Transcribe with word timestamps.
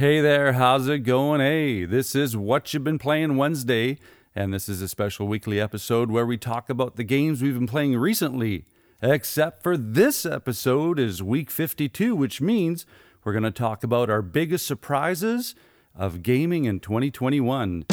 Hey 0.00 0.22
there, 0.22 0.54
how's 0.54 0.88
it 0.88 1.00
going? 1.00 1.42
Hey, 1.42 1.84
this 1.84 2.14
is 2.14 2.34
What 2.34 2.72
You've 2.72 2.84
Been 2.84 2.98
Playing 2.98 3.36
Wednesday, 3.36 3.98
and 4.34 4.50
this 4.50 4.66
is 4.66 4.80
a 4.80 4.88
special 4.88 5.26
weekly 5.26 5.60
episode 5.60 6.10
where 6.10 6.24
we 6.24 6.38
talk 6.38 6.70
about 6.70 6.96
the 6.96 7.04
games 7.04 7.42
we've 7.42 7.52
been 7.52 7.66
playing 7.66 7.98
recently. 7.98 8.64
Except 9.02 9.62
for 9.62 9.76
this 9.76 10.24
episode 10.24 10.98
is 10.98 11.22
week 11.22 11.50
52, 11.50 12.16
which 12.16 12.40
means 12.40 12.86
we're 13.24 13.34
going 13.34 13.42
to 13.42 13.50
talk 13.50 13.84
about 13.84 14.08
our 14.08 14.22
biggest 14.22 14.66
surprises 14.66 15.54
of 15.94 16.22
gaming 16.22 16.64
in 16.64 16.80
2021. 16.80 17.84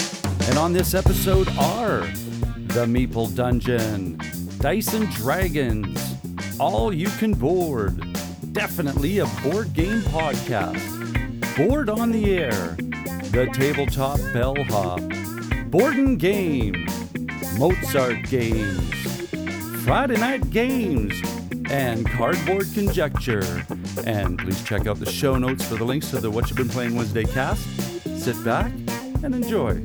And 0.44 0.58
on 0.58 0.72
this 0.72 0.94
episode 0.94 1.50
are 1.58 2.08
The 2.68 2.86
Meeple 2.86 3.36
Dungeon, 3.36 4.18
and 4.64 5.12
Dragons, 5.12 6.16
All 6.58 6.94
You 6.94 7.10
Can 7.20 7.34
Board, 7.34 8.02
definitely 8.54 9.18
a 9.18 9.26
board 9.44 9.74
game 9.74 10.00
podcast. 10.04 10.97
Board 11.58 11.90
on 11.90 12.12
the 12.12 12.38
Air, 12.38 12.78
The 13.32 13.50
Tabletop 13.52 14.20
Bellhop, 14.32 15.02
Borden 15.72 16.16
Games, 16.16 16.78
Mozart 17.58 18.30
Games, 18.30 18.94
Friday 19.84 20.18
Night 20.18 20.48
Games, 20.52 21.20
and 21.72 22.08
Cardboard 22.08 22.68
Conjecture. 22.76 23.66
And 24.06 24.38
please 24.38 24.64
check 24.66 24.86
out 24.86 25.00
the 25.00 25.12
show 25.12 25.36
notes 25.36 25.66
for 25.66 25.78
the 25.78 25.84
links 25.84 26.12
to 26.12 26.22
the 26.22 26.30
What 26.30 26.48
You've 26.48 26.58
Been 26.58 26.70
Playing 26.70 26.96
Wednesday 26.96 27.26
cast. 27.26 27.68
Sit 28.20 28.46
back 28.46 28.72
and 29.24 29.34
enjoy. 29.34 29.82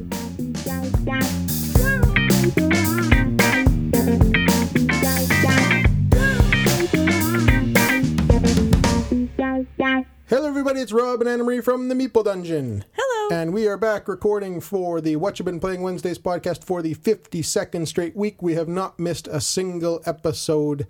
Hello, 10.32 10.48
everybody. 10.48 10.80
It's 10.80 10.92
Rob 10.92 11.20
and 11.20 11.28
Anna 11.28 11.44
Marie 11.44 11.60
from 11.60 11.90
the 11.90 11.94
Meeple 11.94 12.24
Dungeon. 12.24 12.86
Hello. 12.96 13.38
And 13.38 13.52
we 13.52 13.68
are 13.68 13.76
back 13.76 14.08
recording 14.08 14.62
for 14.62 14.98
the 14.98 15.16
What 15.16 15.38
You've 15.38 15.44
Been 15.44 15.60
Playing 15.60 15.82
Wednesdays 15.82 16.18
podcast 16.18 16.64
for 16.64 16.80
the 16.80 16.94
52nd 16.94 17.86
straight 17.86 18.16
week. 18.16 18.40
We 18.40 18.54
have 18.54 18.66
not 18.66 18.98
missed 18.98 19.28
a 19.28 19.42
single 19.42 20.00
episode 20.06 20.86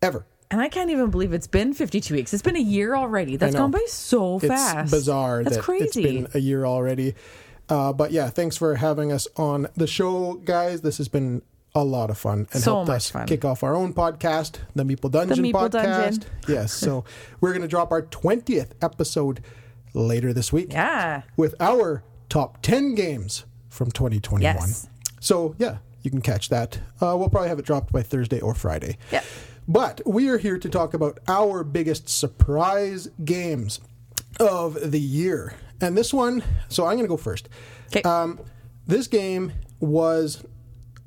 ever. 0.00 0.24
And 0.50 0.62
I 0.62 0.70
can't 0.70 0.88
even 0.88 1.10
believe 1.10 1.34
it's 1.34 1.46
been 1.46 1.74
52 1.74 2.14
weeks. 2.14 2.32
It's 2.32 2.42
been 2.42 2.56
a 2.56 2.60
year 2.60 2.96
already. 2.96 3.36
That's 3.36 3.54
gone 3.54 3.72
by 3.72 3.84
so 3.88 4.38
fast. 4.38 4.78
It's 4.84 4.90
bizarre 4.90 5.44
That's 5.44 5.56
that 5.56 5.62
crazy. 5.62 5.84
it's 5.84 5.96
been 5.96 6.28
a 6.32 6.40
year 6.40 6.64
already. 6.64 7.14
Uh, 7.68 7.92
but 7.92 8.10
yeah, 8.10 8.30
thanks 8.30 8.56
for 8.56 8.76
having 8.76 9.12
us 9.12 9.28
on 9.36 9.66
the 9.76 9.86
show, 9.86 10.40
guys. 10.46 10.80
This 10.80 10.96
has 10.96 11.08
been 11.08 11.42
a 11.74 11.84
lot 11.84 12.10
of 12.10 12.18
fun 12.18 12.46
and 12.52 12.62
So 12.62 12.74
helped 12.76 12.90
us 12.90 13.10
fun. 13.10 13.26
kick 13.26 13.44
off 13.44 13.62
our 13.62 13.74
own 13.74 13.92
podcast, 13.94 14.58
the 14.74 14.84
Meeple 14.84 15.10
Dungeon 15.10 15.44
Meeple 15.44 15.68
podcast. 15.70 15.72
Dungeon. 15.72 16.24
Yes, 16.48 16.72
so 16.72 17.04
we're 17.40 17.50
going 17.52 17.62
to 17.62 17.68
drop 17.68 17.92
our 17.92 18.02
20th 18.02 18.70
episode 18.82 19.42
later 19.94 20.32
this 20.32 20.52
week. 20.52 20.72
yeah. 20.72 21.22
with 21.36 21.54
our 21.60 22.02
top 22.28 22.62
10 22.62 22.94
games 22.94 23.44
from 23.68 23.90
2021. 23.90 24.42
Yes. 24.42 24.88
So, 25.20 25.54
yeah, 25.58 25.78
you 26.02 26.10
can 26.10 26.20
catch 26.22 26.48
that. 26.48 26.78
Uh, 27.00 27.16
we'll 27.18 27.28
probably 27.28 27.48
have 27.48 27.58
it 27.58 27.64
dropped 27.64 27.92
by 27.92 28.02
Thursday 28.02 28.40
or 28.40 28.54
Friday. 28.54 28.96
Yeah. 29.12 29.22
But 29.66 30.00
we 30.06 30.28
are 30.30 30.38
here 30.38 30.58
to 30.58 30.68
talk 30.68 30.94
about 30.94 31.18
our 31.28 31.62
biggest 31.64 32.08
surprise 32.08 33.08
games 33.24 33.80
of 34.40 34.90
the 34.92 35.00
year. 35.00 35.54
And 35.80 35.96
this 35.96 36.12
one, 36.14 36.42
so 36.68 36.86
I'm 36.86 36.94
going 36.96 37.04
to 37.04 37.08
go 37.08 37.16
first. 37.18 37.48
'Kay. 37.90 38.02
Um, 38.02 38.40
this 38.86 39.06
game 39.06 39.52
was 39.80 40.42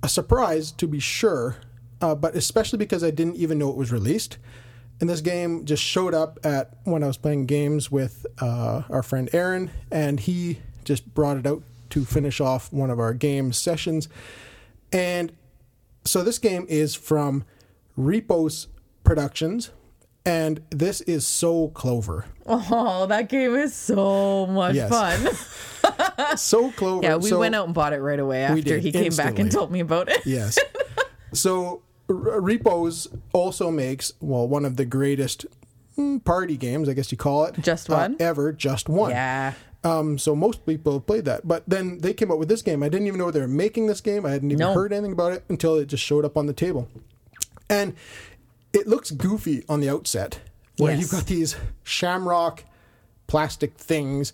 a 0.04 0.10
surprise, 0.10 0.72
to 0.74 0.88
be 0.88 1.00
sure, 1.00 1.58
uh, 2.02 2.16
but 2.16 2.36
especially 2.36 2.78
because 2.80 3.04
I 3.04 3.12
didn't 3.12 3.36
even 3.36 3.58
know 3.60 3.70
it 3.70 3.76
was 3.78 3.92
released. 3.92 4.38
And 5.00 5.10
this 5.10 5.22
game 5.22 5.66
just 5.66 5.82
showed 5.82 6.14
up 6.14 6.40
at 6.44 6.78
when 6.84 7.04
I 7.04 7.08
was 7.08 7.18
playing 7.18 7.48
games 7.48 7.92
with 7.92 8.26
uh, 8.40 8.84
our 8.90 9.02
friend 9.04 9.30
Aaron, 9.34 9.72
and 9.92 10.20
he 10.20 10.60
just 10.86 11.14
brought 11.14 11.38
it 11.38 11.48
out 11.48 11.64
to 11.92 12.06
finish 12.06 12.40
off 12.40 12.72
one 12.72 12.90
of 12.90 13.00
our 13.00 13.14
game 13.14 13.52
sessions. 13.52 14.08
And 14.92 15.32
so 16.06 16.24
this 16.24 16.38
game 16.40 16.66
is 16.70 16.94
from 16.96 17.44
Repos 17.98 18.68
Productions, 19.04 19.72
and 20.26 20.62
this 20.70 21.02
is 21.02 21.26
So 21.26 21.70
Clover. 21.70 22.26
Oh, 22.46 23.06
that 23.08 23.28
game 23.30 23.56
is 23.56 23.74
so 23.74 24.46
much 24.46 24.76
Yes. 24.76 24.90
fun. 24.90 25.98
So 26.38 26.72
Clover. 26.72 27.04
yeah, 27.04 27.16
we 27.18 27.30
so- 27.30 27.40
went 27.40 27.56
out 27.56 27.66
and 27.66 27.74
bought 27.74 27.94
it 27.94 28.00
right 28.02 28.20
away 28.20 28.44
after 28.44 28.78
he 28.78 28.92
came 28.92 29.16
back 29.16 29.40
and 29.40 29.52
told 29.52 29.72
me 29.72 29.80
about 29.80 30.10
it. 30.10 30.26
Yes. 30.26 30.58
so 31.34 31.82
R- 32.10 32.42
Repos 32.42 33.08
also 33.34 33.72
makes 33.72 34.14
well 34.20 34.48
one 34.48 34.66
of 34.66 34.78
the 34.78 34.86
greatest 34.86 35.46
mm, 35.98 36.24
party 36.24 36.58
games, 36.58 36.90
I 36.90 36.94
guess 36.94 37.12
you 37.12 37.18
call 37.18 37.46
it, 37.46 37.56
Just 37.62 37.90
uh, 37.90 37.96
One? 37.96 38.18
ever. 38.20 38.52
Just 38.52 38.90
one. 38.90 39.12
Yeah. 39.12 39.54
Um, 39.84 40.18
so 40.20 40.36
most 40.36 40.64
people 40.68 40.94
have 40.94 41.08
played 41.08 41.26
that, 41.26 41.48
but 41.48 41.64
then 41.68 41.98
they 42.00 42.14
came 42.14 42.30
up 42.32 42.38
with 42.38 42.50
this 42.50 42.62
game. 42.62 42.84
I 42.84 42.90
didn't 42.90 43.08
even 43.08 43.18
know 43.18 43.32
they 43.32 43.40
were 43.42 43.48
making 43.48 43.88
this 43.88 44.00
game. 44.00 44.28
I 44.28 44.30
hadn't 44.32 44.52
even 44.52 44.60
No. 44.60 44.74
heard 44.76 44.94
anything 44.94 45.14
about 45.14 45.34
it 45.34 45.44
until 45.50 45.76
it 45.78 45.88
just 45.88 46.04
showed 46.04 46.24
up 46.24 46.38
on 46.38 46.46
the 46.46 46.54
table, 46.54 46.88
and 47.68 47.96
it 48.74 48.86
looks 48.88 49.10
goofy 49.10 49.64
on 49.68 49.80
the 49.80 49.90
outset, 49.90 50.40
where 50.78 50.92
Yes. 50.92 51.02
you've 51.02 51.10
got 51.12 51.26
these 51.26 51.56
shamrock 51.84 52.64
plastic 53.26 53.76
things, 53.76 54.34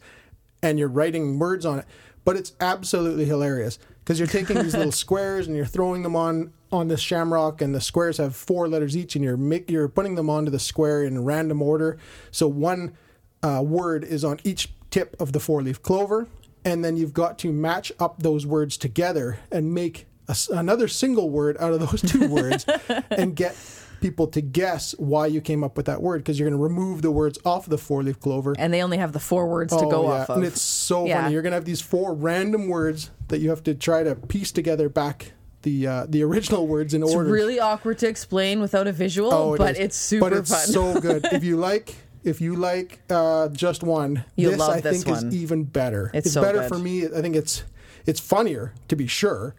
and 0.62 0.80
you're 0.80 0.88
writing 0.88 1.40
words 1.40 1.66
on 1.66 1.80
it, 1.80 1.86
but 2.26 2.36
it's 2.36 2.54
absolutely 2.60 3.26
hilarious 3.26 3.80
because 4.00 4.20
you're 4.20 4.28
taking 4.28 4.58
these 4.62 4.76
little 4.76 4.92
squares 5.04 5.48
and 5.48 5.56
you're 5.56 5.66
throwing 5.66 6.04
them 6.04 6.16
on 6.16 6.54
on 6.72 6.90
this 6.90 7.00
shamrock, 7.00 7.62
and 7.62 7.74
the 7.74 7.80
squares 7.80 8.18
have 8.18 8.36
four 8.36 8.68
letters 8.68 8.98
each, 8.98 9.16
and 9.16 9.24
you're 9.24 9.38
make, 9.38 9.70
you're 9.72 9.88
putting 9.88 10.16
them 10.16 10.30
onto 10.30 10.52
the 10.52 10.60
square 10.60 11.04
in 11.04 11.24
random 11.24 11.62
order. 11.62 11.98
So 12.32 12.48
one 12.48 12.98
uh, 13.42 13.64
word 13.66 14.04
is 14.04 14.26
on 14.26 14.40
each 14.44 14.70
tip 14.92 15.16
of 15.20 15.32
the 15.32 15.40
four 15.40 15.62
leaf 15.62 15.82
clover, 15.82 16.28
and 16.66 16.84
then 16.84 16.98
you've 16.98 17.14
got 17.14 17.38
to 17.40 17.54
match 17.54 17.92
up 18.00 18.22
those 18.22 18.46
words 18.46 18.78
together 18.78 19.40
and 19.52 19.74
make 19.74 20.08
a 20.28 20.36
another 20.52 20.88
single 20.88 21.30
word 21.30 21.56
out 21.60 21.74
of 21.74 21.80
those 21.80 22.02
two 22.02 22.28
words 22.28 22.66
and 23.12 23.36
get 23.36 23.56
people 24.02 24.28
to 24.28 24.42
guess 24.42 24.94
why 24.98 25.26
you 25.28 25.42
came 25.42 25.64
up 25.64 25.76
with 25.78 25.86
that 25.88 26.02
word 26.02 26.20
because 26.20 26.40
you're 26.40 26.50
going 26.50 26.58
to 26.60 26.64
remove 26.64 27.02
the 27.02 27.12
words 27.12 27.40
off 27.46 27.66
the 27.66 27.78
four 27.78 28.04
leaf 28.04 28.20
clover. 28.20 28.56
And 28.58 28.74
they 28.74 28.82
only 28.84 28.98
have 28.98 29.14
the 29.14 29.20
four 29.20 29.48
words 29.48 29.74
to 29.76 29.86
Oh, 29.86 29.90
go 29.90 30.04
yeah. 30.04 30.22
off 30.22 30.30
of. 30.30 30.38
And 30.38 30.46
it's 30.46 30.62
so 30.62 31.06
Yeah. 31.06 31.22
funny. 31.24 31.34
You're 31.34 31.42
going 31.42 31.52
to 31.52 31.56
have 31.58 31.66
these 31.66 31.82
four 31.82 32.14
random 32.14 32.68
words 32.68 33.10
that 33.30 33.40
you 33.40 33.50
have 33.50 33.64
to 33.64 33.74
try 33.74 34.04
to 34.04 34.16
piece 34.16 34.52
together 34.52 34.90
back 34.90 35.34
the 35.64 35.88
uh, 35.88 36.06
the 36.08 36.24
original 36.24 36.68
words 36.68 36.94
in 36.94 37.02
it's 37.04 37.14
order. 37.14 37.28
It's 37.28 37.34
really 37.34 37.60
awkward 37.60 37.98
to 38.00 38.08
explain 38.08 38.60
without 38.62 38.88
a 38.88 38.92
visual, 38.92 39.34
Oh, 39.34 39.54
it 39.56 39.58
but 39.58 39.72
is. 39.72 39.80
it's 39.80 39.96
super 39.98 40.30
but 40.30 40.34
it's 40.38 40.50
fun. 40.52 40.68
so 40.68 41.00
good. 41.02 41.26
if 41.32 41.44
you 41.44 41.58
like, 41.58 41.96
if 42.24 42.40
you 42.40 42.56
like 42.56 43.00
uh, 43.10 43.50
just 43.50 43.84
one, 43.84 44.24
You'll 44.36 44.52
this 44.52 44.60
love 44.60 44.76
I 44.78 44.82
this 44.82 45.04
think 45.04 45.16
one. 45.16 45.28
is 45.28 45.36
even 45.36 45.64
better. 45.64 46.12
It's 46.14 46.32
so 46.32 46.42
better 46.42 46.60
good. 46.60 46.68
for 46.70 46.78
me. 46.78 47.06
I 47.06 47.22
think 47.22 47.36
it's 47.36 47.64
it's 48.06 48.20
funnier 48.20 48.74
to 48.88 48.96
be 48.96 49.08
sure, 49.08 49.56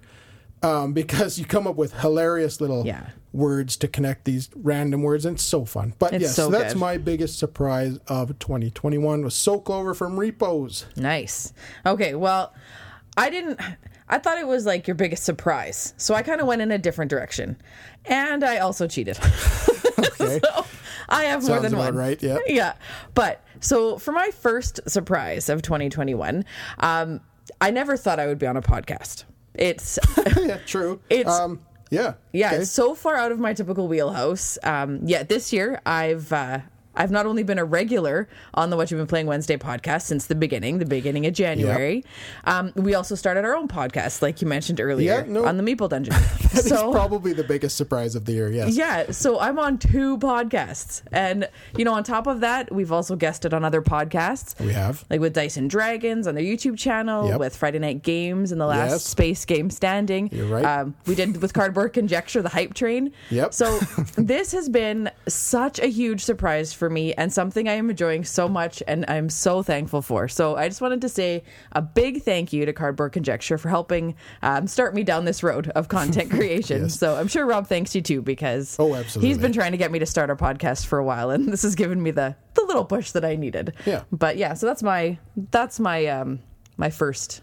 um, 0.62 0.92
because 0.92 1.38
you 1.38 1.44
come 1.44 1.66
up 1.66 1.76
with 1.76 1.93
hilarious 2.00 2.60
little 2.60 2.87
Yeah. 2.87 3.08
words 3.32 3.76
to 3.78 3.88
connect 3.88 4.25
these 4.25 4.49
random 4.56 5.02
words, 5.02 5.25
and 5.25 5.37
it's 5.37 5.44
so 5.44 5.64
fun. 5.64 5.94
But 5.99 6.14
It's 6.14 6.22
yes, 6.22 6.34
so 6.37 6.50
that's 6.50 6.75
good. 6.75 6.81
my 6.81 6.96
biggest 6.99 7.38
surprise 7.38 7.99
of 8.08 8.38
2021 8.38 9.22
was 9.22 9.34
So 9.34 9.60
Clover 9.60 9.94
from 9.94 10.19
Repos. 10.19 10.87
Nice. 10.96 11.52
Okay, 11.87 12.14
well, 12.14 12.52
I 13.16 13.31
didn't. 13.31 13.60
I 14.08 14.19
thought 14.19 14.38
it 14.38 14.46
was 14.46 14.64
like 14.64 14.87
your 14.88 14.94
biggest 14.94 15.25
surprise, 15.25 15.93
so 15.99 16.14
I 16.14 16.22
kind 16.22 16.40
of 16.40 16.46
went 16.46 16.62
in 16.62 16.70
a 16.72 16.78
different 16.78 17.11
direction, 17.11 17.56
and 18.06 18.43
I 18.43 18.58
also 18.58 18.87
cheated. 18.87 19.19
Okay. 20.20 20.38
so 20.44 20.64
I 21.08 21.25
have 21.25 21.44
more 21.46 21.58
than 21.61 21.76
one. 21.76 21.94
right, 21.96 22.20
yeah. 22.22 22.38
Yeah. 22.46 22.75
But 23.14 23.43
so 23.61 23.99
for 23.99 24.12
my 24.12 24.31
first 24.31 24.78
surprise 24.88 25.49
of 25.49 25.61
2021, 25.62 26.44
um, 26.78 27.20
I 27.61 27.70
never 27.72 27.96
thought 27.96 28.20
I 28.20 28.26
would 28.28 28.38
be 28.38 28.46
on 28.46 28.56
a 28.56 28.62
podcast. 28.62 29.25
It's 29.58 29.99
yeah, 30.37 30.58
true. 30.66 31.00
It's- 31.10 31.38
um, 31.40 31.60
yeah, 31.90 32.14
yeah, 32.32 32.49
okay. 32.49 32.56
it's 32.56 32.70
so 32.70 32.94
far 32.94 33.16
out 33.16 33.32
of 33.32 33.38
my 33.38 33.55
typical 33.55 33.88
wheelhouse. 33.88 34.58
Um, 34.62 35.00
yeah, 35.05 35.22
this 35.22 35.52
year 35.55 35.81
I've 35.87 36.31
uh, 36.32 36.60
I've 36.99 37.11
not 37.11 37.25
only 37.27 37.43
been 37.45 37.59
a 37.59 37.65
regular 37.65 38.29
on 38.55 38.71
the 38.71 38.77
What 38.77 38.91
You've 38.91 38.99
Been 38.99 39.06
Playing 39.06 39.27
Wednesday 39.27 39.56
podcast 39.56 40.03
since 40.03 40.27
the 40.27 40.35
beginning, 40.35 40.79
the 40.79 40.85
beginning 40.85 41.25
of 41.27 41.33
January. 41.33 42.05
Um, 42.45 42.73
we 42.75 42.95
also 42.95 43.15
started 43.15 43.45
our 43.45 43.55
own 43.56 43.69
podcast, 43.69 44.21
like 44.21 44.43
you 44.43 44.49
mentioned 44.49 44.81
earlier, 44.81 45.25
Yeah, 45.27 45.33
no. 45.33 45.47
on 45.47 45.56
the 45.56 45.62
Meeple 45.62 45.89
Dungeon. 45.89 46.15
That 46.49 46.65
is 46.65 46.69
so 46.71 46.91
probably 46.93 47.35
the 47.35 47.45
biggest 47.45 47.77
surprise 47.77 48.15
of 48.15 48.25
the 48.25 48.33
year. 48.33 48.50
Yes. 48.50 48.75
yeah, 48.75 49.11
so 49.11 49.39
I'm 49.39 49.59
on 49.59 49.77
two 49.77 50.17
podcasts, 50.17 51.03
and 51.12 51.47
you 51.77 51.85
know, 51.85 51.93
on 51.93 52.05
top 52.05 52.27
of 52.27 52.41
that, 52.41 52.73
we've 52.73 52.91
also 52.91 53.17
guested 53.17 53.53
on 53.53 53.65
other 53.67 53.83
podcasts. 53.83 54.59
We 54.59 54.73
have. 54.73 55.05
like 55.11 55.21
with 55.21 55.35
Dice 55.35 55.59
and 55.59 55.69
Dragons 55.69 56.27
on 56.27 56.35
their 56.35 56.43
YouTube 56.43 56.79
channel, 56.79 57.29
Yep. 57.29 57.39
with 57.39 57.55
Friday 57.55 57.79
Night 57.79 58.03
Games 58.03 58.50
and 58.50 58.59
the 58.59 58.65
last 58.67 58.91
Yes. 58.93 59.05
Space 59.05 59.45
Game 59.45 59.69
Standing. 59.69 60.31
You're 60.33 60.47
right. 60.47 60.65
Um, 60.65 60.95
we 61.06 61.15
did 61.15 61.41
with 61.43 61.53
Cardboard 61.53 61.93
Conjecture, 61.93 62.41
the 62.41 62.49
hype 62.49 62.73
train. 62.73 63.12
Yep. 63.31 63.53
So 63.53 63.79
this 64.17 64.53
has 64.53 64.71
been 64.71 65.11
such 65.29 65.79
a 65.79 65.87
huge 65.87 66.25
surprise 66.25 66.73
for 66.73 66.88
me 66.90 67.12
and 67.14 67.32
something 67.32 67.69
I 67.69 67.73
am 67.75 67.90
enjoying 67.90 68.25
so 68.25 68.49
much 68.49 68.82
and 68.87 69.05
I'm 69.08 69.29
so 69.29 69.62
thankful 69.62 70.02
for. 70.02 70.29
So 70.29 70.56
I 70.56 70.69
just 70.69 70.81
wanted 70.81 71.00
to 71.02 71.08
say 71.08 71.43
a 71.73 71.82
big 71.82 72.23
thank 72.23 72.52
you 72.52 72.64
to 72.67 72.73
Cardboard 72.73 73.12
Conjecture 73.12 73.58
for 73.58 73.69
helping 73.69 74.14
um, 74.43 74.67
start 74.67 74.94
me 74.94 75.02
down 75.05 75.25
this 75.25 75.43
road 75.43 75.69
of 75.70 75.88
content 75.88 76.31
creation. 76.38 76.82
Yes. 76.85 76.99
So 76.99 77.17
I'm 77.17 77.29
sure 77.29 77.46
Rob 77.46 77.67
thanks 77.67 77.94
you 77.94 78.02
too 78.02 78.23
because 78.23 78.76
Oh, 78.79 78.94
absolutely. 78.94 79.29
he's 79.29 79.38
been 79.38 79.52
trying 79.52 79.73
to 79.73 79.79
get 79.79 79.90
me 79.90 79.99
to 79.99 80.06
start 80.06 80.31
a 80.31 80.37
podcast 80.37 80.87
for 80.87 80.99
a 80.99 81.05
while 81.05 81.31
and 81.31 81.49
this 81.52 81.62
has 81.62 81.75
given 81.75 82.02
me 82.02 82.11
the 82.11 82.35
the 82.55 82.64
little 82.64 82.85
push 82.85 83.12
that 83.12 83.25
I 83.25 83.37
needed. 83.37 83.75
Yeah. 83.87 84.02
But 84.11 84.37
yeah, 84.37 84.55
so 84.55 84.67
that's 84.67 84.82
my 84.82 85.19
that's 85.50 85.79
my 85.81 86.06
um 86.06 86.40
my 86.76 86.90
first 86.90 87.43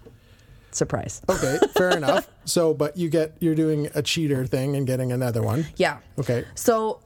surprise. 0.71 1.21
Okay, 1.29 1.57
fair 1.75 1.89
enough. 1.97 2.29
So, 2.45 2.73
but 2.73 2.97
you 2.97 3.09
get 3.09 3.37
you're 3.39 3.55
doing 3.55 3.87
a 3.95 4.01
cheater 4.01 4.45
thing 4.45 4.75
and 4.75 4.85
getting 4.85 5.11
another 5.11 5.41
one. 5.41 5.65
Yeah. 5.77 5.99
Okay. 6.19 6.45
So 6.55 6.99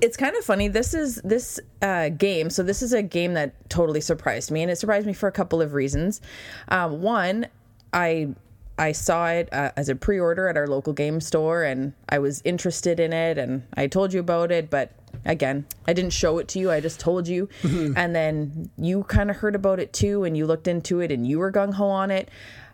it's 0.00 0.16
kind 0.16 0.36
of 0.36 0.44
funny. 0.44 0.68
This 0.68 0.94
is 0.94 1.16
this 1.24 1.60
uh, 1.82 2.10
game. 2.10 2.50
So 2.50 2.62
this 2.62 2.82
is 2.82 2.92
a 2.92 3.02
game 3.02 3.34
that 3.34 3.68
totally 3.70 4.00
surprised 4.00 4.50
me, 4.50 4.62
and 4.62 4.70
it 4.70 4.76
surprised 4.76 5.06
me 5.06 5.12
for 5.12 5.28
a 5.28 5.32
couple 5.32 5.60
of 5.60 5.74
reasons. 5.74 6.20
Um, 6.68 7.02
one, 7.02 7.46
I 7.92 8.34
I 8.78 8.92
saw 8.92 9.28
it 9.28 9.52
uh, 9.52 9.70
as 9.76 9.88
a 9.88 9.94
pre-order 9.94 10.48
at 10.48 10.56
our 10.56 10.66
local 10.66 10.92
game 10.92 11.20
store, 11.20 11.62
and 11.62 11.92
I 12.08 12.18
was 12.18 12.42
interested 12.44 12.98
in 12.98 13.12
it, 13.12 13.38
and 13.38 13.62
I 13.74 13.86
told 13.86 14.12
you 14.12 14.20
about 14.20 14.52
it, 14.52 14.70
but. 14.70 14.92
Again, 15.26 15.64
I 15.86 15.94
didn't 15.94 16.12
show 16.12 16.38
it 16.38 16.48
to 16.48 16.58
you. 16.58 16.72
I 16.72 16.80
just 16.80 16.98
told 16.98 17.28
you. 17.28 17.48
and 17.62 18.14
then 18.14 18.68
you 18.76 19.04
kind 19.04 19.30
of 19.30 19.36
heard 19.36 19.54
about 19.54 19.78
it 19.78 19.92
too, 19.92 20.24
and 20.24 20.36
you 20.36 20.44
looked 20.44 20.66
into 20.66 21.00
it 21.00 21.12
and 21.12 21.24
you 21.26 21.38
were 21.38 21.52
gung 21.52 21.72
ho 21.72 21.86
on 21.86 22.10
it. 22.10 22.28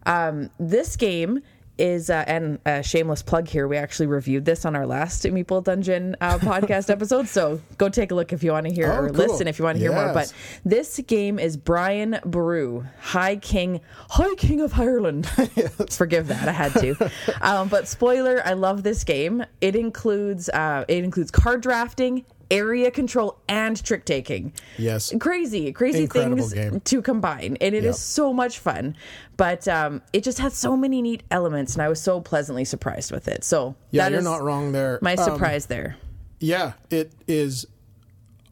Um, 0.06 0.50
this 0.58 0.96
game 0.96 1.42
is 1.80 2.10
uh, 2.10 2.22
and 2.26 2.58
a 2.66 2.82
shameless 2.82 3.22
plug 3.22 3.48
here. 3.48 3.66
We 3.66 3.76
actually 3.76 4.06
reviewed 4.06 4.44
this 4.44 4.64
on 4.64 4.76
our 4.76 4.86
last 4.86 5.24
Meeple 5.24 5.64
Dungeon 5.64 6.14
uh, 6.20 6.38
podcast 6.40 6.90
episode, 6.90 7.26
so 7.28 7.60
go 7.78 7.88
take 7.88 8.10
a 8.10 8.14
look 8.14 8.32
if 8.32 8.42
you 8.44 8.52
want 8.52 8.66
to 8.68 8.72
hear 8.72 8.92
Oh, 8.92 8.96
or 9.04 9.08
cool. 9.08 9.16
listen 9.16 9.48
if 9.48 9.58
you 9.58 9.64
want 9.64 9.76
to 9.76 9.80
hear 9.80 9.92
more. 9.92 10.12
But 10.12 10.32
this 10.64 11.00
game 11.06 11.38
is 11.38 11.56
Brian 11.56 12.18
Boru, 12.24 12.84
High 13.00 13.36
King, 13.36 13.80
High 14.10 14.34
King 14.36 14.60
of 14.60 14.78
Ireland. 14.78 15.26
Forgive 15.90 16.28
that, 16.28 16.48
I 16.48 16.52
had 16.52 16.72
to. 16.74 17.10
um, 17.40 17.68
but 17.68 17.88
spoiler, 17.88 18.42
I 18.44 18.52
love 18.52 18.82
this 18.82 19.02
game. 19.04 19.44
It 19.60 19.74
includes 19.74 20.48
uh, 20.50 20.84
it 20.88 21.02
includes 21.04 21.30
card 21.30 21.62
drafting. 21.62 22.24
Area 22.50 22.90
control 22.90 23.38
and 23.48 23.82
trick 23.82 24.04
taking. 24.04 24.52
Yes. 24.78 25.12
Crazy, 25.20 25.72
crazy 25.72 26.02
Incredible 26.02 26.36
things 26.48 26.52
game. 26.52 26.80
to 26.80 27.02
combine 27.02 27.56
and 27.60 27.74
it 27.74 27.84
is 27.84 27.84
Yep. 27.84 27.94
so 27.96 28.32
much 28.32 28.58
fun 28.58 28.96
but 29.36 29.66
um, 29.68 30.02
it 30.12 30.22
just 30.24 30.38
has 30.38 30.54
so 30.54 30.76
many 30.76 31.00
neat 31.00 31.22
elements 31.30 31.74
and 31.74 31.82
i 31.82 31.88
was 31.88 32.00
so 32.02 32.20
pleasantly 32.20 32.64
surprised 32.64 33.10
with 33.12 33.26
it 33.28 33.42
so 33.44 33.74
Yeah, 33.90 34.04
that 34.04 34.10
you're 34.10 34.18
is 34.18 34.24
not 34.24 34.42
wrong 34.42 34.72
there. 34.72 34.98
my 35.00 35.14
Um, 35.14 35.24
surprise 35.24 35.66
there 35.66 35.96
Yeah, 36.40 36.72
it 36.90 37.12
is 37.26 37.66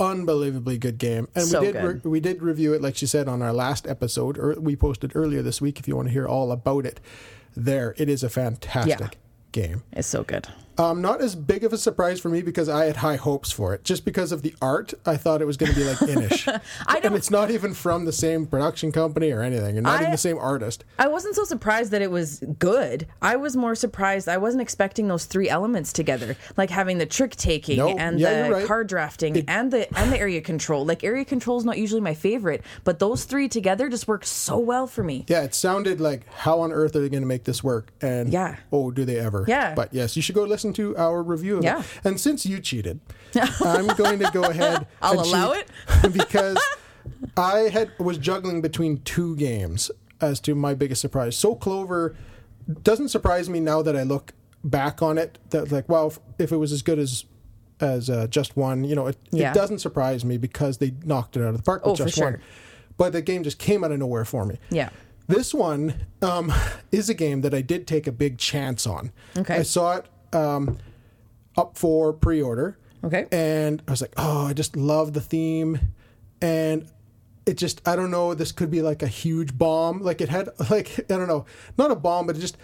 unbelievably 0.00 0.78
good 0.78 0.98
game, 0.98 1.26
and 1.34 1.44
So 1.44 1.60
we 1.60 1.72
did 1.72 1.82
re- 1.84 2.00
we 2.04 2.20
did 2.20 2.42
review 2.42 2.72
it, 2.72 2.80
like 2.82 2.96
she 2.96 3.06
said, 3.06 3.26
on 3.28 3.42
our 3.42 3.52
last 3.52 3.86
episode, 3.86 4.38
or 4.38 4.54
we 4.60 4.76
posted 4.76 5.12
earlier 5.16 5.42
this 5.42 5.60
week. 5.60 5.80
If 5.80 5.88
you 5.88 5.96
want 5.96 6.06
to 6.08 6.12
hear 6.12 6.26
all 6.26 6.52
about 6.52 6.86
it, 6.86 7.00
there 7.56 7.94
it 7.98 8.08
is 8.08 8.22
a 8.22 8.28
fantastic 8.28 9.00
Yeah. 9.00 9.08
game. 9.50 9.82
it's 9.92 10.06
so 10.06 10.22
good 10.22 10.46
Um, 10.78 11.02
not 11.02 11.20
as 11.20 11.34
big 11.34 11.64
of 11.64 11.72
a 11.72 11.78
surprise 11.78 12.20
for 12.20 12.28
me 12.28 12.40
because 12.42 12.69
I 12.69 12.84
had 12.84 12.96
high 12.96 13.16
hopes 13.16 13.50
for 13.50 13.75
it. 13.75 13.82
Just 13.84 14.04
because 14.04 14.30
of 14.32 14.42
the 14.42 14.54
art, 14.62 14.94
I 15.04 15.16
thought 15.16 15.42
it 15.42 15.44
was 15.46 15.56
going 15.56 15.72
to 15.72 15.78
be 15.78 15.84
like 15.84 16.00
Inis. 16.02 16.46
I 16.86 17.00
and 17.02 17.14
it's 17.16 17.30
not 17.30 17.50
even 17.50 17.75
from 17.75 18.04
the 18.04 18.12
same 18.12 18.46
production 18.46 18.92
company 18.92 19.30
or 19.32 19.42
anything, 19.42 19.76
and 19.76 19.84
not 19.84 19.98
I- 19.98 20.02
even 20.02 20.12
the 20.12 20.19
same 20.19 20.38
artist. 20.38 20.84
i 20.98 21.08
wasn't 21.08 21.34
so 21.34 21.44
surprised 21.44 21.90
that 21.92 22.02
it 22.02 22.10
was 22.10 22.42
good 22.58 23.06
i 23.22 23.34
was 23.36 23.56
more 23.56 23.75
surprised 23.75 24.28
i 24.28 24.36
wasn't 24.36 24.60
expecting 24.62 25.08
those 25.08 25.25
three 25.25 25.48
elements 25.48 25.92
together 25.92 26.36
like 26.56 26.70
having 26.70 26.98
the 26.98 27.06
trick 27.06 27.34
taking 27.36 27.78
No, 27.78 27.96
and 27.96 28.19
yeah, 28.20 28.44
the 28.48 28.54
right. 28.54 28.66
card 28.66 28.86
drafting 28.88 29.44
and 29.48 29.70
the 29.72 29.88
and 29.98 30.12
the 30.12 30.19
area 30.19 30.40
control 30.40 30.84
like 30.84 31.02
area 31.04 31.24
control 31.24 31.58
is 31.58 31.64
not 31.64 31.78
usually 31.78 32.00
my 32.00 32.14
favorite 32.14 32.62
but 32.84 32.98
those 32.98 33.24
three 33.24 33.48
together 33.48 33.88
just 33.88 34.06
work 34.08 34.24
so 34.24 34.58
well 34.58 34.86
for 34.86 35.02
me 35.02 35.24
Yeah, 35.28 35.42
it 35.42 35.54
sounded 35.54 36.00
like 36.00 36.26
how 36.32 36.60
on 36.60 36.72
earth 36.72 36.94
are 36.96 37.00
they 37.00 37.08
going 37.08 37.22
to 37.22 37.26
make 37.28 37.44
this 37.44 37.62
work? 37.64 37.90
And 38.00 38.32
Yeah. 38.32 38.56
oh, 38.72 38.90
do 38.90 39.04
they 39.04 39.19
ever? 39.19 39.44
Yeah. 39.48 39.74
But 39.74 39.92
yes, 39.94 40.14
you 40.16 40.22
should 40.22 40.34
go 40.34 40.44
listen 40.44 40.68
to 40.75 40.97
our 40.97 41.23
review 41.23 41.59
of 41.59 41.65
Yeah. 41.65 41.81
it. 41.81 41.87
And 42.05 42.20
since 42.20 42.44
you 42.47 42.61
cheated, 42.61 43.00
I'm 43.65 43.87
going 43.97 44.19
to 44.20 44.31
go 44.32 44.44
ahead. 44.44 44.87
I'll 45.03 45.20
and 45.20 45.29
allow 45.29 45.55
cheat 45.55 46.12
because 46.12 46.59
I 47.37 47.69
had 47.70 47.91
was 47.99 48.19
juggling 48.19 48.61
between 48.61 48.99
two 48.99 49.37
games 49.37 49.91
as 50.20 50.41
to 50.41 50.55
my 50.55 50.75
biggest 50.75 51.00
surprise. 51.00 51.37
So 51.37 51.55
Clover 51.55 52.17
doesn't 52.82 53.09
surprise 53.09 53.49
me 53.49 53.61
now 53.61 53.82
that 53.82 53.97
I 53.97 54.03
look 54.03 54.32
back 54.65 55.00
on 55.03 55.17
it. 55.19 55.38
That 55.50 55.70
like, 55.73 55.88
well, 55.88 56.09
if, 56.09 56.19
if 56.38 56.53
it 56.53 56.56
was 56.56 56.73
as 56.73 56.82
good 56.82 56.99
as 56.99 57.25
as 57.81 58.11
uh, 58.11 58.26
just 58.26 58.56
one, 58.56 58.82
you 58.82 58.97
know, 58.97 59.06
it, 59.06 59.17
Yeah. 59.31 59.53
it 59.53 59.55
doesn't 59.55 59.79
surprise 59.79 60.25
me 60.25 60.37
because 60.37 60.79
they 60.79 60.94
knocked 61.05 61.37
it 61.37 61.43
out 61.43 61.50
of 61.50 61.56
the 61.59 61.62
park 61.62 61.85
with 61.87 61.93
Oh, 61.93 61.97
for 61.97 62.05
just 62.06 62.17
sure. 62.19 62.32
one. 62.32 62.41
But 62.97 63.12
the 63.12 63.23
game 63.23 63.44
just 63.44 63.59
came 63.59 63.85
out 63.85 63.93
of 63.93 63.99
nowhere 64.00 64.25
for 64.25 64.44
me. 64.44 64.59
yeah 64.70 64.88
This 65.29 65.55
one 65.55 65.94
um, 66.20 66.53
is 66.91 67.09
a 67.09 67.15
game 67.15 67.43
that 67.43 67.55
I 67.55 67.61
did 67.61 67.87
take 67.87 68.09
a 68.09 68.12
big 68.12 68.37
chance 68.38 68.85
on. 68.85 69.12
Okay. 69.37 69.59
I 69.59 69.62
saw 69.62 69.94
it 69.94 70.06
um, 70.32 70.78
up 71.56 71.76
for 71.76 72.12
pre-order. 72.12 72.78
Okay. 73.04 73.26
And 73.30 73.82
I 73.86 73.90
was 73.92 74.00
like, 74.00 74.12
oh, 74.16 74.46
I 74.46 74.52
just 74.52 74.76
love 74.76 75.12
the 75.12 75.20
theme, 75.20 75.78
and 76.42 76.90
it 77.46 77.56
just 77.56 77.86
I 77.86 77.94
don't 77.96 78.10
know. 78.10 78.34
This 78.34 78.50
could 78.52 78.70
be 78.70 78.82
like 78.82 79.02
a 79.02 79.06
huge 79.06 79.56
bomb. 79.56 80.02
Like 80.02 80.20
it 80.20 80.28
had 80.28 80.48
like 80.70 80.98
I 81.00 81.16
don't 81.16 81.28
know, 81.28 81.46
not 81.76 81.90
a 81.90 81.96
bomb, 81.96 82.26
but 82.26 82.36
it 82.36 82.40
just 82.40 82.56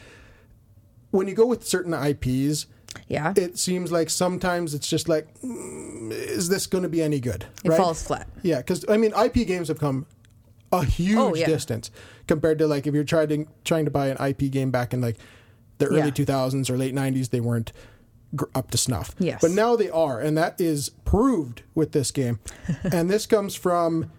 when 1.11 1.29
you 1.29 1.35
go 1.35 1.47
with 1.47 1.65
certain 1.65 1.95
IPs, 1.95 2.67
yeah 3.07 3.33
it 3.37 3.57
seems 3.59 3.93
like 3.93 4.11
sometimes 4.11 4.75
it's 4.75 4.89
just 4.89 5.09
like, 5.09 5.29
mm, 5.41 6.11
is 6.11 6.49
this 6.49 6.67
going 6.67 6.83
to 6.83 6.89
be 6.89 7.01
any 7.03 7.21
good? 7.21 7.47
it 7.65 7.73
falls 7.77 8.03
flat 8.05 8.29
Yeah, 8.43 8.59
because 8.59 8.85
I 8.89 8.97
mean, 8.97 9.13
IP 9.17 9.47
games 9.47 9.69
have 9.69 9.79
come 9.79 10.07
a 10.73 10.85
huge 10.85 11.17
Oh, 11.17 11.35
yeah. 11.37 11.47
distance 11.47 11.93
compared 12.27 12.59
to 12.59 12.67
like 12.67 12.89
if 12.89 12.95
you're 12.95 13.05
trying 13.05 13.29
to 13.29 13.47
trying 13.65 13.85
to 13.85 13.93
buy 13.93 14.09
an 14.09 14.17
IP 14.29 14.51
game 14.51 14.73
back 14.73 14.93
in 14.93 15.01
like 15.01 15.17
the 15.79 15.87
early 15.87 15.99
Yeah. 15.99 16.11
2000s 16.11 16.71
or 16.71 16.77
late 16.77 16.95
90s, 16.95 17.31
they 17.31 17.41
weren't 17.41 17.73
gr- 18.37 18.45
up 18.55 18.71
to 18.73 18.79
snuff. 18.79 19.15
Yes. 19.19 19.41
but 19.41 19.51
now 19.51 19.77
they 19.77 19.91
are, 19.91 20.21
and 20.21 20.37
that 20.39 20.61
is 20.61 20.91
proved 21.05 21.63
with 21.75 21.93
this 21.93 22.11
game. 22.11 22.39
and 22.93 23.11
this 23.11 23.27
comes 23.27 23.55
from 23.55 24.11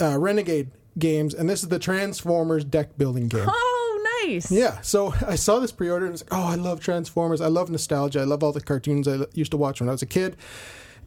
uh, 0.00 0.18
Renegade 0.18 0.70
Games, 0.98 1.34
and 1.34 1.48
this 1.48 1.62
is 1.62 1.68
the 1.68 1.78
Transformers 1.78 2.64
deck 2.64 2.96
building 2.98 3.28
game. 3.28 3.46
oh 3.48 3.80
nice 4.26 4.50
Yeah, 4.50 4.80
so 4.80 5.12
I 5.26 5.34
saw 5.36 5.58
this 5.58 5.72
pre-order 5.72 6.06
and 6.06 6.12
I 6.12 6.14
was 6.14 6.22
like, 6.22 6.32
oh, 6.32 6.46
I 6.46 6.54
love 6.54 6.80
Transformers. 6.80 7.40
I 7.40 7.46
love 7.48 7.68
nostalgia. 7.70 8.20
I 8.20 8.24
love 8.24 8.42
all 8.42 8.52
the 8.52 8.60
cartoons 8.60 9.06
I 9.08 9.26
used 9.34 9.50
to 9.50 9.56
watch 9.56 9.80
when 9.80 9.88
I 9.88 9.92
was 9.92 10.02
a 10.02 10.06
kid. 10.06 10.36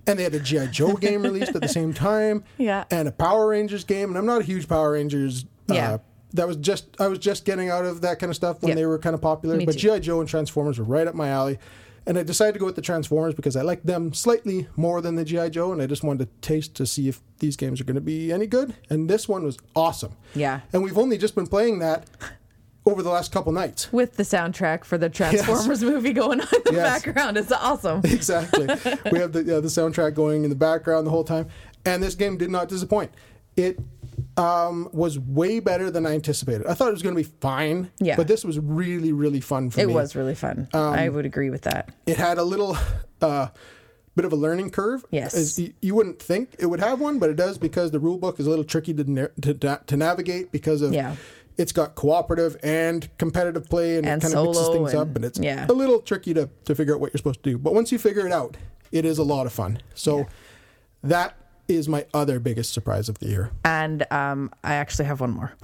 And 0.05 0.17
they 0.17 0.23
had 0.23 0.33
a 0.35 0.39
G.I. 0.39 0.67
Joe 0.67 0.93
game 0.93 1.21
released 1.21 1.53
at 1.53 1.61
the 1.61 1.67
same 1.67 1.93
time. 1.93 2.43
Yeah. 2.57 2.85
And 2.91 3.09
a 3.09 3.11
Power 3.11 3.47
Rangers 3.49 3.83
game. 3.83 4.07
And 4.09 4.17
I'm 4.17 4.25
not 4.25 4.39
a 4.41 4.43
huge 4.45 4.67
Power 4.69 4.91
Rangers. 4.93 5.45
Yeah. 5.67 5.93
Uh, 5.95 5.97
that 6.37 6.47
was 6.47 6.57
just, 6.57 6.87
I 6.99 7.07
was 7.07 7.19
just 7.19 7.45
getting 7.45 7.69
out 7.69 7.85
of 7.85 8.01
that 8.01 8.17
kind 8.19 8.29
of 8.29 8.35
stuff 8.35 8.61
when 8.61 8.69
Yeah. 8.69 8.75
they 8.75 8.85
were 8.85 8.97
kind 8.97 9.13
of 9.13 9.21
popular. 9.21 9.55
Me 9.57 9.65
but. 9.65 9.77
G.I. 9.77 9.99
Joe 9.99 10.19
and 10.21 10.27
Transformers 10.29 10.79
were 10.79 10.85
right 10.85 11.05
up 11.05 11.13
my 11.15 11.27
alley. 11.29 11.59
And 12.05 12.17
I 12.17 12.23
decided 12.23 12.53
to 12.53 12.59
go 12.59 12.65
with 12.65 12.77
the 12.77 12.81
Transformers 12.81 13.33
because 13.35 13.57
I 13.57 13.63
like 13.63 13.83
them 13.83 14.13
slightly 14.13 14.67
more 14.77 15.01
than 15.01 15.15
the 15.15 15.25
G.I. 15.25 15.49
Joe. 15.49 15.73
And 15.73 15.81
I 15.81 15.87
just 15.87 16.03
wanted 16.03 16.25
to 16.25 16.47
taste 16.47 16.73
to 16.75 16.85
see 16.85 17.09
if 17.09 17.19
these 17.39 17.57
games 17.57 17.81
are 17.81 17.83
going 17.83 17.95
to 17.95 18.01
be 18.01 18.31
any 18.31 18.47
good. 18.47 18.73
And 18.89 19.09
this 19.09 19.27
one 19.27 19.43
was 19.43 19.57
awesome. 19.75 20.13
Yeah. 20.33 20.61
And 20.71 20.81
we've 20.83 20.97
only 20.97 21.17
just 21.17 21.35
been 21.35 21.47
playing 21.47 21.79
that 21.79 22.05
over 22.85 23.03
the 23.03 23.09
last 23.09 23.33
couple 23.33 23.51
nights. 23.51 23.91
with 23.91 24.15
the 24.15 24.23
soundtrack 24.23 24.85
for 24.85 24.97
the 24.97 25.09
Transformers 25.09 25.83
movie 25.83 26.13
going 26.13 26.39
on 26.39 26.47
in 26.55 26.61
the 26.63 26.71
Yes. 26.75 27.03
background. 27.03 27.35
It's 27.37 27.51
awesome. 27.51 27.99
exactly. 28.05 28.67
we 29.11 29.19
have 29.19 29.33
the 29.33 29.43
the 29.43 29.61
soundtrack 29.67 30.13
going 30.13 30.45
in 30.45 30.49
the 30.49 30.55
background 30.55 31.05
the 31.05 31.11
whole 31.11 31.25
time, 31.25 31.49
and 31.85 32.01
this 32.01 32.15
game 32.15 32.37
did 32.37 32.49
not 32.49 32.69
disappoint. 32.69 33.11
It 33.57 33.77
um, 34.35 34.89
was 34.93 35.17
way 35.19 35.59
better 35.59 35.89
than 35.91 36.05
I 36.05 36.13
anticipated. 36.13 36.65
I 36.67 36.73
thought 36.73 36.89
it 36.89 36.93
was 36.93 37.01
going 37.03 37.15
to 37.15 37.21
be 37.23 37.29
fine, 37.41 37.91
Yeah. 37.99 38.15
but 38.15 38.27
this 38.27 38.43
was 38.43 38.59
really 38.59 39.11
really 39.11 39.41
fun 39.41 39.69
for 39.69 39.79
It 39.81 39.87
me. 39.87 39.93
It 39.93 39.95
was 39.95 40.15
really 40.15 40.35
fun. 40.35 40.67
Um, 40.73 40.93
I 40.93 41.09
would 41.09 41.25
agree 41.25 41.49
with 41.49 41.61
that. 41.63 41.89
It 42.05 42.17
had 42.17 42.37
a 42.37 42.43
little. 42.43 42.77
Uh, 43.21 43.47
Bit 44.15 44.25
of 44.25 44.33
a 44.33 44.35
learning 44.35 44.71
curve. 44.71 45.05
Yes. 45.11 45.35
As 45.35 45.59
you 45.79 45.93
wouldn't 45.93 46.19
think 46.19 46.55
it 46.57 46.65
would 46.65 46.79
have 46.79 46.99
one, 46.99 47.19
but 47.19 47.29
it 47.29 47.35
does 47.35 47.59
because 47.59 47.91
the 47.91 47.99
rule 47.99 48.17
book 48.17 48.39
is 48.39 48.47
a 48.47 48.49
little 48.49 48.65
tricky 48.65 48.91
to 48.95 49.03
na- 49.03 49.27
to, 49.43 49.55
na- 49.61 49.77
to 49.85 49.95
navigate 49.95 50.51
because 50.51 50.81
of 50.81 50.91
Yeah. 50.91 51.15
it's 51.55 51.71
got 51.71 51.93
cooperative 51.93 52.57
and 52.63 53.07
competitive 53.19 53.69
play 53.69 53.97
and, 53.97 54.07
And 54.07 54.19
it 54.23 54.25
kind 54.25 54.35
of 54.39 54.45
mixes 54.47 54.69
things 54.69 54.93
up 54.95 55.07
and- 55.09 55.17
and 55.17 55.25
it's 55.25 55.39
yeah. 55.39 55.67
a 55.69 55.71
little 55.71 55.99
tricky 55.99 56.33
to, 56.33 56.49
to 56.65 56.73
figure 56.73 56.95
out 56.95 56.99
what 56.99 57.11
you're 57.13 57.19
supposed 57.19 57.43
to 57.43 57.49
do. 57.51 57.59
But 57.59 57.75
once 57.75 57.91
you 57.91 57.99
figure 57.99 58.25
it 58.25 58.31
out, 58.33 58.57
it 58.91 59.05
is 59.05 59.19
a 59.19 59.23
lot 59.23 59.45
of 59.45 59.53
fun. 59.53 59.83
So 59.93 60.25
that 61.03 61.35
is 61.67 61.87
my 61.89 62.05
other 62.13 62.39
biggest 62.39 62.73
surprise 62.73 63.09
of 63.09 63.19
the 63.19 63.27
year. 63.27 63.51
And 63.65 64.05
um, 64.11 64.51
I 64.63 64.75
actually 64.75 65.05
have 65.05 65.21
one 65.21 65.31
more. 65.31 65.53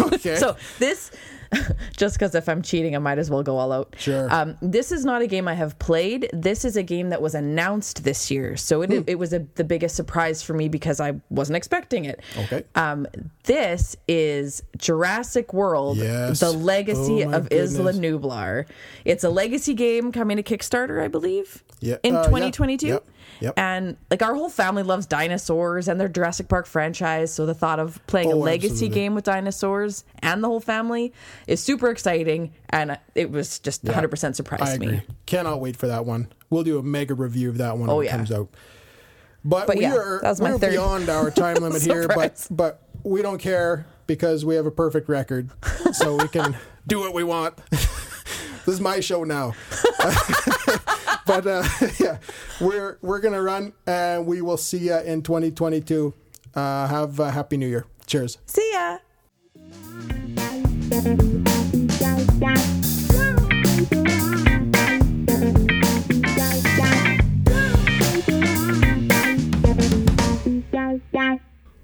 Okay. 0.00 0.36
So 0.36 0.56
this, 0.78 1.10
just 1.96 2.16
because 2.16 2.34
if 2.34 2.48
I'm 2.48 2.62
cheating, 2.62 2.96
I 2.96 2.98
might 2.98 3.18
as 3.18 3.30
well 3.30 3.42
go 3.42 3.58
all 3.58 3.70
out. 3.72 3.94
Sure. 3.98 4.32
Um, 4.32 4.56
this 4.60 4.90
is 4.90 5.04
not 5.04 5.22
a 5.22 5.26
game 5.26 5.46
I 5.46 5.54
have 5.54 5.78
played. 5.78 6.28
This 6.32 6.64
is 6.64 6.76
a 6.76 6.82
game 6.82 7.10
that 7.10 7.22
was 7.22 7.34
announced 7.34 8.02
this 8.02 8.30
year, 8.30 8.56
so 8.56 8.82
it, 8.82 8.90
Hmm. 8.90 9.00
it 9.06 9.18
was 9.18 9.32
a, 9.32 9.40
the 9.54 9.62
biggest 9.62 9.94
surprise 9.94 10.42
for 10.42 10.54
me 10.54 10.68
because 10.68 11.00
I 11.00 11.20
wasn't 11.30 11.56
expecting 11.56 12.06
it. 12.06 12.20
Okay. 12.38 12.64
Um, 12.74 13.06
this 13.44 13.96
is 14.08 14.62
Jurassic 14.78 15.52
World: 15.52 15.98
Yes. 15.98 16.40
The 16.40 16.50
Legacy 16.52 17.24
Oh 17.24 17.30
of 17.32 17.48
Isla. 17.52 17.92
Nublar. 17.92 18.66
It's 19.04 19.22
a 19.24 19.30
legacy 19.30 19.74
game 19.74 20.10
coming 20.12 20.38
to 20.38 20.42
Kickstarter, 20.42 21.02
I 21.02 21.08
believe. 21.08 21.62
Yeah. 21.80 21.96
In 22.02 22.14
Uh, 22.16 22.20
yeah. 22.20 22.26
2022. 22.26 22.86
Yep. 22.86 23.06
Yep. 23.40 23.54
And 23.56 23.96
like 24.10 24.22
our 24.22 24.34
whole 24.34 24.48
family 24.48 24.82
loves 24.82 25.06
dinosaurs 25.06 25.88
and 25.88 26.00
their 26.00 26.08
Jurassic 26.08 26.48
Park 26.48 26.66
franchise. 26.66 27.32
So 27.34 27.46
the 27.46 27.54
thought 27.54 27.78
of 27.80 28.04
playing 28.06 28.30
a 28.32 28.34
Oh, 28.34 28.38
legacy 28.38 28.72
absolutely. 28.72 28.94
game 28.94 29.14
with 29.14 29.24
dinosaurs 29.24 30.04
and 30.20 30.42
the 30.42 30.48
whole 30.48 30.60
family 30.60 31.12
is 31.46 31.62
super 31.62 31.90
exciting. 31.90 32.52
And 32.70 32.98
it 33.14 33.30
was 33.30 33.58
just 33.58 33.84
100% 33.84 34.34
surprised 34.36 34.80
me. 34.80 35.02
Cannot 35.26 35.60
wait 35.60 35.76
for 35.76 35.86
that 35.88 36.04
one. 36.06 36.28
We'll 36.50 36.64
do 36.64 36.78
a 36.78 36.82
mega 36.82 37.14
review 37.14 37.48
of 37.50 37.58
that 37.58 37.76
one 37.78 37.88
Oh, 37.90 37.96
when 37.96 38.06
it 38.06 38.08
yeah. 38.10 38.16
comes 38.16 38.32
out. 38.32 38.48
But, 39.44 39.66
But 39.66 39.76
we 39.76 39.82
yeah, 39.82 39.94
are 39.94 40.20
that 40.22 40.30
was 40.30 40.40
my 40.40 40.52
we're 40.52 40.58
third 40.58 40.70
beyond 40.70 41.08
our 41.10 41.30
time 41.32 41.56
limit 41.56 41.82
here, 41.82 42.08
but 42.08 42.46
but 42.50 42.80
we 43.02 43.20
don't 43.20 43.36
care 43.36 43.84
because 44.06 44.42
we 44.42 44.54
have 44.54 44.64
a 44.64 44.70
perfect 44.70 45.06
record, 45.10 45.50
so 45.92 46.16
we 46.16 46.28
can 46.28 46.56
do 46.86 46.98
what 46.98 47.12
we 47.12 47.24
want. 47.24 47.54
this 47.70 48.68
is 48.68 48.80
my 48.80 49.00
show 49.00 49.22
now. 49.24 49.52
but 51.26 51.46
uh, 51.46 51.64
yeah, 52.00 52.18
we're 52.60 52.98
we're 53.00 53.20
gonna 53.20 53.42
run, 53.42 53.72
and 53.86 54.26
we 54.26 54.42
will 54.42 54.56
see 54.56 54.78
you 54.78 54.98
in 54.98 55.22
2022. 55.22 56.12
Uh, 56.54 56.86
have 56.86 57.18
a 57.18 57.30
happy 57.30 57.56
New 57.56 57.68
Year. 57.68 57.86
Cheers. 58.06 58.38
See 58.46 58.70
ya. 58.72 58.98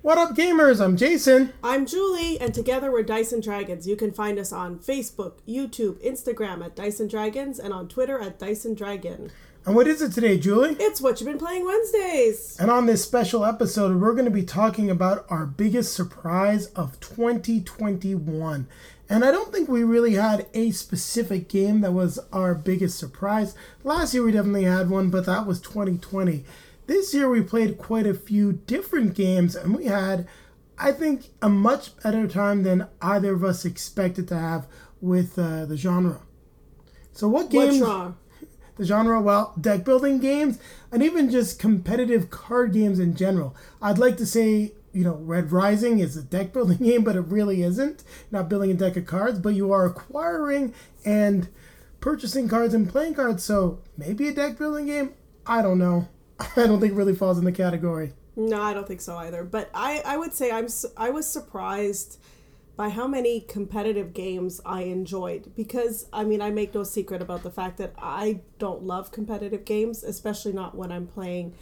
What 0.02 0.16
up, 0.16 0.34
gamers? 0.34 0.82
I'm 0.82 0.96
Jason. 0.96 1.52
I'm 1.62 1.84
Julie, 1.84 2.40
and 2.40 2.54
together 2.54 2.90
we're 2.90 3.02
Dice 3.02 3.32
and 3.32 3.42
Dragons. 3.42 3.86
You 3.86 3.96
can 3.96 4.12
find 4.12 4.38
us 4.38 4.50
on 4.50 4.78
Facebook, 4.78 5.34
YouTube, 5.46 6.02
Instagram 6.02 6.64
at 6.64 6.74
Dice 6.74 7.00
and 7.00 7.10
Dragons, 7.10 7.58
and 7.58 7.74
on 7.74 7.86
Twitter 7.86 8.18
at 8.18 8.38
Dice 8.38 8.64
and 8.64 8.74
Dragon. 8.74 9.30
And 9.66 9.76
what 9.76 9.86
is 9.86 10.00
it 10.00 10.12
today, 10.12 10.38
Julie? 10.38 10.74
It's 10.80 11.02
what 11.02 11.20
you've 11.20 11.28
been 11.28 11.36
playing 11.36 11.66
Wednesdays. 11.66 12.56
And 12.58 12.70
on 12.70 12.86
this 12.86 13.04
special 13.04 13.44
episode, 13.44 14.00
we're 14.00 14.14
going 14.14 14.24
to 14.24 14.30
be 14.30 14.42
talking 14.42 14.88
about 14.88 15.26
our 15.28 15.44
biggest 15.44 15.92
surprise 15.92 16.68
of 16.68 16.98
2021. 17.00 18.68
And 19.10 19.22
I 19.22 19.30
don't 19.30 19.52
think 19.52 19.68
we 19.68 19.84
really 19.84 20.14
had 20.14 20.46
a 20.54 20.70
specific 20.70 21.46
game 21.50 21.82
that 21.82 21.92
was 21.92 22.18
our 22.32 22.54
biggest 22.54 22.98
surprise. 22.98 23.54
Last 23.84 24.14
year 24.14 24.22
we 24.22 24.32
definitely 24.32 24.64
had 24.64 24.88
one, 24.88 25.10
but 25.10 25.26
that 25.26 25.46
was 25.46 25.60
2020. 25.60 26.46
This 26.90 27.14
year 27.14 27.30
we 27.30 27.40
played 27.40 27.78
quite 27.78 28.04
a 28.04 28.14
few 28.14 28.52
different 28.52 29.14
games, 29.14 29.54
and 29.54 29.76
we 29.76 29.84
had, 29.84 30.26
I 30.76 30.90
think, 30.90 31.30
a 31.40 31.48
much 31.48 31.96
better 32.02 32.26
time 32.26 32.64
than 32.64 32.88
either 33.00 33.32
of 33.32 33.44
us 33.44 33.64
expected 33.64 34.26
to 34.26 34.36
have 34.36 34.66
with 35.00 35.38
uh, 35.38 35.66
the 35.66 35.76
genre. 35.76 36.22
So, 37.12 37.28
what 37.28 37.48
games? 37.48 37.80
The 38.76 38.86
genre 38.86 39.20
well 39.20 39.52
deck 39.60 39.84
building 39.84 40.20
games 40.20 40.58
and 40.90 41.02
even 41.02 41.30
just 41.30 41.58
competitive 41.58 42.30
card 42.30 42.72
games 42.72 42.98
in 42.98 43.14
general 43.14 43.54
i'd 43.82 43.98
like 43.98 44.16
to 44.16 44.24
say 44.24 44.72
you 44.94 45.04
know 45.04 45.16
red 45.16 45.52
rising 45.52 45.98
is 45.98 46.16
a 46.16 46.22
deck 46.22 46.54
building 46.54 46.78
game 46.82 47.04
but 47.04 47.14
it 47.14 47.20
really 47.20 47.62
isn't 47.62 48.02
not 48.30 48.48
building 48.48 48.70
a 48.70 48.74
deck 48.74 48.96
of 48.96 49.04
cards 49.04 49.38
but 49.38 49.50
you 49.50 49.70
are 49.70 49.84
acquiring 49.84 50.72
and 51.04 51.48
purchasing 52.00 52.48
cards 52.48 52.72
and 52.72 52.88
playing 52.88 53.12
cards 53.12 53.44
so 53.44 53.82
maybe 53.98 54.28
a 54.28 54.32
deck 54.32 54.56
building 54.56 54.86
game 54.86 55.12
i 55.44 55.60
don't 55.60 55.78
know 55.78 56.08
i 56.56 56.66
don't 56.66 56.80
think 56.80 56.92
it 56.92 56.96
really 56.96 57.14
falls 57.14 57.38
in 57.38 57.44
the 57.44 57.52
category 57.52 58.12
No, 58.36 58.62
I 58.62 58.72
don't 58.72 58.86
think 58.86 59.00
so 59.00 59.16
either. 59.16 59.44
But 59.44 59.70
I, 59.74 60.02
I 60.04 60.16
would 60.16 60.32
say 60.32 60.50
I'm 60.50 60.68
I 60.96 61.10
was 61.10 61.28
surprised 61.28 62.18
by 62.76 62.88
how 62.88 63.06
many 63.06 63.40
competitive 63.40 64.14
games 64.14 64.60
I 64.64 64.82
enjoyed 64.82 65.54
because 65.54 66.06
I 66.12 66.24
mean 66.24 66.40
I 66.40 66.50
make 66.50 66.74
no 66.74 66.82
secret 66.84 67.20
about 67.20 67.42
the 67.42 67.50
fact 67.50 67.76
that 67.78 67.92
I 67.98 68.40
don't 68.58 68.82
love 68.84 69.12
competitive 69.12 69.64
games, 69.64 70.02
especially 70.02 70.52
not 70.52 70.74
when 70.74 70.90
I'm 70.90 71.06
playing 71.06 71.54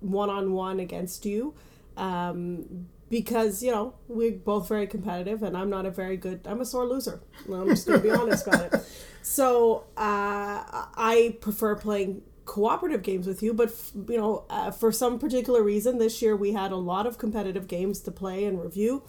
one 0.00 0.30
on 0.30 0.52
one 0.52 0.80
against 0.80 1.26
you. 1.26 1.54
Um, 1.96 2.86
because 3.10 3.62
you 3.62 3.72
know 3.72 3.94
we're 4.08 4.30
both 4.30 4.68
very 4.68 4.86
competitive 4.86 5.42
and 5.42 5.56
i'm 5.56 5.68
not 5.68 5.84
a 5.84 5.90
very 5.90 6.16
good 6.16 6.40
i'm 6.46 6.60
a 6.60 6.64
sore 6.64 6.86
loser 6.86 7.20
i'm 7.52 7.68
just 7.68 7.84
gonna 7.84 7.98
be 7.98 8.08
honest 8.08 8.46
about 8.46 8.72
it 8.72 8.80
so 9.22 9.84
uh, 9.96 10.62
i 10.94 11.36
prefer 11.40 11.74
playing 11.74 12.22
cooperative 12.50 13.04
games 13.04 13.28
with 13.28 13.44
you 13.44 13.54
but 13.54 13.68
f- 13.68 13.92
you 14.08 14.16
know 14.16 14.44
uh, 14.50 14.72
for 14.72 14.90
some 14.90 15.20
particular 15.20 15.62
reason 15.62 15.98
this 15.98 16.20
year 16.20 16.34
we 16.34 16.50
had 16.52 16.72
a 16.72 16.76
lot 16.76 17.06
of 17.06 17.16
competitive 17.16 17.68
games 17.68 18.00
to 18.00 18.10
play 18.10 18.44
and 18.44 18.60
review 18.60 19.04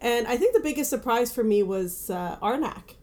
and 0.00 0.26
i 0.26 0.34
think 0.34 0.54
the 0.54 0.62
biggest 0.62 0.88
surprise 0.88 1.30
for 1.30 1.44
me 1.44 1.62
was 1.62 2.08
uh, 2.08 2.38
arnak 2.40 2.94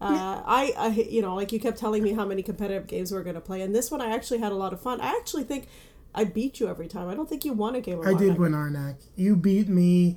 uh, 0.00 0.42
I, 0.46 0.72
I, 0.78 0.88
you 0.90 1.22
know, 1.22 1.34
like 1.34 1.50
you 1.50 1.58
kept 1.58 1.76
telling 1.76 2.04
me 2.04 2.12
how 2.12 2.24
many 2.24 2.40
competitive 2.40 2.86
games 2.86 3.10
we 3.10 3.18
are 3.18 3.24
going 3.24 3.34
to 3.34 3.40
play, 3.40 3.62
and 3.62 3.74
this 3.74 3.90
one 3.90 4.00
I 4.00 4.14
actually 4.14 4.38
had 4.38 4.52
a 4.52 4.54
lot 4.54 4.72
of 4.72 4.80
fun. 4.80 5.00
I 5.00 5.08
actually 5.08 5.42
think 5.42 5.66
I 6.14 6.22
beat 6.22 6.60
you 6.60 6.68
every 6.68 6.86
time. 6.86 7.08
I 7.08 7.16
don't 7.16 7.28
think 7.28 7.44
you 7.44 7.52
won 7.52 7.74
a 7.74 7.80
game. 7.80 7.98
Of 7.98 8.06
i 8.06 8.14
did 8.14 8.38
win 8.38 8.52
arnak 8.52 8.94
you 9.16 9.34
beat 9.34 9.68
me 9.68 10.16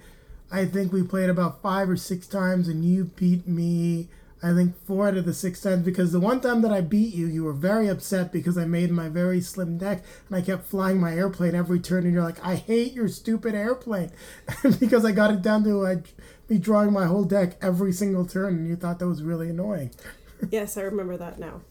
i 0.52 0.66
think 0.66 0.94
we 0.94 1.02
played 1.02 1.32
about 1.32 1.64
five 1.64 1.90
or 1.90 1.98
six 1.98 2.28
times 2.28 2.68
and 2.68 2.86
you 2.86 3.06
beat 3.06 3.48
me 3.48 4.08
I 4.44 4.54
think 4.54 4.76
four 4.86 5.08
out 5.08 5.18
of 5.18 5.26
the 5.26 5.34
six 5.34 5.62
times 5.62 5.86
because 5.86 6.12
the 6.12 6.20
one 6.20 6.42
time 6.42 6.62
that 6.64 6.72
I 6.72 6.82
beat 6.82 7.14
you, 7.14 7.28
you 7.28 7.44
were 7.44 7.54
very 7.54 7.88
upset 7.88 8.32
because 8.32 8.58
I 8.58 8.66
made 8.66 8.90
my 8.90 9.08
very 9.08 9.40
slim 9.40 9.78
deck 9.78 10.04
and 10.28 10.38
I 10.38 10.42
kept 10.42 10.66
flying 10.66 11.00
my 11.00 11.14
airplane 11.14 11.54
every 11.54 11.80
turn, 11.80 12.06
and 12.06 12.14
you're 12.14 12.24
like, 12.24 12.44
I 12.44 12.56
hate 12.56 12.94
your 12.94 13.08
stupid 13.08 13.54
airplane 13.54 14.12
because 14.80 15.06
I 15.06 15.12
got 15.12 15.32
it 15.32 15.44
down 15.44 15.64
to 15.66 15.86
uh, 15.86 15.96
me 16.50 16.58
drawing 16.58 16.92
my 16.92 17.06
whole 17.06 17.24
deck 17.24 17.58
every 17.62 17.94
single 17.94 18.26
turn, 18.26 18.56
and 18.56 18.68
you 18.68 18.76
thought 18.76 19.00
that 19.00 19.08
was 19.08 19.24
really 19.24 19.50
annoying. 19.50 19.92
Yes, 20.50 20.76
I 20.76 20.82
remember 20.82 21.18
that 21.18 21.38
now. 21.38 21.62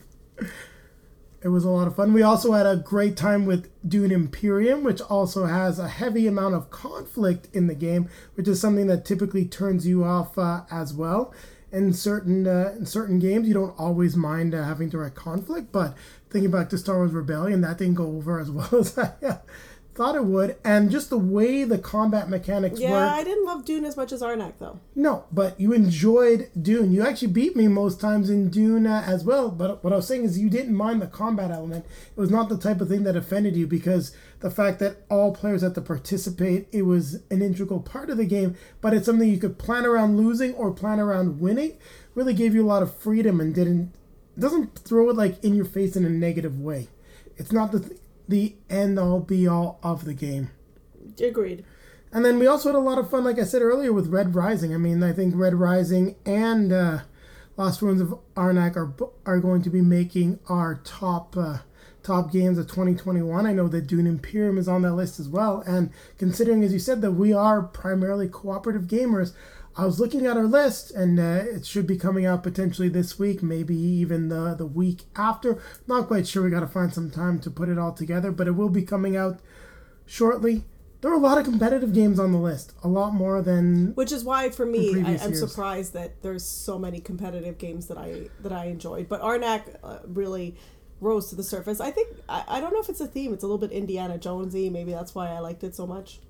It 1.42 1.48
was 1.48 1.64
a 1.64 1.70
lot 1.70 1.88
of 1.88 1.96
fun. 1.96 2.12
We 2.12 2.22
also 2.22 2.52
had 2.52 2.66
a 2.66 2.76
great 2.76 3.16
time 3.16 3.46
with 3.46 3.68
Dune 3.86 4.12
Imperium, 4.12 4.84
which 4.84 5.00
also 5.00 5.46
has 5.46 5.80
a 5.80 5.88
heavy 5.88 6.28
amount 6.28 6.54
of 6.54 6.70
conflict 6.70 7.48
in 7.52 7.66
the 7.66 7.74
game, 7.74 8.08
which 8.34 8.46
is 8.46 8.60
something 8.60 8.86
that 8.86 9.04
typically 9.04 9.44
turns 9.44 9.88
you 9.88 10.04
off 10.04 10.38
uh, 10.38 10.62
as 10.70 10.94
well. 10.94 11.34
In 11.72 11.92
certain 11.92 12.46
uh, 12.46 12.74
in 12.76 12.86
certain 12.86 13.18
games, 13.20 13.46
you 13.46 13.54
don't 13.54 13.78
always 13.78 14.16
mind 14.16 14.54
uh, 14.54 14.64
having 14.64 14.88
direct 14.88 15.14
conflict, 15.14 15.70
but 15.70 15.94
thinking 16.28 16.50
back 16.50 16.68
to 16.70 16.78
Star 16.78 16.96
Wars 16.96 17.12
Rebellion, 17.12 17.60
that 17.60 17.78
didn't 17.78 17.94
go 17.94 18.06
over 18.06 18.40
as 18.40 18.50
well 18.50 18.74
as 18.74 18.98
I 18.98 19.12
uh, 19.22 19.36
thought 20.00 20.16
it 20.16 20.24
would. 20.24 20.56
And 20.64 20.90
just 20.90 21.10
the 21.10 21.18
way 21.18 21.62
the 21.62 21.76
combat 21.76 22.30
mechanics 22.30 22.80
Yeah, 22.80 22.92
work. 22.92 23.12
I 23.12 23.22
didn't 23.22 23.44
love 23.44 23.66
Dune 23.66 23.84
as 23.84 23.98
much 23.98 24.12
as 24.12 24.22
Arnak 24.22 24.54
though. 24.58 24.80
No, 24.94 25.26
but 25.30 25.60
you 25.60 25.74
enjoyed 25.74 26.48
Dune. 26.58 26.90
You 26.90 27.06
actually 27.06 27.28
beat 27.28 27.54
me 27.54 27.68
most 27.68 28.00
times 28.00 28.30
in 28.30 28.48
Dune 28.48 28.86
uh, 28.86 29.04
as 29.06 29.24
well. 29.24 29.50
But 29.50 29.84
what 29.84 29.92
I 29.92 29.96
was 29.96 30.08
saying 30.08 30.24
is 30.24 30.38
you 30.38 30.48
didn't 30.48 30.74
mind 30.74 31.02
the 31.02 31.06
combat 31.06 31.50
element. 31.50 31.84
It 31.84 32.18
was 32.18 32.30
not 32.30 32.48
the 32.48 32.56
type 32.56 32.80
of 32.80 32.88
thing 32.88 33.02
that 33.02 33.14
offended 33.14 33.56
you 33.56 33.66
because 33.66 34.16
the 34.38 34.50
fact 34.50 34.78
that 34.78 35.02
all 35.10 35.34
players 35.34 35.60
had 35.60 35.74
to 35.74 35.82
participate, 35.82 36.66
it 36.72 36.86
was 36.86 37.16
an 37.30 37.42
integral 37.42 37.80
part 37.80 38.08
of 38.08 38.16
the 38.16 38.24
game. 38.24 38.56
But 38.80 38.94
it's 38.94 39.04
something 39.04 39.28
you 39.28 39.36
could 39.36 39.58
plan 39.58 39.84
around 39.84 40.16
losing 40.16 40.54
or 40.54 40.70
plan 40.70 40.98
around 40.98 41.40
winning. 41.40 41.76
Really 42.14 42.32
gave 42.32 42.54
you 42.54 42.64
a 42.64 42.72
lot 42.72 42.82
of 42.82 42.96
freedom 42.96 43.38
and 43.38 43.54
didn't 43.54 43.92
doesn't 44.38 44.78
throw 44.78 45.10
it 45.10 45.16
like 45.16 45.44
in 45.44 45.54
your 45.54 45.66
face 45.66 45.94
in 45.94 46.06
a 46.06 46.08
negative 46.08 46.58
way. 46.58 46.88
It's 47.36 47.52
not 47.52 47.72
the 47.72 47.98
the 48.30 48.56
end 48.68 48.98
all 48.98 49.20
be 49.20 49.46
all 49.46 49.78
of 49.82 50.04
the 50.04 50.14
game. 50.14 50.50
Agreed. 51.22 51.64
And 52.12 52.24
then 52.24 52.38
we 52.38 52.46
also 52.46 52.70
had 52.70 52.76
a 52.76 52.80
lot 52.80 52.98
of 52.98 53.10
fun, 53.10 53.24
like 53.24 53.38
I 53.38 53.44
said 53.44 53.62
earlier, 53.62 53.92
with 53.92 54.08
Red 54.08 54.34
Rising. 54.34 54.74
I 54.74 54.78
mean, 54.78 55.02
I 55.02 55.12
think 55.12 55.34
Red 55.36 55.54
Rising 55.54 56.16
and 56.26 56.72
uh, 56.72 57.00
Lost 57.56 57.82
Ruins 57.82 58.00
of 58.00 58.18
Arnak 58.34 58.76
are 58.76 58.92
are 59.26 59.38
going 59.38 59.62
to 59.62 59.70
be 59.70 59.80
making 59.80 60.40
our 60.48 60.80
top 60.82 61.36
uh, 61.36 61.58
top 62.02 62.32
games 62.32 62.58
of 62.58 62.66
2021. 62.66 63.46
I 63.46 63.52
know 63.52 63.68
that 63.68 63.86
Dune 63.86 64.06
Imperium 64.06 64.58
is 64.58 64.66
on 64.66 64.82
that 64.82 64.94
list 64.94 65.20
as 65.20 65.28
well. 65.28 65.62
And 65.66 65.90
considering, 66.18 66.64
as 66.64 66.72
you 66.72 66.78
said, 66.78 67.00
that 67.02 67.12
we 67.12 67.32
are 67.32 67.62
primarily 67.62 68.28
cooperative 68.28 68.84
gamers, 68.84 69.32
I 69.76 69.86
was 69.86 70.00
looking 70.00 70.26
at 70.26 70.36
our 70.36 70.44
list, 70.44 70.90
and 70.90 71.18
uh, 71.18 71.44
it 71.46 71.64
should 71.64 71.86
be 71.86 71.96
coming 71.96 72.26
out 72.26 72.42
potentially 72.42 72.88
this 72.88 73.18
week, 73.18 73.42
maybe 73.42 73.76
even 73.76 74.28
the 74.28 74.54
the 74.54 74.66
week 74.66 75.02
after. 75.16 75.62
Not 75.86 76.06
quite 76.08 76.26
sure. 76.26 76.42
We 76.42 76.50
got 76.50 76.60
to 76.60 76.66
find 76.66 76.92
some 76.92 77.10
time 77.10 77.38
to 77.40 77.50
put 77.50 77.68
it 77.68 77.78
all 77.78 77.92
together, 77.92 78.32
but 78.32 78.46
it 78.48 78.52
will 78.52 78.68
be 78.68 78.82
coming 78.82 79.16
out 79.16 79.40
shortly. 80.06 80.64
There 81.00 81.10
are 81.10 81.14
a 81.14 81.18
lot 81.18 81.38
of 81.38 81.44
competitive 81.44 81.94
games 81.94 82.18
on 82.20 82.32
the 82.32 82.38
list, 82.38 82.74
a 82.82 82.88
lot 82.88 83.14
more 83.14 83.40
than 83.40 83.94
Which 83.94 84.12
is 84.12 84.22
why, 84.22 84.50
for 84.50 84.66
me, 84.66 84.96
I, 85.02 85.16
I'm 85.16 85.30
years. 85.30 85.40
surprised 85.40 85.94
that 85.94 86.20
there's 86.22 86.44
so 86.44 86.78
many 86.78 87.00
competitive 87.00 87.56
games 87.56 87.86
that 87.86 87.96
I 87.96 88.28
that 88.40 88.52
I 88.52 88.66
enjoyed. 88.66 89.08
But 89.08 89.22
Arnak 89.22 89.76
uh, 89.82 89.98
really 90.06 90.56
rose 91.00 91.30
to 91.30 91.36
the 91.36 91.44
surface. 91.44 91.80
I 91.80 91.90
think 91.90 92.08
I, 92.28 92.44
I 92.46 92.60
don't 92.60 92.74
know 92.74 92.80
if 92.80 92.88
it's 92.90 93.00
a 93.00 93.06
theme. 93.06 93.32
It's 93.32 93.44
a 93.44 93.46
little 93.46 93.56
bit 93.66 93.70
Indiana 93.70 94.18
Jonesy. 94.18 94.68
Maybe 94.68 94.92
that's 94.92 95.14
why 95.14 95.28
I 95.28 95.38
liked 95.38 95.64
it 95.64 95.74
so 95.74 95.86
much. 95.86 96.20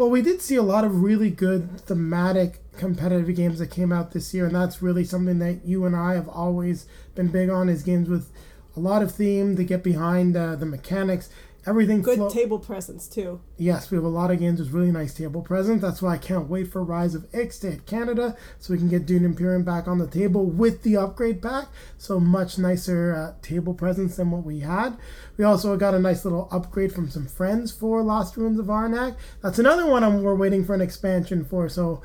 Well, 0.00 0.08
we 0.08 0.22
did 0.22 0.40
see 0.40 0.56
a 0.56 0.62
lot 0.62 0.84
of 0.84 1.02
really 1.02 1.28
good 1.28 1.78
thematic 1.82 2.62
competitive 2.72 3.36
games 3.36 3.58
that 3.58 3.66
came 3.66 3.92
out 3.92 4.12
this 4.12 4.32
year, 4.32 4.46
and 4.46 4.54
that's 4.54 4.80
really 4.80 5.04
something 5.04 5.40
that 5.40 5.66
you 5.66 5.84
and 5.84 5.94
I 5.94 6.14
have 6.14 6.26
always 6.26 6.86
been 7.14 7.28
big 7.28 7.50
on 7.50 7.68
is 7.68 7.82
games 7.82 8.08
with 8.08 8.32
a 8.74 8.80
lot 8.80 9.02
of 9.02 9.12
theme 9.14 9.56
to 9.56 9.62
get 9.62 9.82
behind 9.82 10.38
uh, 10.38 10.56
the 10.56 10.64
mechanics 10.64 11.28
everything 11.66 12.02
good 12.02 12.16
flo- 12.16 12.30
table 12.30 12.58
presence 12.58 13.06
too. 13.08 13.40
Yes 13.56 13.90
we 13.90 13.96
have 13.96 14.04
a 14.04 14.08
lot 14.08 14.30
of 14.30 14.38
games 14.38 14.60
with 14.60 14.70
really 14.70 14.90
nice 14.90 15.14
table 15.14 15.42
presence. 15.42 15.82
That's 15.82 16.02
why 16.02 16.14
i 16.14 16.18
can't 16.18 16.48
wait 16.48 16.68
for 16.72 16.82
rise 16.82 17.14
of 17.14 17.26
Ix 17.34 17.58
to 17.60 17.70
hit 17.72 17.86
canada 17.86 18.36
so 18.58 18.72
we 18.72 18.78
can 18.78 18.88
get 18.88 19.06
dune 19.06 19.24
imperium 19.24 19.64
back 19.64 19.86
on 19.88 19.98
the 19.98 20.06
table 20.06 20.46
with 20.46 20.82
the 20.82 20.96
upgrade 20.96 21.42
pack. 21.42 21.66
So 21.98 22.20
much 22.20 22.58
nicer 22.58 23.14
uh, 23.14 23.40
table 23.42 23.74
presence 23.74 24.16
than 24.16 24.30
what 24.30 24.44
we 24.44 24.60
had. 24.60 24.96
We 25.36 25.44
also 25.44 25.76
got 25.76 25.94
a 25.94 25.98
nice 25.98 26.24
little 26.24 26.48
upgrade 26.50 26.92
from 26.92 27.10
some 27.10 27.26
friends 27.26 27.72
for 27.72 28.02
lost 28.02 28.36
ruins 28.36 28.58
of 28.58 28.66
arnak. 28.66 29.16
That's 29.42 29.58
another 29.58 29.86
one 29.86 30.04
I'm, 30.04 30.22
we're 30.22 30.34
waiting 30.34 30.64
for 30.64 30.74
an 30.74 30.80
expansion 30.80 31.44
for. 31.44 31.68
So 31.68 32.02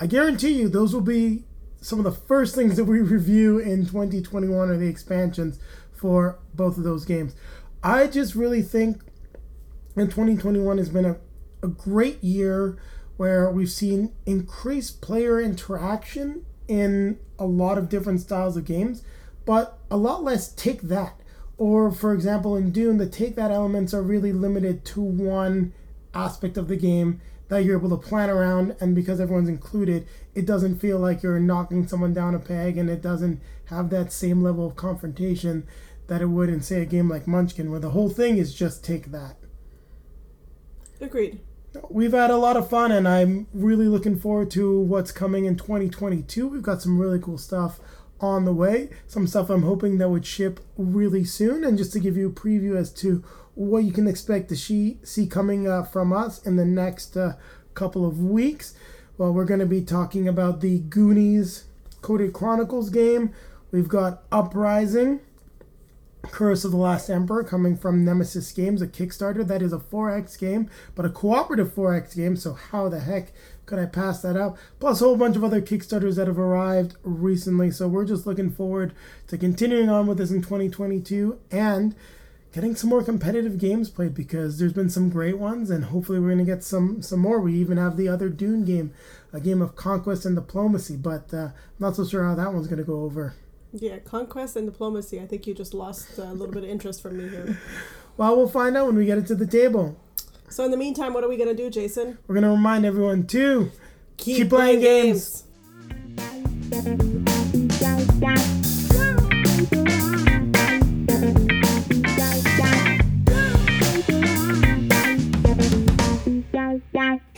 i 0.00 0.06
guarantee 0.06 0.52
you 0.52 0.68
those 0.68 0.92
will 0.92 1.00
be 1.00 1.44
some 1.80 1.98
of 1.98 2.04
the 2.04 2.12
first 2.12 2.54
things 2.54 2.76
that 2.76 2.84
we 2.84 3.00
review 3.16 3.58
in 3.58 3.86
2021 3.86 4.70
are 4.70 4.76
the 4.76 4.88
expansions 4.88 5.58
for 5.92 6.38
both 6.54 6.76
of 6.76 6.84
those 6.84 7.04
games 7.04 7.34
I 7.84 8.06
just 8.06 8.34
really 8.34 8.62
think 8.62 9.02
in 9.94 10.06
2021 10.06 10.78
has 10.78 10.88
been 10.88 11.04
a, 11.04 11.16
a 11.62 11.68
great 11.68 12.24
year 12.24 12.78
where 13.18 13.50
we've 13.50 13.70
seen 13.70 14.14
increased 14.24 15.02
player 15.02 15.38
interaction 15.38 16.46
in 16.66 17.18
a 17.38 17.44
lot 17.44 17.76
of 17.76 17.90
different 17.90 18.22
styles 18.22 18.56
of 18.56 18.64
games, 18.64 19.02
but 19.44 19.78
a 19.90 19.98
lot 19.98 20.24
less 20.24 20.50
take 20.50 20.80
that. 20.82 21.20
Or, 21.58 21.92
for 21.92 22.14
example, 22.14 22.56
in 22.56 22.72
Dune, 22.72 22.96
the 22.96 23.06
take 23.06 23.36
that 23.36 23.50
elements 23.50 23.92
are 23.92 24.02
really 24.02 24.32
limited 24.32 24.86
to 24.86 25.02
one 25.02 25.74
aspect 26.14 26.56
of 26.56 26.68
the 26.68 26.76
game 26.76 27.20
that 27.48 27.64
you're 27.64 27.78
able 27.78 27.90
to 27.90 28.08
plan 28.08 28.30
around, 28.30 28.74
and 28.80 28.94
because 28.94 29.20
everyone's 29.20 29.50
included, 29.50 30.06
it 30.34 30.46
doesn't 30.46 30.78
feel 30.78 30.98
like 30.98 31.22
you're 31.22 31.38
knocking 31.38 31.86
someone 31.86 32.14
down 32.14 32.34
a 32.34 32.38
peg 32.38 32.78
and 32.78 32.88
it 32.88 33.02
doesn't 33.02 33.42
have 33.66 33.90
that 33.90 34.10
same 34.10 34.42
level 34.42 34.66
of 34.66 34.74
confrontation 34.74 35.66
that 36.06 36.22
it 36.22 36.26
would 36.26 36.48
in 36.48 36.60
say 36.60 36.82
a 36.82 36.86
game 36.86 37.08
like 37.08 37.26
Munchkin, 37.26 37.70
where 37.70 37.80
the 37.80 37.90
whole 37.90 38.10
thing 38.10 38.36
is 38.36 38.54
just 38.54 38.84
take 38.84 39.10
that. 39.10 39.36
Agreed. 41.00 41.40
We've 41.90 42.12
had 42.12 42.30
a 42.30 42.36
lot 42.36 42.56
of 42.56 42.70
fun, 42.70 42.92
and 42.92 43.08
I'm 43.08 43.48
really 43.52 43.88
looking 43.88 44.18
forward 44.18 44.50
to 44.52 44.80
what's 44.80 45.10
coming 45.10 45.44
in 45.44 45.56
2022. 45.56 46.46
We've 46.46 46.62
got 46.62 46.82
some 46.82 46.98
really 46.98 47.18
cool 47.18 47.38
stuff 47.38 47.80
on 48.20 48.44
the 48.44 48.52
way. 48.52 48.90
Some 49.06 49.26
stuff 49.26 49.50
I'm 49.50 49.62
hoping 49.62 49.98
that 49.98 50.08
would 50.08 50.26
ship 50.26 50.60
really 50.76 51.24
soon. 51.24 51.64
And 51.64 51.76
just 51.76 51.92
to 51.92 52.00
give 52.00 52.16
you 52.16 52.28
a 52.28 52.32
preview 52.32 52.76
as 52.76 52.92
to 52.94 53.24
what 53.54 53.84
you 53.84 53.92
can 53.92 54.06
expect 54.06 54.48
to 54.50 54.56
see, 54.56 54.98
see 55.02 55.26
coming 55.26 55.68
uh, 55.68 55.82
from 55.82 56.12
us 56.12 56.44
in 56.44 56.56
the 56.56 56.64
next 56.64 57.16
uh, 57.16 57.34
couple 57.74 58.06
of 58.06 58.20
weeks, 58.20 58.74
well, 59.18 59.32
we're 59.32 59.44
going 59.44 59.60
to 59.60 59.66
be 59.66 59.82
talking 59.82 60.28
about 60.28 60.60
the 60.60 60.80
Goonies 60.80 61.64
Coded 62.02 62.32
Chronicles 62.32 62.90
game. 62.90 63.32
We've 63.70 63.88
got 63.88 64.22
Uprising. 64.30 65.20
Curse 66.30 66.64
of 66.64 66.70
the 66.70 66.76
Last 66.76 67.08
Emperor 67.08 67.44
coming 67.44 67.76
from 67.76 68.04
Nemesis 68.04 68.52
Games, 68.52 68.82
a 68.82 68.86
Kickstarter 68.86 69.46
that 69.46 69.62
is 69.62 69.72
a 69.72 69.78
4X 69.78 70.38
game, 70.38 70.68
but 70.94 71.04
a 71.04 71.10
cooperative 71.10 71.74
4X 71.74 72.16
game, 72.16 72.36
so 72.36 72.54
how 72.54 72.88
the 72.88 73.00
heck 73.00 73.32
could 73.66 73.78
I 73.78 73.86
pass 73.86 74.22
that 74.22 74.36
up? 74.36 74.58
Plus 74.80 75.00
a 75.00 75.04
whole 75.04 75.16
bunch 75.16 75.36
of 75.36 75.44
other 75.44 75.60
Kickstarters 75.60 76.16
that 76.16 76.26
have 76.26 76.38
arrived 76.38 76.96
recently, 77.02 77.70
so 77.70 77.88
we're 77.88 78.04
just 78.04 78.26
looking 78.26 78.50
forward 78.50 78.94
to 79.28 79.38
continuing 79.38 79.88
on 79.88 80.06
with 80.06 80.18
this 80.18 80.30
in 80.30 80.42
2022 80.42 81.38
and 81.50 81.94
getting 82.52 82.76
some 82.76 82.88
more 82.88 83.02
competitive 83.02 83.58
games 83.58 83.90
played 83.90 84.14
because 84.14 84.58
there's 84.58 84.72
been 84.72 84.88
some 84.88 85.10
great 85.10 85.38
ones 85.38 85.70
and 85.70 85.86
hopefully 85.86 86.20
we're 86.20 86.28
going 86.28 86.38
to 86.38 86.44
get 86.44 86.62
some 86.62 87.02
some 87.02 87.18
more. 87.18 87.40
We 87.40 87.54
even 87.54 87.78
have 87.78 87.96
the 87.96 88.08
other 88.08 88.28
Dune 88.28 88.64
game, 88.64 88.92
a 89.32 89.40
game 89.40 89.60
of 89.60 89.74
conquest 89.74 90.24
and 90.24 90.36
diplomacy, 90.36 90.96
but 90.96 91.34
uh, 91.34 91.46
I'm 91.46 91.52
not 91.80 91.96
so 91.96 92.06
sure 92.06 92.24
how 92.24 92.36
that 92.36 92.52
one's 92.52 92.68
going 92.68 92.78
to 92.78 92.84
go 92.84 93.02
over. 93.02 93.34
Yeah, 93.76 93.98
conquest 93.98 94.54
and 94.54 94.70
diplomacy. 94.70 95.20
I 95.20 95.26
think 95.26 95.48
you 95.48 95.54
just 95.54 95.74
lost 95.74 96.18
a 96.18 96.32
little 96.32 96.54
bit 96.54 96.62
of 96.62 96.70
interest 96.70 97.02
from 97.02 97.18
me 97.18 97.28
here. 97.28 97.58
well, 98.16 98.36
we'll 98.36 98.48
find 98.48 98.76
out 98.76 98.86
when 98.86 98.94
we 98.94 99.04
get 99.04 99.18
it 99.18 99.26
to 99.26 99.34
the 99.34 99.48
table. 99.48 99.98
So 100.48 100.64
in 100.64 100.70
the 100.70 100.76
meantime, 100.76 101.12
what 101.12 101.24
are 101.24 101.28
we 101.28 101.36
gonna 101.36 101.54
do, 101.54 101.70
Jason? 101.70 102.18
We're 102.28 102.36
gonna 102.36 102.52
remind 102.52 102.86
everyone 102.86 103.26
to 103.28 103.72
keep, 104.16 104.36
keep 104.36 104.48
playing, 104.50 104.80
playing, 104.80 105.04
games. 105.10 105.42
games. 108.20 108.73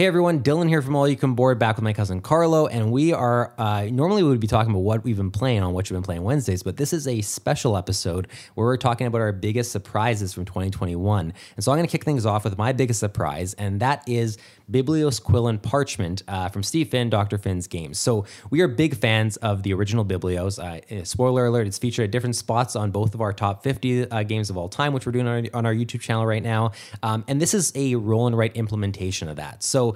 Everyone, 0.07 0.40
Dylan 0.40 0.69
here 0.69 0.83
from 0.83 0.95
All 0.95 1.09
You 1.09 1.16
Can 1.16 1.35
Board, 1.35 1.59
back 1.59 1.75
with 1.75 1.83
my 1.83 1.92
cousin 1.92 2.21
Carlo, 2.21 2.69
and 2.69 2.92
we 2.92 3.12
are 3.12 3.53
uh, 3.59 3.88
normally 3.90 4.23
we 4.23 4.29
would 4.29 4.38
be 4.38 4.47
talking 4.47 4.71
about 4.71 4.85
what 4.85 5.03
we've 5.03 5.16
been 5.16 5.33
playing 5.33 5.64
on 5.64 5.73
what 5.73 5.90
you've 5.90 5.97
been 5.97 6.05
playing 6.05 6.23
Wednesdays, 6.23 6.62
but 6.62 6.77
this 6.77 6.92
is 6.92 7.09
a 7.09 7.23
special 7.23 7.77
episode 7.77 8.29
where 8.55 8.69
we're 8.69 8.77
talking 8.77 9.09
about 9.09 9.21
our 9.21 9.33
biggest 9.33 9.73
surprises 9.73 10.33
from 10.33 10.45
2021. 10.45 11.33
And 11.57 11.64
so 11.64 11.73
I'm 11.73 11.79
going 11.79 11.88
to 11.88 11.90
kick 11.90 12.05
things 12.05 12.25
off 12.25 12.45
with 12.45 12.57
my 12.57 12.73
biggest 12.73 13.01
surprise, 13.01 13.55
and 13.55 13.81
that 13.81 14.09
is 14.09 14.38
Biblios 14.71 15.21
Quill 15.21 15.49
and 15.49 15.61
Parchment 15.61 16.23
uh, 16.29 16.51
from 16.51 16.62
Steve 16.62 16.90
Finn, 16.90 17.11
Dr. 17.11 17.37
Finn's 17.37 17.66
games. 17.66 17.99
So 17.99 18.27
we 18.51 18.61
are 18.61 18.69
big 18.69 18.97
fans 18.97 19.37
of 19.38 19.64
the 19.64 19.73
original 19.73 20.05
Biblios. 20.05 20.62
Uh, 20.62 20.81
eh, 20.88 21.03
spoiler 21.03 21.47
alert: 21.47 21.66
it's 21.66 21.79
featured 21.79 22.05
at 22.05 22.11
different 22.12 22.37
spots 22.37 22.77
on 22.77 22.92
both 22.92 23.12
of 23.14 23.21
our 23.21 23.33
top 23.33 23.64
50 23.64 24.09
uh, 24.11 24.23
games 24.23 24.51
of 24.51 24.57
all 24.57 24.69
time, 24.69 24.92
which 24.92 25.05
we're 25.05 25.12
doing 25.12 25.27
on 25.27 25.47
our, 25.47 25.59
on 25.59 25.66
our 25.66 25.75
YouTube 25.75 26.01
channel 26.01 26.27
right 26.27 26.45
now. 26.45 26.71
Um, 27.03 27.25
and 27.27 27.40
this 27.40 27.55
is 27.55 27.73
a 27.75 27.97
roll 27.97 28.29
and 28.29 28.38
write 28.38 28.55
implementation 28.55 29.29
of 29.29 29.35
that. 29.37 29.64
So 29.64 29.96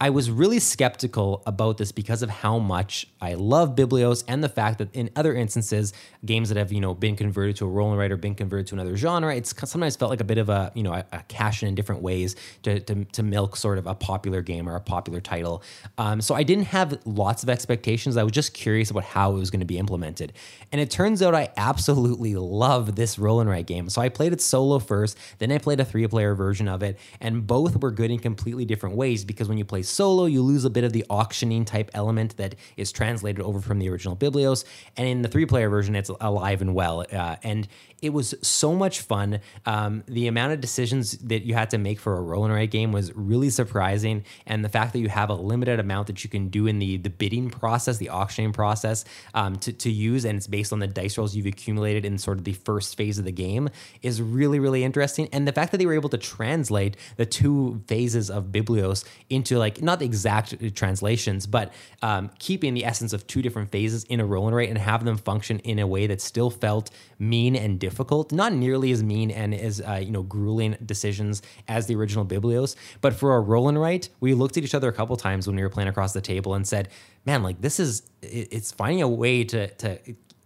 I 0.00 0.10
was 0.10 0.30
really 0.30 0.58
skeptical 0.58 1.42
about 1.46 1.78
this 1.78 1.92
because 1.92 2.22
of 2.22 2.30
how 2.30 2.58
much 2.58 3.06
I 3.20 3.34
love 3.34 3.74
Biblios 3.74 4.24
and 4.26 4.42
the 4.42 4.48
fact 4.48 4.78
that 4.78 4.94
in 4.94 5.10
other 5.14 5.34
instances, 5.34 5.92
games 6.24 6.48
that 6.48 6.58
have 6.58 6.72
you 6.72 6.80
know 6.80 6.94
been 6.94 7.16
converted 7.16 7.56
to 7.56 7.66
a 7.66 7.68
roll 7.68 7.90
and 7.90 7.98
write 7.98 8.10
or 8.10 8.16
been 8.16 8.34
converted 8.34 8.66
to 8.68 8.74
another 8.74 8.96
genre, 8.96 9.34
it's 9.34 9.54
sometimes 9.68 9.96
felt 9.96 10.10
like 10.10 10.20
a 10.20 10.24
bit 10.24 10.38
of 10.38 10.48
a 10.48 10.72
you 10.74 10.82
know 10.82 10.92
a, 10.92 11.04
a 11.12 11.22
cash 11.28 11.62
in 11.62 11.70
in 11.70 11.74
different 11.74 12.02
ways 12.02 12.36
to, 12.62 12.80
to, 12.80 13.04
to, 13.06 13.22
milk 13.22 13.56
sort 13.56 13.78
of 13.78 13.86
a 13.86 13.94
popular 13.94 14.42
game 14.42 14.68
or 14.68 14.74
a 14.74 14.80
popular 14.80 15.20
title. 15.20 15.62
Um, 15.98 16.20
so 16.20 16.34
I 16.34 16.42
didn't 16.42 16.64
have 16.64 16.98
lots 17.04 17.42
of 17.42 17.48
expectations. 17.48 18.16
I 18.16 18.24
was 18.24 18.32
just 18.32 18.54
curious 18.54 18.90
about 18.90 19.04
how 19.04 19.30
it 19.32 19.38
was 19.38 19.50
going 19.50 19.60
to 19.60 19.66
be 19.66 19.78
implemented, 19.78 20.32
and 20.72 20.80
it 20.80 20.90
turns 20.90 21.22
out 21.22 21.34
I 21.34 21.50
absolutely 21.56 22.34
love 22.34 22.96
this 22.96 23.18
roll 23.18 23.40
and 23.40 23.48
write 23.48 23.66
game. 23.66 23.88
So 23.88 24.02
I 24.02 24.08
played 24.08 24.32
it 24.32 24.40
solo 24.40 24.78
first, 24.78 25.16
then 25.38 25.52
I 25.52 25.58
played 25.58 25.80
a 25.80 25.84
three 25.84 26.06
player 26.08 26.34
version 26.34 26.68
of 26.68 26.82
it, 26.82 26.98
and 27.20 27.46
both 27.46 27.80
were 27.80 27.90
good 27.90 28.10
in 28.10 28.18
completely 28.18 28.64
different 28.64 28.96
ways 28.96 29.24
because 29.24 29.48
when 29.48 29.58
you 29.58 29.64
play 29.64 29.82
solo, 29.90 30.26
you 30.26 30.42
lose 30.42 30.64
a 30.64 30.70
bit 30.70 30.84
of 30.84 30.92
the 30.92 31.04
auctioning 31.10 31.64
type 31.64 31.90
element 31.94 32.36
that 32.36 32.54
is 32.76 32.92
translated 32.92 33.40
over 33.42 33.60
from 33.60 33.78
the 33.78 33.88
original 33.88 34.16
Biblios. 34.16 34.64
And 34.96 35.06
in 35.06 35.22
the 35.22 35.28
three 35.28 35.46
player 35.46 35.68
version, 35.68 35.96
it's 35.96 36.10
alive 36.20 36.62
and 36.62 36.74
well. 36.74 37.04
Uh, 37.12 37.36
and 37.42 37.68
it 38.02 38.12
was 38.12 38.34
so 38.42 38.74
much 38.74 39.00
fun. 39.00 39.40
Um, 39.66 40.02
the 40.06 40.26
amount 40.26 40.52
of 40.52 40.60
decisions 40.60 41.12
that 41.18 41.42
you 41.44 41.54
had 41.54 41.70
to 41.70 41.78
make 41.78 42.00
for 42.00 42.16
a 42.16 42.20
roll 42.20 42.44
and 42.44 42.54
write 42.54 42.70
game 42.70 42.92
was 42.92 43.14
really 43.14 43.50
surprising, 43.50 44.24
and 44.46 44.64
the 44.64 44.68
fact 44.68 44.92
that 44.92 45.00
you 45.00 45.08
have 45.08 45.30
a 45.30 45.34
limited 45.34 45.80
amount 45.80 46.06
that 46.06 46.24
you 46.24 46.30
can 46.30 46.48
do 46.48 46.66
in 46.66 46.78
the 46.78 46.96
the 46.96 47.10
bidding 47.10 47.50
process, 47.50 47.98
the 47.98 48.08
auctioning 48.08 48.52
process, 48.52 49.04
um, 49.34 49.56
to 49.56 49.72
to 49.72 49.90
use, 49.90 50.24
and 50.24 50.36
it's 50.36 50.46
based 50.46 50.72
on 50.72 50.78
the 50.78 50.86
dice 50.86 51.18
rolls 51.18 51.34
you've 51.34 51.46
accumulated 51.46 52.04
in 52.04 52.18
sort 52.18 52.38
of 52.38 52.44
the 52.44 52.52
first 52.52 52.96
phase 52.96 53.18
of 53.18 53.24
the 53.24 53.32
game, 53.32 53.68
is 54.02 54.22
really 54.22 54.58
really 54.58 54.84
interesting. 54.84 55.28
And 55.32 55.46
the 55.46 55.52
fact 55.52 55.72
that 55.72 55.78
they 55.78 55.86
were 55.86 55.94
able 55.94 56.08
to 56.10 56.18
translate 56.18 56.96
the 57.16 57.26
two 57.26 57.82
phases 57.86 58.30
of 58.30 58.46
Biblios 58.46 59.04
into 59.28 59.58
like 59.58 59.79
not 59.82 59.98
the 59.98 60.04
exact 60.04 60.74
translations, 60.74 61.46
but 61.46 61.72
um, 62.02 62.30
keeping 62.38 62.74
the 62.74 62.84
essence 62.84 63.12
of 63.12 63.26
two 63.26 63.42
different 63.42 63.70
phases 63.70 64.04
in 64.04 64.20
a 64.20 64.26
roll 64.26 64.46
and 64.46 64.56
write 64.56 64.68
and 64.68 64.78
have 64.78 65.04
them 65.04 65.16
function 65.16 65.58
in 65.60 65.78
a 65.78 65.86
way 65.86 66.06
that 66.06 66.20
still 66.20 66.50
felt 66.50 66.90
mean 67.18 67.56
and 67.56 67.78
difficult, 67.78 68.32
not 68.32 68.52
nearly 68.52 68.90
as 68.92 69.02
mean 69.02 69.30
and 69.30 69.54
as 69.54 69.80
uh, 69.80 70.00
you 70.02 70.10
know 70.10 70.22
grueling 70.22 70.76
decisions 70.84 71.42
as 71.68 71.86
the 71.86 71.94
original 71.94 72.24
Biblios. 72.24 72.76
But 73.00 73.14
for 73.14 73.36
a 73.36 73.40
roll 73.40 73.68
and 73.68 73.80
write, 73.80 74.08
we 74.20 74.34
looked 74.34 74.56
at 74.56 74.64
each 74.64 74.74
other 74.74 74.88
a 74.88 74.92
couple 74.92 75.16
times 75.16 75.46
when 75.46 75.56
we 75.56 75.62
were 75.62 75.68
playing 75.68 75.88
across 75.88 76.12
the 76.12 76.20
table 76.20 76.54
and 76.54 76.66
said, 76.66 76.88
"Man, 77.24 77.42
like 77.42 77.60
this 77.60 77.80
is 77.80 78.02
it's 78.22 78.72
finding 78.72 79.02
a 79.02 79.08
way 79.08 79.44
to 79.44 79.68
to 79.68 79.98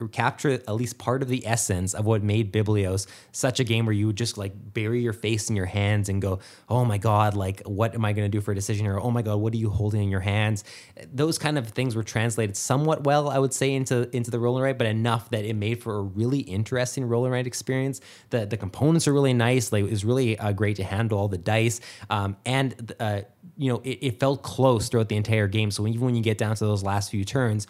capture 0.08 0.50
at 0.50 0.74
least 0.74 0.98
part 0.98 1.22
of 1.22 1.28
the 1.28 1.46
essence 1.46 1.94
of 1.94 2.04
what 2.04 2.22
made 2.22 2.52
Biblios 2.52 3.06
such 3.32 3.60
a 3.60 3.64
game 3.64 3.86
where 3.86 3.92
you 3.92 4.06
would 4.08 4.16
just 4.16 4.36
like 4.36 4.52
bury 4.74 5.00
your 5.00 5.12
face 5.12 5.48
in 5.48 5.56
your 5.56 5.66
hands 5.66 6.08
and 6.08 6.20
go, 6.20 6.40
oh 6.68 6.84
my 6.84 6.98
God, 6.98 7.34
like 7.34 7.62
what 7.62 7.94
am 7.94 8.04
I 8.04 8.12
going 8.12 8.24
to 8.24 8.28
do 8.28 8.40
for 8.40 8.52
a 8.52 8.54
decision 8.54 8.84
here? 8.84 8.98
Oh 8.98 9.10
my 9.10 9.22
God, 9.22 9.36
what 9.36 9.52
are 9.52 9.56
you 9.56 9.70
holding 9.70 10.02
in 10.02 10.10
your 10.10 10.20
hands? 10.20 10.64
Those 11.12 11.38
kind 11.38 11.58
of 11.58 11.68
things 11.68 11.94
were 11.94 12.02
translated 12.02 12.56
somewhat 12.56 13.04
well, 13.04 13.28
I 13.28 13.38
would 13.38 13.54
say, 13.54 13.72
into 13.72 14.14
into 14.14 14.30
the 14.30 14.38
roll 14.38 14.56
and 14.56 14.64
write, 14.64 14.78
but 14.78 14.86
enough 14.86 15.30
that 15.30 15.44
it 15.44 15.54
made 15.54 15.82
for 15.82 15.96
a 15.96 16.02
really 16.02 16.40
interesting 16.40 17.04
roll 17.04 17.24
and 17.24 17.32
write 17.32 17.46
experience. 17.46 18.00
The 18.30 18.46
the 18.46 18.56
components 18.56 19.06
are 19.08 19.12
really 19.12 19.34
nice. 19.34 19.72
Like 19.72 19.84
it 19.84 19.90
was 19.90 20.04
really 20.04 20.38
uh, 20.38 20.52
great 20.52 20.76
to 20.76 20.84
handle 20.84 21.18
all 21.18 21.28
the 21.28 21.38
dice, 21.38 21.80
um, 22.10 22.36
and 22.44 22.94
uh, 22.98 23.22
you 23.56 23.72
know 23.72 23.80
it, 23.84 23.98
it 24.00 24.20
felt 24.20 24.42
close 24.42 24.88
throughout 24.88 25.08
the 25.08 25.16
entire 25.16 25.48
game. 25.48 25.70
So 25.70 25.86
even 25.86 26.00
when 26.00 26.14
you 26.14 26.22
get 26.22 26.38
down 26.38 26.56
to 26.56 26.64
those 26.64 26.82
last 26.82 27.10
few 27.10 27.24
turns, 27.24 27.66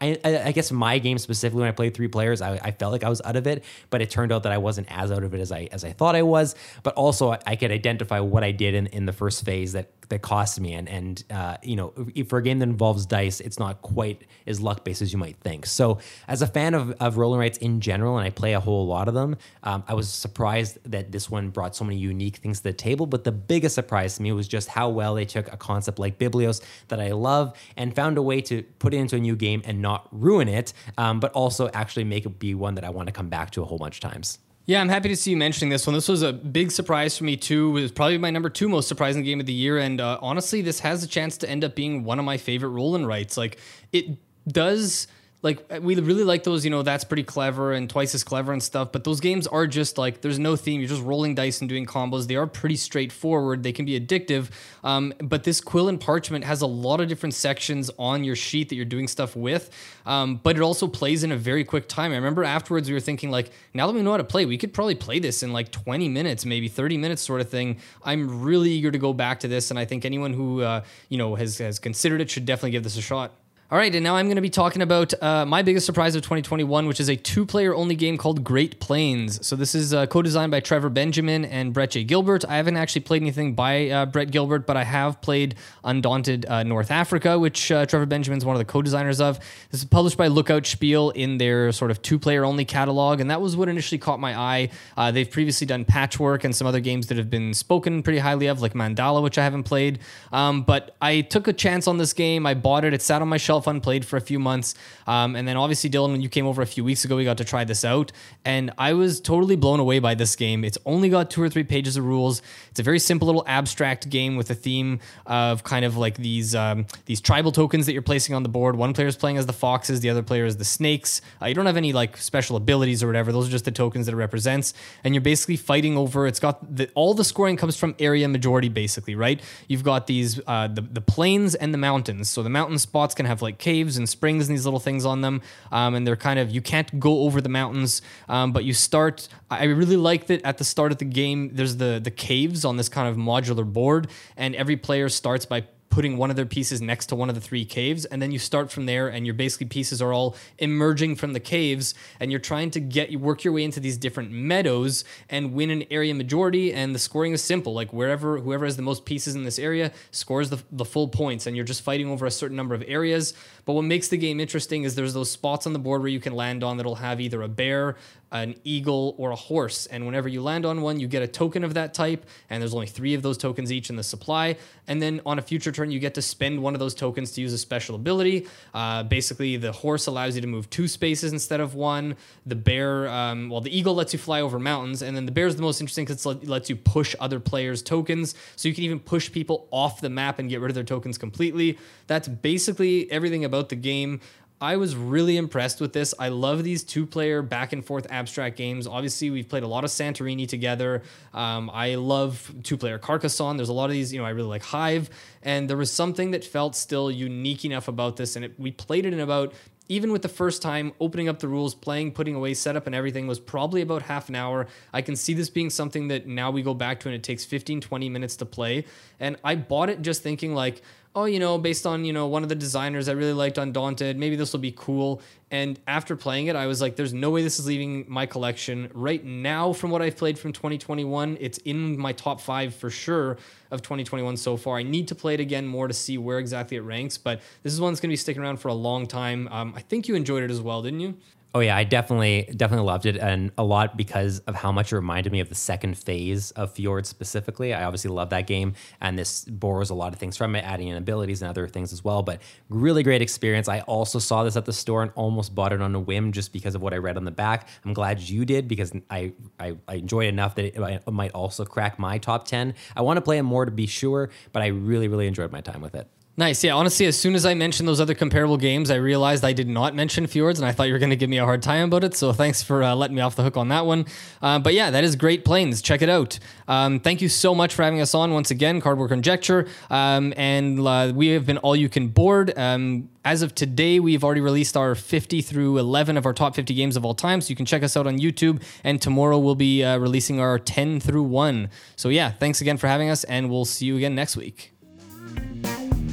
I, 0.00 0.18
I, 0.24 0.38
I 0.46 0.52
guess 0.52 0.72
my 0.72 0.98
game 0.98 1.18
specifically 1.18 1.60
when 1.60 1.68
I 1.68 1.72
played 1.72 1.94
three 1.94 2.08
players, 2.08 2.40
I, 2.40 2.54
I 2.62 2.70
felt 2.72 2.92
like 2.92 3.04
I 3.04 3.08
was 3.08 3.22
out 3.22 3.36
of 3.36 3.46
it, 3.46 3.64
but 3.90 4.02
it 4.02 4.10
turned 4.10 4.32
out 4.32 4.42
that 4.42 4.52
I 4.52 4.58
wasn't 4.58 4.88
as 4.90 5.12
out 5.12 5.22
of 5.22 5.34
it 5.34 5.40
as 5.40 5.52
I 5.52 5.68
as 5.70 5.84
I 5.84 5.92
thought 5.92 6.16
I 6.16 6.22
was. 6.22 6.54
But 6.82 6.94
also, 6.94 7.32
I, 7.32 7.38
I 7.46 7.56
could 7.56 7.70
identify 7.70 8.20
what 8.20 8.42
I 8.42 8.50
did 8.50 8.74
in, 8.74 8.86
in 8.88 9.06
the 9.06 9.12
first 9.12 9.44
phase 9.44 9.72
that 9.72 9.95
that 10.08 10.22
cost 10.22 10.60
me, 10.60 10.74
and 10.74 10.88
and 10.88 11.24
uh, 11.30 11.56
you 11.62 11.76
know, 11.76 11.92
for 12.28 12.38
a 12.38 12.42
game 12.42 12.58
that 12.60 12.68
involves 12.68 13.06
dice, 13.06 13.40
it's 13.40 13.58
not 13.58 13.82
quite 13.82 14.22
as 14.46 14.60
luck 14.60 14.84
based 14.84 15.02
as 15.02 15.12
you 15.12 15.18
might 15.18 15.36
think. 15.40 15.66
So, 15.66 15.98
as 16.28 16.42
a 16.42 16.46
fan 16.46 16.74
of 16.74 16.92
of 17.00 17.16
roll 17.16 17.32
and 17.32 17.40
writes 17.40 17.58
in 17.58 17.80
general, 17.80 18.18
and 18.18 18.26
I 18.26 18.30
play 18.30 18.54
a 18.54 18.60
whole 18.60 18.86
lot 18.86 19.08
of 19.08 19.14
them, 19.14 19.36
um, 19.62 19.84
I 19.88 19.94
was 19.94 20.08
surprised 20.08 20.78
that 20.84 21.12
this 21.12 21.30
one 21.30 21.50
brought 21.50 21.74
so 21.74 21.84
many 21.84 21.98
unique 21.98 22.36
things 22.36 22.58
to 22.58 22.64
the 22.64 22.72
table. 22.72 23.06
But 23.06 23.24
the 23.24 23.32
biggest 23.32 23.74
surprise 23.74 24.16
to 24.16 24.22
me 24.22 24.32
was 24.32 24.48
just 24.48 24.68
how 24.68 24.88
well 24.88 25.14
they 25.14 25.24
took 25.24 25.52
a 25.52 25.56
concept 25.56 25.98
like 25.98 26.18
Biblios 26.18 26.60
that 26.88 27.00
I 27.00 27.12
love 27.12 27.56
and 27.76 27.94
found 27.94 28.18
a 28.18 28.22
way 28.22 28.40
to 28.42 28.62
put 28.78 28.94
it 28.94 28.98
into 28.98 29.16
a 29.16 29.20
new 29.20 29.36
game 29.36 29.62
and 29.64 29.82
not 29.82 30.08
ruin 30.12 30.48
it, 30.48 30.72
um, 30.98 31.20
but 31.20 31.32
also 31.32 31.68
actually 31.72 32.04
make 32.04 32.26
it 32.26 32.38
be 32.38 32.54
one 32.54 32.74
that 32.74 32.84
I 32.84 32.90
want 32.90 33.08
to 33.08 33.12
come 33.12 33.28
back 33.28 33.50
to 33.52 33.62
a 33.62 33.64
whole 33.64 33.78
bunch 33.78 33.96
of 33.96 34.10
times. 34.10 34.38
Yeah, 34.66 34.80
I'm 34.80 34.88
happy 34.88 35.08
to 35.10 35.16
see 35.16 35.30
you 35.30 35.36
mentioning 35.36 35.70
this 35.70 35.86
one. 35.86 35.94
This 35.94 36.08
was 36.08 36.22
a 36.22 36.32
big 36.32 36.72
surprise 36.72 37.16
for 37.16 37.22
me 37.22 37.36
too. 37.36 37.68
It 37.76 37.82
was 37.82 37.92
probably 37.92 38.18
my 38.18 38.30
number 38.30 38.50
two 38.50 38.68
most 38.68 38.88
surprising 38.88 39.22
game 39.22 39.38
of 39.38 39.46
the 39.46 39.52
year, 39.52 39.78
and 39.78 40.00
uh, 40.00 40.18
honestly, 40.20 40.60
this 40.60 40.80
has 40.80 41.04
a 41.04 41.06
chance 41.06 41.36
to 41.38 41.48
end 41.48 41.62
up 41.62 41.76
being 41.76 42.02
one 42.02 42.18
of 42.18 42.24
my 42.24 42.36
favorite 42.36 42.70
roll 42.70 42.96
and 42.96 43.06
writes. 43.06 43.36
Like 43.36 43.58
it 43.92 44.18
does 44.48 45.06
like 45.42 45.64
we 45.82 45.94
really 45.96 46.24
like 46.24 46.44
those 46.44 46.64
you 46.64 46.70
know 46.70 46.82
that's 46.82 47.04
pretty 47.04 47.22
clever 47.22 47.72
and 47.72 47.88
twice 47.90 48.14
as 48.14 48.24
clever 48.24 48.52
and 48.52 48.62
stuff 48.62 48.90
but 48.90 49.04
those 49.04 49.20
games 49.20 49.46
are 49.46 49.66
just 49.66 49.98
like 49.98 50.20
there's 50.20 50.38
no 50.38 50.56
theme. 50.56 50.80
You're 50.80 50.88
just 50.88 51.02
rolling 51.02 51.34
dice 51.34 51.60
and 51.60 51.68
doing 51.68 51.86
combos. 51.86 52.26
They 52.26 52.36
are 52.36 52.46
pretty 52.46 52.76
straightforward. 52.76 53.62
They 53.62 53.72
can 53.72 53.84
be 53.84 53.98
addictive. 53.98 54.50
Um, 54.82 55.12
but 55.20 55.44
this 55.44 55.60
quill 55.60 55.88
and 55.88 56.00
parchment 56.00 56.44
has 56.44 56.62
a 56.62 56.66
lot 56.66 57.00
of 57.00 57.08
different 57.08 57.34
sections 57.34 57.90
on 57.98 58.24
your 58.24 58.36
sheet 58.36 58.68
that 58.70 58.76
you're 58.76 58.84
doing 58.84 59.08
stuff 59.08 59.36
with 59.36 59.70
um, 60.06 60.40
but 60.42 60.56
it 60.56 60.62
also 60.62 60.86
plays 60.86 61.24
in 61.24 61.32
a 61.32 61.36
very 61.36 61.64
quick 61.64 61.88
time. 61.88 62.12
I 62.12 62.16
remember 62.16 62.44
afterwards 62.44 62.88
we 62.88 62.94
were 62.94 63.00
thinking 63.00 63.30
like 63.30 63.50
now 63.74 63.86
that 63.86 63.92
we 63.92 64.02
know 64.02 64.12
how 64.12 64.16
to 64.16 64.24
play 64.24 64.46
we 64.46 64.58
could 64.58 64.72
probably 64.72 64.94
play 64.94 65.18
this 65.18 65.42
in 65.42 65.52
like 65.52 65.70
20 65.70 66.08
minutes 66.08 66.44
maybe 66.44 66.68
30 66.68 66.96
minutes 66.98 67.22
sort 67.22 67.40
of 67.40 67.48
thing. 67.48 67.78
I'm 68.04 68.42
really 68.42 68.70
eager 68.70 68.90
to 68.90 68.98
go 68.98 69.12
back 69.12 69.40
to 69.40 69.48
this 69.48 69.70
and 69.70 69.78
i 69.78 69.84
think 69.84 70.04
anyone 70.04 70.32
who 70.32 70.62
uh, 70.62 70.82
you 71.08 71.18
know 71.18 71.34
has, 71.34 71.58
has 71.58 71.78
considered 71.78 72.20
it 72.20 72.30
should 72.30 72.46
definitely 72.46 72.70
give 72.70 72.82
this 72.82 72.96
a 72.96 73.02
shot 73.02 73.32
all 73.68 73.76
right, 73.76 73.92
and 73.92 74.04
now 74.04 74.14
I'm 74.14 74.26
going 74.26 74.36
to 74.36 74.42
be 74.42 74.48
talking 74.48 74.80
about 74.80 75.12
uh, 75.20 75.44
my 75.44 75.60
biggest 75.62 75.86
surprise 75.86 76.14
of 76.14 76.22
2021, 76.22 76.86
which 76.86 77.00
is 77.00 77.08
a 77.08 77.16
two 77.16 77.44
player 77.44 77.74
only 77.74 77.96
game 77.96 78.16
called 78.16 78.44
Great 78.44 78.78
Plains. 78.78 79.44
So, 79.44 79.56
this 79.56 79.74
is 79.74 79.92
uh, 79.92 80.06
co 80.06 80.22
designed 80.22 80.52
by 80.52 80.60
Trevor 80.60 80.88
Benjamin 80.88 81.44
and 81.44 81.72
Brett 81.72 81.90
J. 81.90 82.04
Gilbert. 82.04 82.44
I 82.44 82.58
haven't 82.58 82.76
actually 82.76 83.00
played 83.00 83.22
anything 83.22 83.56
by 83.56 83.90
uh, 83.90 84.06
Brett 84.06 84.30
Gilbert, 84.30 84.68
but 84.68 84.76
I 84.76 84.84
have 84.84 85.20
played 85.20 85.56
Undaunted 85.82 86.46
uh, 86.46 86.62
North 86.62 86.92
Africa, 86.92 87.40
which 87.40 87.72
uh, 87.72 87.86
Trevor 87.86 88.06
Benjamin 88.06 88.38
is 88.38 88.44
one 88.44 88.54
of 88.54 88.60
the 88.60 88.64
co 88.64 88.82
designers 88.82 89.20
of. 89.20 89.40
This 89.72 89.80
is 89.80 89.84
published 89.84 90.16
by 90.16 90.28
Lookout 90.28 90.64
Spiel 90.64 91.10
in 91.10 91.38
their 91.38 91.72
sort 91.72 91.90
of 91.90 92.00
two 92.02 92.20
player 92.20 92.44
only 92.44 92.64
catalog, 92.64 93.18
and 93.18 93.28
that 93.32 93.40
was 93.40 93.56
what 93.56 93.68
initially 93.68 93.98
caught 93.98 94.20
my 94.20 94.38
eye. 94.38 94.70
Uh, 94.96 95.10
they've 95.10 95.28
previously 95.28 95.66
done 95.66 95.84
Patchwork 95.84 96.44
and 96.44 96.54
some 96.54 96.68
other 96.68 96.78
games 96.78 97.08
that 97.08 97.18
have 97.18 97.30
been 97.30 97.52
spoken 97.52 98.04
pretty 98.04 98.20
highly 98.20 98.46
of, 98.46 98.62
like 98.62 98.74
Mandala, 98.74 99.24
which 99.24 99.38
I 99.38 99.42
haven't 99.42 99.64
played. 99.64 99.98
Um, 100.30 100.62
but 100.62 100.94
I 101.02 101.22
took 101.22 101.48
a 101.48 101.52
chance 101.52 101.88
on 101.88 101.98
this 101.98 102.12
game. 102.12 102.46
I 102.46 102.54
bought 102.54 102.84
it, 102.84 102.94
it 102.94 103.02
sat 103.02 103.22
on 103.22 103.28
my 103.28 103.38
shelf 103.38 103.55
unplayed 103.64 104.04
for 104.04 104.16
a 104.16 104.20
few 104.20 104.38
months. 104.38 104.74
Um, 105.06 105.36
and 105.36 105.48
then 105.48 105.56
obviously, 105.56 105.88
Dylan, 105.88 106.12
when 106.12 106.20
you 106.20 106.28
came 106.28 106.46
over 106.46 106.62
a 106.62 106.66
few 106.66 106.84
weeks 106.84 107.04
ago, 107.04 107.16
we 107.16 107.24
got 107.24 107.38
to 107.38 107.44
try 107.44 107.64
this 107.64 107.84
out. 107.84 108.12
And 108.44 108.72
I 108.76 108.92
was 108.92 109.20
totally 109.20 109.56
blown 109.56 109.80
away 109.80 109.98
by 109.98 110.14
this 110.14 110.36
game. 110.36 110.64
It's 110.64 110.78
only 110.84 111.08
got 111.08 111.30
two 111.30 111.42
or 111.42 111.48
three 111.48 111.64
pages 111.64 111.96
of 111.96 112.04
rules. 112.04 112.42
It's 112.70 112.80
a 112.80 112.82
very 112.82 112.98
simple 112.98 113.26
little 113.26 113.44
abstract 113.46 114.10
game 114.10 114.36
with 114.36 114.50
a 114.50 114.54
theme 114.54 115.00
of 115.24 115.64
kind 115.64 115.84
of 115.84 115.96
like 115.96 116.16
these 116.16 116.54
um, 116.54 116.86
these 117.06 117.20
tribal 117.20 117.52
tokens 117.52 117.86
that 117.86 117.92
you're 117.92 118.02
placing 118.02 118.34
on 118.34 118.42
the 118.42 118.48
board. 118.48 118.76
One 118.76 118.92
player 118.92 119.06
is 119.06 119.16
playing 119.16 119.38
as 119.38 119.46
the 119.46 119.52
foxes, 119.52 120.00
the 120.00 120.10
other 120.10 120.22
player 120.22 120.44
is 120.44 120.56
the 120.56 120.64
snakes. 120.64 121.22
Uh, 121.40 121.46
you 121.46 121.54
don't 121.54 121.66
have 121.66 121.76
any 121.76 121.92
like 121.92 122.16
special 122.16 122.56
abilities 122.56 123.02
or 123.02 123.06
whatever. 123.06 123.32
Those 123.32 123.48
are 123.48 123.50
just 123.50 123.64
the 123.64 123.70
tokens 123.70 124.06
that 124.06 124.12
it 124.12 124.16
represents. 124.16 124.74
And 125.04 125.14
you're 125.14 125.22
basically 125.22 125.56
fighting 125.56 125.96
over. 125.96 126.26
It's 126.26 126.40
got 126.40 126.76
the, 126.76 126.90
all 126.94 127.14
the 127.14 127.24
scoring 127.24 127.56
comes 127.56 127.76
from 127.76 127.94
area 127.98 128.26
majority, 128.28 128.68
basically, 128.68 129.14
right? 129.14 129.40
You've 129.68 129.84
got 129.84 130.06
these 130.06 130.40
uh, 130.46 130.68
the 130.68 130.80
the 130.82 131.00
plains 131.00 131.54
and 131.54 131.72
the 131.72 131.78
mountains. 131.78 132.28
So 132.28 132.42
the 132.42 132.50
mountain 132.50 132.78
spots 132.78 133.14
can 133.14 133.26
have 133.26 133.42
like 133.42 133.45
caves 133.52 133.76
caves 133.76 133.96
and 133.96 134.08
springs 134.08 134.48
and 134.48 134.56
these 134.56 134.64
little 134.64 134.80
things 134.80 135.04
on 135.04 135.20
them. 135.20 135.42
Um, 135.70 135.94
and 135.94 136.06
they're 136.06 136.16
kind 136.16 136.38
of, 136.38 136.50
you 136.50 136.60
can't 136.60 136.98
go 136.98 137.20
over 137.20 137.40
the 137.40 137.48
mountains, 137.48 138.02
um, 138.28 138.52
but 138.52 138.64
you 138.64 138.72
start. 138.72 139.28
I 139.50 139.64
really 139.64 139.96
like 139.96 140.26
that 140.26 140.42
at 140.44 140.58
the 140.58 140.64
start 140.64 140.92
of 140.92 140.98
the 140.98 141.04
game, 141.04 141.50
there's 141.52 141.76
the, 141.76 142.00
the 142.02 142.10
caves 142.10 142.64
on 142.64 142.76
this 142.76 142.88
kind 142.88 143.08
of 143.08 143.16
modular 143.16 143.64
board, 143.64 144.08
and 144.36 144.54
every 144.54 144.76
player 144.76 145.08
starts 145.08 145.46
by 145.46 145.64
putting 145.96 146.18
one 146.18 146.28
of 146.28 146.36
their 146.36 146.44
pieces 146.44 146.82
next 146.82 147.06
to 147.06 147.16
one 147.16 147.30
of 147.30 147.34
the 147.34 147.40
three 147.40 147.64
caves 147.64 148.04
and 148.04 148.20
then 148.20 148.30
you 148.30 148.38
start 148.38 148.70
from 148.70 148.84
there 148.84 149.08
and 149.08 149.24
your 149.24 149.34
basically 149.34 149.66
pieces 149.66 150.02
are 150.02 150.12
all 150.12 150.36
emerging 150.58 151.16
from 151.16 151.32
the 151.32 151.40
caves 151.40 151.94
and 152.20 152.30
you're 152.30 152.38
trying 152.38 152.70
to 152.70 152.78
get 152.78 153.08
you 153.08 153.18
work 153.18 153.44
your 153.44 153.54
way 153.54 153.64
into 153.64 153.80
these 153.80 153.96
different 153.96 154.30
meadows 154.30 155.04
and 155.30 155.54
win 155.54 155.70
an 155.70 155.84
area 155.90 156.12
majority 156.12 156.70
and 156.70 156.94
the 156.94 156.98
scoring 156.98 157.32
is 157.32 157.42
simple. 157.42 157.72
Like 157.72 157.94
wherever 157.94 158.38
whoever 158.38 158.66
has 158.66 158.76
the 158.76 158.82
most 158.82 159.06
pieces 159.06 159.34
in 159.34 159.44
this 159.44 159.58
area 159.58 159.90
scores 160.10 160.50
the, 160.50 160.62
the 160.70 160.84
full 160.84 161.08
points 161.08 161.46
and 161.46 161.56
you're 161.56 161.64
just 161.64 161.80
fighting 161.80 162.10
over 162.10 162.26
a 162.26 162.30
certain 162.30 162.58
number 162.58 162.74
of 162.74 162.84
areas. 162.86 163.32
But 163.64 163.72
what 163.72 163.86
makes 163.86 164.08
the 164.08 164.18
game 164.18 164.38
interesting 164.38 164.84
is 164.84 164.96
there's 164.96 165.14
those 165.14 165.30
spots 165.30 165.66
on 165.66 165.72
the 165.72 165.78
board 165.78 166.02
where 166.02 166.10
you 166.10 166.20
can 166.20 166.34
land 166.34 166.62
on 166.62 166.76
that'll 166.76 166.96
have 166.96 167.22
either 167.22 167.40
a 167.40 167.48
bear 167.48 167.96
an 168.42 168.54
eagle, 168.64 169.14
or 169.18 169.30
a 169.30 169.36
horse. 169.36 169.86
And 169.86 170.06
whenever 170.06 170.28
you 170.28 170.42
land 170.42 170.66
on 170.66 170.82
one, 170.82 171.00
you 171.00 171.08
get 171.08 171.22
a 171.22 171.28
token 171.28 171.64
of 171.64 171.74
that 171.74 171.94
type. 171.94 172.26
And 172.50 172.60
there's 172.60 172.74
only 172.74 172.86
three 172.86 173.14
of 173.14 173.22
those 173.22 173.38
tokens 173.38 173.72
each 173.72 173.90
in 173.90 173.96
the 173.96 174.02
supply. 174.02 174.56
And 174.86 175.00
then 175.02 175.20
on 175.26 175.38
a 175.38 175.42
future 175.42 175.72
turn, 175.72 175.90
you 175.90 175.98
get 175.98 176.14
to 176.14 176.22
spend 176.22 176.62
one 176.62 176.74
of 176.74 176.80
those 176.80 176.94
tokens 176.94 177.32
to 177.32 177.40
use 177.40 177.52
a 177.52 177.58
special 177.58 177.94
ability. 177.94 178.46
Uh, 178.74 179.02
basically, 179.02 179.56
the 179.56 179.72
horse 179.72 180.06
allows 180.06 180.34
you 180.36 180.40
to 180.40 180.46
move 180.46 180.70
two 180.70 180.88
spaces 180.88 181.32
instead 181.32 181.60
of 181.60 181.74
one. 181.74 182.16
The 182.46 182.56
bear, 182.56 183.08
um, 183.08 183.48
well, 183.50 183.60
the 183.60 183.76
eagle 183.76 183.94
lets 183.94 184.12
you 184.12 184.18
fly 184.18 184.40
over 184.40 184.58
mountains. 184.58 185.02
And 185.02 185.16
then 185.16 185.26
the 185.26 185.32
bear 185.32 185.46
is 185.46 185.56
the 185.56 185.62
most 185.62 185.80
interesting 185.80 186.04
because 186.04 186.24
it 186.24 186.46
lets 186.46 186.70
you 186.70 186.76
push 186.76 187.14
other 187.20 187.40
players' 187.40 187.82
tokens. 187.82 188.34
So 188.56 188.68
you 188.68 188.74
can 188.74 188.84
even 188.84 189.00
push 189.00 189.30
people 189.30 189.68
off 189.70 190.00
the 190.00 190.10
map 190.10 190.38
and 190.38 190.48
get 190.48 190.60
rid 190.60 190.70
of 190.70 190.74
their 190.74 190.84
tokens 190.84 191.18
completely. 191.18 191.78
That's 192.06 192.28
basically 192.28 193.10
everything 193.10 193.44
about 193.44 193.68
the 193.68 193.76
game. 193.76 194.20
I 194.60 194.76
was 194.76 194.96
really 194.96 195.36
impressed 195.36 195.82
with 195.82 195.92
this. 195.92 196.14
I 196.18 196.28
love 196.28 196.64
these 196.64 196.82
two 196.82 197.04
player 197.04 197.42
back 197.42 197.74
and 197.74 197.84
forth 197.84 198.06
abstract 198.08 198.56
games. 198.56 198.86
Obviously, 198.86 199.28
we've 199.28 199.48
played 199.48 199.64
a 199.64 199.66
lot 199.66 199.84
of 199.84 199.90
Santorini 199.90 200.48
together. 200.48 201.02
Um, 201.34 201.70
I 201.72 201.96
love 201.96 202.54
two 202.62 202.78
player 202.78 202.98
Carcassonne. 202.98 203.58
There's 203.58 203.68
a 203.68 203.74
lot 203.74 203.86
of 203.86 203.92
these, 203.92 204.14
you 204.14 204.18
know, 204.18 204.24
I 204.24 204.30
really 204.30 204.48
like 204.48 204.62
Hive. 204.62 205.10
And 205.42 205.68
there 205.68 205.76
was 205.76 205.90
something 205.90 206.30
that 206.30 206.42
felt 206.42 206.74
still 206.74 207.10
unique 207.10 207.66
enough 207.66 207.86
about 207.86 208.16
this. 208.16 208.34
And 208.34 208.46
it, 208.46 208.58
we 208.58 208.70
played 208.70 209.04
it 209.04 209.12
in 209.12 209.20
about 209.20 209.52
even 209.88 210.10
with 210.10 210.22
the 210.22 210.28
first 210.28 210.62
time 210.62 210.92
opening 211.00 211.28
up 211.28 211.38
the 211.38 211.48
rules, 211.48 211.74
playing, 211.74 212.12
putting 212.12 212.34
away 212.34 212.54
setup 212.54 212.86
and 212.86 212.94
everything 212.94 213.26
was 213.26 213.38
probably 213.38 213.82
about 213.82 214.02
half 214.02 214.28
an 214.28 214.34
hour. 214.34 214.66
I 214.92 215.02
can 215.02 215.14
see 215.14 215.32
this 215.32 215.48
being 215.48 215.70
something 215.70 216.08
that 216.08 216.26
now 216.26 216.50
we 216.50 216.62
go 216.62 216.74
back 216.74 216.98
to 217.00 217.08
and 217.08 217.14
it 217.14 217.22
takes 217.22 217.44
15, 217.44 217.80
20 217.80 218.08
minutes 218.08 218.36
to 218.36 218.46
play. 218.46 218.84
And 219.20 219.36
I 219.44 219.54
bought 219.54 219.88
it 219.88 220.02
just 220.02 220.22
thinking 220.22 220.54
like, 220.54 220.82
oh, 221.16 221.24
you 221.24 221.40
know, 221.40 221.56
based 221.56 221.86
on, 221.86 222.04
you 222.04 222.12
know, 222.12 222.26
one 222.26 222.42
of 222.42 222.50
the 222.50 222.54
designers 222.54 223.08
I 223.08 223.12
really 223.12 223.32
liked 223.32 223.56
Undaunted, 223.56 224.18
maybe 224.18 224.36
this 224.36 224.52
will 224.52 224.60
be 224.60 224.72
cool. 224.76 225.22
And 225.50 225.80
after 225.86 226.14
playing 226.14 226.48
it, 226.48 226.56
I 226.56 226.66
was 226.66 226.82
like, 226.82 226.94
there's 226.94 227.14
no 227.14 227.30
way 227.30 227.42
this 227.42 227.58
is 227.58 227.66
leaving 227.66 228.04
my 228.06 228.26
collection. 228.26 228.90
Right 228.92 229.24
now, 229.24 229.72
from 229.72 229.90
what 229.90 230.02
I've 230.02 230.16
played 230.16 230.38
from 230.38 230.52
2021, 230.52 231.38
it's 231.40 231.56
in 231.58 231.98
my 231.98 232.12
top 232.12 232.38
five 232.38 232.74
for 232.74 232.90
sure 232.90 233.38
of 233.70 233.80
2021 233.80 234.36
so 234.36 234.58
far. 234.58 234.76
I 234.76 234.82
need 234.82 235.08
to 235.08 235.14
play 235.14 235.32
it 235.32 235.40
again 235.40 235.66
more 235.66 235.88
to 235.88 235.94
see 235.94 236.18
where 236.18 236.38
exactly 236.38 236.76
it 236.76 236.82
ranks, 236.82 237.16
but 237.16 237.40
this 237.62 237.72
is 237.72 237.80
one 237.80 237.94
that's 237.94 238.00
going 238.00 238.10
to 238.10 238.12
be 238.12 238.16
sticking 238.16 238.42
around 238.42 238.58
for 238.58 238.68
a 238.68 238.74
long 238.74 239.06
time. 239.06 239.48
Um, 239.48 239.72
I 239.74 239.80
think 239.80 240.08
you 240.08 240.16
enjoyed 240.16 240.42
it 240.42 240.50
as 240.50 240.60
well, 240.60 240.82
didn't 240.82 241.00
you? 241.00 241.14
Oh 241.56 241.60
yeah, 241.60 241.74
I 241.74 241.84
definitely 241.84 242.52
definitely 242.54 242.84
loved 242.84 243.06
it, 243.06 243.16
and 243.16 243.50
a 243.56 243.64
lot 243.64 243.96
because 243.96 244.40
of 244.40 244.54
how 244.54 244.70
much 244.72 244.92
it 244.92 244.96
reminded 244.96 245.32
me 245.32 245.40
of 245.40 245.48
the 245.48 245.54
second 245.54 245.96
phase 245.96 246.50
of 246.50 246.74
Fjord 246.74 247.06
specifically. 247.06 247.72
I 247.72 247.84
obviously 247.84 248.10
love 248.10 248.28
that 248.28 248.46
game, 248.46 248.74
and 249.00 249.18
this 249.18 249.46
borrows 249.46 249.88
a 249.88 249.94
lot 249.94 250.12
of 250.12 250.18
things 250.18 250.36
from 250.36 250.54
it, 250.54 250.66
adding 250.66 250.88
in 250.88 250.98
abilities 250.98 251.40
and 251.40 251.48
other 251.48 251.66
things 251.66 251.94
as 251.94 252.04
well. 252.04 252.22
But 252.22 252.42
really 252.68 253.02
great 253.02 253.22
experience. 253.22 253.68
I 253.68 253.80
also 253.80 254.18
saw 254.18 254.44
this 254.44 254.54
at 254.54 254.66
the 254.66 254.72
store 254.74 255.02
and 255.02 255.10
almost 255.14 255.54
bought 255.54 255.72
it 255.72 255.80
on 255.80 255.94
a 255.94 255.98
whim 255.98 256.30
just 256.30 256.52
because 256.52 256.74
of 256.74 256.82
what 256.82 256.92
I 256.92 256.98
read 256.98 257.16
on 257.16 257.24
the 257.24 257.30
back. 257.30 257.68
I'm 257.86 257.94
glad 257.94 258.20
you 258.20 258.44
did 258.44 258.68
because 258.68 258.92
I 259.08 259.32
I, 259.58 259.78
I 259.88 259.94
enjoyed 259.94 260.26
it 260.26 260.34
enough 260.34 260.56
that 260.56 260.76
it, 260.76 261.10
might 261.10 261.32
also 261.32 261.64
crack 261.64 261.98
my 261.98 262.18
top 262.18 262.44
ten. 262.46 262.74
I 262.94 263.00
want 263.00 263.16
to 263.16 263.22
play 263.22 263.38
it 263.38 263.44
more 263.44 263.64
to 263.64 263.70
be 263.70 263.86
sure, 263.86 264.28
but 264.52 264.62
I 264.62 264.66
really 264.66 265.08
really 265.08 265.26
enjoyed 265.26 265.52
my 265.52 265.62
time 265.62 265.80
with 265.80 265.94
it. 265.94 266.06
Nice. 266.38 266.62
Yeah. 266.62 266.74
Honestly, 266.74 267.06
as 267.06 267.18
soon 267.18 267.34
as 267.34 267.46
I 267.46 267.54
mentioned 267.54 267.88
those 267.88 267.98
other 267.98 268.12
comparable 268.12 268.58
games, 268.58 268.90
I 268.90 268.96
realized 268.96 269.42
I 269.42 269.54
did 269.54 269.68
not 269.68 269.94
mention 269.94 270.26
Fjords, 270.26 270.58
and 270.58 270.68
I 270.68 270.72
thought 270.72 270.86
you 270.86 270.92
were 270.92 270.98
going 270.98 271.10
to 271.10 271.16
give 271.16 271.30
me 271.30 271.38
a 271.38 271.46
hard 271.46 271.62
time 271.62 271.84
about 271.84 272.04
it. 272.04 272.14
So 272.14 272.30
thanks 272.34 272.62
for 272.62 272.82
uh, 272.82 272.94
letting 272.94 273.16
me 273.16 273.22
off 273.22 273.36
the 273.36 273.42
hook 273.42 273.56
on 273.56 273.68
that 273.68 273.86
one. 273.86 274.04
Uh, 274.42 274.58
but 274.58 274.74
yeah, 274.74 274.90
that 274.90 275.02
is 275.02 275.16
Great 275.16 275.46
Plains. 275.46 275.80
Check 275.80 276.02
it 276.02 276.10
out. 276.10 276.38
Um, 276.68 277.00
thank 277.00 277.22
you 277.22 277.30
so 277.30 277.54
much 277.54 277.72
for 277.72 277.84
having 277.84 278.02
us 278.02 278.14
on 278.14 278.34
once 278.34 278.50
again, 278.50 278.82
Cardboard 278.82 279.08
Conjecture. 279.08 279.66
Um, 279.88 280.34
and 280.36 280.78
uh, 280.78 281.10
we 281.14 281.28
have 281.28 281.46
been 281.46 281.56
all 281.58 281.74
you 281.74 281.88
can 281.88 282.08
board. 282.08 282.52
Um, 282.58 283.08
as 283.24 283.40
of 283.40 283.54
today, 283.54 283.98
we've 283.98 284.22
already 284.22 284.42
released 284.42 284.76
our 284.76 284.94
50 284.94 285.40
through 285.40 285.78
11 285.78 286.18
of 286.18 286.26
our 286.26 286.34
top 286.34 286.54
50 286.54 286.74
games 286.74 286.98
of 286.98 287.06
all 287.06 287.14
time. 287.14 287.40
So 287.40 287.48
you 287.48 287.56
can 287.56 287.64
check 287.64 287.82
us 287.82 287.96
out 287.96 288.06
on 288.06 288.18
YouTube. 288.18 288.62
And 288.84 289.00
tomorrow 289.00 289.38
we'll 289.38 289.54
be 289.54 289.82
uh, 289.82 289.96
releasing 289.96 290.38
our 290.38 290.58
10 290.58 291.00
through 291.00 291.22
1. 291.22 291.70
So 291.96 292.10
yeah, 292.10 292.30
thanks 292.30 292.60
again 292.60 292.76
for 292.76 292.88
having 292.88 293.08
us, 293.08 293.24
and 293.24 293.48
we'll 293.48 293.64
see 293.64 293.86
you 293.86 293.96
again 293.96 294.14
next 294.14 294.36
week. 294.36 294.75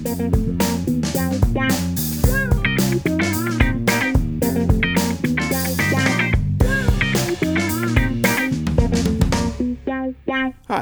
Hi, 0.05 0.09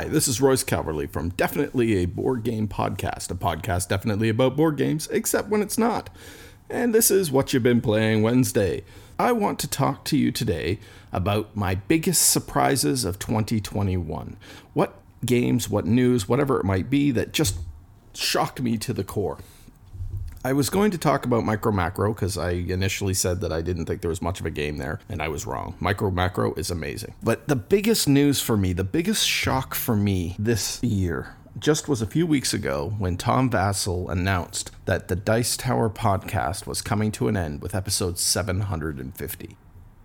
this 0.08 0.28
is 0.28 0.42
Royce 0.42 0.64
Calverley 0.64 1.08
from 1.08 1.30
Definitely 1.30 1.98
a 1.98 2.06
Board 2.06 2.42
Game 2.42 2.68
Podcast, 2.68 3.30
a 3.30 3.36
podcast 3.36 3.90
definitely 3.90 4.30
about 4.30 4.56
board 4.58 4.78
games, 4.78 5.08
except 5.12 5.50
when 5.50 5.62
it's 5.62 5.78
not. 5.78 6.10
And 6.68 6.96
this 6.96 7.12
is 7.12 7.32
What 7.32 7.54
You've 7.54 7.62
Been 7.62 7.80
Playing 7.80 8.24
Wednesday. 8.24 8.84
I 9.20 9.34
want 9.34 9.60
to 9.60 9.68
talk 9.68 10.04
to 10.06 10.18
you 10.18 10.32
today 10.32 10.80
about 11.14 11.56
my 11.56 11.76
biggest 11.76 12.28
surprises 12.28 13.06
of 13.06 13.20
2021. 13.20 14.38
What 14.74 14.96
games, 15.24 15.70
what 15.70 15.86
news, 15.86 16.28
whatever 16.28 16.60
it 16.60 16.66
might 16.66 16.90
be, 16.90 17.12
that 17.12 17.34
just 17.34 17.58
shocked 18.14 18.62
me 18.62 18.78
to 18.78 18.94
the 18.94 19.04
core. 19.04 19.38
I 20.44 20.54
was 20.54 20.72
going 20.72 20.90
to 20.90 20.98
talk 20.98 21.24
about 21.26 21.44
Micro 21.44 21.72
Macro 21.72 22.14
because 22.14 22.36
I 22.36 22.52
initially 22.52 23.14
said 23.14 23.42
that 23.42 23.54
I 23.54 23.62
didn't 23.62 23.86
think 23.86 24.02
there 24.02 24.10
was 24.10 24.24
much 24.24 24.40
of 24.40 24.48
a 24.48 24.50
game 24.50 24.78
there, 24.78 25.00
and 25.08 25.22
I 25.22 25.28
was 25.28 25.46
wrong. 25.46 25.76
Micro 25.80 26.10
Macro 26.10 26.56
is 26.56 26.72
amazing. 26.72 27.14
But 27.22 27.48
the 27.48 27.56
biggest 27.56 28.08
news 28.08 28.42
for 28.42 28.58
me, 28.58 28.74
the 28.74 28.84
biggest 28.84 29.28
shock 29.28 29.76
for 29.76 29.96
me 29.96 30.36
this 30.40 30.82
year, 30.82 31.36
just 31.60 31.88
was 31.88 32.02
a 32.02 32.08
few 32.08 32.26
weeks 32.26 32.56
ago 32.56 32.96
when 32.98 33.18
Tom 33.18 33.52
Vasel 33.52 34.10
announced 34.12 34.72
that 34.86 35.10
the 35.10 35.16
Dice 35.16 35.56
Tower 35.56 35.92
podcast 35.92 36.66
was 36.66 36.82
coming 36.82 37.12
to 37.14 37.28
an 37.28 37.38
end 37.38 37.62
with 37.62 37.76
episode 37.76 38.18
750. 38.18 39.58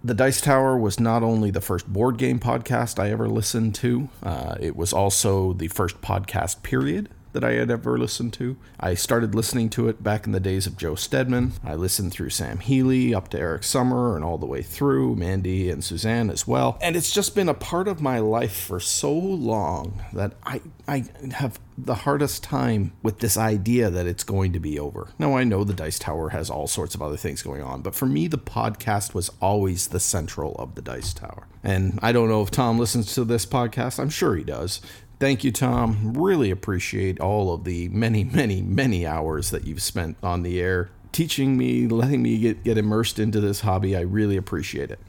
The 0.05 0.15
Dice 0.15 0.41
Tower 0.41 0.77
was 0.79 1.01
not 1.01 1.23
only 1.23 1.51
the 1.51 1.61
first 1.61 1.91
board 1.91 2.19
game 2.19 2.39
podcast 2.39 2.99
I 3.03 3.11
ever 3.11 3.29
listened 3.29 3.75
to, 3.77 4.09
uh, 4.23 4.57
it 4.61 4.77
was 4.77 4.93
also 4.93 5.55
the 5.55 5.69
first 5.69 6.03
podcast, 6.03 6.63
period, 6.63 7.09
that 7.37 7.45
I 7.45 7.53
had 7.53 7.71
ever 7.71 7.99
listened 7.99 8.33
to. 8.33 8.57
I 8.81 8.95
started 8.95 9.35
listening 9.35 9.69
to 9.71 9.89
it 9.89 10.03
back 10.03 10.25
in 10.25 10.33
the 10.33 10.41
days 10.41 10.67
of 10.67 10.79
Joe 10.79 10.95
Steadman. 10.95 11.53
I 11.63 11.75
listened 11.75 12.13
through 12.13 12.31
Sam 12.31 12.61
Healey 12.61 13.15
up 13.15 13.29
to 13.29 13.39
Eric 13.39 13.63
Summer 13.63 14.17
and 14.17 14.25
all 14.25 14.39
the 14.39 14.47
way 14.47 14.63
through 14.63 15.17
Mandy 15.17 15.69
and 15.69 15.85
Suzanne 15.85 16.31
as 16.31 16.47
well. 16.47 16.79
And 16.81 16.97
it's 16.97 17.13
just 17.13 17.35
been 17.35 17.51
a 17.51 17.55
part 17.55 17.89
of 17.89 18.01
my 18.01 18.21
life 18.21 18.57
for 18.57 18.81
so 18.81 19.13
long 19.13 20.03
that 20.15 20.33
I 20.45 20.63
I 20.89 21.05
have 21.33 21.59
the 21.77 21.95
hardest 21.95 22.43
time 22.43 22.93
with 23.03 23.19
this 23.19 23.37
idea 23.37 23.91
that 23.91 24.07
it's 24.07 24.25
going 24.25 24.53
to 24.53 24.61
be 24.61 24.79
over. 24.79 25.09
Now, 25.19 25.37
I 25.37 25.45
know 25.45 25.63
the 25.65 25.75
Dice 25.75 25.99
Tower 25.99 26.31
has 26.31 26.49
all 26.49 26.67
sorts 26.67 26.95
of 26.95 27.03
other 27.03 27.17
things 27.17 27.43
going 27.43 27.61
on, 27.61 27.83
but 27.83 27.95
for 27.95 28.07
me, 28.07 28.29
the 28.29 28.39
podcast 28.39 29.13
was 29.13 29.31
always 29.41 29.89
the 29.89 30.01
central 30.01 30.55
of 30.57 30.75
the 30.75 30.83
Dice 30.83 31.13
Tower. 31.13 31.47
And 31.63 31.99
I 32.03 32.13
don't 32.13 32.29
know 32.29 32.43
if 32.43 32.51
Tom 32.51 32.79
listens 32.79 33.15
to 33.15 33.25
this 33.25 33.45
podcast. 33.45 33.99
I'm 33.99 34.11
sure 34.11 34.37
he 34.37 34.45
does. 34.45 34.81
Thank 35.19 35.45
you, 35.45 35.53
Tom. 35.53 36.13
Really 36.15 36.51
appreciate 36.51 37.21
all 37.21 37.55
of 37.55 37.65
the 37.65 37.89
many, 37.89 38.23
many, 38.23 38.61
many 38.61 39.07
hours 39.07 39.51
that 39.51 39.67
you've 39.67 39.83
spent 39.83 40.17
on 40.23 40.43
the 40.43 40.61
air 40.61 40.91
teaching 41.13 41.57
me, 41.57 41.89
letting 41.89 42.23
me 42.23 42.39
get, 42.39 42.63
get 42.65 42.77
immersed 42.77 43.19
into 43.19 43.41
this 43.41 43.61
hobby. 43.61 43.97
I 43.97 44.01
really 44.03 44.37
appreciate 44.37 44.91
it. 44.91 45.01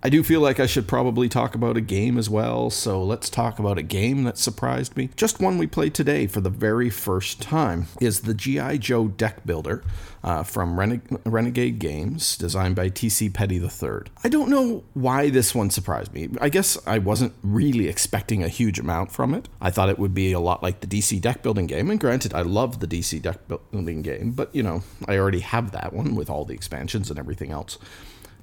I 0.00 0.10
do 0.10 0.22
feel 0.22 0.40
like 0.40 0.60
I 0.60 0.66
should 0.66 0.86
probably 0.86 1.28
talk 1.28 1.56
about 1.56 1.76
a 1.76 1.80
game 1.80 2.18
as 2.18 2.30
well, 2.30 2.70
so 2.70 3.02
let's 3.02 3.28
talk 3.28 3.58
about 3.58 3.78
a 3.78 3.82
game 3.82 4.22
that 4.24 4.38
surprised 4.38 4.96
me. 4.96 5.10
Just 5.16 5.40
one 5.40 5.58
we 5.58 5.66
played 5.66 5.92
today 5.92 6.28
for 6.28 6.40
the 6.40 6.50
very 6.50 6.88
first 6.88 7.42
time 7.42 7.86
is 8.00 8.20
the 8.20 8.32
G.I. 8.32 8.76
Joe 8.76 9.08
deck 9.08 9.44
builder 9.44 9.82
uh, 10.22 10.44
from 10.44 10.78
Rene- 10.78 11.00
Renegade 11.24 11.80
Games, 11.80 12.36
designed 12.36 12.76
by 12.76 12.90
T.C. 12.90 13.28
Petty 13.28 13.56
III. 13.56 14.02
I 14.22 14.28
don't 14.28 14.48
know 14.48 14.84
why 14.94 15.30
this 15.30 15.52
one 15.52 15.68
surprised 15.68 16.14
me. 16.14 16.28
I 16.40 16.48
guess 16.48 16.78
I 16.86 16.98
wasn't 16.98 17.34
really 17.42 17.88
expecting 17.88 18.44
a 18.44 18.48
huge 18.48 18.78
amount 18.78 19.10
from 19.10 19.34
it. 19.34 19.48
I 19.60 19.72
thought 19.72 19.88
it 19.88 19.98
would 19.98 20.14
be 20.14 20.30
a 20.30 20.38
lot 20.38 20.62
like 20.62 20.78
the 20.78 20.86
DC 20.86 21.20
deck 21.20 21.42
building 21.42 21.66
game, 21.66 21.90
and 21.90 21.98
granted, 21.98 22.32
I 22.34 22.42
love 22.42 22.78
the 22.78 22.86
DC 22.86 23.20
deck 23.20 23.48
building 23.48 24.02
game, 24.02 24.30
but 24.30 24.54
you 24.54 24.62
know, 24.62 24.84
I 25.08 25.18
already 25.18 25.40
have 25.40 25.72
that 25.72 25.92
one 25.92 26.14
with 26.14 26.30
all 26.30 26.44
the 26.44 26.54
expansions 26.54 27.10
and 27.10 27.18
everything 27.18 27.50
else 27.50 27.78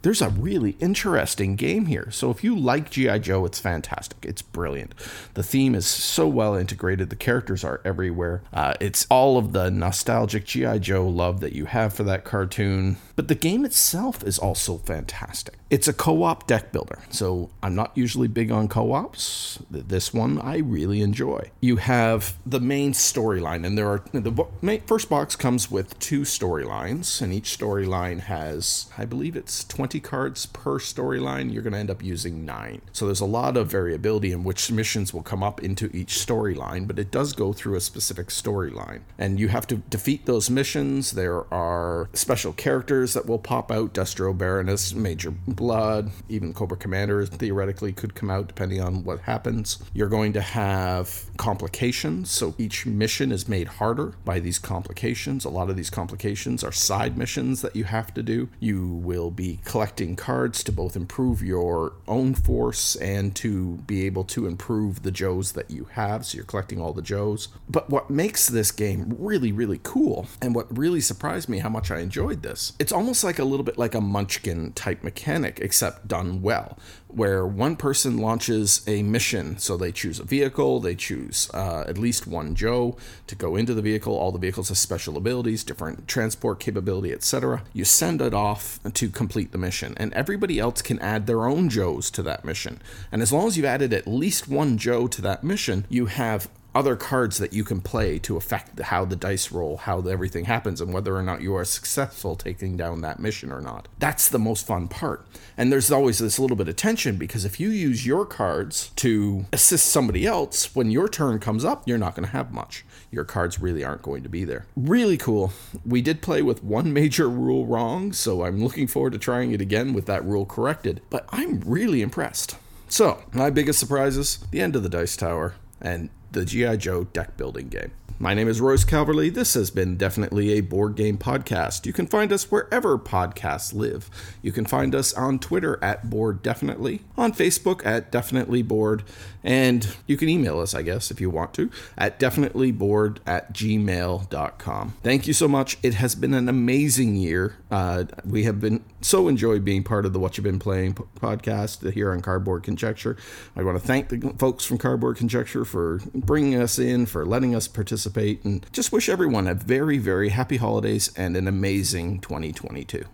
there's 0.06 0.22
a 0.22 0.30
really 0.30 0.78
interesting 0.80 1.56
game 1.56 1.88
here. 1.88 2.12
So 2.12 2.30
if 2.30 2.44
you 2.44 2.56
like 2.56 2.92
G.I. 2.92 3.18
Joe, 3.18 3.44
it's 3.44 3.60
fantastic. 3.60 4.20
It's 4.22 4.44
brilliant. 4.44 4.94
The 5.34 5.42
theme 5.42 5.74
is 5.74 5.88
so 5.88 6.28
well 6.28 6.54
integrated, 6.54 7.10
the 7.10 7.16
characters 7.16 7.64
are 7.64 7.82
everywhere. 7.84 8.44
Uh, 8.54 8.76
it's 8.80 9.08
all 9.10 9.40
of 9.40 9.52
the 9.52 9.72
nostalgic 9.72 10.46
G.I. 10.46 10.78
Joe 10.78 11.08
love 11.08 11.40
that 11.40 11.54
you 11.54 11.66
have 11.66 11.92
for 11.92 12.04
that 12.04 12.24
cartoon. 12.24 12.98
But 13.16 13.30
the 13.30 13.36
game 13.36 13.66
itself 13.66 14.24
is 14.24 14.38
also 14.38 14.78
fantastic. 14.78 15.56
It's 15.70 15.88
a 15.88 15.94
co 15.94 16.24
op 16.24 16.46
deck 16.46 16.72
builder. 16.72 17.00
So 17.10 17.50
I'm 17.64 17.76
not 17.76 17.92
usually 17.96 18.28
big 18.28 18.52
on 18.52 18.68
co 18.68 18.92
ops. 18.92 19.60
This 19.72 20.14
one 20.14 20.40
I 20.40 20.58
really 20.58 21.02
enjoy. 21.02 21.50
You 21.62 21.78
have 21.78 22.38
the 22.46 22.60
main 22.60 22.94
storyline, 22.94 23.66
and 23.66 23.78
there 23.78 23.88
are 23.88 24.04
the 24.12 24.82
first 24.86 25.10
box 25.10 25.36
comes 25.36 25.72
with 25.72 25.98
two 26.00 26.22
storylines, 26.22 27.22
and 27.22 27.34
each 27.34 27.58
storyline 27.58 28.22
has, 28.22 28.92
I 28.98 29.06
believe 29.06 29.36
it's 29.36 29.64
20 29.64 29.95
cards 30.00 30.46
per 30.46 30.80
storyline. 30.80 31.54
You're 31.54 31.64
going 31.64 31.74
to 31.74 31.80
end 31.80 31.92
up 31.92 32.04
using 32.04 32.46
nine. 32.46 32.82
So 32.92 33.06
there's 33.06 33.22
a 33.22 33.26
lot 33.26 33.58
of 33.58 33.68
variability 33.68 34.32
in 34.32 34.44
which 34.44 34.72
missions 34.72 35.14
will 35.14 35.24
come 35.24 35.44
up 35.44 35.64
into 35.64 35.90
each 35.94 36.14
storyline, 36.14 36.88
but 36.88 37.00
it 37.00 37.12
does 37.12 37.34
go 37.34 37.54
through 37.54 37.76
a 37.76 37.82
specific 37.82 38.28
storyline. 38.28 39.02
And 39.18 39.40
you 39.40 39.48
have 39.50 39.68
to 39.68 39.78
defeat 39.78 40.26
those 40.26 40.50
missions. 40.50 41.12
There 41.12 41.52
are 41.54 42.10
special 42.14 42.54
characters 42.54 43.14
that 43.14 43.26
will 43.26 43.40
pop 43.40 43.72
out 43.72 43.94
Destro 43.94 44.38
Baroness, 44.38 44.94
Major 44.94 45.32
Blood, 45.32 46.12
even 46.30 46.54
Cobra 46.54 46.78
Commander 46.78 47.26
theoretically 47.26 47.94
could 47.94 48.16
come 48.16 48.30
out 48.30 48.48
depending 48.48 48.82
on 48.82 49.04
what 49.04 49.22
happens. 49.22 49.80
You're 49.94 50.10
going 50.10 50.34
to 50.34 50.42
have 50.42 51.26
complications, 51.38 52.32
so 52.32 52.56
each 52.58 52.86
mission 52.86 53.32
is 53.32 53.48
made 53.48 53.68
harder 53.68 54.16
by 54.24 54.40
these 54.40 54.60
complications. 54.60 55.46
A 55.46 55.50
lot 55.50 55.70
of 55.70 55.76
these 55.76 55.90
complications 55.90 56.64
are 56.64 56.72
side 56.72 57.18
missions 57.18 57.62
that 57.62 57.76
you 57.76 57.84
have 57.86 58.14
to 58.14 58.24
do. 58.24 58.50
You 58.60 58.88
will 58.88 59.32
be 59.32 59.60
collecting 59.76 60.16
cards 60.16 60.64
to 60.64 60.72
both 60.72 60.96
improve 60.96 61.44
your 61.44 61.92
own 62.08 62.34
force 62.34 62.96
and 62.96 63.36
to 63.36 63.76
be 63.86 64.06
able 64.06 64.24
to 64.24 64.48
improve 64.48 65.04
the 65.04 65.12
Joes 65.12 65.52
that 65.52 65.70
you 65.70 65.84
have. 65.92 66.26
So 66.26 66.38
you're 66.38 66.46
collecting 66.46 66.80
all 66.80 66.94
the 66.94 67.02
Joes. 67.02 67.50
But 67.68 67.90
what 67.90 68.10
makes 68.10 68.48
this 68.48 68.72
game 68.72 69.18
really, 69.20 69.52
really 69.52 69.82
cool, 69.84 70.28
and 70.42 70.56
what 70.56 70.78
really 70.78 71.02
surprised 71.02 71.50
me 71.50 71.60
how 71.60 71.68
much 71.68 71.92
I 71.92 72.00
enjoyed 72.00 72.42
this, 72.42 72.72
it's 72.80 72.94
almost 72.94 73.26
like 73.26 73.38
a 73.38 73.44
little 73.44 73.66
bit 73.66 73.78
like 73.78 73.96
a 73.96 74.00
Munchkin 74.00 74.72
type 74.72 75.04
mechanic, 75.04 75.60
except 75.60 76.08
done 76.08 76.42
well, 76.42 76.80
where 77.16 77.46
one 77.46 77.78
person 77.78 78.18
launches 78.18 78.82
a 78.88 79.02
mission. 79.02 79.58
So 79.58 79.78
they 79.78 79.92
choose 79.92 80.20
a 80.20 80.24
vehicle, 80.24 80.82
they 80.82 80.96
choose 80.96 81.50
uh, 81.54 81.86
at 81.88 81.98
least 81.98 82.28
one 82.28 82.56
Joe 82.56 82.98
to 83.28 83.36
go 83.36 83.56
into 83.56 83.74
the 83.74 83.82
vehicle. 83.82 84.14
All 84.14 84.34
the 84.34 84.40
vehicles 84.40 84.68
have 84.68 84.78
special 84.78 85.16
abilities, 85.16 85.64
different 85.64 86.08
transport 86.08 86.60
capability, 86.60 87.14
etc. 87.14 87.64
You 87.74 87.86
send 87.86 88.22
it 88.22 88.34
off 88.34 88.80
to 88.94 89.10
complete 89.10 89.54
the 89.54 89.58
mission, 89.58 89.94
and 89.98 90.14
everybody 90.14 90.60
else 90.60 90.82
can 90.82 91.00
add 91.00 91.26
their 91.26 91.46
own 91.46 91.70
Joes 91.70 92.12
to 92.12 92.24
that 92.24 92.44
mission. 92.44 92.82
And 93.12 93.22
as 93.22 93.32
long 93.32 93.48
as 93.48 93.56
you've 93.56 93.66
added 93.66 93.94
at 93.94 94.08
least 94.08 94.50
one 94.50 94.78
Joe 94.78 95.08
to 95.08 95.22
that 95.22 95.44
mission, 95.44 95.86
you 95.90 96.08
have 96.08 96.50
other 96.76 96.98
cards 96.98 97.38
that 97.38 97.54
you 97.54 97.64
can 97.64 97.80
play 97.80 98.20
to 98.20 98.36
affect 98.36 98.80
how 98.80 99.06
the 99.06 99.16
dice 99.16 99.52
roll, 99.52 99.78
how 99.78 100.02
everything 100.02 100.46
happens, 100.46 100.82
and 100.82 100.94
whether 100.94 101.16
or 101.16 101.24
not 101.24 101.42
you 101.42 101.56
are 101.56 101.64
successful 101.64 102.36
taking 102.36 102.76
down 102.76 103.00
that 103.02 103.20
mission 103.20 103.52
or 103.52 103.62
not. 103.62 103.88
That's 103.98 104.28
the 104.28 104.38
most 104.38 104.68
fun 104.68 104.90
part. 104.90 105.26
And 105.58 105.72
there's 105.72 105.90
always 105.90 106.20
this 106.20 106.38
little 106.38 106.58
bit 106.58 106.68
of 106.68 106.76
tension 106.76 107.16
because 107.16 107.46
if 107.46 107.60
you 107.60 107.70
use 107.70 108.06
your 108.06 108.26
cards 108.26 108.90
to 108.98 109.46
assist 109.54 109.86
somebody 109.86 110.26
else, 110.26 110.76
when 110.76 110.92
your 110.92 111.08
turn 111.08 111.40
comes 111.40 111.64
up, 111.64 111.88
you're 111.88 111.98
not 111.98 112.14
going 112.14 112.26
to 112.26 112.34
have 112.34 112.52
much. 112.52 112.84
Your 113.10 113.24
cards 113.24 113.62
really 113.62 113.84
aren't 113.84 114.02
going 114.02 114.24
to 114.24 114.30
be 114.30 114.44
there. 114.44 114.66
Really 114.76 115.18
cool. 115.18 115.54
We 115.86 116.02
did 116.02 116.22
play 116.22 116.42
with 116.42 116.62
one 116.62 116.92
major 116.92 117.30
rule 117.30 117.66
wrong, 117.66 118.12
so 118.12 118.44
I'm 118.44 118.62
looking 118.62 118.88
forward 118.88 119.14
to 119.14 119.20
trying 119.20 119.54
it 119.54 119.62
again 119.62 119.94
with 119.94 120.08
that 120.08 120.26
rule 120.26 120.46
corrected. 120.46 121.02
But 121.10 121.26
I'm 121.30 121.62
really 121.62 122.02
impressed. 122.02 122.58
So, 122.90 123.24
my 123.34 123.50
biggest 123.50 123.80
surprises 123.80 124.40
the 124.52 124.62
end 124.62 124.76
of 124.76 124.84
the 124.84 124.90
Dice 124.90 125.18
Tower 125.18 125.56
and 125.82 126.10
the 126.36 126.46
G.I. 126.46 126.76
Joe 126.76 127.06
deck 127.06 127.38
building 127.38 127.70
game. 127.70 127.92
My 128.20 128.34
name 128.34 128.50
is 128.50 128.60
Royce 128.60 128.84
Calverley. 128.84 129.34
This 129.34 129.54
has 129.54 129.72
been 129.72 129.96
definitely 129.96 130.52
a 130.52 130.62
board 130.62 130.96
game 130.96 131.18
podcast. 131.18 131.86
You 131.86 131.94
can 131.94 132.08
find 132.08 132.32
us 132.34 132.52
wherever 132.52 132.98
podcasts 132.98 133.74
live. 133.74 134.10
You 134.42 134.52
can 134.52 134.66
find 134.66 134.94
us 134.94 135.14
on 135.14 135.40
Twitter 135.40 135.82
at 135.82 136.10
Board 136.10 136.42
Definitely, 136.42 137.02
on 137.18 137.32
Facebook 137.32 137.86
at 137.86 138.12
Definitely 138.12 138.64
Board, 138.64 139.04
and 139.46 139.96
you 140.08 140.18
can 140.18 140.28
email 140.28 140.60
us, 140.60 140.74
I 140.74 140.82
guess, 140.82 141.12
if 141.12 141.22
you 141.22 141.30
want 141.30 141.54
to, 141.54 141.70
at 141.98 142.20
definitelyboard 142.20 143.20
at 143.28 143.54
gmail.com. 143.54 144.94
Thank 145.04 145.28
you 145.28 145.34
so 145.34 145.48
much. 145.48 145.78
It 145.84 145.94
has 145.94 146.16
been 146.16 146.34
an 146.34 146.50
amazing 146.50 147.16
year. 147.16 147.56
Uh, 147.70 148.06
we 148.26 148.44
have 148.44 148.60
been 148.60 148.84
so 149.02 149.28
enjoyed 149.28 149.64
being 149.64 149.84
part 149.84 150.08
of 150.08 150.14
the 150.14 150.20
What 150.20 150.36
You've 150.36 150.46
Been 150.46 150.58
Playing 150.58 150.96
podcast 150.96 151.94
here 151.94 152.12
on 152.12 152.22
Cardboard 152.22 152.64
Conjecture. 152.64 153.18
I 153.56 153.62
want 153.62 153.80
to 153.80 153.86
thank 153.86 154.10
the 154.10 154.34
folks 154.40 154.66
from 154.66 154.80
Cardboard 154.80 155.18
Conjecture 155.18 155.64
for 155.64 156.02
bringing 156.14 156.60
us 156.60 156.80
in, 156.80 157.06
for 157.06 157.24
letting 157.24 157.54
us 157.54 157.68
participate 157.68 158.44
and 158.44 158.66
just 158.72 158.92
wish 158.92 159.08
everyone 159.08 159.48
a 159.48 159.54
very, 159.54 160.00
very 160.00 160.30
happy 160.30 160.58
holidays 160.58 161.12
and 161.16 161.38
an 161.38 161.48
amazing 161.48 162.20
2022. 162.22 163.06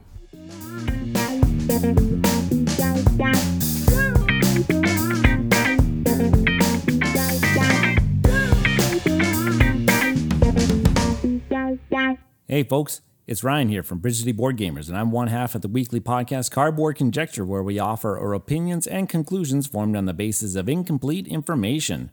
Hey, 12.62 12.68
folks. 12.68 13.02
It's 13.26 13.44
Ryan 13.44 13.70
here 13.70 13.82
from 13.82 13.98
Bridge 13.98 14.20
City 14.20 14.34
Board 14.34 14.56
Gamers, 14.56 14.88
and 14.88 14.96
I'm 14.96 15.10
one 15.10 15.30
half 15.30 15.56
of 15.56 15.64
the 15.64 15.68
weekly 15.68 16.00
podcast 16.00 16.52
Cardboard 16.52 16.96
Conjecture, 16.96 17.44
where 17.44 17.64
we 17.64 17.80
offer 17.80 18.20
our 18.20 18.36
opinions 18.36 18.86
and 18.86 19.10
conclusions 19.10 19.66
formed 19.66 19.96
on 19.96 20.06
the 20.06 20.14
basis 20.14 20.54
of 20.54 20.70
incomplete 20.70 21.26
information. 21.26 22.12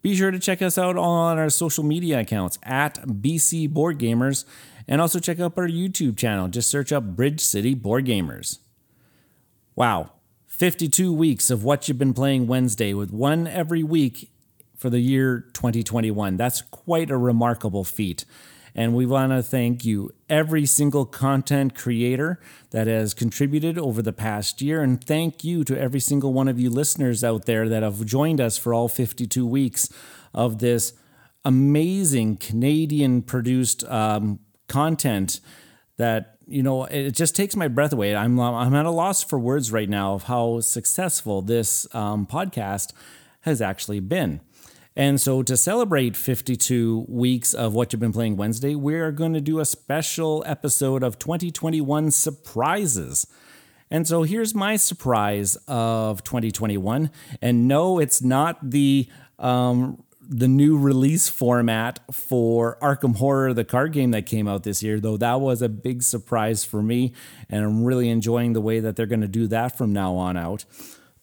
Be 0.00 0.16
sure 0.16 0.30
to 0.30 0.38
check 0.38 0.62
us 0.62 0.78
out 0.78 0.96
on 0.96 1.36
our 1.36 1.50
social 1.50 1.84
media 1.84 2.20
accounts 2.20 2.58
at 2.62 3.02
BC 3.06 3.68
Board 3.68 3.98
Gamers, 3.98 4.46
and 4.88 5.02
also 5.02 5.18
check 5.18 5.38
out 5.38 5.58
our 5.58 5.68
YouTube 5.68 6.16
channel. 6.16 6.48
Just 6.48 6.70
search 6.70 6.90
up 6.90 7.04
Bridge 7.04 7.42
City 7.42 7.74
Board 7.74 8.06
Gamers. 8.06 8.60
Wow, 9.76 10.12
52 10.46 11.12
weeks 11.12 11.50
of 11.50 11.64
what 11.64 11.86
you've 11.86 11.98
been 11.98 12.14
playing 12.14 12.46
Wednesday, 12.46 12.94
with 12.94 13.12
one 13.12 13.46
every 13.46 13.82
week 13.82 14.30
for 14.74 14.88
the 14.88 15.00
year 15.00 15.40
2021. 15.52 16.38
That's 16.38 16.62
quite 16.62 17.10
a 17.10 17.18
remarkable 17.18 17.84
feat. 17.84 18.24
And 18.74 18.94
we 18.94 19.04
want 19.04 19.32
to 19.32 19.42
thank 19.42 19.84
you, 19.84 20.10
every 20.28 20.64
single 20.64 21.04
content 21.04 21.74
creator 21.74 22.40
that 22.70 22.86
has 22.86 23.12
contributed 23.12 23.78
over 23.78 24.00
the 24.00 24.12
past 24.12 24.62
year. 24.62 24.82
And 24.82 25.02
thank 25.02 25.44
you 25.44 25.62
to 25.64 25.78
every 25.78 26.00
single 26.00 26.32
one 26.32 26.48
of 26.48 26.58
you 26.58 26.70
listeners 26.70 27.22
out 27.22 27.44
there 27.44 27.68
that 27.68 27.82
have 27.82 28.04
joined 28.06 28.40
us 28.40 28.56
for 28.56 28.72
all 28.72 28.88
52 28.88 29.46
weeks 29.46 29.88
of 30.32 30.58
this 30.58 30.94
amazing 31.44 32.36
Canadian 32.38 33.22
produced 33.22 33.84
um, 33.84 34.38
content 34.68 35.40
that 35.98 36.38
you 36.46 36.62
know 36.62 36.84
it 36.84 37.12
just 37.12 37.36
takes 37.36 37.54
my 37.54 37.68
breath 37.68 37.92
away 37.92 38.16
i'm 38.16 38.40
i'm 38.40 38.74
at 38.74 38.86
a 38.86 38.90
loss 38.90 39.22
for 39.22 39.38
words 39.38 39.70
right 39.70 39.88
now 39.88 40.14
of 40.14 40.24
how 40.24 40.60
successful 40.60 41.42
this 41.42 41.86
um, 41.94 42.26
podcast 42.26 42.92
has 43.42 43.60
actually 43.60 44.00
been 44.00 44.40
and 44.94 45.20
so, 45.20 45.42
to 45.42 45.56
celebrate 45.56 46.16
52 46.16 47.06
weeks 47.08 47.54
of 47.54 47.72
what 47.72 47.92
you've 47.92 48.00
been 48.00 48.12
playing 48.12 48.36
Wednesday, 48.36 48.74
we're 48.74 49.10
going 49.10 49.32
to 49.32 49.40
do 49.40 49.58
a 49.58 49.64
special 49.64 50.44
episode 50.46 51.02
of 51.02 51.18
2021 51.18 52.10
surprises. 52.10 53.26
And 53.90 54.06
so, 54.06 54.22
here's 54.22 54.54
my 54.54 54.76
surprise 54.76 55.56
of 55.66 56.22
2021. 56.24 57.10
And 57.40 57.66
no, 57.66 57.98
it's 57.98 58.20
not 58.20 58.70
the 58.70 59.08
um, 59.38 60.04
the 60.28 60.48
new 60.48 60.78
release 60.78 61.28
format 61.28 62.00
for 62.10 62.78
Arkham 62.82 63.16
Horror, 63.16 63.54
the 63.54 63.64
card 63.64 63.92
game 63.92 64.10
that 64.12 64.26
came 64.26 64.46
out 64.46 64.62
this 64.62 64.82
year, 64.82 65.00
though 65.00 65.16
that 65.16 65.40
was 65.40 65.62
a 65.62 65.68
big 65.68 66.02
surprise 66.02 66.64
for 66.64 66.82
me. 66.82 67.12
And 67.48 67.64
I'm 67.64 67.84
really 67.84 68.08
enjoying 68.08 68.52
the 68.52 68.60
way 68.60 68.78
that 68.80 68.96
they're 68.96 69.06
going 69.06 69.20
to 69.22 69.28
do 69.28 69.46
that 69.48 69.76
from 69.76 69.92
now 69.92 70.14
on 70.14 70.36
out. 70.36 70.64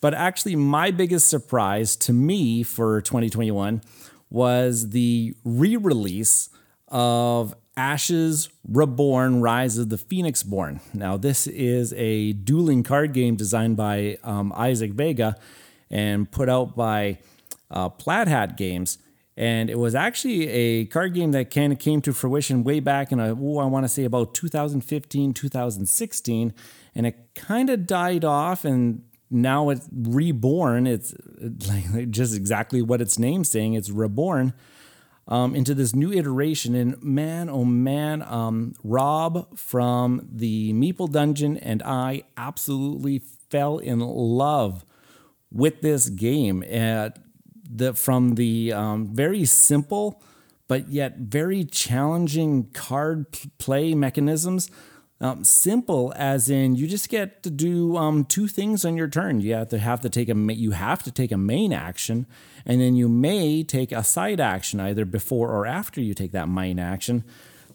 But 0.01 0.13
actually, 0.13 0.55
my 0.55 0.91
biggest 0.91 1.27
surprise 1.27 1.95
to 1.97 2.13
me 2.13 2.63
for 2.63 3.01
2021 3.01 3.81
was 4.29 4.91
the 4.91 5.35
re 5.43 5.75
release 5.75 6.49
of 6.88 7.53
Ashes 7.75 8.49
Reborn 8.67 9.41
Rise 9.41 9.77
of 9.77 9.89
the 9.89 9.97
Phoenix 9.97 10.43
Born. 10.43 10.81
Now, 10.93 11.17
this 11.17 11.47
is 11.47 11.93
a 11.93 12.33
dueling 12.33 12.83
card 12.83 13.13
game 13.13 13.35
designed 13.35 13.77
by 13.77 14.17
um, 14.23 14.51
Isaac 14.55 14.91
Vega 14.91 15.35
and 15.89 16.29
put 16.29 16.49
out 16.49 16.75
by 16.75 17.19
uh, 17.71 17.89
Plaid 17.89 18.27
Hat 18.27 18.57
Games. 18.57 18.97
And 19.38 19.69
it 19.69 19.79
was 19.79 19.95
actually 19.95 20.49
a 20.49 20.85
card 20.85 21.13
game 21.13 21.31
that 21.31 21.49
kind 21.49 21.71
of 21.71 21.79
came 21.79 22.01
to 22.01 22.13
fruition 22.13 22.65
way 22.65 22.81
back 22.81 23.13
in, 23.13 23.21
a, 23.21 23.29
I 23.29 23.31
want 23.31 23.85
to 23.85 23.88
say 23.88 24.03
about 24.03 24.33
2015, 24.33 25.33
2016. 25.33 26.53
And 26.93 27.07
it 27.07 27.15
kind 27.35 27.69
of 27.69 27.88
died 27.88 28.25
off 28.25 28.65
and 28.65 29.03
now 29.30 29.70
it's 29.70 29.88
reborn. 29.92 30.88
It's 30.88 31.13
like 31.68 32.10
just 32.10 32.36
exactly 32.36 32.82
what 32.82 33.02
its 33.02 33.20
name's 33.20 33.50
saying. 33.50 33.74
It's 33.74 33.89
reborn 33.89 34.54
um, 35.28 35.56
into 35.56 35.74
this 35.74 35.96
new 35.96 36.12
iteration. 36.12 36.76
And 36.76 37.02
man, 37.04 37.50
oh 37.50 37.65
man, 37.65 38.22
um, 38.24 38.74
Rob 38.84 39.58
from 39.58 40.28
the 40.32 40.74
Meeple 40.74 41.12
Dungeon 41.12 41.58
and 41.58 41.84
I 41.84 42.24
absolutely 42.38 43.20
fell 43.50 43.78
in 43.78 44.00
love 44.00 44.86
with 45.52 45.82
this 45.82 46.10
game. 46.10 46.63
Uh, 46.63 47.10
the, 47.72 47.94
from 47.94 48.36
the 48.36 48.74
um, 48.74 49.13
very 49.13 49.46
simple 49.46 50.22
but 50.70 50.88
yet 50.89 51.18
very 51.18 51.65
challenging 51.65 52.70
card 52.72 53.26
play 53.58 53.94
mechanisms 53.94 54.72
um, 55.21 55.43
simple 55.43 56.13
as 56.15 56.49
in 56.49 56.75
you 56.75 56.88
just 56.88 57.10
get 57.10 57.43
to 57.43 57.49
do 57.49 57.97
um, 57.97 58.23
two 58.23 58.47
things 58.47 58.86
on 58.86 58.95
your 58.95 59.08
turn. 59.08 59.41
You 59.41 59.53
have 59.53 59.69
to 59.69 59.79
have 59.79 60.01
to 60.01 60.10
take 60.10 60.29
a 60.29 60.36
you 60.53 60.71
have 60.71 61.03
to 61.03 61.12
take 61.12 61.32
a 61.32 61.38
main 61.38 61.73
action, 61.73 62.25
and 62.65 62.79
then 62.79 62.95
you 62.95 63.10
may 63.10 63.63
take 63.63 63.91
a 63.91 64.03
side 64.03 64.39
action 64.39 64.79
either 64.79 65.05
before 65.05 65.49
or 65.49 65.65
after 65.65 65.99
you 66.01 66.13
take 66.13 66.32
that 66.32 66.47
main 66.47 66.79
action. 66.79 67.23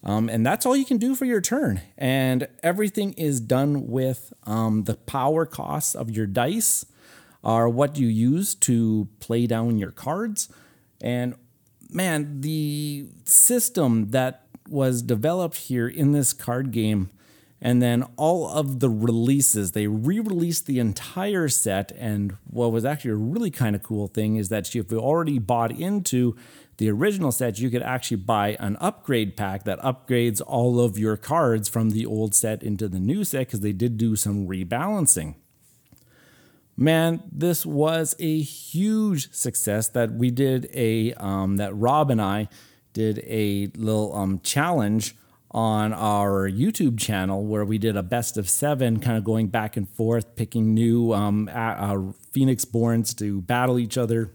Um, 0.02 0.28
and 0.28 0.44
that's 0.44 0.66
all 0.66 0.76
you 0.76 0.84
can 0.84 0.98
do 0.98 1.14
for 1.14 1.24
your 1.24 1.40
turn. 1.40 1.80
And 1.96 2.46
everything 2.62 3.14
is 3.14 3.40
done 3.40 3.88
with 3.88 4.34
um, 4.44 4.84
the 4.84 4.96
power 4.96 5.46
costs 5.46 5.94
of 5.94 6.10
your 6.10 6.26
dice, 6.26 6.84
are 7.42 7.68
what 7.68 7.98
you 7.98 8.08
use 8.08 8.54
to 8.54 9.08
play 9.20 9.46
down 9.46 9.78
your 9.78 9.90
cards. 9.90 10.48
And 11.00 11.34
man, 11.90 12.40
the 12.40 13.06
system 13.24 14.10
that 14.10 14.46
was 14.68 15.02
developed 15.02 15.56
here 15.56 15.88
in 15.88 16.12
this 16.12 16.32
card 16.32 16.70
game 16.70 17.10
and 17.64 17.80
then 17.80 18.04
all 18.18 18.46
of 18.46 18.80
the 18.80 18.90
releases 18.90 19.72
they 19.72 19.86
re-released 19.86 20.66
the 20.66 20.78
entire 20.78 21.48
set. 21.48 21.90
And 21.92 22.36
what 22.44 22.70
was 22.70 22.84
actually 22.84 23.12
a 23.12 23.16
really 23.16 23.50
kind 23.50 23.74
of 23.74 23.82
cool 23.82 24.06
thing 24.06 24.36
is 24.36 24.50
that 24.50 24.72
if 24.72 24.92
you 24.92 24.98
already 25.00 25.38
bought 25.38 25.72
into 25.72 26.36
the 26.76 26.90
original 26.90 27.32
set 27.32 27.58
you 27.58 27.70
could 27.70 27.82
actually 27.82 28.18
buy 28.18 28.56
an 28.60 28.76
upgrade 28.80 29.36
pack 29.36 29.64
that 29.64 29.80
upgrades 29.80 30.42
all 30.46 30.78
of 30.78 30.98
your 30.98 31.16
cards 31.16 31.68
from 31.68 31.90
the 31.90 32.04
old 32.04 32.34
set 32.34 32.62
into 32.62 32.86
the 32.86 33.00
new 33.00 33.24
set 33.24 33.46
because 33.46 33.60
they 33.60 33.72
did 33.72 33.96
do 33.96 34.14
some 34.14 34.46
rebalancing. 34.46 35.34
Man 36.76 37.22
this 37.32 37.64
was 37.64 38.14
a 38.18 38.40
huge 38.42 39.32
success 39.32 39.88
that 39.88 40.12
we 40.12 40.30
did 40.30 40.68
a 40.74 41.14
um, 41.14 41.56
that 41.56 41.74
rob 41.74 42.10
and 42.10 42.20
i 42.20 42.48
did 42.92 43.20
a 43.26 43.68
little 43.76 44.14
um, 44.14 44.38
challenge 44.40 45.16
on 45.54 45.92
our 45.92 46.50
YouTube 46.50 46.98
channel 46.98 47.46
where 47.46 47.64
we 47.64 47.78
did 47.78 47.96
a 47.96 48.02
best 48.02 48.36
of 48.36 48.50
seven, 48.50 48.98
kind 48.98 49.16
of 49.16 49.22
going 49.22 49.46
back 49.46 49.76
and 49.76 49.88
forth, 49.88 50.34
picking 50.34 50.74
new 50.74 51.12
um, 51.12 51.48
uh, 51.54 51.96
Phoenix 52.32 52.64
Borns 52.64 53.16
to 53.18 53.40
battle 53.40 53.78
each 53.78 53.96
other. 53.96 54.32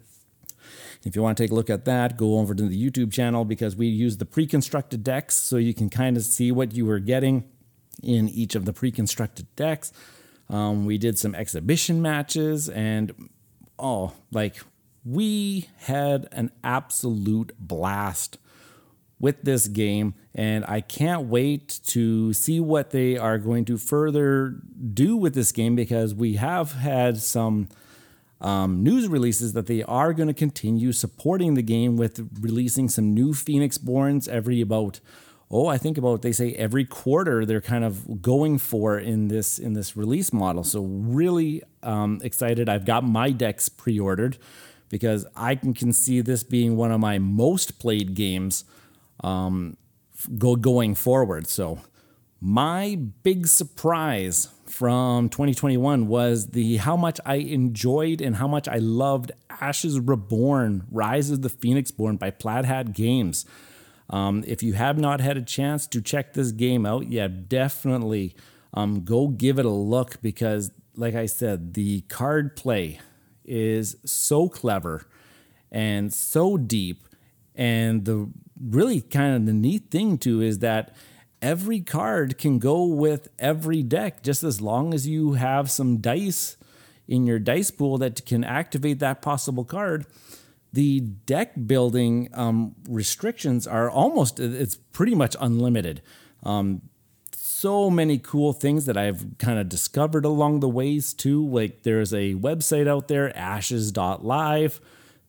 If 1.04 1.18
you 1.18 1.22
want 1.22 1.38
to 1.38 1.44
take 1.44 1.52
a 1.52 1.56
look 1.56 1.70
at 1.70 1.84
that, 1.86 2.16
go 2.16 2.40
over 2.40 2.56
to 2.56 2.64
the 2.64 2.90
YouTube 2.90 3.12
channel 3.12 3.44
because 3.44 3.76
we 3.76 3.88
use 3.88 4.18
the 4.18 4.26
pre 4.26 4.48
constructed 4.48 5.04
decks 5.04 5.36
so 5.36 5.58
you 5.58 5.74
can 5.74 5.90
kind 5.90 6.16
of 6.16 6.24
see 6.24 6.54
what 6.54 6.74
you 6.74 6.86
were 6.86 7.00
getting 7.00 7.44
in 8.02 8.30
each 8.30 8.56
of 8.56 8.64
the 8.64 8.72
pre 8.72 8.90
constructed 8.90 9.54
decks. 9.58 9.92
Um, 10.50 10.86
we 10.86 10.98
did 10.98 11.20
some 11.20 11.36
exhibition 11.36 12.02
matches 12.02 12.70
and 12.70 13.30
oh, 13.78 14.14
like 14.32 14.58
we 15.06 15.70
had 15.80 16.28
an 16.32 16.52
absolute 16.64 17.54
blast 17.60 18.38
with 19.20 19.42
this 19.44 19.68
game, 19.68 20.14
and 20.34 20.64
I 20.66 20.82
can't 20.82 21.28
wait 21.28 21.80
to 21.88 22.32
see 22.34 22.60
what 22.60 22.92
they 22.92 23.18
are 23.18 23.38
going 23.38 23.66
to 23.66 23.78
further 23.78 24.56
do 24.94 25.18
with 25.18 25.34
this 25.34 25.52
game 25.52 25.76
because 25.76 26.16
we 26.16 26.36
have 26.36 26.74
had 26.74 27.18
some 27.18 27.68
um, 28.42 28.84
news 28.84 29.08
releases 29.08 29.54
that 29.54 29.68
they 29.68 29.84
are 29.84 30.14
going 30.14 30.28
to 30.28 30.34
continue 30.34 30.92
supporting 30.92 31.56
the 31.56 31.62
game 31.62 31.98
with 31.98 32.30
releasing 32.40 32.88
some 32.88 33.14
new 33.14 33.34
Phoenix 33.34 33.78
Borns 33.78 34.28
every 34.30 34.62
about 34.62 35.02
oh 35.52 35.68
I 35.68 35.78
think 35.78 35.98
about 35.98 36.22
they 36.22 36.32
say 36.32 36.54
every 36.54 36.86
quarter 36.86 37.46
they're 37.46 37.60
kind 37.60 37.84
of 37.84 38.22
going 38.22 38.58
for 38.58 38.98
in 38.98 39.28
this 39.28 39.60
in 39.60 39.74
this 39.74 39.98
release 39.98 40.32
model. 40.32 40.64
So 40.64 40.82
really 40.82 41.64
um, 41.84 42.22
excited. 42.24 42.70
I've 42.70 42.86
got 42.86 43.04
my 43.04 43.32
decks 43.32 43.68
pre-ordered 43.68 44.38
because 44.88 45.26
I 45.36 45.56
can, 45.56 45.74
can 45.74 45.92
see 45.92 46.22
this 46.22 46.44
being 46.44 46.78
one 46.78 46.92
of 46.92 47.00
my 47.00 47.20
most 47.20 47.78
played 47.78 48.14
games 48.14 48.64
um, 49.22 49.78
go 50.38 50.56
going 50.56 50.96
forward. 50.96 51.48
So 51.48 51.80
my 52.42 52.96
big 53.24 53.48
surprise 53.48 54.50
from 54.66 55.30
2021 55.30 56.08
was 56.08 56.48
the 56.48 56.78
how 56.78 56.96
much 56.96 57.20
I 57.26 57.36
enjoyed 57.36 58.22
and 58.22 58.36
how 58.36 58.48
much 58.48 58.68
I 58.68 58.78
loved 58.78 59.32
Ashes 59.50 60.00
Reborn: 60.00 60.86
Rise 60.92 61.32
of 61.32 61.42
the 61.42 61.50
Phoenix 61.50 61.92
Born 61.92 62.18
by 62.18 62.32
Plaid 62.32 62.66
Hat 62.66 62.94
Games. 62.94 63.46
Um, 64.10 64.44
if 64.48 64.64
you 64.64 64.74
have 64.74 64.98
not 64.98 65.22
had 65.22 65.38
a 65.38 65.42
chance 65.42 65.86
to 65.88 66.02
check 66.02 66.34
this 66.34 66.52
game 66.52 66.86
out, 66.86 67.12
yeah, 67.12 67.28
definitely 67.28 68.36
um, 68.74 69.04
go 69.04 69.28
give 69.28 69.60
it 69.60 69.66
a 69.66 69.70
look 69.70 70.22
because, 70.22 70.72
like 70.96 71.16
I 71.16 71.26
said, 71.26 71.74
the 71.74 72.02
card 72.02 72.56
play 72.56 73.00
is 73.46 73.98
so 74.06 74.50
clever 74.50 75.06
and 75.72 76.12
so 76.14 76.58
deep, 76.58 77.08
and 77.54 78.06
the 78.06 78.30
really 78.62 79.02
kind 79.02 79.36
of 79.36 79.46
the 79.46 79.54
neat 79.54 79.90
thing 79.90 80.18
too 80.18 80.42
is 80.42 80.60
that 80.60 80.96
every 81.42 81.80
card 81.80 82.38
can 82.38 82.60
go 82.60 82.84
with 82.86 83.30
every 83.40 83.82
deck 83.82 84.22
just 84.24 84.44
as 84.44 84.60
long 84.60 84.94
as 84.94 85.08
you 85.08 85.34
have 85.34 85.72
some 85.72 85.98
dice 85.98 86.58
in 87.08 87.26
your 87.26 87.40
dice 87.40 87.72
pool 87.72 87.98
that 87.98 88.26
can 88.26 88.44
activate 88.44 89.00
that 89.00 89.22
possible 89.22 89.64
card 89.64 90.06
the 90.74 91.00
deck 91.00 91.54
building 91.66 92.30
um, 92.34 92.76
restrictions 92.88 93.66
are 93.66 93.90
almost 93.90 94.40
it's 94.40 94.76
pretty 94.76 95.16
much 95.16 95.36
unlimited 95.40 96.02
um, 96.44 96.82
so 97.60 97.90
many 97.90 98.18
cool 98.18 98.54
things 98.54 98.86
that 98.86 98.96
I've 98.96 99.38
kind 99.38 99.60
of 99.60 99.68
discovered 99.68 100.24
along 100.24 100.62
the 100.62 100.70
ways 100.70 101.14
too. 101.14 101.46
Like 101.46 101.84
there's 101.84 102.14
a 102.14 102.36
website 102.36 102.88
out 102.88 103.10
there, 103.10 103.36
ashes.live, 103.38 104.80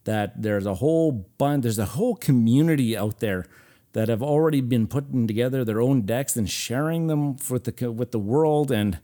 that 0.04 0.42
there's 0.42 0.66
a 0.66 0.74
whole 0.74 1.12
bunch, 1.12 1.62
there's 1.62 1.78
a 1.78 1.84
whole 1.84 2.16
community 2.16 2.96
out 2.96 3.20
there 3.20 3.46
that 3.92 4.08
have 4.08 4.22
already 4.22 4.60
been 4.60 4.86
putting 4.86 5.26
together 5.26 5.64
their 5.64 5.80
own 5.80 6.02
decks 6.02 6.36
and 6.36 6.48
sharing 6.48 7.08
them 7.08 7.36
with 7.48 7.64
the 7.64 7.92
with 7.92 8.12
the 8.12 8.18
world. 8.18 8.70
And 8.70 8.98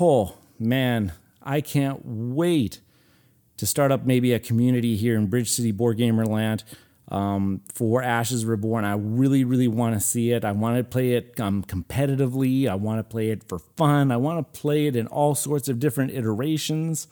oh 0.00 0.36
man, 0.58 1.12
I 1.42 1.60
can't 1.60 2.00
wait 2.04 2.80
to 3.56 3.66
start 3.66 3.92
up 3.92 4.06
maybe 4.06 4.32
a 4.32 4.38
community 4.38 4.96
here 4.96 5.16
in 5.16 5.26
Bridge 5.26 5.50
City 5.50 5.72
Board 5.72 5.96
Gamer 5.96 6.24
Land 6.24 6.64
um, 7.10 7.62
for 7.72 8.02
Ashes 8.02 8.44
Reborn. 8.44 8.84
I 8.84 8.94
really, 8.94 9.44
really 9.44 9.68
want 9.68 9.94
to 9.94 10.00
see 10.00 10.32
it. 10.32 10.44
I 10.44 10.52
want 10.52 10.76
to 10.76 10.84
play 10.84 11.12
it 11.12 11.38
um, 11.40 11.64
competitively. 11.64 12.68
I 12.68 12.74
want 12.74 12.98
to 12.98 13.04
play 13.04 13.30
it 13.30 13.44
for 13.48 13.58
fun. 13.58 14.12
I 14.12 14.16
want 14.16 14.52
to 14.52 14.60
play 14.60 14.86
it 14.86 14.96
in 14.96 15.06
all 15.08 15.34
sorts 15.34 15.68
of 15.68 15.78
different 15.78 16.12
iterations. 16.12 17.08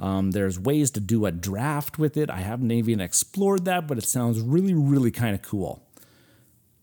Um, 0.00 0.30
there's 0.30 0.58
ways 0.58 0.90
to 0.92 1.00
do 1.00 1.26
a 1.26 1.30
draft 1.30 1.98
with 1.98 2.16
it. 2.16 2.30
I 2.30 2.38
haven't 2.38 2.70
even 2.70 3.00
explored 3.00 3.66
that, 3.66 3.86
but 3.86 3.98
it 3.98 4.04
sounds 4.04 4.40
really, 4.40 4.74
really 4.74 5.10
kind 5.10 5.34
of 5.34 5.42
cool. 5.42 5.86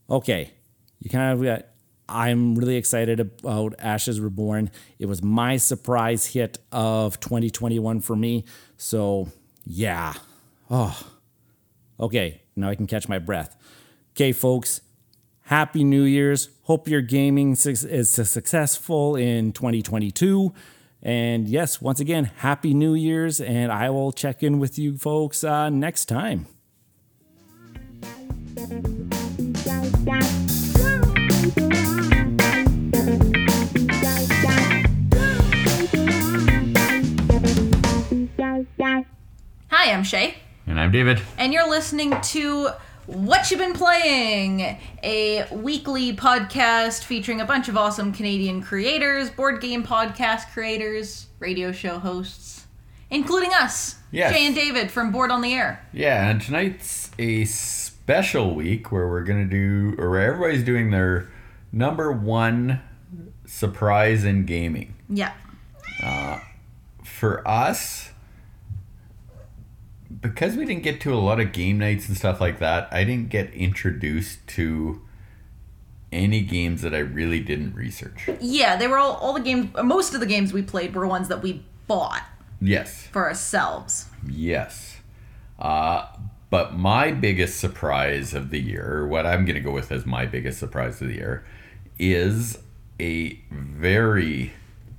Okay, 0.09 0.51
you 0.99 1.09
kind 1.09 1.33
of 1.33 1.43
got. 1.43 1.65
I'm 2.09 2.55
really 2.55 2.77
excited 2.77 3.19
about 3.19 3.75
Ashes 3.79 4.21
Reborn. 4.21 4.71
It 4.97 5.07
was 5.07 5.21
my 5.21 5.57
surprise 5.57 6.27
hit 6.27 6.57
of 6.71 7.19
2021 7.19 7.99
for 7.99 8.15
me. 8.15 8.45
So, 8.77 9.27
yeah. 9.65 10.13
Oh, 10.69 10.97
okay. 11.99 12.43
Now 12.55 12.69
I 12.69 12.75
can 12.75 12.87
catch 12.87 13.09
my 13.09 13.19
breath. 13.19 13.57
Okay, 14.11 14.31
folks. 14.31 14.79
Happy 15.41 15.83
New 15.83 16.03
Year's. 16.03 16.49
Hope 16.63 16.87
your 16.87 17.01
gaming 17.01 17.53
is 17.53 18.09
successful 18.09 19.17
in 19.17 19.51
2022. 19.51 20.53
And 21.07 21.47
yes, 21.47 21.81
once 21.81 22.01
again, 22.01 22.25
Happy 22.25 22.73
New 22.73 22.93
Year's. 22.93 23.39
And 23.39 23.71
I 23.71 23.89
will 23.89 24.11
check 24.11 24.43
in 24.43 24.59
with 24.59 24.77
you 24.77 24.97
folks 24.97 25.41
uh, 25.41 25.69
next 25.69 26.07
time. 26.07 26.47
Hi, 39.69 39.93
I'm 39.93 40.03
Shay. 40.03 40.35
And 40.67 40.77
I'm 40.77 40.91
David. 40.91 41.21
And 41.37 41.53
you're 41.53 41.69
listening 41.69 42.19
to 42.19 42.71
What 43.07 43.49
You 43.51 43.57
Been 43.57 43.71
Playing, 43.73 44.77
a 45.01 45.47
weekly 45.51 46.13
podcast 46.15 47.05
featuring 47.05 47.39
a 47.39 47.45
bunch 47.45 47.69
of 47.69 47.77
awesome 47.77 48.11
Canadian 48.11 48.61
creators, 48.61 49.29
board 49.29 49.61
game 49.61 49.81
podcast 49.83 50.51
creators, 50.51 51.27
radio 51.39 51.71
show 51.71 51.99
hosts, 51.99 52.67
including 53.09 53.51
us, 53.53 53.95
Yes. 54.11 54.33
Shay 54.33 54.45
and 54.47 54.53
David 54.55 54.91
from 54.91 55.11
Board 55.13 55.31
on 55.31 55.41
the 55.41 55.53
Air. 55.53 55.85
Yeah, 55.93 56.29
and 56.29 56.41
tonight's 56.41 57.11
a 57.17 57.45
special 57.45 58.53
week 58.53 58.91
where 58.91 59.07
we're 59.07 59.23
going 59.23 59.49
to 59.49 59.49
do, 59.49 59.95
or 60.01 60.09
where 60.09 60.33
everybody's 60.33 60.63
doing 60.65 60.91
their 60.91 61.29
number 61.71 62.11
one 62.11 62.81
surprise 63.45 64.25
in 64.25 64.45
gaming. 64.45 64.95
Yeah. 65.09 65.31
Uh, 66.03 66.39
for 67.05 67.45
us, 67.47 68.06
because 70.21 70.55
we 70.55 70.65
didn't 70.65 70.83
get 70.83 70.99
to 71.01 71.13
a 71.13 71.17
lot 71.19 71.39
of 71.39 71.51
game 71.51 71.77
nights 71.77 72.07
and 72.07 72.17
stuff 72.17 72.39
like 72.41 72.59
that, 72.59 72.87
I 72.91 73.03
didn't 73.03 73.29
get 73.29 73.53
introduced 73.53 74.45
to 74.49 75.01
any 76.11 76.41
games 76.41 76.81
that 76.81 76.93
I 76.95 76.99
really 76.99 77.39
didn't 77.41 77.75
research. 77.75 78.29
Yeah, 78.39 78.75
they 78.77 78.87
were 78.87 78.97
all, 78.97 79.13
all 79.15 79.33
the 79.33 79.41
games, 79.41 79.69
most 79.83 80.13
of 80.13 80.19
the 80.19 80.25
games 80.25 80.53
we 80.53 80.61
played 80.61 80.95
were 80.95 81.05
ones 81.05 81.27
that 81.27 81.41
we 81.43 81.63
bought 81.87 82.23
Yes. 82.61 83.07
for 83.07 83.25
ourselves. 83.27 84.07
Yes. 84.27 84.97
Uh, 85.59 86.05
but 86.49 86.75
my 86.75 87.11
biggest 87.11 87.59
surprise 87.59 88.33
of 88.33 88.51
the 88.51 88.59
year, 88.59 89.05
what 89.05 89.25
I'm 89.25 89.43
going 89.45 89.55
to 89.55 89.61
go 89.61 89.71
with 89.71 89.91
as 89.91 90.05
my 90.05 90.25
biggest 90.25 90.59
surprise 90.59 91.01
of 91.01 91.09
the 91.09 91.15
year, 91.15 91.43
is 91.99 92.57
a 92.99 93.39
very 93.51 94.53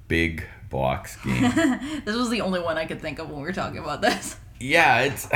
big 0.08 0.44
box 0.68 1.16
game. 1.24 1.42
This 2.04 2.14
was 2.16 2.28
the 2.28 2.42
only 2.42 2.60
one 2.60 2.76
I 2.76 2.84
could 2.84 3.00
think 3.00 3.18
of 3.18 3.28
when 3.30 3.38
we 3.38 3.44
were 3.44 3.52
talking 3.52 3.78
about 3.78 4.02
this. 4.02 4.36
Yeah, 4.60 5.00
it's 5.00 5.28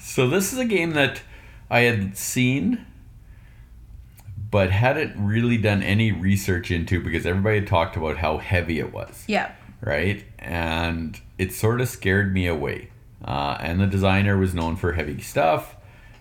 so 0.00 0.28
this 0.28 0.52
is 0.52 0.58
a 0.58 0.64
game 0.64 0.92
that 0.92 1.22
I 1.70 1.80
had 1.80 2.16
seen 2.16 2.86
but 4.50 4.70
hadn't 4.70 5.14
really 5.22 5.58
done 5.58 5.82
any 5.82 6.12
research 6.12 6.70
into 6.70 7.02
because 7.02 7.26
everybody 7.26 7.58
had 7.58 7.66
talked 7.66 7.96
about 7.96 8.18
how 8.18 8.38
heavy 8.38 8.78
it 8.78 8.92
was. 8.92 9.24
Yeah. 9.26 9.52
right? 9.80 10.24
And 10.38 11.20
it 11.36 11.52
sort 11.52 11.80
of 11.80 11.88
scared 11.88 12.32
me 12.32 12.46
away. 12.46 12.90
Uh, 13.24 13.56
and 13.60 13.80
the 13.80 13.86
designer 13.86 14.36
was 14.38 14.54
known 14.54 14.76
for 14.76 14.92
heavy 14.92 15.20
stuff, 15.20 15.74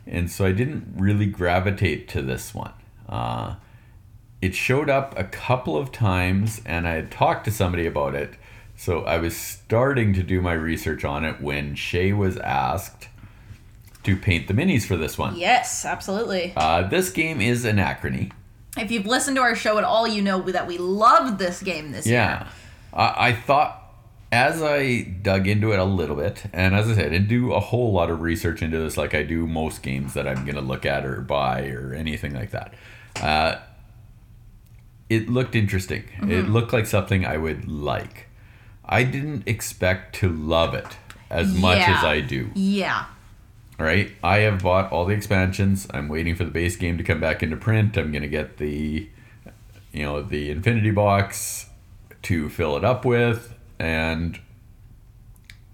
and 0.08 0.32
so 0.32 0.46
I 0.46 0.54
didn't 0.54 0.96
really 0.98 1.26
gravitate 1.26 2.08
to 2.10 2.22
this 2.22 2.54
one. 2.54 2.74
Uh, 3.08 3.56
it 4.42 4.56
showed 4.56 4.90
up 4.90 5.18
a 5.18 5.26
couple 5.26 5.78
of 5.78 5.92
times, 5.92 6.62
and 6.66 6.88
I 6.88 6.94
had 6.94 7.12
talked 7.12 7.46
to 7.46 7.52
somebody 7.52 7.86
about 7.86 8.16
it. 8.16 8.34
So 8.78 9.02
I 9.04 9.18
was 9.18 9.36
starting 9.36 10.14
to 10.14 10.24
do 10.24 10.42
my 10.42 10.54
research 10.54 11.06
on 11.06 11.24
it 11.24 11.42
when 11.42 11.76
Shay 11.76 12.14
was 12.14 12.38
asked 12.38 13.08
to 14.04 14.16
paint 14.16 14.48
the 14.48 14.54
minis 14.54 14.86
for 14.86 14.98
this 14.98 15.18
one. 15.18 15.36
Yes, 15.36 15.86
absolutely. 15.86 16.54
Uh, 16.56 16.88
this 16.88 17.10
game 17.10 17.42
is 17.42 17.66
Anachrony. 17.66 18.32
If 18.78 18.92
you've 18.92 19.06
listened 19.06 19.38
to 19.38 19.42
our 19.42 19.56
show 19.56 19.78
at 19.78 19.84
all, 19.84 20.08
you 20.08 20.22
know 20.22 20.42
that 20.42 20.68
we 20.68 20.78
loved 20.78 21.40
this 21.40 21.64
game 21.64 21.92
this 21.92 22.06
year. 22.06 22.16
Yeah. 22.16 22.48
I 22.94 23.30
I 23.30 23.34
thought 23.34 23.82
as 24.32 24.62
I 24.62 25.02
dug 25.22 25.48
into 25.48 25.72
it 25.72 25.80
a 25.80 25.86
little 25.86 26.18
bit, 26.18 26.44
and 26.52 26.76
as 26.76 26.90
I 26.90 26.96
said, 26.96 27.06
I 27.06 27.10
didn't 27.10 27.30
do 27.30 27.54
a 27.54 27.60
whole 27.60 27.94
lot 27.94 28.10
of 28.10 28.22
research 28.22 28.62
into 28.62 28.78
this 28.78 28.98
like 28.98 29.14
I 29.14 29.24
do 29.24 29.48
most 29.48 29.82
games 29.82 30.14
that 30.14 30.28
I'm 30.28 30.44
going 30.44 30.56
to 30.56 30.62
look 30.62 30.86
at 30.86 31.06
or 31.06 31.22
buy 31.22 31.68
or 31.70 31.94
anything 31.94 32.34
like 32.34 32.52
that. 32.52 32.74
Uh, 33.22 33.56
it 35.10 35.30
looked 35.30 35.56
interesting. 35.56 36.04
It 36.24 36.50
looked 36.50 36.74
like 36.74 36.86
something 36.86 37.26
I 37.26 37.38
would 37.38 37.68
like. 37.68 38.28
I 38.88 39.04
didn't 39.04 39.48
expect 39.48 40.16
to 40.18 40.30
love 40.30 40.74
it 40.74 40.98
as 41.30 41.54
much 41.54 41.80
Yeah. 41.80 41.98
as 41.98 42.04
I 42.04 42.22
do. 42.22 42.50
Yeah. 42.54 43.06
Right? 43.78 44.12
I 44.24 44.38
have 44.40 44.62
bought 44.64 44.92
all 44.92 45.06
the 45.06 45.14
expansions. 45.14 45.88
I'm 45.94 46.08
waiting 46.08 46.36
for 46.36 46.44
the 46.46 46.52
base 46.52 46.76
game 46.78 46.98
to 46.98 47.04
come 47.04 47.20
back 47.20 47.44
into 47.44 47.58
print. 47.58 47.98
I'm 47.98 48.12
going 48.12 48.22
to 48.22 48.28
get 48.30 48.58
the 48.58 49.10
you 49.92 50.04
know, 50.04 50.22
the 50.22 50.50
infinity 50.52 50.92
box 50.92 51.68
to 52.24 52.50
fill 52.50 52.76
it 52.76 52.84
up 52.84 53.06
with 53.06 53.54
and 53.80 54.40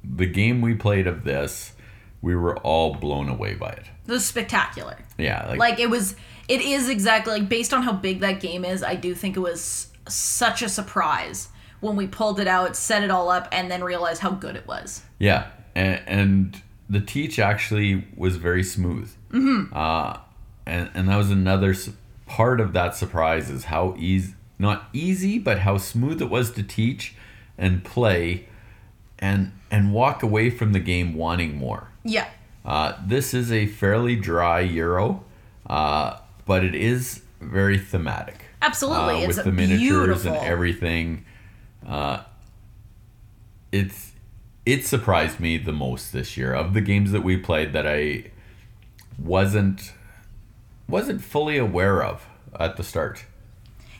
the 0.03 0.27
game 0.27 0.61
we 0.61 0.75
played 0.75 1.07
of 1.07 1.23
this, 1.23 1.73
we 2.21 2.35
were 2.35 2.57
all 2.59 2.93
blown 2.95 3.29
away 3.29 3.55
by 3.55 3.69
it. 3.69 3.85
It 4.07 4.11
was 4.11 4.25
spectacular. 4.25 4.97
Yeah, 5.17 5.45
like, 5.47 5.59
Like 5.59 5.79
it 5.79 5.89
was 5.89 6.15
it 6.47 6.61
is 6.61 6.87
exactly 6.89 7.33
like 7.39 7.49
based 7.49 7.73
on 7.73 7.81
how 7.83 7.93
big 7.93 8.19
that 8.19 8.39
game 8.41 8.63
is, 8.65 8.83
I 8.83 8.95
do 8.95 9.15
think 9.15 9.37
it 9.37 9.39
was 9.39 9.87
such 10.07 10.61
a 10.61 10.69
surprise 10.69 11.47
when 11.81 11.95
we 11.95 12.07
pulled 12.07 12.39
it 12.39 12.47
out, 12.47 12.75
set 12.75 13.03
it 13.03 13.11
all 13.11 13.29
up, 13.29 13.47
and 13.51 13.69
then 13.69 13.83
realized 13.83 14.21
how 14.21 14.31
good 14.31 14.55
it 14.55 14.65
was. 14.67 15.01
yeah, 15.19 15.47
and, 15.75 16.01
and 16.07 16.61
the 16.89 16.99
teach 17.01 17.39
actually 17.39 18.05
was 18.15 18.37
very 18.37 18.63
smooth. 18.63 19.11
Mm-hmm. 19.31 19.73
Uh, 19.75 20.17
and 20.65 20.89
and 20.93 21.09
that 21.09 21.17
was 21.17 21.29
another 21.31 21.71
s- 21.71 21.89
part 22.27 22.59
of 22.61 22.73
that 22.73 22.95
surprise 22.95 23.49
is 23.49 23.65
how 23.65 23.95
easy, 23.97 24.35
not 24.59 24.89
easy, 24.93 25.39
but 25.39 25.59
how 25.59 25.77
smooth 25.77 26.21
it 26.21 26.29
was 26.29 26.51
to 26.51 26.63
teach 26.63 27.15
and 27.57 27.83
play, 27.83 28.47
and 29.19 29.51
and 29.71 29.93
walk 29.93 30.21
away 30.23 30.49
from 30.49 30.73
the 30.73 30.79
game 30.79 31.13
wanting 31.15 31.55
more. 31.57 31.87
Yeah. 32.03 32.27
Uh, 32.65 32.93
this 33.05 33.33
is 33.33 33.51
a 33.51 33.65
fairly 33.65 34.15
dry 34.15 34.59
Euro, 34.59 35.23
uh, 35.67 36.17
but 36.45 36.63
it 36.63 36.75
is 36.75 37.21
very 37.39 37.77
thematic. 37.79 38.45
Absolutely. 38.61 39.23
uh, 39.23 39.27
it's 39.29 39.37
with 39.37 39.45
the 39.45 39.51
miniatures 39.51 39.79
beautiful. 39.79 40.33
and 40.33 40.45
everything. 40.45 41.25
Uh, 41.87 42.23
it's 43.71 44.11
it 44.65 44.85
surprised 44.85 45.39
me 45.39 45.57
the 45.57 45.71
most 45.71 46.13
this 46.13 46.37
year 46.37 46.53
of 46.53 46.73
the 46.73 46.81
games 46.81 47.11
that 47.11 47.21
we 47.21 47.37
played 47.37 47.73
that 47.73 47.87
I 47.87 48.31
wasn't 49.17 49.93
wasn't 50.87 51.23
fully 51.23 51.57
aware 51.57 52.03
of 52.03 52.27
at 52.59 52.77
the 52.77 52.83
start. 52.83 53.25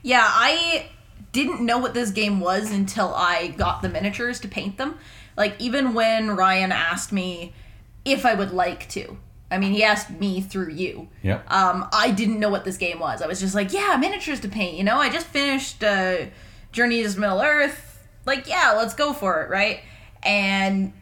Yeah, 0.04 0.26
I 0.28 0.90
didn't 1.32 1.66
know 1.66 1.78
what 1.78 1.94
this 1.94 2.12
game 2.12 2.40
was 2.40 2.72
until 2.72 3.14
I 3.14 3.50
got 3.50 3.82
the 3.82 3.90
miniatures 3.90 4.40
to 4.42 4.48
paint 4.48 4.78
them. 4.78 4.98
Like 5.38 5.56
even 5.60 5.94
when 5.94 6.32
Ryan 6.32 6.72
asked 6.72 7.12
me 7.12 7.54
if 8.04 8.26
I 8.26 8.34
would 8.34 8.52
like 8.52 8.90
to. 8.90 9.18
I 9.50 9.58
mean, 9.58 9.74
he 9.74 9.84
asked 9.84 10.10
me 10.10 10.40
through 10.40 10.70
you. 10.70 11.10
Yeah. 11.22 11.42
Um, 11.48 11.88
I 11.92 12.12
didn't 12.12 12.40
know 12.40 12.50
what 12.50 12.64
this 12.64 12.78
game 12.78 13.00
was. 13.00 13.22
I 13.22 13.28
was 13.28 13.42
just 13.42 13.54
like, 13.54 13.74
yeah, 13.74 13.98
miniatures 14.00 14.40
to 14.42 14.48
paint. 14.48 14.78
You 14.78 14.86
know, 14.86 14.98
I 14.98 15.10
just 15.10 15.28
finished 15.28 15.84
uh, 15.84 16.28
Journey 16.72 17.03
to 17.03 17.19
Middle 17.19 17.41
Earth. 17.41 18.07
Like, 18.26 18.47
yeah, 18.47 18.74
let's 18.78 18.93
go 18.93 19.13
for 19.13 19.41
it, 19.43 19.49
right? 19.49 19.82
And 20.24 20.93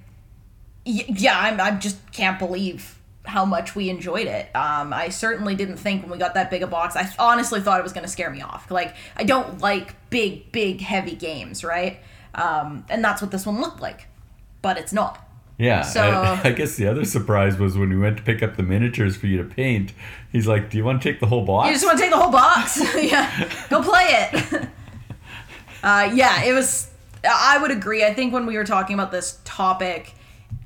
yeah, 0.85 1.37
I'm, 1.37 1.59
I 1.59 1.71
just 1.71 1.97
can't 2.11 2.39
believe 2.39 2.97
how 3.25 3.45
much 3.45 3.75
we 3.75 3.89
enjoyed 3.89 4.27
it. 4.27 4.53
Um, 4.55 4.93
I 4.93 5.09
certainly 5.09 5.53
didn't 5.55 5.77
think 5.77 6.01
when 6.01 6.11
we 6.11 6.17
got 6.17 6.33
that 6.33 6.49
big 6.49 6.63
a 6.63 6.67
box. 6.67 6.95
I 6.95 7.07
honestly 7.19 7.61
thought 7.61 7.79
it 7.79 7.83
was 7.83 7.93
going 7.93 8.05
to 8.05 8.11
scare 8.11 8.29
me 8.31 8.41
off. 8.41 8.71
Like 8.71 8.95
I 9.15 9.23
don't 9.23 9.59
like 9.59 9.95
big, 10.09 10.51
big, 10.51 10.81
heavy 10.81 11.15
games, 11.15 11.63
right? 11.63 11.99
Um, 12.33 12.85
and 12.89 13.03
that's 13.03 13.21
what 13.21 13.31
this 13.31 13.45
one 13.45 13.59
looked 13.61 13.81
like, 13.81 14.07
but 14.61 14.77
it's 14.77 14.93
not. 14.93 15.25
Yeah. 15.59 15.81
So- 15.81 16.01
I, 16.01 16.41
I 16.45 16.51
guess 16.53 16.75
the 16.75 16.87
other 16.87 17.05
surprise 17.05 17.57
was 17.59 17.77
when 17.77 17.89
we 17.89 17.97
went 17.97 18.17
to 18.17 18.23
pick 18.23 18.41
up 18.41 18.55
the 18.55 18.63
miniatures 18.63 19.17
for 19.17 19.27
you 19.27 19.37
to 19.37 19.43
paint. 19.43 19.91
He's 20.31 20.47
like, 20.47 20.69
"Do 20.69 20.77
you 20.77 20.85
want 20.85 21.01
to 21.01 21.11
take 21.11 21.19
the 21.19 21.27
whole 21.27 21.43
box?" 21.45 21.67
You 21.67 21.73
just 21.73 21.85
want 21.85 21.97
to 21.97 22.03
take 22.03 22.11
the 22.11 22.17
whole 22.19 22.31
box? 22.31 22.79
yeah, 23.03 23.49
go 23.69 23.83
play 23.83 24.05
it. 24.31 24.69
Uh, 25.83 26.11
yeah, 26.13 26.43
it 26.43 26.53
was. 26.53 26.89
I 27.29 27.57
would 27.61 27.71
agree. 27.71 28.05
I 28.05 28.13
think 28.13 28.33
when 28.33 28.45
we 28.45 28.55
were 28.55 28.63
talking 28.63 28.93
about 28.93 29.11
this 29.11 29.39
topic, 29.43 30.13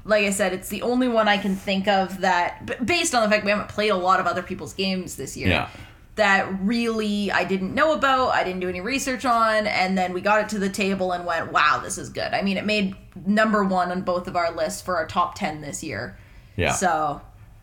like 0.05 0.26
I 0.26 0.30
said, 0.30 0.53
it's 0.53 0.70
the 0.70 0.82
only 0.82 1.07
one 1.07 1.28
I 1.28 1.38
can 1.38 1.55
think 1.55 1.88
of 1.88 2.22
that, 2.22 2.86
based 2.86 3.16
on 3.16 3.24
the 3.24 3.30
fact 3.30 3.45
we 3.45 3.51
haven't 3.51 3.70
played 3.70 3.89
a 3.89 3.95
lot 3.95 4.20
of 4.20 4.28
other 4.28 4.43
people's 4.43 4.74
games 4.74 5.16
this 5.16 5.38
year. 5.38 5.47
Yeah. 5.49 5.70
That 6.16 6.61
really 6.61 7.32
I 7.32 7.43
didn't 7.43 7.74
know 7.74 7.93
about, 7.93 8.30
I 8.30 8.43
didn't 8.43 8.59
do 8.59 8.70
any 8.70 8.82
research 8.82 9.26
on, 9.26 9.66
and 9.66 9.97
then 9.97 10.14
we 10.14 10.22
got 10.22 10.41
it 10.41 10.49
to 10.49 10.59
the 10.59 10.70
table 10.70 11.11
and 11.11 11.26
went, 11.26 11.51
wow, 11.51 11.80
this 11.84 11.97
is 11.97 12.09
good. 12.09 12.34
I 12.34 12.43
mean, 12.43 12.57
it 12.57 12.66
made 12.66 12.95
number 13.26 13.64
one 13.64 13.89
on 13.89 14.01
both 14.01 14.28
of 14.28 14.36
our 14.36 14.51
lists 14.51 14.82
for 14.82 14.95
our 14.95 15.07
top 15.07 15.34
10 15.34 15.61
this 15.61 15.84
year. 15.84 16.16
Yeah. 16.55 16.74
So, 16.74 17.22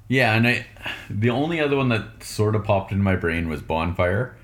Yeah, 0.08 0.34
and 0.34 0.48
I 0.48 0.66
the 1.08 1.30
only 1.30 1.60
other 1.60 1.76
one 1.76 1.90
that 1.90 2.24
sort 2.24 2.56
of 2.56 2.64
popped 2.64 2.90
into 2.90 3.04
my 3.04 3.14
brain 3.14 3.48
was 3.48 3.62
Bonfire, 3.62 4.34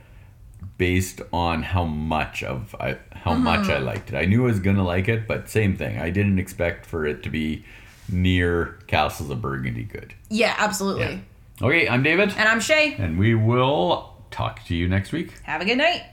based 0.79 1.23
on 1.33 1.63
how 1.63 1.85
much 1.85 2.43
of 2.43 2.75
I 2.79 2.99
how 3.13 3.33
uh-huh. 3.33 3.41
much 3.41 3.69
I 3.69 3.79
liked 3.79 4.13
it. 4.13 4.17
I 4.17 4.25
knew 4.25 4.45
I 4.45 4.47
was 4.47 4.61
gonna 4.61 4.85
like 4.85 5.09
it, 5.09 5.27
but 5.27 5.49
same 5.49 5.77
thing. 5.77 5.99
I 5.99 6.11
didn't 6.11 6.39
expect 6.39 6.87
for 6.87 7.07
it 7.07 7.23
to 7.25 7.31
be 7.31 7.65
near 8.11 8.79
Castles 8.87 9.31
of 9.31 9.43
Burgundy 9.43 9.85
good. 9.85 10.15
yeah, 10.29 10.55
absolutely. 10.59 11.05
Yeah. 11.05 11.67
Okay, 11.67 11.89
I'm 11.89 12.03
David, 12.03 12.35
And 12.37 12.49
I'm 12.49 12.61
Shay. 12.61 12.95
and 12.99 13.19
we 13.19 13.35
will 13.35 14.15
talk 14.31 14.63
to 14.67 14.75
you 14.75 14.89
next 14.89 15.13
week. 15.13 15.33
Have 15.45 15.63
a 15.63 15.65
good 15.65 15.79
night. 15.79 16.05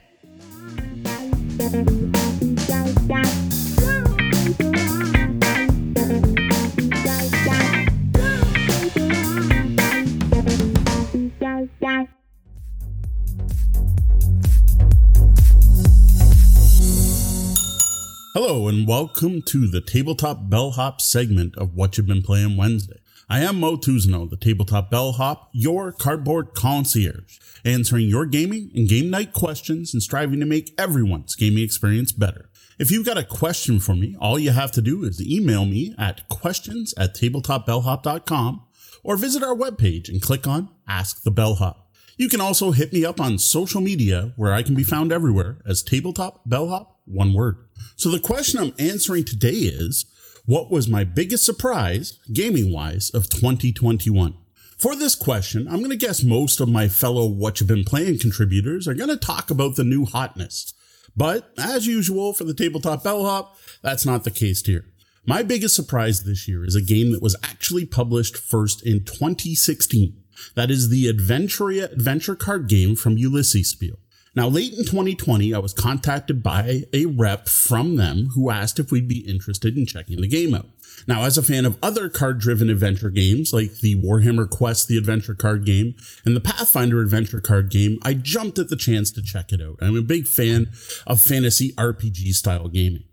Hello 18.35 18.67
and 18.67 18.87
welcome 18.87 19.43
to 19.43 19.67
the 19.67 19.79
Tabletop 19.79 20.49
Bellhop 20.49 20.99
segment 20.99 21.55
of 21.55 21.75
What 21.75 21.95
You've 21.95 22.07
Been 22.07 22.23
Playing 22.23 22.57
Wednesday. 22.57 22.97
I 23.29 23.41
am 23.41 23.59
Mo 23.59 23.77
Tuzano, 23.77 24.27
the 24.27 24.37
Tabletop 24.37 24.89
Bellhop, 24.89 25.49
your 25.51 25.91
cardboard 25.91 26.55
concierge, 26.55 27.37
answering 27.63 28.07
your 28.07 28.25
gaming 28.25 28.71
and 28.73 28.89
game 28.89 29.11
night 29.11 29.33
questions 29.33 29.93
and 29.93 30.01
striving 30.01 30.39
to 30.39 30.47
make 30.47 30.73
everyone's 30.79 31.35
gaming 31.35 31.63
experience 31.63 32.11
better. 32.11 32.49
If 32.79 32.89
you've 32.89 33.05
got 33.05 33.19
a 33.19 33.23
question 33.23 33.79
for 33.79 33.93
me, 33.93 34.17
all 34.19 34.39
you 34.39 34.49
have 34.49 34.71
to 34.71 34.81
do 34.81 35.03
is 35.03 35.21
email 35.21 35.65
me 35.65 35.93
at 35.99 36.27
questions 36.27 36.95
at 36.97 37.13
tabletopbellhop.com 37.13 38.63
or 39.03 39.15
visit 39.15 39.43
our 39.43 39.55
webpage 39.55 40.09
and 40.09 40.19
click 40.19 40.47
on 40.47 40.69
Ask 40.87 41.21
the 41.21 41.29
Bellhop. 41.29 41.87
You 42.17 42.29
can 42.29 42.41
also 42.41 42.71
hit 42.71 42.93
me 42.93 43.05
up 43.05 43.21
on 43.21 43.37
social 43.37 43.79
media 43.79 44.33
where 44.37 44.53
I 44.53 44.63
can 44.63 44.73
be 44.73 44.83
found 44.83 45.11
everywhere 45.11 45.59
as 45.67 45.83
Tabletop 45.83 46.41
Bellhop, 46.47 46.92
one 47.05 47.33
word. 47.33 47.57
So 47.95 48.09
the 48.09 48.19
question 48.19 48.59
I'm 48.59 48.73
answering 48.79 49.25
today 49.25 49.49
is, 49.49 50.05
what 50.45 50.69
was 50.69 50.89
my 50.89 51.03
biggest 51.03 51.45
surprise, 51.45 52.19
gaming 52.31 52.71
wise, 52.71 53.09
of 53.11 53.29
2021? 53.29 54.35
For 54.77 54.95
this 54.95 55.15
question, 55.15 55.67
I'm 55.67 55.77
going 55.77 55.91
to 55.91 55.95
guess 55.95 56.23
most 56.23 56.59
of 56.59 56.67
my 56.67 56.89
fellow 56.89 57.25
What 57.25 57.59
You've 57.59 57.69
Been 57.69 57.85
Playing 57.85 58.19
contributors 58.19 58.87
are 58.87 58.93
going 58.93 59.09
to 59.09 59.17
talk 59.17 59.49
about 59.49 59.75
the 59.75 59.85
new 59.85 60.05
hotness. 60.05 60.73
But 61.15 61.53
as 61.57 61.87
usual 61.87 62.33
for 62.33 62.43
the 62.43 62.53
Tabletop 62.53 63.03
Bellhop, 63.03 63.55
that's 63.81 64.05
not 64.05 64.23
the 64.23 64.31
case 64.31 64.65
here. 64.65 64.85
My 65.25 65.41
biggest 65.41 65.75
surprise 65.75 66.23
this 66.23 66.49
year 66.49 66.65
is 66.65 66.75
a 66.75 66.81
game 66.81 67.13
that 67.13 67.21
was 67.21 67.37
actually 67.43 67.85
published 67.85 68.35
first 68.35 68.85
in 68.85 69.05
2016. 69.05 70.17
That 70.55 70.69
is 70.69 70.89
the 70.89 71.05
Aventuria 71.05 71.89
adventure 71.91 72.35
card 72.35 72.67
game 72.67 72.95
from 72.97 73.15
Ulisses 73.15 73.67
Spiel. 73.67 73.99
Now, 74.35 74.47
late 74.47 74.73
in 74.73 74.85
2020, 74.85 75.53
I 75.53 75.59
was 75.59 75.73
contacted 75.73 76.41
by 76.41 76.83
a 76.91 77.05
rep 77.05 77.47
from 77.47 77.97
them 77.97 78.29
who 78.33 78.49
asked 78.49 78.79
if 78.79 78.91
we'd 78.91 79.07
be 79.07 79.19
interested 79.19 79.77
in 79.77 79.85
checking 79.85 80.21
the 80.21 80.27
game 80.27 80.55
out. 80.55 80.69
Now, 81.07 81.23
as 81.23 81.37
a 81.37 81.43
fan 81.43 81.65
of 81.65 81.77
other 81.83 82.09
card 82.09 82.39
driven 82.39 82.69
adventure 82.69 83.09
games 83.09 83.53
like 83.53 83.79
the 83.79 83.95
Warhammer 84.01 84.49
Quest, 84.49 84.87
the 84.87 84.97
adventure 84.97 85.35
card 85.35 85.65
game, 85.65 85.95
and 86.25 86.35
the 86.35 86.41
Pathfinder 86.41 87.01
adventure 87.01 87.41
card 87.41 87.69
game, 87.69 87.99
I 88.01 88.13
jumped 88.15 88.57
at 88.57 88.69
the 88.69 88.75
chance 88.75 89.11
to 89.11 89.21
check 89.21 89.51
it 89.51 89.61
out. 89.61 89.77
I'm 89.81 89.97
a 89.97 90.01
big 90.01 90.27
fan 90.27 90.71
of 91.05 91.21
fantasy 91.21 91.73
RPG 91.73 92.33
style 92.33 92.69
gaming. 92.69 93.03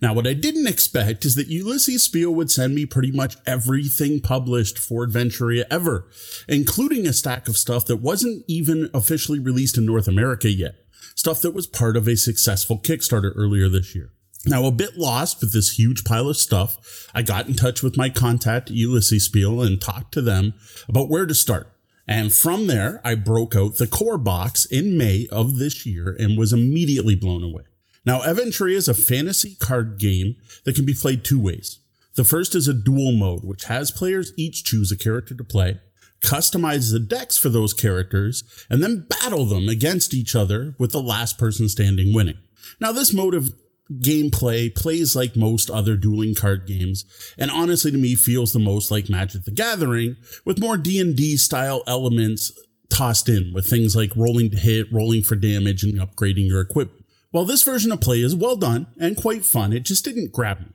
Now, 0.00 0.12
what 0.14 0.26
I 0.26 0.34
didn't 0.34 0.66
expect 0.66 1.24
is 1.24 1.34
that 1.36 1.48
Ulisses 1.48 2.00
Spiel 2.00 2.34
would 2.34 2.50
send 2.50 2.74
me 2.74 2.86
pretty 2.86 3.12
much 3.12 3.36
everything 3.46 4.20
published 4.20 4.78
for 4.78 5.06
Aventuria 5.06 5.64
ever, 5.70 6.08
including 6.48 7.06
a 7.06 7.12
stack 7.12 7.48
of 7.48 7.56
stuff 7.56 7.86
that 7.86 7.96
wasn't 7.96 8.44
even 8.46 8.90
officially 8.92 9.38
released 9.38 9.78
in 9.78 9.86
North 9.86 10.08
America 10.08 10.50
yet. 10.50 10.74
Stuff 11.14 11.40
that 11.40 11.54
was 11.54 11.66
part 11.66 11.96
of 11.96 12.06
a 12.06 12.16
successful 12.16 12.78
Kickstarter 12.78 13.32
earlier 13.36 13.68
this 13.68 13.94
year. 13.94 14.10
Now, 14.44 14.64
a 14.66 14.70
bit 14.70 14.96
lost 14.96 15.40
with 15.40 15.52
this 15.52 15.78
huge 15.78 16.04
pile 16.04 16.28
of 16.28 16.36
stuff, 16.36 17.08
I 17.14 17.22
got 17.22 17.48
in 17.48 17.54
touch 17.54 17.82
with 17.82 17.96
my 17.96 18.10
contact 18.10 18.70
Ulisses 18.70 19.22
Spiel 19.22 19.60
and 19.60 19.80
talked 19.80 20.12
to 20.12 20.22
them 20.22 20.54
about 20.88 21.08
where 21.08 21.26
to 21.26 21.34
start. 21.34 21.72
And 22.06 22.32
from 22.32 22.68
there, 22.68 23.00
I 23.04 23.16
broke 23.16 23.56
out 23.56 23.78
the 23.78 23.88
core 23.88 24.18
box 24.18 24.64
in 24.64 24.96
May 24.96 25.26
of 25.32 25.58
this 25.58 25.84
year 25.84 26.14
and 26.16 26.38
was 26.38 26.52
immediately 26.52 27.16
blown 27.16 27.42
away. 27.42 27.64
Now, 28.06 28.20
Aventuria 28.20 28.76
is 28.76 28.88
a 28.88 28.94
fantasy 28.94 29.56
card 29.56 29.98
game 29.98 30.36
that 30.64 30.76
can 30.76 30.86
be 30.86 30.94
played 30.94 31.24
two 31.24 31.40
ways. 31.40 31.80
The 32.14 32.24
first 32.24 32.54
is 32.54 32.68
a 32.68 32.72
duel 32.72 33.12
mode, 33.12 33.44
which 33.44 33.64
has 33.64 33.90
players 33.90 34.32
each 34.36 34.64
choose 34.64 34.90
a 34.90 34.96
character 34.96 35.34
to 35.34 35.44
play, 35.44 35.80
customize 36.22 36.92
the 36.92 37.00
decks 37.00 37.36
for 37.36 37.48
those 37.48 37.74
characters, 37.74 38.44
and 38.70 38.82
then 38.82 39.06
battle 39.08 39.44
them 39.44 39.68
against 39.68 40.14
each 40.14 40.34
other 40.34 40.74
with 40.78 40.92
the 40.92 41.02
last 41.02 41.36
person 41.36 41.68
standing 41.68 42.14
winning. 42.14 42.38
Now, 42.80 42.92
this 42.92 43.12
mode 43.12 43.34
of 43.34 43.52
gameplay 43.92 44.74
plays 44.74 45.14
like 45.14 45.36
most 45.36 45.68
other 45.68 45.96
dueling 45.96 46.34
card 46.34 46.66
games, 46.66 47.04
and 47.36 47.50
honestly 47.50 47.90
to 47.90 47.98
me 47.98 48.14
feels 48.14 48.52
the 48.52 48.58
most 48.58 48.90
like 48.90 49.10
Magic 49.10 49.44
the 49.44 49.50
Gathering, 49.50 50.16
with 50.44 50.60
more 50.60 50.76
D&D 50.76 51.36
style 51.36 51.82
elements 51.86 52.52
tossed 52.88 53.28
in 53.28 53.52
with 53.52 53.68
things 53.68 53.94
like 53.94 54.16
rolling 54.16 54.50
to 54.50 54.56
hit, 54.56 54.92
rolling 54.92 55.22
for 55.22 55.36
damage, 55.36 55.82
and 55.82 55.98
upgrading 55.98 56.46
your 56.46 56.60
equipment. 56.60 57.05
While 57.36 57.44
this 57.44 57.64
version 57.64 57.92
of 57.92 58.00
play 58.00 58.22
is 58.22 58.34
well 58.34 58.56
done 58.56 58.86
and 58.98 59.14
quite 59.14 59.44
fun, 59.44 59.74
it 59.74 59.80
just 59.80 60.06
didn't 60.06 60.32
grab 60.32 60.58
me. 60.60 60.68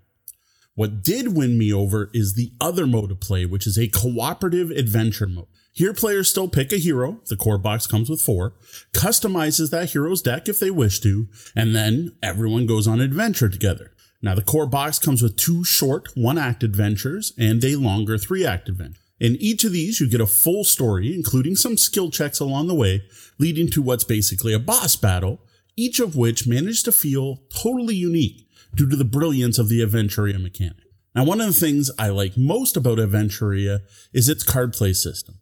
What 0.76 1.02
did 1.02 1.36
win 1.36 1.58
me 1.58 1.74
over 1.74 2.12
is 2.14 2.36
the 2.36 2.52
other 2.62 2.86
mode 2.86 3.10
of 3.10 3.20
play, 3.20 3.48
which 3.48 3.66
is 3.66 3.80
a 3.80 3.88
cooperative 3.88 4.70
adventure 4.70 5.26
mode. 5.26 5.48
Here, 5.74 5.92
players 5.92 6.30
still 6.30 6.48
pick 6.48 6.72
a 6.72 6.78
hero, 6.78 7.20
the 7.30 7.36
core 7.36 7.58
box 7.58 7.88
comes 7.88 8.12
with 8.12 8.22
four, 8.22 8.54
customizes 8.94 9.72
that 9.72 9.90
hero's 9.90 10.22
deck 10.22 10.48
if 10.48 10.60
they 10.60 10.70
wish 10.70 11.00
to, 11.00 11.30
and 11.56 11.76
then 11.76 12.16
everyone 12.22 12.68
goes 12.68 12.88
on 12.88 13.00
an 13.00 13.06
adventure 13.06 13.50
together. 13.50 13.94
Now, 14.22 14.36
the 14.36 14.44
core 14.44 14.68
box 14.68 15.00
comes 15.00 15.24
with 15.24 15.38
two 15.38 15.64
short 15.64 16.10
one 16.14 16.38
act 16.38 16.62
adventures 16.62 17.34
and 17.40 17.66
a 17.66 17.76
longer 17.76 18.20
three 18.20 18.46
act 18.46 18.70
adventure. 18.70 19.02
In 19.20 19.36
each 19.38 19.64
of 19.64 19.72
these, 19.72 20.00
you 20.00 20.08
get 20.08 20.22
a 20.22 20.28
full 20.28 20.64
story, 20.64 21.16
including 21.16 21.56
some 21.56 21.76
skill 21.76 22.12
checks 22.12 22.40
along 22.40 22.68
the 22.68 22.76
way, 22.76 23.02
leading 23.40 23.68
to 23.72 23.82
what's 23.82 24.04
basically 24.04 24.54
a 24.54 24.60
boss 24.60 24.96
battle, 24.96 25.40
each 25.76 26.00
of 26.00 26.16
which 26.16 26.48
managed 26.48 26.86
to 26.86 26.92
feel 26.92 27.44
totally 27.56 27.96
unique 27.96 28.48
due 28.76 28.90
to 28.90 28.96
the 28.96 29.06
brilliance 29.06 29.58
of 29.58 29.70
the 29.70 29.82
Aventuria 29.82 30.42
mechanic. 30.42 30.84
Now, 31.14 31.26
one 31.26 31.42
of 31.42 31.48
the 31.48 31.54
things 31.54 31.92
I 32.00 32.10
like 32.10 32.38
most 32.38 32.78
about 32.78 32.98
Aventuria 32.98 33.82
is 34.14 34.30
its 34.30 34.44
card 34.44 34.74
play 34.74 34.94
system. 34.94 35.40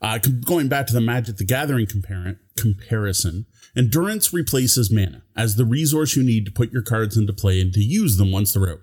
Uh, 0.00 0.18
going 0.18 0.68
back 0.68 0.86
to 0.86 0.92
the 0.92 1.00
Magic 1.00 1.38
the 1.38 1.44
Gathering 1.44 1.86
compar- 1.86 2.38
comparison, 2.56 3.46
endurance 3.76 4.32
replaces 4.32 4.90
mana 4.90 5.22
as 5.34 5.56
the 5.56 5.64
resource 5.64 6.14
you 6.14 6.22
need 6.22 6.44
to 6.44 6.52
put 6.52 6.72
your 6.72 6.82
cards 6.82 7.16
into 7.16 7.32
play 7.32 7.60
and 7.60 7.72
to 7.72 7.80
use 7.80 8.18
them 8.18 8.30
once 8.30 8.52
they're 8.52 8.70
out. 8.70 8.80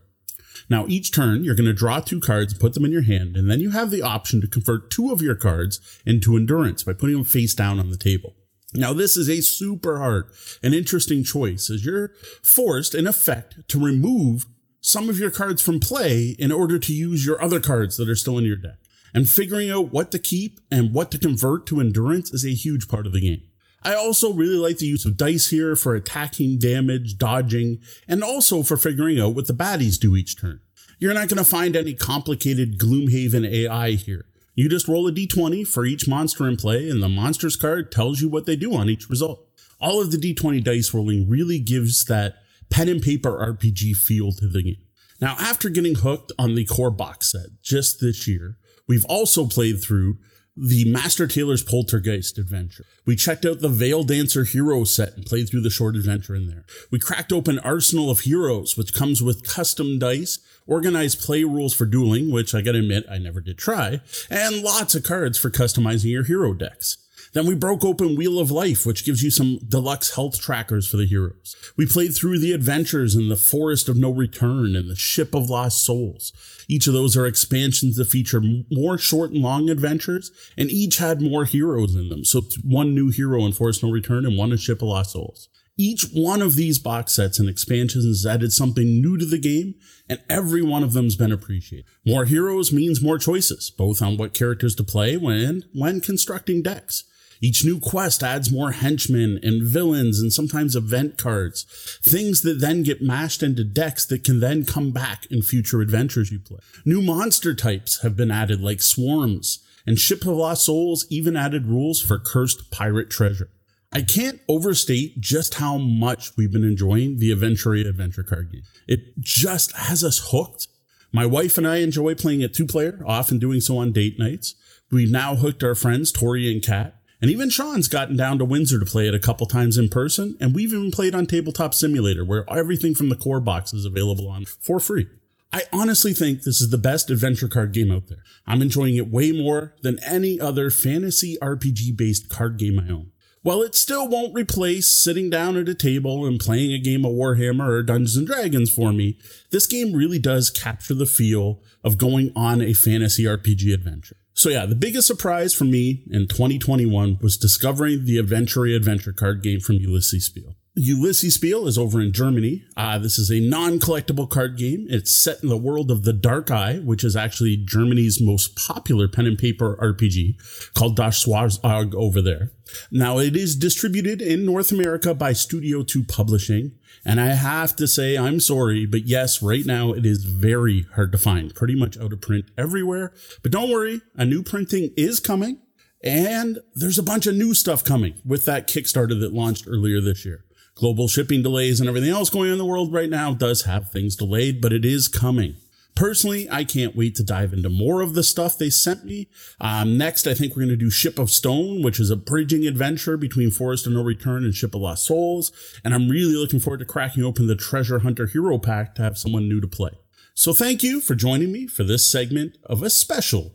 Now, 0.70 0.86
each 0.88 1.14
turn, 1.14 1.44
you're 1.44 1.56
going 1.56 1.66
to 1.66 1.74
draw 1.74 2.00
two 2.00 2.20
cards 2.20 2.54
and 2.54 2.62
put 2.62 2.74
them 2.74 2.86
in 2.86 2.92
your 2.92 3.04
hand, 3.04 3.36
and 3.36 3.50
then 3.50 3.60
you 3.60 3.72
have 3.72 3.92
the 3.92 4.02
option 4.02 4.42
to 4.42 4.48
convert 4.48 4.90
two 4.90 5.12
of 5.12 5.22
your 5.22 5.36
cards 5.36 5.80
into 6.06 6.36
endurance 6.36 6.84
by 6.84 6.94
putting 6.94 7.16
them 7.16 7.26
face 7.26 7.54
down 7.54 7.80
on 7.80 7.90
the 7.90 7.98
table. 7.98 8.36
Now, 8.74 8.94
this 8.94 9.18
is 9.18 9.30
a 9.30 9.42
super 9.42 9.98
hard 9.98 10.30
and 10.64 10.74
interesting 10.74 11.24
choice 11.24 11.70
as 11.70 11.86
you're 11.86 12.12
forced, 12.42 12.96
in 12.96 13.06
effect, 13.06 13.68
to 13.68 13.84
remove 13.84 14.46
some 14.80 15.10
of 15.10 15.20
your 15.20 15.32
cards 15.32 15.62
from 15.62 15.80
play 15.80 16.36
in 16.40 16.52
order 16.52 16.80
to 16.80 16.94
use 16.94 17.26
your 17.26 17.42
other 17.42 17.60
cards 17.60 17.98
that 17.98 18.10
are 18.10 18.16
still 18.16 18.38
in 18.38 18.46
your 18.46 18.56
deck. 18.56 18.78
And 19.14 19.30
figuring 19.30 19.70
out 19.70 19.92
what 19.92 20.10
to 20.12 20.20
keep 20.20 20.60
and 20.72 20.94
what 20.94 21.12
to 21.12 21.18
convert 21.18 21.66
to 21.68 21.82
endurance 21.82 22.34
is 22.34 22.46
a 22.46 22.54
huge 22.54 22.88
part 22.88 23.06
of 23.06 23.12
the 23.12 23.20
game. 23.20 23.44
I 23.84 23.94
also 23.96 24.32
really 24.32 24.56
like 24.56 24.78
the 24.78 24.86
use 24.86 25.06
of 25.06 25.18
dice 25.18 25.50
here 25.50 25.76
for 25.76 25.96
attacking, 25.96 26.60
damage, 26.60 27.18
dodging, 27.18 27.80
and 28.08 28.24
also 28.24 28.64
for 28.64 28.78
figuring 28.78 29.20
out 29.20 29.36
what 29.36 29.48
the 29.48 29.54
baddies 29.54 30.00
do 30.00 30.16
each 30.16 30.40
turn. 30.40 30.62
You're 31.00 31.16
not 31.16 31.28
going 31.30 31.40
to 31.40 31.44
find 31.44 31.76
any 31.76 31.94
complicated 31.96 32.78
Gloomhaven 32.78 33.50
AI 33.50 33.92
here. 33.92 34.26
You 34.54 34.68
just 34.68 34.88
roll 34.88 35.08
a 35.08 35.12
d20 35.12 35.66
for 35.68 35.86
each 35.86 36.08
monster 36.08 36.48
in 36.48 36.58
play, 36.58 36.90
and 36.90 37.02
the 37.02 37.10
monsters 37.10 37.56
card 37.56 37.92
tells 37.92 38.22
you 38.22 38.30
what 38.30 38.46
they 38.46 38.56
do 38.56 38.74
on 38.74 38.90
each 38.90 39.10
result. 39.10 39.48
All 39.80 40.02
of 40.02 40.12
the 40.12 40.18
d20 40.18 40.64
dice 40.64 40.94
rolling 40.94 41.30
really 41.30 41.60
gives 41.60 42.06
that 42.06 42.36
pen 42.70 42.90
and 42.90 43.02
paper 43.02 43.32
RPG 43.32 43.96
feel 43.96 44.32
to 44.34 44.48
the 44.48 44.64
game. 44.64 44.84
Now, 45.20 45.36
after 45.40 45.70
getting 45.70 45.96
hooked 45.96 46.32
on 46.40 46.56
the 46.56 46.66
core 46.66 46.92
box 46.92 47.32
set 47.32 47.62
just 47.62 48.02
this 48.02 48.28
year, 48.28 48.58
we've 48.88 49.06
also 49.06 49.46
played 49.46 49.82
through 49.84 50.18
the 50.58 50.84
Master 50.92 51.28
Tailor's 51.28 51.64
Poltergeist 51.64 52.38
adventure. 52.38 52.86
We 53.06 53.16
checked 53.16 53.46
out 53.46 53.62
the 53.62 53.70
Veil 53.70 54.04
Dancer 54.04 54.44
Hero 54.44 54.84
set 54.84 55.16
and 55.16 55.26
played 55.26 55.50
through 55.50 55.62
the 55.62 55.70
short 55.70 55.96
adventure 55.96 56.36
in 56.36 56.48
there. 56.48 56.66
We 56.92 57.00
cracked 57.00 57.32
open 57.32 57.60
Arsenal 57.60 58.10
of 58.10 58.22
Heroes, 58.22 58.76
which 58.76 58.94
comes 58.94 59.22
with 59.22 59.48
custom 59.48 59.98
dice, 59.98 60.40
organized 60.68 61.22
play 61.22 61.44
rules 61.44 61.74
for 61.74 61.86
dueling, 61.86 62.32
which 62.32 62.54
I 62.56 62.62
gotta 62.62 62.80
admit 62.80 63.06
I 63.10 63.18
never 63.18 63.42
did 63.42 63.58
try, 63.58 64.02
and 64.30 64.62
lots 64.62 64.96
of 64.96 65.04
cards 65.04 65.38
for 65.38 65.50
customizing 65.50 66.12
your 66.12 66.24
hero 66.24 66.54
decks. 66.54 66.98
Then 67.34 67.46
we 67.46 67.56
broke 67.56 67.86
open 67.86 68.18
Wheel 68.18 68.40
of 68.40 68.52
Life, 68.52 68.86
which 68.86 69.06
gives 69.06 69.24
you 69.24 69.32
some 69.32 69.60
deluxe 69.66 70.16
health 70.16 70.42
trackers 70.42 70.88
for 70.88 70.98
the 70.98 71.06
heroes. 71.06 71.56
We 71.78 71.86
played 71.86 72.14
through 72.14 72.40
the 72.40 72.52
adventures 72.52 73.16
in 73.16 73.30
the 73.30 73.38
Forest 73.38 73.88
of 73.88 73.96
No 73.96 74.12
Return 74.12 74.76
and 74.76 74.90
the 74.90 74.96
Ship 74.96 75.34
of 75.34 75.50
Lost 75.50 75.86
Souls. 75.86 76.34
Each 76.68 76.88
of 76.88 76.94
those 76.94 77.16
are 77.16 77.26
expansions 77.26 77.96
that 77.96 78.10
feature 78.10 78.42
more 78.70 78.98
short 78.98 79.32
and 79.32 79.42
long 79.42 79.70
adventures, 79.70 80.32
and 80.58 80.70
each 80.70 80.98
had 80.98 81.22
more 81.22 81.46
heroes 81.46 81.96
in 81.96 82.10
them. 82.10 82.26
So 82.26 82.42
one 82.64 82.94
new 82.94 83.10
hero 83.10 83.46
in 83.46 83.54
Forest 83.54 83.82
of 83.82 83.88
No 83.90 83.94
Return 83.94 84.26
and 84.26 84.38
one 84.38 84.52
in 84.52 84.58
Ship 84.58 84.82
of 84.82 84.90
Lost 84.90 85.12
Souls. 85.12 85.48
Each 85.84 86.04
one 86.14 86.44
of 86.44 86.56
these 86.56 86.78
box 86.78 87.14
sets 87.14 87.40
and 87.40 87.50
expansions 87.50 88.06
has 88.06 88.24
added 88.24 88.54
something 88.54 89.02
new 89.02 89.18
to 89.18 89.26
the 89.26 89.40
game, 89.40 89.74
and 90.08 90.22
every 90.30 90.62
one 90.62 90.84
of 90.84 90.94
them's 90.94 91.16
been 91.16 91.32
appreciated. 91.32 91.88
More 92.06 92.26
heroes 92.26 92.72
means 92.72 93.02
more 93.02 93.18
choices, 93.18 93.72
both 93.72 94.00
on 94.00 94.16
what 94.16 94.36
characters 94.36 94.76
to 94.76 94.84
play 94.84 95.18
when 95.18 95.64
when 95.74 96.00
constructing 96.00 96.62
decks. 96.62 97.06
Each 97.42 97.66
new 97.66 97.80
quest 97.80 98.22
adds 98.22 98.52
more 98.52 98.74
henchmen 98.74 99.40
and 99.42 99.64
villains 99.64 100.20
and 100.20 100.32
sometimes 100.32 100.76
event 100.76 101.18
cards, 101.18 101.66
things 102.04 102.42
that 102.42 102.60
then 102.60 102.84
get 102.84 103.02
mashed 103.02 103.42
into 103.42 103.64
decks 103.64 104.06
that 104.06 104.24
can 104.24 104.40
then 104.40 104.66
come 104.66 104.92
back 104.92 105.26
in 105.32 105.42
future 105.42 105.82
adventures 105.82 106.32
you 106.32 106.38
play. 106.38 106.60
New 106.86 107.02
monster 107.02 107.56
types 107.56 108.04
have 108.04 108.16
been 108.16 108.30
added 108.30 108.62
like 108.62 108.84
swarms, 108.84 109.66
and 109.88 109.98
Ship 109.98 110.22
of 110.22 110.36
Lost 110.36 110.66
Souls 110.66 111.08
even 111.10 111.36
added 111.36 111.66
rules 111.66 112.00
for 112.00 112.20
cursed 112.20 112.70
pirate 112.70 113.10
treasure. 113.10 113.50
I 113.94 114.02
can't 114.02 114.40
overstate 114.48 115.20
just 115.20 115.56
how 115.56 115.78
much 115.78 116.38
we've 116.38 116.52
been 116.52 116.64
enjoying 116.64 117.20
the 117.20 117.32
Aventuria 117.32 117.88
adventure 117.88 118.24
card 118.24 118.52
game. 118.52 118.64
It 118.88 119.20
just 119.20 119.74
has 119.74 120.04
us 120.04 120.30
hooked. 120.32 120.68
My 121.12 121.26
wife 121.26 121.58
and 121.58 121.68
I 121.68 121.78
enjoy 121.78 122.16
playing 122.16 122.42
it 122.42 122.54
two 122.54 122.66
player, 122.66 123.04
often 123.06 123.38
doing 123.38 123.60
so 123.60 123.78
on 123.78 123.92
date 123.92 124.18
nights. 124.18 124.56
We've 124.90 125.12
now 125.12 125.36
hooked 125.36 125.64
our 125.64 125.76
friends 125.76 126.12
Tori 126.12 126.52
and 126.52 126.64
Kat 126.64 127.02
and 127.22 127.30
even 127.30 127.52
Sean's 127.52 127.88
gotten 127.88 128.18
down 128.18 128.40
to 128.40 128.46
Windsor 128.46 128.80
to 128.80 128.86
play 128.86 129.08
it 129.08 129.14
a 129.14 129.20
couple 129.20 129.46
times 129.46 129.78
in 129.78 129.90
person, 129.90 130.36
and 130.40 130.56
we've 130.56 130.74
even 130.74 130.90
played 130.90 131.14
on 131.14 131.28
Tabletop 131.28 131.76
Simulator, 131.76 132.26
where 132.26 132.50
everything 132.50 132.96
from 132.96 133.10
the 133.10 133.16
core 133.16 133.40
box 133.40 133.74
is 133.74 133.86
available 133.86 134.28
on 134.28 134.46
for 134.46 134.80
free. 134.80 135.08
I 135.54 135.64
honestly 135.72 136.14
think 136.14 136.42
this 136.42 136.62
is 136.62 136.72
the 136.72 136.78
best 136.80 137.12
adventure 137.12 137.48
card 137.48 137.74
game 137.74 137.92
out 137.92 138.08
there. 138.08 138.24
I'm 138.48 138.62
enjoying 138.62 138.96
it 138.96 139.12
way 139.12 139.32
more 139.32 139.76
than 139.84 140.00
any 140.04 140.40
other 140.40 140.72
fantasy 140.72 141.38
RPG 141.42 141.96
based 141.96 142.30
card 142.30 142.58
game 142.58 142.80
I 142.80 142.92
own. 142.92 143.11
While 143.44 143.64
it 143.64 143.74
still 143.74 144.08
won't 144.08 144.36
replace 144.36 144.88
sitting 144.88 145.32
down 145.32 145.58
at 145.58 145.68
a 145.68 145.74
table 145.74 146.28
and 146.28 146.40
playing 146.40 146.74
a 146.74 146.78
game 146.78 147.04
of 147.04 147.14
Warhammer 147.14 147.70
or 147.70 147.82
Dungeons 147.82 148.16
and 148.16 148.28
Dragons 148.28 148.72
for 148.72 148.94
me, 148.94 149.18
this 149.50 149.66
game 149.66 149.94
really 149.94 150.20
does 150.20 150.52
capture 150.52 150.94
the 150.94 151.08
feel 151.08 151.60
of 151.84 151.98
going 151.98 152.32
on 152.36 152.62
a 152.62 152.74
fantasy 152.74 153.24
RPG 153.24 153.74
adventure. 153.74 154.18
So 154.36 154.50
yeah, 154.50 154.68
the 154.68 154.76
biggest 154.76 155.08
surprise 155.08 155.56
for 155.56 155.64
me 155.64 156.04
in 156.12 156.28
2021 156.28 157.18
was 157.20 157.36
discovering 157.36 158.06
the 158.06 158.18
Aventuria 158.18 158.76
adventure 158.76 159.12
card 159.12 159.42
game 159.42 159.60
from 159.60 159.80
Ulisses 159.80 160.22
Spiel. 160.22 160.56
Ulisses 160.78 161.34
Spiel 161.34 161.68
is 161.68 161.78
over 161.78 162.00
in 162.00 162.14
Germany. 162.14 162.64
Uh, 162.78 162.98
this 162.98 163.20
is 163.20 163.30
a 163.30 163.42
non-collectible 163.42 164.30
card 164.30 164.58
game. 164.58 164.88
It's 164.90 165.14
set 165.14 165.44
in 165.44 165.50
the 165.50 165.58
world 165.58 165.92
of 165.92 166.04
the 166.04 166.14
Dark 166.14 166.50
Eye, 166.50 166.76
which 166.76 167.04
is 167.04 167.14
actually 167.14 167.58
Germany's 167.58 168.22
most 168.22 168.56
popular 168.56 169.10
pen 169.10 169.26
and 169.26 169.38
paper 169.38 169.78
RPG 169.82 170.74
called 170.74 170.96
Das 170.96 171.26
Schwarze 171.26 171.60
Auge 171.60 171.94
over 171.94 172.22
there. 172.22 172.52
Now 172.90 173.20
it 173.20 173.36
is 173.36 173.58
distributed 173.58 174.22
in 174.22 174.46
North 174.46 174.72
America 174.72 175.14
by 175.14 175.34
Studio 175.34 175.84
2 175.84 176.06
Publishing. 176.06 176.72
And 177.04 177.20
I 177.20 177.34
have 177.34 177.76
to 177.76 177.86
say, 177.86 178.18
I'm 178.18 178.40
sorry, 178.40 178.86
but 178.86 179.06
yes, 179.06 179.42
right 179.44 179.66
now 179.66 179.92
it 179.92 180.06
is 180.06 180.24
very 180.24 180.86
hard 180.96 181.12
to 181.12 181.18
find, 181.18 181.54
pretty 181.54 181.76
much 181.76 181.98
out 181.98 182.14
of 182.14 182.22
print 182.22 182.46
everywhere. 182.58 183.12
But 183.44 183.52
don't 183.52 183.70
worry, 183.70 184.02
a 184.16 184.24
new 184.24 184.42
printing 184.42 184.94
is 184.96 185.20
coming. 185.20 185.60
And 186.02 186.60
there's 186.74 186.98
a 186.98 187.04
bunch 187.04 187.28
of 187.28 187.36
new 187.36 187.54
stuff 187.54 187.84
coming 187.84 188.22
with 188.26 188.46
that 188.46 188.70
Kickstarter 188.70 189.20
that 189.20 189.34
launched 189.34 189.66
earlier 189.68 190.00
this 190.00 190.26
year 190.26 190.46
global 190.82 191.08
shipping 191.08 191.44
delays 191.44 191.80
and 191.80 191.88
everything 191.88 192.10
else 192.10 192.32
going 192.32 192.48
on 192.48 192.54
in 192.54 192.58
the 192.58 192.66
world 192.66 192.92
right 192.92 193.10
now 193.10 193.36
does 193.36 193.66
have 193.66 193.92
things 193.92 194.16
delayed, 194.16 194.60
but 194.60 194.74
it 194.74 194.84
is 194.84 195.08
coming. 195.08 195.56
Personally, 195.94 196.48
I 196.50 196.64
can't 196.64 196.96
wait 196.96 197.14
to 197.18 197.24
dive 197.24 197.54
into 197.54 197.70
more 197.70 198.02
of 198.02 198.16
the 198.16 198.24
stuff 198.24 198.58
they 198.58 198.72
sent 198.72 199.06
me. 199.06 199.30
Um, 199.60 199.96
next, 199.96 200.26
I 200.26 200.34
think 200.34 200.56
we're 200.56 200.64
going 200.64 200.70
to 200.70 200.76
do 200.76 200.90
Ship 200.90 201.20
of 201.20 201.30
Stone, 201.30 201.84
which 201.84 202.00
is 202.00 202.10
a 202.10 202.16
bridging 202.16 202.66
adventure 202.66 203.16
between 203.16 203.52
Forest 203.52 203.86
of 203.86 203.94
No 203.94 204.02
Return 204.02 204.44
and 204.44 204.56
Ship 204.56 204.74
of 204.74 204.82
Lost 204.82 205.06
Souls. 205.06 205.52
And 205.86 205.94
I'm 205.94 206.10
really 206.10 206.36
looking 206.36 206.60
forward 206.60 206.80
to 206.80 206.86
cracking 206.86 207.24
open 207.24 207.46
the 207.46 207.56
Treasure 207.56 208.00
Hunter 208.00 208.26
Hero 208.26 208.58
Pack 208.58 208.96
to 208.96 209.04
have 209.04 209.20
someone 209.20 209.48
new 209.48 209.62
to 209.62 209.68
play. 209.68 209.92
So 210.34 210.52
thank 210.52 210.82
you 210.82 211.00
for 211.00 211.14
joining 211.14 211.52
me 211.52 211.68
for 211.68 211.84
this 211.84 212.12
segment 212.12 212.58
of 212.64 212.82
a 212.82 212.90
special, 212.90 213.52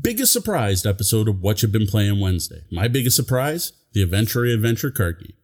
biggest 0.00 0.32
surprised 0.32 0.86
episode 0.86 1.28
of 1.28 1.42
What 1.42 1.60
You've 1.60 1.72
Been 1.72 1.86
Playing 1.86 2.20
Wednesday. 2.20 2.62
My 2.72 2.88
biggest 2.88 3.16
surprise, 3.16 3.74
the 3.92 4.06
Aventuria 4.06 4.54
Adventure 4.54 4.90
card 4.90 5.18
game. 5.18 5.34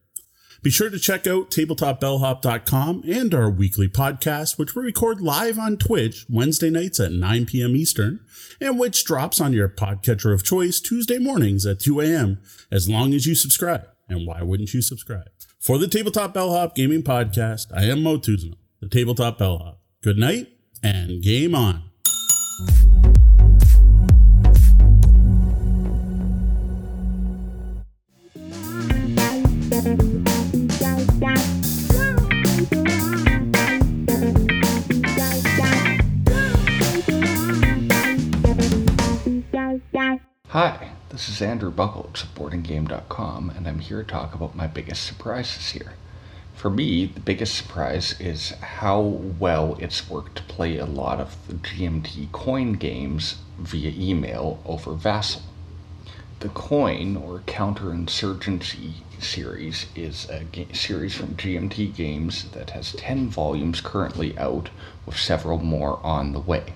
Be 0.63 0.69
sure 0.69 0.89
to 0.89 0.99
check 0.99 1.27
out 1.27 1.51
tabletopbellhop.com 1.51 3.03
and 3.07 3.33
our 3.33 3.49
weekly 3.49 3.87
podcast, 3.87 4.57
which 4.57 4.75
we 4.75 4.83
record 4.83 5.21
live 5.21 5.59
on 5.59 5.77
Twitch 5.77 6.25
Wednesday 6.29 6.69
nights 6.69 6.99
at 6.99 7.11
9 7.11 7.45
p.m. 7.45 7.75
Eastern, 7.75 8.19
and 8.59 8.79
which 8.79 9.05
drops 9.05 9.39
on 9.39 9.53
your 9.53 9.69
podcatcher 9.69 10.33
of 10.33 10.43
choice 10.43 10.79
Tuesday 10.79 11.19
mornings 11.19 11.65
at 11.65 11.79
2 11.79 12.01
a.m. 12.01 12.39
as 12.71 12.89
long 12.89 13.13
as 13.13 13.25
you 13.25 13.35
subscribe. 13.35 13.87
And 14.09 14.25
why 14.25 14.41
wouldn't 14.41 14.73
you 14.73 14.81
subscribe? 14.81 15.29
For 15.59 15.77
the 15.77 15.87
Tabletop 15.87 16.33
Bellhop 16.33 16.75
Gaming 16.75 17.03
Podcast, 17.03 17.67
I 17.75 17.83
am 17.85 18.03
Mo 18.03 18.17
Tuzano, 18.17 18.55
the 18.79 18.87
Tabletop 18.87 19.37
Bellhop. 19.37 19.81
Good 20.01 20.17
night 20.17 20.47
and 20.81 21.21
game 21.21 21.53
on. 21.53 21.83
Hi, 40.51 40.91
this 41.09 41.27
is 41.27 41.41
Andrew 41.41 41.73
Bucholtz 41.73 42.23
of 42.23 42.33
boardandgame.com, 42.33 43.49
and 43.49 43.67
I'm 43.67 43.79
here 43.79 44.01
to 44.01 44.09
talk 44.09 44.33
about 44.33 44.55
my 44.55 44.65
biggest 44.65 45.03
surprises 45.03 45.71
here. 45.71 45.95
For 46.55 46.69
me, 46.69 47.05
the 47.05 47.19
biggest 47.19 47.53
surprise 47.53 48.17
is 48.17 48.51
how 48.51 49.01
well 49.01 49.75
it's 49.81 50.09
worked 50.09 50.37
to 50.37 50.43
play 50.43 50.77
a 50.77 50.85
lot 50.85 51.19
of 51.19 51.35
the 51.49 51.55
GMT 51.55 52.31
coin 52.31 52.75
games 52.75 53.39
via 53.59 53.91
email 53.93 54.63
over 54.65 54.93
Vassal. 54.93 55.41
The 56.39 56.47
Coin, 56.47 57.17
or 57.17 57.39
Counterinsurgency 57.39 58.93
series, 59.19 59.87
is 59.97 60.29
a 60.29 60.45
ga- 60.45 60.71
series 60.71 61.13
from 61.13 61.35
GMT 61.35 61.93
Games 61.93 62.45
that 62.51 62.69
has 62.69 62.93
10 62.93 63.27
volumes 63.27 63.81
currently 63.81 64.37
out, 64.37 64.69
with 65.05 65.17
several 65.17 65.57
more 65.57 65.99
on 66.05 66.31
the 66.31 66.39
way. 66.39 66.73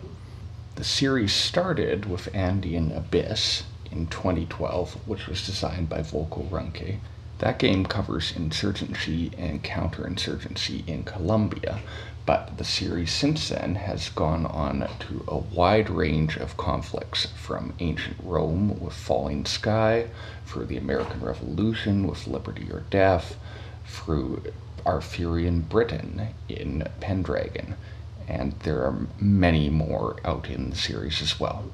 The 0.76 0.86
series 0.86 1.34
started 1.34 2.06
with 2.06 2.34
Andean 2.34 2.94
Abyss 2.94 3.64
in 3.92 4.08
2012, 4.08 5.06
which 5.06 5.28
was 5.28 5.46
designed 5.46 5.90
by 5.90 6.00
Volko 6.00 6.50
Ruhnke. 6.50 7.00
That 7.40 7.60
game 7.60 7.86
covers 7.86 8.34
insurgency 8.34 9.32
and 9.38 9.62
counterinsurgency 9.62 10.88
in 10.88 11.04
Colombia, 11.04 11.82
but 12.26 12.58
the 12.58 12.64
series 12.64 13.12
since 13.12 13.50
then 13.50 13.76
has 13.76 14.08
gone 14.10 14.46
on 14.46 14.88
to 15.00 15.26
a 15.28 15.40
wide 15.40 15.90
range 15.90 16.38
of 16.38 16.56
conflicts 16.56 17.26
from 17.36 17.74
ancient 17.80 18.18
Rome 18.24 18.80
with 18.80 18.94
Falling 18.94 19.46
Sky, 19.46 20.08
through 20.46 20.68
the 20.68 20.78
American 20.78 21.20
Revolution 21.20 22.08
with 22.08 22.28
Liberty 22.28 22.72
or 22.72 22.86
Death, 22.90 23.36
through 23.86 24.44
Arthurian 24.86 25.62
Britain 25.62 26.30
in 26.48 26.88
Pendragon 27.02 27.76
and 28.32 28.54
there 28.62 28.80
are 28.80 29.08
many 29.20 29.70
more 29.70 30.16
out 30.24 30.50
in 30.50 30.70
the 30.70 30.76
series 30.76 31.22
as 31.22 31.38
well. 31.38 31.66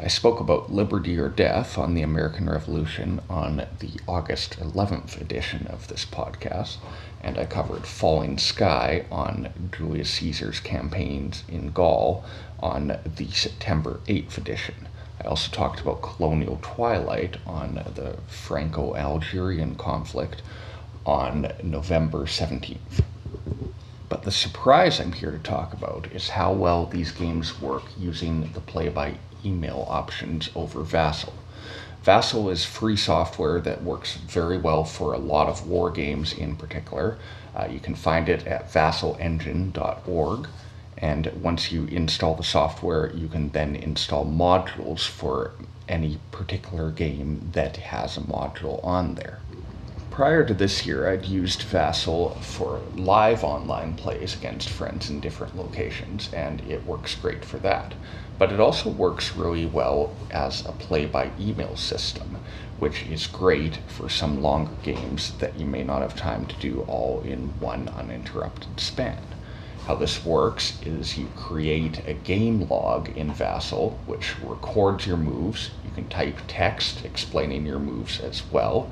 I 0.00 0.08
spoke 0.08 0.40
about 0.40 0.72
Liberty 0.72 1.16
or 1.16 1.28
Death 1.28 1.78
on 1.78 1.94
the 1.94 2.02
American 2.02 2.50
Revolution 2.50 3.20
on 3.30 3.58
the 3.78 4.00
August 4.08 4.58
11th 4.58 5.20
edition 5.20 5.68
of 5.68 5.86
this 5.86 6.04
podcast, 6.04 6.78
and 7.22 7.38
I 7.38 7.44
covered 7.44 7.86
Falling 7.86 8.36
Sky 8.36 9.04
on 9.12 9.52
Julius 9.70 10.10
Caesar's 10.14 10.58
campaigns 10.58 11.44
in 11.48 11.70
Gaul 11.70 12.24
on 12.58 12.98
the 13.04 13.30
September 13.30 14.00
8th 14.08 14.38
edition. 14.38 14.88
I 15.22 15.28
also 15.28 15.52
talked 15.52 15.80
about 15.80 16.02
Colonial 16.02 16.58
Twilight 16.62 17.36
on 17.46 17.74
the 17.94 18.16
Franco 18.26 18.96
Algerian 18.96 19.76
conflict 19.76 20.42
on 21.06 21.52
November 21.62 22.24
17th. 22.24 23.04
But 24.12 24.24
the 24.24 24.30
surprise 24.30 25.00
I'm 25.00 25.12
here 25.12 25.30
to 25.30 25.38
talk 25.38 25.72
about 25.72 26.06
is 26.12 26.28
how 26.28 26.52
well 26.52 26.84
these 26.84 27.12
games 27.12 27.62
work 27.62 27.84
using 27.98 28.52
the 28.52 28.60
play 28.60 28.90
by 28.90 29.14
email 29.42 29.86
options 29.88 30.50
over 30.54 30.82
Vassal. 30.82 31.32
Vassal 32.02 32.50
is 32.50 32.62
free 32.62 32.94
software 32.94 33.58
that 33.60 33.82
works 33.82 34.16
very 34.16 34.58
well 34.58 34.84
for 34.84 35.14
a 35.14 35.18
lot 35.18 35.48
of 35.48 35.66
war 35.66 35.90
games 35.90 36.34
in 36.34 36.56
particular. 36.56 37.16
Uh, 37.56 37.68
you 37.70 37.80
can 37.80 37.94
find 37.94 38.28
it 38.28 38.46
at 38.46 38.70
vassalengine.org. 38.70 40.46
And 40.98 41.26
once 41.40 41.72
you 41.72 41.86
install 41.86 42.34
the 42.34 42.44
software, 42.44 43.10
you 43.14 43.28
can 43.28 43.48
then 43.52 43.74
install 43.74 44.26
modules 44.26 45.08
for 45.08 45.52
any 45.88 46.18
particular 46.32 46.90
game 46.90 47.48
that 47.54 47.78
has 47.78 48.18
a 48.18 48.20
module 48.20 48.84
on 48.84 49.14
there. 49.14 49.40
Prior 50.12 50.44
to 50.44 50.52
this 50.52 50.84
year, 50.84 51.08
I'd 51.08 51.24
used 51.24 51.62
Vassal 51.62 52.34
for 52.42 52.82
live 52.94 53.42
online 53.42 53.94
plays 53.94 54.34
against 54.34 54.68
friends 54.68 55.08
in 55.08 55.20
different 55.20 55.56
locations, 55.56 56.30
and 56.34 56.60
it 56.70 56.84
works 56.84 57.14
great 57.14 57.42
for 57.42 57.56
that. 57.60 57.94
But 58.38 58.52
it 58.52 58.60
also 58.60 58.90
works 58.90 59.34
really 59.34 59.64
well 59.64 60.14
as 60.30 60.66
a 60.66 60.72
play 60.72 61.06
by 61.06 61.30
email 61.40 61.76
system, 61.76 62.36
which 62.78 63.04
is 63.04 63.26
great 63.26 63.78
for 63.88 64.10
some 64.10 64.42
longer 64.42 64.74
games 64.82 65.32
that 65.38 65.58
you 65.58 65.64
may 65.64 65.82
not 65.82 66.02
have 66.02 66.14
time 66.14 66.44
to 66.44 66.56
do 66.56 66.82
all 66.82 67.22
in 67.22 67.58
one 67.58 67.88
uninterrupted 67.88 68.80
span. 68.80 69.22
How 69.86 69.94
this 69.94 70.26
works 70.26 70.78
is 70.84 71.16
you 71.16 71.28
create 71.36 72.06
a 72.06 72.12
game 72.12 72.68
log 72.68 73.08
in 73.16 73.32
Vassal, 73.32 73.98
which 74.04 74.38
records 74.42 75.06
your 75.06 75.16
moves. 75.16 75.70
You 75.82 75.90
can 75.94 76.06
type 76.10 76.36
text 76.48 77.02
explaining 77.02 77.64
your 77.64 77.78
moves 77.78 78.20
as 78.20 78.42
well 78.52 78.90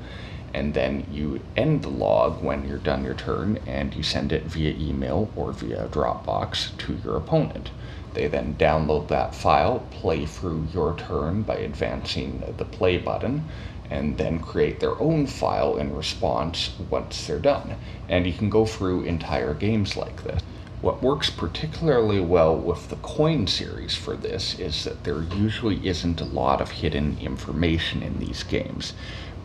and 0.53 0.73
then 0.73 1.05
you 1.11 1.39
end 1.55 1.81
the 1.81 1.89
log 1.89 2.43
when 2.43 2.67
you're 2.67 2.77
done 2.77 3.03
your 3.03 3.13
turn 3.13 3.57
and 3.65 3.93
you 3.93 4.03
send 4.03 4.31
it 4.31 4.43
via 4.43 4.71
email 4.71 5.29
or 5.35 5.51
via 5.51 5.87
Dropbox 5.87 6.77
to 6.77 6.97
your 7.03 7.15
opponent. 7.15 7.71
They 8.13 8.27
then 8.27 8.55
download 8.55 9.07
that 9.07 9.33
file, 9.33 9.87
play 9.91 10.25
through 10.25 10.67
your 10.73 10.97
turn 10.97 11.43
by 11.43 11.55
advancing 11.55 12.43
the 12.57 12.65
play 12.65 12.97
button, 12.97 13.45
and 13.89 14.17
then 14.17 14.39
create 14.39 14.79
their 14.79 14.99
own 15.01 15.27
file 15.27 15.77
in 15.77 15.95
response 15.95 16.71
once 16.89 17.25
they're 17.25 17.39
done. 17.39 17.75
And 18.09 18.25
you 18.25 18.33
can 18.33 18.49
go 18.49 18.65
through 18.65 19.03
entire 19.03 19.53
games 19.53 19.95
like 19.95 20.23
this. 20.23 20.41
What 20.81 21.03
works 21.03 21.29
particularly 21.29 22.19
well 22.19 22.57
with 22.57 22.89
the 22.89 22.95
coin 22.97 23.45
series 23.45 23.95
for 23.95 24.15
this 24.15 24.59
is 24.59 24.83
that 24.83 25.03
there 25.03 25.21
usually 25.21 25.85
isn't 25.87 26.19
a 26.19 26.25
lot 26.25 26.59
of 26.59 26.71
hidden 26.71 27.17
information 27.21 28.01
in 28.01 28.17
these 28.17 28.41
games 28.43 28.93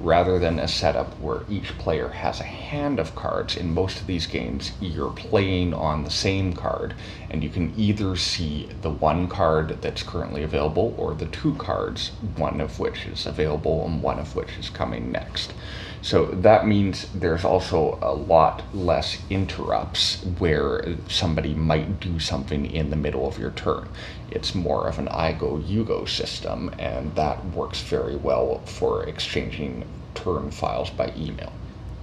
rather 0.01 0.39
than 0.39 0.59
a 0.59 0.69
setup 0.69 1.19
where 1.21 1.43
each 1.49 1.77
player 1.79 2.09
has 2.09 2.41
a 2.41 2.45
hand 2.45 2.99
of 2.99 3.15
cards. 3.15 3.57
In 3.57 3.73
most 3.73 4.01
of 4.01 4.07
these 4.07 4.27
games, 4.27 4.73
you're 4.81 5.11
playing 5.11 5.73
on 5.75 6.05
the 6.05 6.11
same 6.11 6.53
card, 6.53 6.95
and 7.31 7.43
you 7.43 7.51
can 7.51 7.73
either 7.77 8.17
see 8.17 8.71
the 8.83 8.91
one 8.91 9.29
card 9.29 9.79
that's 9.81 10.03
currently 10.03 10.43
available 10.43 10.95
or 10.99 11.15
the 11.15 11.27
two 11.27 11.55
cards, 11.55 12.13
one 12.37 12.61
of 12.61 12.79
which 12.79 13.07
is 13.07 13.27
available 13.27 13.87
and 13.87 14.03
one 14.03 14.19
of 14.19 14.35
which 14.37 14.59
is 14.59 14.69
coming 14.69 15.11
next. 15.11 15.55
So 16.03 16.27
that 16.27 16.67
means 16.67 17.07
there's 17.15 17.45
also 17.45 17.99
a 18.03 18.15
lot 18.15 18.63
less 18.75 19.19
interrupts 19.29 20.23
where 20.39 20.97
somebody 21.09 21.55
might 21.55 22.01
do 22.01 22.19
something 22.21 22.67
in 22.67 22.91
the 22.91 22.97
middle 22.97 23.27
of 23.27 23.39
your 23.39 23.51
turn. 23.51 23.89
It's 24.31 24.55
more 24.55 24.87
of 24.89 24.99
an 24.99 25.09
I 25.09 25.33
go, 25.33 25.59
you 25.59 25.85
go 25.85 26.05
system, 26.05 26.75
and 26.79 27.15
that 27.15 27.45
works 27.47 27.81
very 27.81 28.17
well 28.17 28.61
for 28.67 29.05
exchanging 29.05 29.85
turn 30.15 30.51
files 30.51 30.91
by 30.91 31.13
email. 31.17 31.53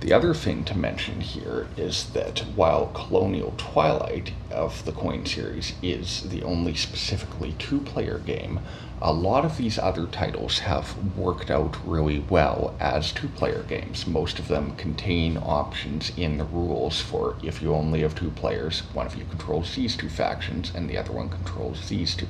The 0.04 0.12
other 0.12 0.34
thing 0.34 0.66
to 0.66 0.78
mention 0.78 1.22
here 1.22 1.66
is 1.78 2.10
that 2.10 2.40
while 2.58 2.88
Colonial 2.88 3.54
Twilight 3.56 4.34
of 4.52 4.84
the 4.84 4.92
coin 4.92 5.26
series 5.26 5.76
is 5.82 6.24
the 6.24 6.44
only 6.44 6.76
specifically 6.76 7.56
two 7.58 7.80
player 7.80 8.18
game, 8.18 8.60
a 9.02 9.14
lot 9.14 9.46
of 9.46 9.56
these 9.56 9.80
other 9.80 10.06
titles 10.08 10.60
have 10.60 10.98
worked 11.16 11.50
out 11.50 11.78
really 11.88 12.20
well 12.20 12.76
as 12.82 13.14
two 13.14 13.30
player 13.30 13.64
games. 13.64 14.06
Most 14.06 14.40
of 14.40 14.50
them 14.50 14.76
contain 14.76 15.38
options 15.38 16.12
in 16.18 16.38
the 16.38 16.44
rules 16.44 17.00
for 17.00 17.38
if 17.42 17.62
you 17.62 17.74
only 17.74 18.02
have 18.02 18.14
two 18.14 18.32
players, 18.32 18.82
one 18.92 19.06
of 19.06 19.16
you 19.16 19.24
controls 19.24 19.74
these 19.74 19.96
two 19.96 20.10
factions 20.10 20.74
and 20.76 20.90
the 20.90 20.98
other 20.98 21.14
one 21.14 21.30
controls 21.30 21.88
these 21.88 22.14
two. 22.14 22.28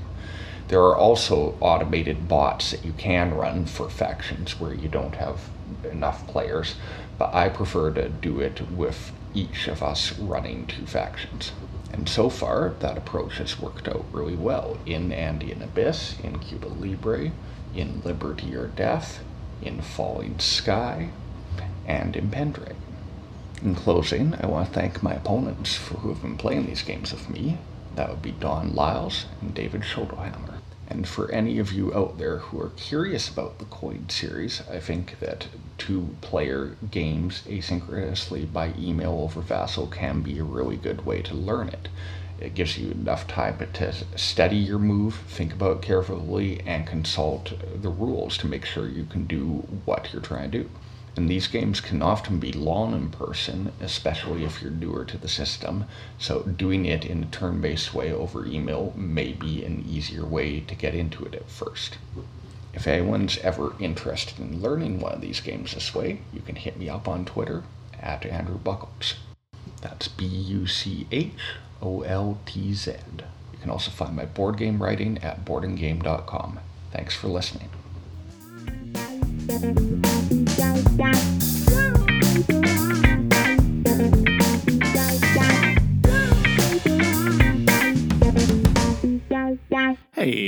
There 0.68 0.82
are 0.82 0.96
also 0.96 1.58
automated 1.60 2.28
bots 2.28 2.70
that 2.70 2.86
you 2.86 2.94
can 2.94 3.34
run 3.34 3.66
for 3.66 3.90
factions 3.90 4.60
where 4.60 4.76
you 4.76 4.90
don't 4.90 5.16
have 5.16 5.50
enough 5.84 6.26
players, 6.28 6.76
but 7.24 7.34
I 7.34 7.48
prefer 7.48 7.90
to 7.92 8.10
do 8.10 8.42
it 8.42 8.70
with 8.70 9.14
each 9.34 9.70
of 9.70 9.82
us 9.82 10.12
running 10.20 10.68
two 10.68 10.86
factions. 10.86 11.54
And 11.94 12.10
so 12.10 12.28
far, 12.28 12.74
that 12.80 12.98
approach 12.98 13.38
has 13.38 13.62
worked 13.62 13.88
out 13.88 14.04
really 14.12 14.36
well 14.36 14.78
in 14.86 15.14
Andean 15.14 15.62
Abyss, 15.62 16.20
in 16.22 16.40
Cuba 16.40 16.68
Libre, 16.68 17.32
in 17.74 18.02
Liberty 18.04 18.54
or 18.54 18.68
Death, 18.68 19.24
in 19.62 19.82
Falling 19.82 20.38
Sky, 20.40 21.12
and 21.88 22.18
in 22.18 22.30
Pendragon. 22.30 22.76
In 23.62 23.74
closing, 23.74 24.36
I 24.42 24.48
want 24.48 24.68
to 24.68 24.74
thank 24.74 25.02
my 25.02 25.14
opponents 25.14 25.78
for 25.78 25.94
who 26.00 26.10
have 26.10 26.22
been 26.22 26.36
playing 26.36 26.66
these 26.66 26.82
games 26.82 27.14
with 27.14 27.30
me. 27.30 27.58
That 27.96 28.10
would 28.10 28.22
be 28.22 28.32
Don 28.32 28.76
Lyles 28.76 29.28
and 29.40 29.54
David 29.54 29.84
Schodelhammer. 29.84 30.53
And 30.94 31.08
for 31.08 31.32
any 31.32 31.58
of 31.58 31.74
you 31.74 31.92
out 31.92 32.20
there 32.20 32.38
who 32.38 32.62
are 32.62 32.70
curious 32.70 33.28
about 33.28 33.58
the 33.58 33.66
Coin 33.66 34.08
series, 34.10 34.62
I 34.70 34.80
think 34.80 35.20
that 35.22 35.48
two 35.80 36.16
player 36.22 36.78
games 36.92 37.42
asynchronously 37.48 38.54
by 38.54 38.76
email 38.78 39.14
over 39.14 39.42
Vassal 39.42 39.88
can 39.88 40.22
be 40.22 40.38
a 40.38 40.44
really 40.44 40.78
good 40.78 41.04
way 41.04 41.24
to 41.24 41.34
learn 41.34 41.70
it. 41.70 41.90
It 42.40 42.54
gives 42.54 42.78
you 42.78 42.92
enough 42.92 43.28
time 43.28 43.58
to 43.74 43.94
study 44.16 44.58
your 44.58 44.78
move, 44.78 45.16
think 45.28 45.52
about 45.54 45.78
it 45.78 45.82
carefully, 45.82 46.62
and 46.64 46.86
consult 46.86 47.54
the 47.82 47.90
rules 47.90 48.38
to 48.38 48.48
make 48.48 48.64
sure 48.64 48.88
you 48.88 49.06
can 49.06 49.26
do 49.26 49.66
what 49.86 50.14
you're 50.14 50.22
trying 50.22 50.52
to 50.52 50.60
do. 50.60 50.70
And 51.16 51.30
these 51.30 51.48
games 51.48 51.80
can 51.80 52.02
often 52.02 52.40
be 52.40 52.52
long 52.52 52.94
in 52.94 53.10
person, 53.10 53.72
especially 53.80 54.44
if 54.44 54.62
you're 54.62 54.72
newer 54.72 55.06
to 55.06 55.18
the 55.18 55.28
system, 55.28 55.86
so 56.18 56.42
doing 56.42 56.86
it 56.86 57.06
in 57.06 57.24
a 57.24 57.28
turn 57.28 57.62
based 57.62 57.94
way 57.94 58.12
over 58.12 58.46
email 58.46 58.94
may 58.96 59.34
be 59.34 59.64
an 59.64 59.86
easier 59.88 60.26
way 60.26 60.62
to 60.62 60.76
get 60.76 60.96
into 60.96 61.24
it 61.26 61.36
at 61.36 61.50
first. 61.50 61.98
If 62.74 62.88
anyone's 62.88 63.38
ever 63.40 63.76
interested 63.80 64.40
in 64.40 64.62
learning 64.62 65.00
one 65.00 65.14
of 65.14 65.22
these 65.22 65.40
games 65.40 65.76
this 65.76 65.94
way, 65.94 66.22
you 66.34 66.42
can 66.42 66.56
hit 66.56 66.78
me 66.78 66.90
up 66.90 67.08
on 67.08 67.26
Twitter 67.26 67.64
at 68.00 68.26
Andrew 68.26 68.58
Bucholtz. 68.58 69.16
That's 69.82 70.08
B 70.08 70.26
U 70.26 70.66
C 70.66 71.06
H 71.12 71.34
O 71.82 72.02
L 72.02 72.40
T 72.48 72.74
Z. 72.74 72.94
You 73.52 73.60
can 73.62 73.70
also 73.70 73.92
find 73.92 74.16
my 74.16 74.26
board 74.26 74.58
game 74.58 74.82
writing 74.82 75.20
at 75.20 75.46
boardandgame.com. 75.46 76.60
Thanks 76.92 77.16
for 77.16 77.28
listening. 77.28 77.70
Hey, 79.46 79.58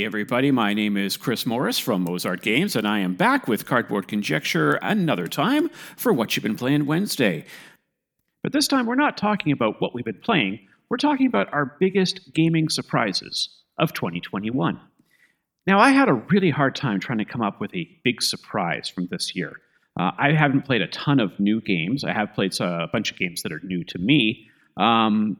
everybody, 0.06 0.52
my 0.52 0.74
name 0.74 0.96
is 0.96 1.18
Chris 1.18 1.46
Morris 1.46 1.78
from 1.78 2.04
Mozart 2.04 2.42
Games, 2.42 2.78
and 2.78 2.88
I 2.88 3.00
am 3.00 3.16
back 3.16 3.50
with 3.50 3.66
Cardboard 3.66 4.08
Conjecture 4.08 4.76
another 4.76 5.28
time 5.28 5.68
for 5.98 6.14
What 6.14 6.38
You've 6.38 6.44
Been 6.44 6.56
Playing 6.56 6.86
Wednesday. 6.86 7.44
But 8.44 8.54
this 8.54 8.70
time, 8.70 8.86
we're 8.86 8.96
not 8.96 9.18
talking 9.18 9.52
about 9.52 9.82
what 9.82 9.94
we've 9.94 10.06
been 10.06 10.22
playing, 10.24 10.60
we're 10.88 10.96
talking 10.96 11.28
about 11.28 11.52
our 11.52 11.76
biggest 11.82 12.34
gaming 12.34 12.70
surprises 12.70 13.50
of 13.78 13.92
2021. 13.92 14.80
Now, 15.68 15.80
I 15.80 15.92
had 15.92 16.10
a 16.10 16.14
really 16.14 16.52
hard 16.52 16.76
time 16.76 17.00
trying 17.00 17.18
to 17.18 17.26
come 17.26 17.42
up 17.42 17.60
with 17.60 17.74
a 17.74 17.90
big 18.04 18.22
surprise 18.22 18.88
from 18.88 19.08
this 19.08 19.36
year. 19.36 19.62
Uh, 19.98 20.12
I 20.18 20.34
haven't 20.34 20.64
played 20.64 20.82
a 20.82 20.88
ton 20.88 21.20
of 21.20 21.40
new 21.40 21.62
games. 21.62 22.04
I 22.04 22.14
have 22.14 22.34
played 22.34 22.60
a 22.60 22.88
bunch 22.92 23.12
of 23.12 23.18
games 23.18 23.42
that 23.44 23.52
are 23.52 23.62
new 23.64 23.84
to 23.86 23.98
me, 23.98 24.48
um, 24.78 25.38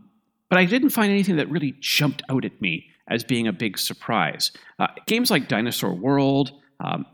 but 0.50 0.58
I 0.58 0.66
didn't 0.66 0.90
find 0.90 1.12
anything 1.12 1.36
that 1.36 1.50
really 1.50 1.76
jumped 1.80 2.24
out 2.30 2.46
at 2.46 2.60
me 2.62 2.88
as 3.08 3.24
being 3.24 3.48
a 3.48 3.54
big 3.54 3.78
surprise. 3.78 4.52
Uh, 4.80 4.88
games 5.06 5.30
like 5.30 5.48
Dinosaur 5.48 5.94
World, 5.94 6.54
um, 6.80 7.06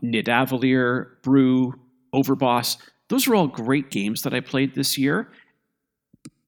Brew, 1.22 1.74
Overboss, 2.14 2.76
those 3.08 3.28
are 3.28 3.34
all 3.34 3.46
great 3.46 3.90
games 3.90 4.22
that 4.22 4.32
I 4.32 4.40
played 4.40 4.74
this 4.74 4.96
year, 4.96 5.28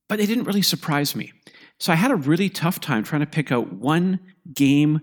but 0.09 0.19
they 0.19 0.27
didn't 0.27 0.45
really 0.45 0.63
surprise 0.63 1.15
me. 1.15 1.33
So 1.79 1.93
I 1.93 1.97
had 1.97 2.11
a 2.11 2.17
really 2.17 2.49
tough 2.49 2.81
time 2.81 3.03
trying 3.03 3.21
to 3.21 3.27
pick 3.27 3.53
out 3.53 3.73
one 3.73 4.21
game 4.55 5.01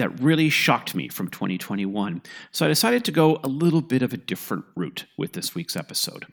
that 0.00 0.20
really 0.20 0.48
shocked 0.48 0.94
me 0.94 1.08
from 1.08 1.28
2021. 1.28 2.22
So 2.52 2.64
I 2.64 2.68
decided 2.68 3.04
to 3.04 3.12
go 3.12 3.38
a 3.44 3.48
little 3.48 3.82
bit 3.82 4.02
of 4.02 4.12
a 4.12 4.16
different 4.16 4.64
route 4.74 5.04
with 5.18 5.34
this 5.34 5.54
week's 5.54 5.76
episode. 5.76 6.26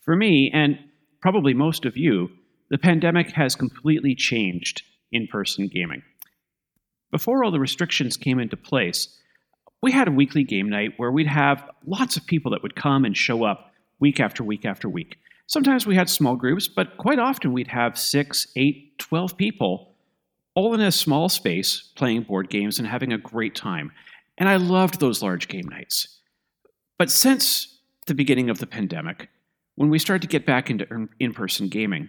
For 0.00 0.16
me, 0.16 0.50
and 0.52 0.78
probably 1.20 1.52
most 1.52 1.84
of 1.84 1.96
you, 1.96 2.30
the 2.70 2.78
pandemic 2.78 3.32
has 3.32 3.54
completely 3.54 4.14
changed 4.14 4.82
in 5.12 5.26
person 5.26 5.68
gaming. 5.68 6.02
Before 7.10 7.44
all 7.44 7.50
the 7.50 7.60
restrictions 7.60 8.16
came 8.16 8.38
into 8.38 8.56
place, 8.56 9.14
we 9.82 9.92
had 9.92 10.08
a 10.08 10.12
weekly 10.12 10.42
game 10.42 10.68
night 10.68 10.94
where 10.96 11.12
we'd 11.12 11.26
have 11.26 11.62
lots 11.86 12.16
of 12.16 12.26
people 12.26 12.50
that 12.52 12.62
would 12.62 12.76
come 12.76 13.04
and 13.04 13.16
show 13.16 13.44
up 13.44 13.72
week 14.00 14.20
after 14.20 14.42
week 14.42 14.64
after 14.64 14.88
week. 14.88 15.18
Sometimes 15.46 15.86
we 15.86 15.96
had 15.96 16.10
small 16.10 16.36
groups, 16.36 16.68
but 16.68 16.96
quite 16.98 17.18
often 17.18 17.52
we'd 17.52 17.68
have 17.68 17.98
six, 17.98 18.46
eight, 18.56 18.98
12 18.98 19.36
people 19.36 19.87
all 20.58 20.74
in 20.74 20.80
a 20.80 20.90
small 20.90 21.28
space 21.28 21.92
playing 21.94 22.22
board 22.22 22.50
games 22.50 22.80
and 22.80 22.88
having 22.88 23.12
a 23.12 23.18
great 23.18 23.54
time. 23.54 23.92
And 24.38 24.48
I 24.48 24.56
loved 24.56 24.98
those 24.98 25.22
large 25.22 25.46
game 25.46 25.68
nights. 25.68 26.18
But 26.98 27.12
since 27.12 27.78
the 28.08 28.14
beginning 28.14 28.50
of 28.50 28.58
the 28.58 28.66
pandemic, 28.66 29.28
when 29.76 29.88
we 29.88 30.00
started 30.00 30.22
to 30.22 30.26
get 30.28 30.46
back 30.46 30.68
into 30.68 31.06
in 31.20 31.32
person 31.32 31.68
gaming, 31.68 32.08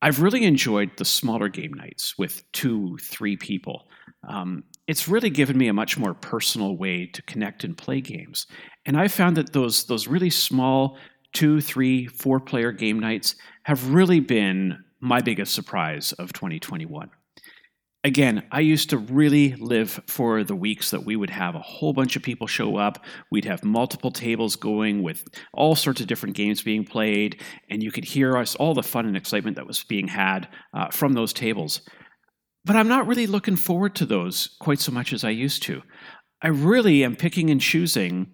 I've 0.00 0.22
really 0.22 0.44
enjoyed 0.44 0.92
the 0.96 1.04
smaller 1.04 1.50
game 1.50 1.74
nights 1.74 2.16
with 2.16 2.50
two, 2.52 2.96
three 3.02 3.36
people. 3.36 3.86
Um, 4.26 4.64
it's 4.86 5.06
really 5.06 5.28
given 5.28 5.58
me 5.58 5.68
a 5.68 5.74
much 5.74 5.98
more 5.98 6.14
personal 6.14 6.78
way 6.78 7.04
to 7.04 7.20
connect 7.24 7.64
and 7.64 7.76
play 7.76 8.00
games. 8.00 8.46
And 8.86 8.96
I 8.96 9.08
found 9.08 9.36
that 9.36 9.52
those 9.52 9.84
those 9.84 10.08
really 10.08 10.30
small 10.30 10.96
two, 11.34 11.60
three, 11.60 12.06
four 12.06 12.40
player 12.40 12.72
game 12.72 12.98
nights 12.98 13.34
have 13.64 13.92
really 13.92 14.20
been 14.20 14.82
my 15.00 15.20
biggest 15.20 15.54
surprise 15.54 16.12
of 16.12 16.32
2021. 16.32 17.10
Again, 18.04 18.42
I 18.52 18.60
used 18.60 18.90
to 18.90 18.98
really 18.98 19.54
live 19.54 19.98
for 20.06 20.44
the 20.44 20.54
weeks 20.54 20.90
that 20.90 21.06
we 21.06 21.16
would 21.16 21.30
have 21.30 21.54
a 21.54 21.60
whole 21.60 21.94
bunch 21.94 22.16
of 22.16 22.22
people 22.22 22.46
show 22.46 22.76
up. 22.76 23.02
We'd 23.30 23.46
have 23.46 23.64
multiple 23.64 24.10
tables 24.10 24.56
going 24.56 25.02
with 25.02 25.24
all 25.54 25.74
sorts 25.74 26.02
of 26.02 26.06
different 26.06 26.36
games 26.36 26.62
being 26.62 26.84
played, 26.84 27.40
and 27.70 27.82
you 27.82 27.90
could 27.90 28.04
hear 28.04 28.36
us 28.36 28.56
all 28.56 28.74
the 28.74 28.82
fun 28.82 29.06
and 29.06 29.16
excitement 29.16 29.56
that 29.56 29.66
was 29.66 29.82
being 29.84 30.08
had 30.08 30.48
uh, 30.74 30.88
from 30.90 31.14
those 31.14 31.32
tables. 31.32 31.80
But 32.66 32.76
I'm 32.76 32.88
not 32.88 33.06
really 33.06 33.26
looking 33.26 33.56
forward 33.56 33.94
to 33.96 34.06
those 34.06 34.54
quite 34.60 34.80
so 34.80 34.92
much 34.92 35.14
as 35.14 35.24
I 35.24 35.30
used 35.30 35.62
to. 35.62 35.80
I 36.42 36.48
really 36.48 37.04
am 37.04 37.16
picking 37.16 37.48
and 37.48 37.60
choosing 37.60 38.26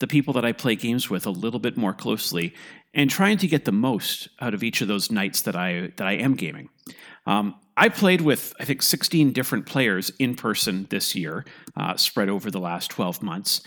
the 0.00 0.06
people 0.06 0.34
that 0.34 0.44
I 0.44 0.52
play 0.52 0.76
games 0.76 1.08
with 1.08 1.26
a 1.26 1.30
little 1.30 1.60
bit 1.60 1.78
more 1.78 1.94
closely 1.94 2.52
and 2.94 3.10
trying 3.10 3.38
to 3.38 3.48
get 3.48 3.64
the 3.64 3.72
most 3.72 4.28
out 4.40 4.54
of 4.54 4.62
each 4.62 4.80
of 4.80 4.88
those 4.88 5.10
nights 5.10 5.42
that 5.42 5.56
I 5.56 5.92
that 5.96 6.06
I 6.06 6.12
am 6.12 6.34
gaming. 6.34 6.68
Um, 7.26 7.56
I 7.76 7.88
played 7.88 8.20
with 8.20 8.54
I 8.60 8.64
think 8.64 8.82
16 8.82 9.32
different 9.32 9.66
players 9.66 10.10
in 10.18 10.34
person 10.36 10.86
this 10.90 11.14
year, 11.14 11.44
uh, 11.76 11.96
spread 11.96 12.28
over 12.28 12.50
the 12.50 12.60
last 12.60 12.90
12 12.90 13.22
months 13.22 13.62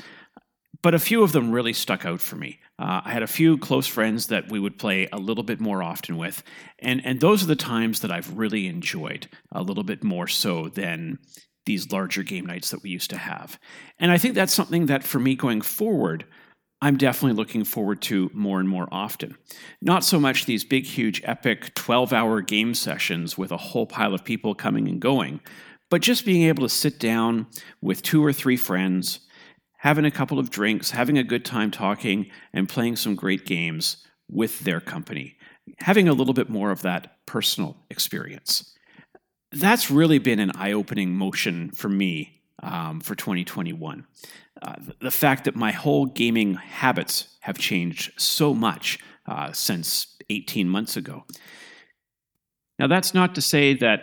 but 0.81 0.93
a 0.93 0.99
few 0.99 1.23
of 1.23 1.31
them 1.31 1.51
really 1.51 1.73
stuck 1.73 2.05
out 2.05 2.21
for 2.21 2.35
me. 2.35 2.59
Uh, 2.79 3.01
I 3.03 3.11
had 3.11 3.23
a 3.23 3.27
few 3.27 3.57
close 3.57 3.87
friends 3.87 4.27
that 4.27 4.51
we 4.51 4.59
would 4.59 4.77
play 4.77 5.07
a 5.11 5.17
little 5.17 5.43
bit 5.43 5.59
more 5.59 5.81
often 5.81 6.17
with, 6.17 6.43
and 6.79 7.03
and 7.05 7.19
those 7.19 7.43
are 7.43 7.47
the 7.47 7.55
times 7.55 8.01
that 8.01 8.11
I've 8.11 8.37
really 8.37 8.67
enjoyed 8.67 9.27
a 9.51 9.63
little 9.63 9.83
bit 9.83 10.03
more 10.03 10.27
so 10.27 10.69
than 10.69 11.19
these 11.65 11.91
larger 11.91 12.23
game 12.23 12.45
nights 12.45 12.71
that 12.71 12.83
we 12.83 12.89
used 12.89 13.09
to 13.09 13.17
have. 13.17 13.59
And 13.99 14.11
I 14.11 14.17
think 14.17 14.35
that's 14.35 14.53
something 14.53 14.85
that 14.85 15.03
for 15.03 15.19
me 15.19 15.35
going 15.35 15.61
forward, 15.61 16.25
I'm 16.81 16.97
definitely 16.97 17.35
looking 17.35 17.63
forward 17.63 18.01
to 18.03 18.29
more 18.33 18.59
and 18.59 18.69
more 18.69 18.87
often. 18.91 19.35
Not 19.81 20.03
so 20.03 20.19
much 20.19 20.45
these 20.45 20.63
big, 20.63 20.85
huge, 20.85 21.21
epic 21.23 21.73
12 21.73 22.13
hour 22.13 22.41
game 22.41 22.73
sessions 22.73 23.37
with 23.37 23.51
a 23.51 23.57
whole 23.57 23.87
pile 23.87 24.13
of 24.13 24.23
people 24.23 24.53
coming 24.53 24.87
and 24.87 24.99
going, 24.99 25.39
but 25.89 26.01
just 26.01 26.25
being 26.25 26.43
able 26.43 26.63
to 26.63 26.69
sit 26.73 26.99
down 26.99 27.47
with 27.81 28.03
two 28.03 28.23
or 28.23 28.31
three 28.31 28.57
friends 28.57 29.21
having 29.77 30.05
a 30.05 30.11
couple 30.11 30.39
of 30.39 30.49
drinks, 30.49 30.91
having 30.91 31.17
a 31.17 31.23
good 31.23 31.45
time 31.45 31.71
talking, 31.71 32.29
and 32.51 32.67
playing 32.67 32.95
some 32.95 33.15
great 33.15 33.45
games 33.45 34.05
with 34.29 34.59
their 34.61 34.81
company, 34.81 35.37
having 35.79 36.07
a 36.07 36.13
little 36.13 36.33
bit 36.33 36.49
more 36.49 36.71
of 36.71 36.81
that 36.81 37.25
personal 37.25 37.77
experience. 37.89 38.75
That's 39.51 39.89
really 39.89 40.19
been 40.19 40.39
an 40.39 40.51
eye 40.55 40.73
opening 40.73 41.15
motion 41.15 41.71
for 41.71 41.89
me 41.89 42.41
um, 42.63 42.99
for 42.99 43.15
2021. 43.15 44.05
Uh, 44.61 44.73
the 44.99 45.11
fact 45.11 45.45
that 45.45 45.55
my 45.55 45.71
whole 45.71 46.05
gaming 46.05 46.55
habits 46.55 47.37
have 47.41 47.57
changed 47.57 48.11
so 48.19 48.53
much 48.53 48.99
uh, 49.27 49.51
since 49.51 50.17
18 50.29 50.67
months 50.67 50.97
ago. 50.97 51.25
Now, 52.79 52.87
that's 52.87 53.13
not 53.13 53.35
to 53.35 53.41
say 53.41 53.73
that 53.75 54.01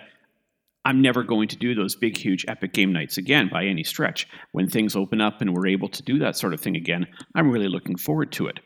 I'm 0.85 1.01
never 1.01 1.23
going 1.23 1.49
to 1.49 1.57
do 1.57 1.75
those 1.75 1.97
big, 1.97 2.17
huge, 2.17 2.45
epic 2.47 2.73
game 2.73 2.93
nights 2.93 3.17
again 3.17 3.49
by 3.51 3.65
any 3.65 3.85
stretch. 3.85 4.29
When 4.53 4.69
things 4.69 4.95
open 4.95 5.21
up 5.21 5.41
and 5.41 5.55
we're 5.55 5.69
able 5.69 5.89
to 5.89 6.03
do 6.03 6.19
that 6.19 6.37
sort 6.37 6.53
of 6.53 6.61
thing 6.61 6.77
again, 6.77 7.07
I'm 7.35 7.51
really 7.51 7.69
looking 7.69 7.97
forward 7.97 8.33
to 8.33 8.49
it. 8.49 8.61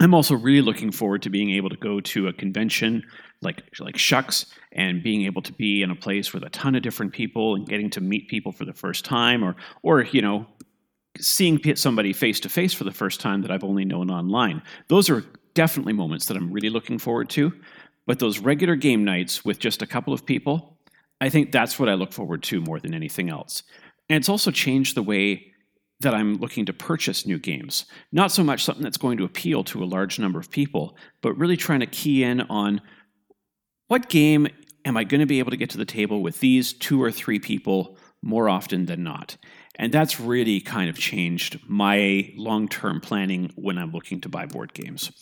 I'm 0.00 0.14
also 0.14 0.34
really 0.34 0.60
looking 0.60 0.92
forward 0.92 1.22
to 1.22 1.30
being 1.30 1.50
able 1.52 1.70
to 1.70 1.76
go 1.76 2.00
to 2.00 2.28
a 2.28 2.32
convention 2.32 3.02
like 3.40 3.62
like 3.80 3.96
SHUX 3.96 4.46
and 4.72 5.02
being 5.02 5.22
able 5.24 5.42
to 5.42 5.52
be 5.52 5.82
in 5.82 5.90
a 5.90 5.94
place 5.94 6.32
with 6.32 6.42
a 6.42 6.50
ton 6.50 6.74
of 6.74 6.82
different 6.82 7.12
people 7.12 7.54
and 7.54 7.66
getting 7.66 7.90
to 7.90 8.00
meet 8.00 8.28
people 8.28 8.52
for 8.52 8.64
the 8.64 8.74
first 8.74 9.04
time, 9.04 9.42
or 9.42 9.56
or 9.82 10.02
you 10.02 10.20
know, 10.22 10.46
seeing 11.18 11.60
somebody 11.76 12.12
face 12.12 12.40
to 12.40 12.48
face 12.48 12.74
for 12.74 12.84
the 12.84 12.92
first 12.92 13.20
time 13.20 13.42
that 13.42 13.50
I've 13.50 13.64
only 13.64 13.84
known 13.84 14.10
online. 14.10 14.62
Those 14.88 15.08
are 15.08 15.24
definitely 15.54 15.94
moments 15.94 16.26
that 16.26 16.36
I'm 16.36 16.52
really 16.52 16.70
looking 16.70 16.98
forward 16.98 17.30
to. 17.30 17.52
But 18.06 18.20
those 18.20 18.38
regular 18.38 18.76
game 18.76 19.04
nights 19.04 19.44
with 19.44 19.58
just 19.58 19.82
a 19.82 19.86
couple 19.86 20.12
of 20.12 20.24
people, 20.24 20.78
I 21.20 21.28
think 21.28 21.50
that's 21.50 21.78
what 21.78 21.88
I 21.88 21.94
look 21.94 22.12
forward 22.12 22.42
to 22.44 22.60
more 22.60 22.78
than 22.78 22.94
anything 22.94 23.28
else. 23.30 23.62
And 24.08 24.18
it's 24.18 24.28
also 24.28 24.52
changed 24.52 24.94
the 24.94 25.02
way 25.02 25.52
that 26.00 26.14
I'm 26.14 26.36
looking 26.36 26.66
to 26.66 26.72
purchase 26.72 27.26
new 27.26 27.38
games. 27.38 27.86
Not 28.12 28.30
so 28.30 28.44
much 28.44 28.64
something 28.64 28.84
that's 28.84 28.98
going 28.98 29.16
to 29.18 29.24
appeal 29.24 29.64
to 29.64 29.82
a 29.82 29.86
large 29.86 30.18
number 30.18 30.38
of 30.38 30.50
people, 30.50 30.96
but 31.22 31.32
really 31.38 31.56
trying 31.56 31.80
to 31.80 31.86
key 31.86 32.22
in 32.22 32.42
on 32.42 32.80
what 33.88 34.08
game 34.08 34.48
am 34.84 34.96
I 34.96 35.04
going 35.04 35.20
to 35.20 35.26
be 35.26 35.38
able 35.38 35.50
to 35.50 35.56
get 35.56 35.70
to 35.70 35.78
the 35.78 35.84
table 35.84 36.22
with 36.22 36.40
these 36.40 36.72
two 36.72 37.02
or 37.02 37.10
three 37.10 37.38
people 37.38 37.96
more 38.22 38.48
often 38.48 38.86
than 38.86 39.02
not. 39.02 39.36
And 39.76 39.92
that's 39.92 40.20
really 40.20 40.60
kind 40.60 40.88
of 40.88 40.98
changed 40.98 41.60
my 41.66 42.32
long 42.36 42.68
term 42.68 43.00
planning 43.00 43.52
when 43.56 43.78
I'm 43.78 43.92
looking 43.92 44.20
to 44.22 44.28
buy 44.28 44.46
board 44.46 44.74
games. 44.74 45.12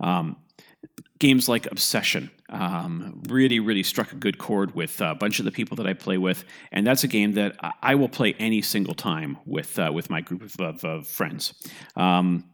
Um, 0.00 0.36
games 1.18 1.48
like 1.48 1.70
Obsession 1.70 2.30
um, 2.52 3.22
really, 3.28 3.60
really 3.60 3.82
struck 3.82 4.12
a 4.12 4.16
good 4.16 4.38
chord 4.38 4.74
with 4.74 5.00
a 5.00 5.14
bunch 5.14 5.38
of 5.38 5.44
the 5.44 5.50
people 5.50 5.76
that 5.76 5.86
I 5.86 5.94
play 5.94 6.18
with, 6.18 6.44
and 6.70 6.86
that's 6.86 7.02
a 7.02 7.08
game 7.08 7.32
that 7.32 7.56
I 7.82 7.94
will 7.94 8.08
play 8.08 8.34
any 8.38 8.60
single 8.60 8.94
time 8.94 9.38
with 9.46 9.78
uh, 9.78 9.90
with 9.92 10.10
my 10.10 10.20
group 10.20 10.42
of, 10.42 10.60
of, 10.60 10.84
of 10.84 11.06
friends. 11.06 11.54
Um, 11.96 12.44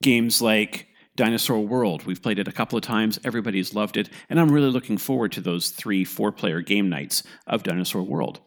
games 0.00 0.40
like 0.40 0.88
Dinosaur 1.16 1.58
World, 1.60 2.06
we've 2.06 2.22
played 2.22 2.38
it 2.38 2.46
a 2.46 2.52
couple 2.52 2.78
of 2.78 2.84
times. 2.84 3.18
Everybody's 3.24 3.74
loved 3.74 3.96
it, 3.96 4.08
and 4.30 4.38
I'm 4.38 4.52
really 4.52 4.70
looking 4.70 4.96
forward 4.96 5.32
to 5.32 5.40
those 5.40 5.70
three, 5.70 6.04
four 6.04 6.30
player 6.30 6.60
game 6.60 6.88
nights 6.88 7.24
of 7.48 7.64
Dinosaur 7.64 8.02
World. 8.02 8.40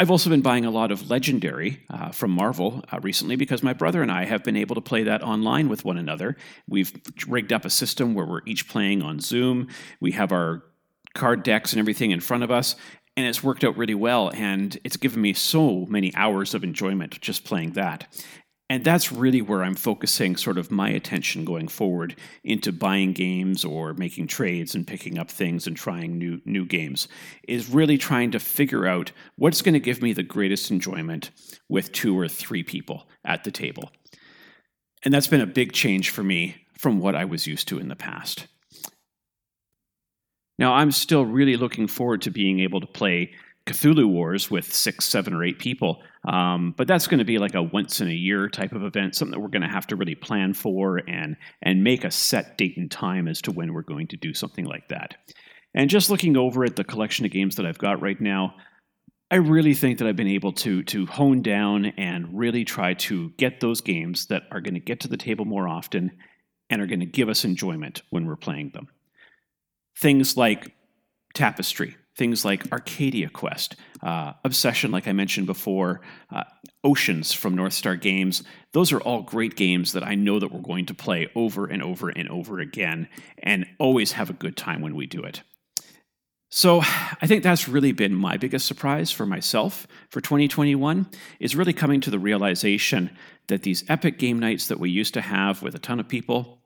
I've 0.00 0.12
also 0.12 0.30
been 0.30 0.42
buying 0.42 0.64
a 0.64 0.70
lot 0.70 0.92
of 0.92 1.10
Legendary 1.10 1.84
uh, 1.90 2.12
from 2.12 2.30
Marvel 2.30 2.84
uh, 2.92 3.00
recently 3.00 3.34
because 3.34 3.64
my 3.64 3.72
brother 3.72 4.00
and 4.00 4.12
I 4.12 4.26
have 4.26 4.44
been 4.44 4.56
able 4.56 4.76
to 4.76 4.80
play 4.80 5.02
that 5.02 5.24
online 5.24 5.68
with 5.68 5.84
one 5.84 5.98
another. 5.98 6.36
We've 6.68 6.92
rigged 7.26 7.52
up 7.52 7.64
a 7.64 7.70
system 7.70 8.14
where 8.14 8.24
we're 8.24 8.42
each 8.46 8.68
playing 8.68 9.02
on 9.02 9.18
Zoom. 9.18 9.66
We 10.00 10.12
have 10.12 10.30
our 10.30 10.62
card 11.14 11.42
decks 11.42 11.72
and 11.72 11.80
everything 11.80 12.12
in 12.12 12.20
front 12.20 12.44
of 12.44 12.50
us, 12.52 12.76
and 13.16 13.26
it's 13.26 13.42
worked 13.42 13.64
out 13.64 13.76
really 13.76 13.96
well. 13.96 14.30
And 14.34 14.78
it's 14.84 14.96
given 14.96 15.20
me 15.20 15.32
so 15.32 15.84
many 15.86 16.14
hours 16.14 16.54
of 16.54 16.62
enjoyment 16.62 17.20
just 17.20 17.44
playing 17.44 17.72
that. 17.72 18.06
And 18.70 18.84
that's 18.84 19.10
really 19.10 19.40
where 19.40 19.62
I'm 19.62 19.74
focusing 19.74 20.36
sort 20.36 20.58
of 20.58 20.70
my 20.70 20.90
attention 20.90 21.46
going 21.46 21.68
forward 21.68 22.14
into 22.44 22.70
buying 22.70 23.14
games 23.14 23.64
or 23.64 23.94
making 23.94 24.26
trades 24.26 24.74
and 24.74 24.86
picking 24.86 25.18
up 25.18 25.30
things 25.30 25.66
and 25.66 25.74
trying 25.74 26.18
new 26.18 26.42
new 26.44 26.66
games 26.66 27.08
is 27.46 27.70
really 27.70 27.96
trying 27.96 28.30
to 28.32 28.38
figure 28.38 28.86
out 28.86 29.10
what's 29.36 29.62
going 29.62 29.72
to 29.72 29.80
give 29.80 30.02
me 30.02 30.12
the 30.12 30.22
greatest 30.22 30.70
enjoyment 30.70 31.30
with 31.70 31.92
two 31.92 32.18
or 32.18 32.28
three 32.28 32.62
people 32.62 33.08
at 33.24 33.44
the 33.44 33.50
table. 33.50 33.90
And 35.02 35.14
that's 35.14 35.28
been 35.28 35.40
a 35.40 35.46
big 35.46 35.72
change 35.72 36.10
for 36.10 36.22
me 36.22 36.56
from 36.76 37.00
what 37.00 37.14
I 37.14 37.24
was 37.24 37.46
used 37.46 37.68
to 37.68 37.78
in 37.78 37.88
the 37.88 37.96
past. 37.96 38.48
Now, 40.58 40.74
I'm 40.74 40.90
still 40.90 41.24
really 41.24 41.56
looking 41.56 41.86
forward 41.86 42.22
to 42.22 42.30
being 42.30 42.60
able 42.60 42.80
to 42.80 42.86
play 42.86 43.32
Cthulhu 43.68 44.06
Wars 44.06 44.50
with 44.50 44.72
six, 44.72 45.04
seven, 45.04 45.34
or 45.34 45.44
eight 45.44 45.58
people. 45.58 46.02
Um, 46.26 46.74
but 46.76 46.88
that's 46.88 47.06
going 47.06 47.18
to 47.18 47.24
be 47.24 47.38
like 47.38 47.54
a 47.54 47.62
once 47.62 48.00
in 48.00 48.08
a 48.08 48.12
year 48.12 48.48
type 48.48 48.72
of 48.72 48.82
event, 48.82 49.14
something 49.14 49.32
that 49.32 49.40
we're 49.40 49.48
going 49.48 49.62
to 49.62 49.68
have 49.68 49.86
to 49.88 49.96
really 49.96 50.14
plan 50.14 50.54
for 50.54 51.00
and 51.08 51.36
and 51.62 51.84
make 51.84 52.04
a 52.04 52.10
set 52.10 52.58
date 52.58 52.76
and 52.76 52.90
time 52.90 53.28
as 53.28 53.40
to 53.42 53.52
when 53.52 53.72
we're 53.72 53.82
going 53.82 54.08
to 54.08 54.16
do 54.16 54.34
something 54.34 54.64
like 54.64 54.88
that. 54.88 55.16
And 55.74 55.90
just 55.90 56.10
looking 56.10 56.36
over 56.36 56.64
at 56.64 56.76
the 56.76 56.84
collection 56.84 57.24
of 57.24 57.30
games 57.30 57.56
that 57.56 57.66
I've 57.66 57.78
got 57.78 58.02
right 58.02 58.20
now, 58.20 58.54
I 59.30 59.36
really 59.36 59.74
think 59.74 59.98
that 59.98 60.08
I've 60.08 60.16
been 60.16 60.26
able 60.26 60.52
to 60.54 60.82
to 60.84 61.06
hone 61.06 61.42
down 61.42 61.86
and 61.96 62.26
really 62.38 62.64
try 62.64 62.94
to 62.94 63.30
get 63.36 63.60
those 63.60 63.80
games 63.80 64.26
that 64.26 64.44
are 64.50 64.60
going 64.60 64.74
to 64.74 64.80
get 64.80 65.00
to 65.00 65.08
the 65.08 65.16
table 65.16 65.44
more 65.44 65.68
often 65.68 66.12
and 66.70 66.82
are 66.82 66.86
going 66.86 67.00
to 67.00 67.06
give 67.06 67.28
us 67.28 67.44
enjoyment 67.44 68.02
when 68.10 68.26
we're 68.26 68.36
playing 68.36 68.70
them. 68.74 68.88
Things 69.98 70.36
like 70.36 70.74
Tapestry, 71.34 71.96
things 72.18 72.44
like 72.44 72.70
Arcadia 72.72 73.30
Quest, 73.30 73.76
uh, 74.02 74.32
Obsession, 74.44 74.90
like 74.90 75.06
I 75.06 75.12
mentioned 75.12 75.46
before, 75.46 76.00
uh, 76.30 76.42
Oceans 76.84 77.32
from 77.32 77.54
North 77.54 77.72
Star 77.72 77.96
Games. 77.96 78.42
Those 78.72 78.92
are 78.92 79.00
all 79.00 79.22
great 79.22 79.56
games 79.56 79.92
that 79.92 80.02
I 80.02 80.16
know 80.16 80.38
that 80.38 80.52
we're 80.52 80.60
going 80.60 80.86
to 80.86 80.94
play 80.94 81.30
over 81.34 81.66
and 81.66 81.82
over 81.82 82.10
and 82.10 82.28
over 82.28 82.58
again 82.58 83.08
and 83.38 83.66
always 83.78 84.12
have 84.12 84.28
a 84.28 84.34
good 84.34 84.56
time 84.56 84.82
when 84.82 84.96
we 84.96 85.06
do 85.06 85.22
it. 85.22 85.42
So 86.50 86.80
I 86.80 87.26
think 87.26 87.42
that's 87.42 87.68
really 87.68 87.92
been 87.92 88.14
my 88.14 88.36
biggest 88.36 88.66
surprise 88.66 89.10
for 89.10 89.26
myself 89.26 89.86
for 90.10 90.20
2021 90.20 91.06
is 91.40 91.54
really 91.54 91.74
coming 91.74 92.00
to 92.00 92.10
the 92.10 92.18
realization 92.18 93.10
that 93.48 93.62
these 93.62 93.84
epic 93.88 94.18
game 94.18 94.38
nights 94.38 94.66
that 94.68 94.80
we 94.80 94.90
used 94.90 95.14
to 95.14 95.20
have 95.20 95.62
with 95.62 95.74
a 95.74 95.78
ton 95.78 96.00
of 96.00 96.08
people 96.08 96.58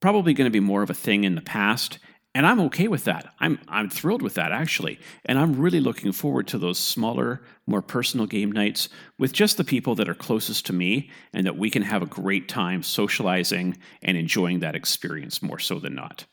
probably 0.00 0.34
going 0.34 0.46
to 0.46 0.50
be 0.50 0.60
more 0.60 0.82
of 0.82 0.90
a 0.90 0.94
thing 0.94 1.24
in 1.24 1.34
the 1.34 1.42
past 1.42 1.98
and 2.34 2.46
I'm 2.46 2.60
okay 2.60 2.88
with 2.88 3.04
that. 3.04 3.34
I'm 3.40 3.58
I'm 3.68 3.90
thrilled 3.90 4.22
with 4.22 4.34
that 4.34 4.52
actually. 4.52 4.98
And 5.26 5.38
I'm 5.38 5.56
really 5.56 5.80
looking 5.80 6.12
forward 6.12 6.46
to 6.48 6.58
those 6.58 6.78
smaller, 6.78 7.42
more 7.66 7.82
personal 7.82 8.26
game 8.26 8.50
nights 8.50 8.88
with 9.18 9.32
just 9.32 9.56
the 9.56 9.64
people 9.64 9.94
that 9.96 10.08
are 10.08 10.14
closest 10.14 10.66
to 10.66 10.72
me 10.72 11.10
and 11.32 11.46
that 11.46 11.58
we 11.58 11.70
can 11.70 11.82
have 11.82 12.02
a 12.02 12.06
great 12.06 12.48
time 12.48 12.82
socializing 12.82 13.76
and 14.02 14.16
enjoying 14.16 14.60
that 14.60 14.74
experience 14.74 15.42
more 15.42 15.58
so 15.58 15.78
than 15.78 15.94
not. 15.94 16.24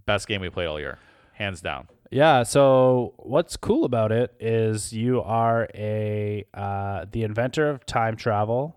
best 0.05 0.27
game 0.27 0.41
we 0.41 0.49
played 0.49 0.67
all 0.67 0.79
year, 0.79 0.97
hands 1.33 1.61
down. 1.61 1.87
Yeah. 2.09 2.43
So 2.43 3.13
what's 3.17 3.57
cool 3.57 3.83
about 3.83 4.11
it 4.13 4.33
is 4.39 4.93
you 4.93 5.21
are 5.21 5.67
a 5.75 6.45
uh, 6.53 7.05
the 7.11 7.23
inventor 7.23 7.69
of 7.69 7.85
time 7.85 8.15
travel, 8.15 8.75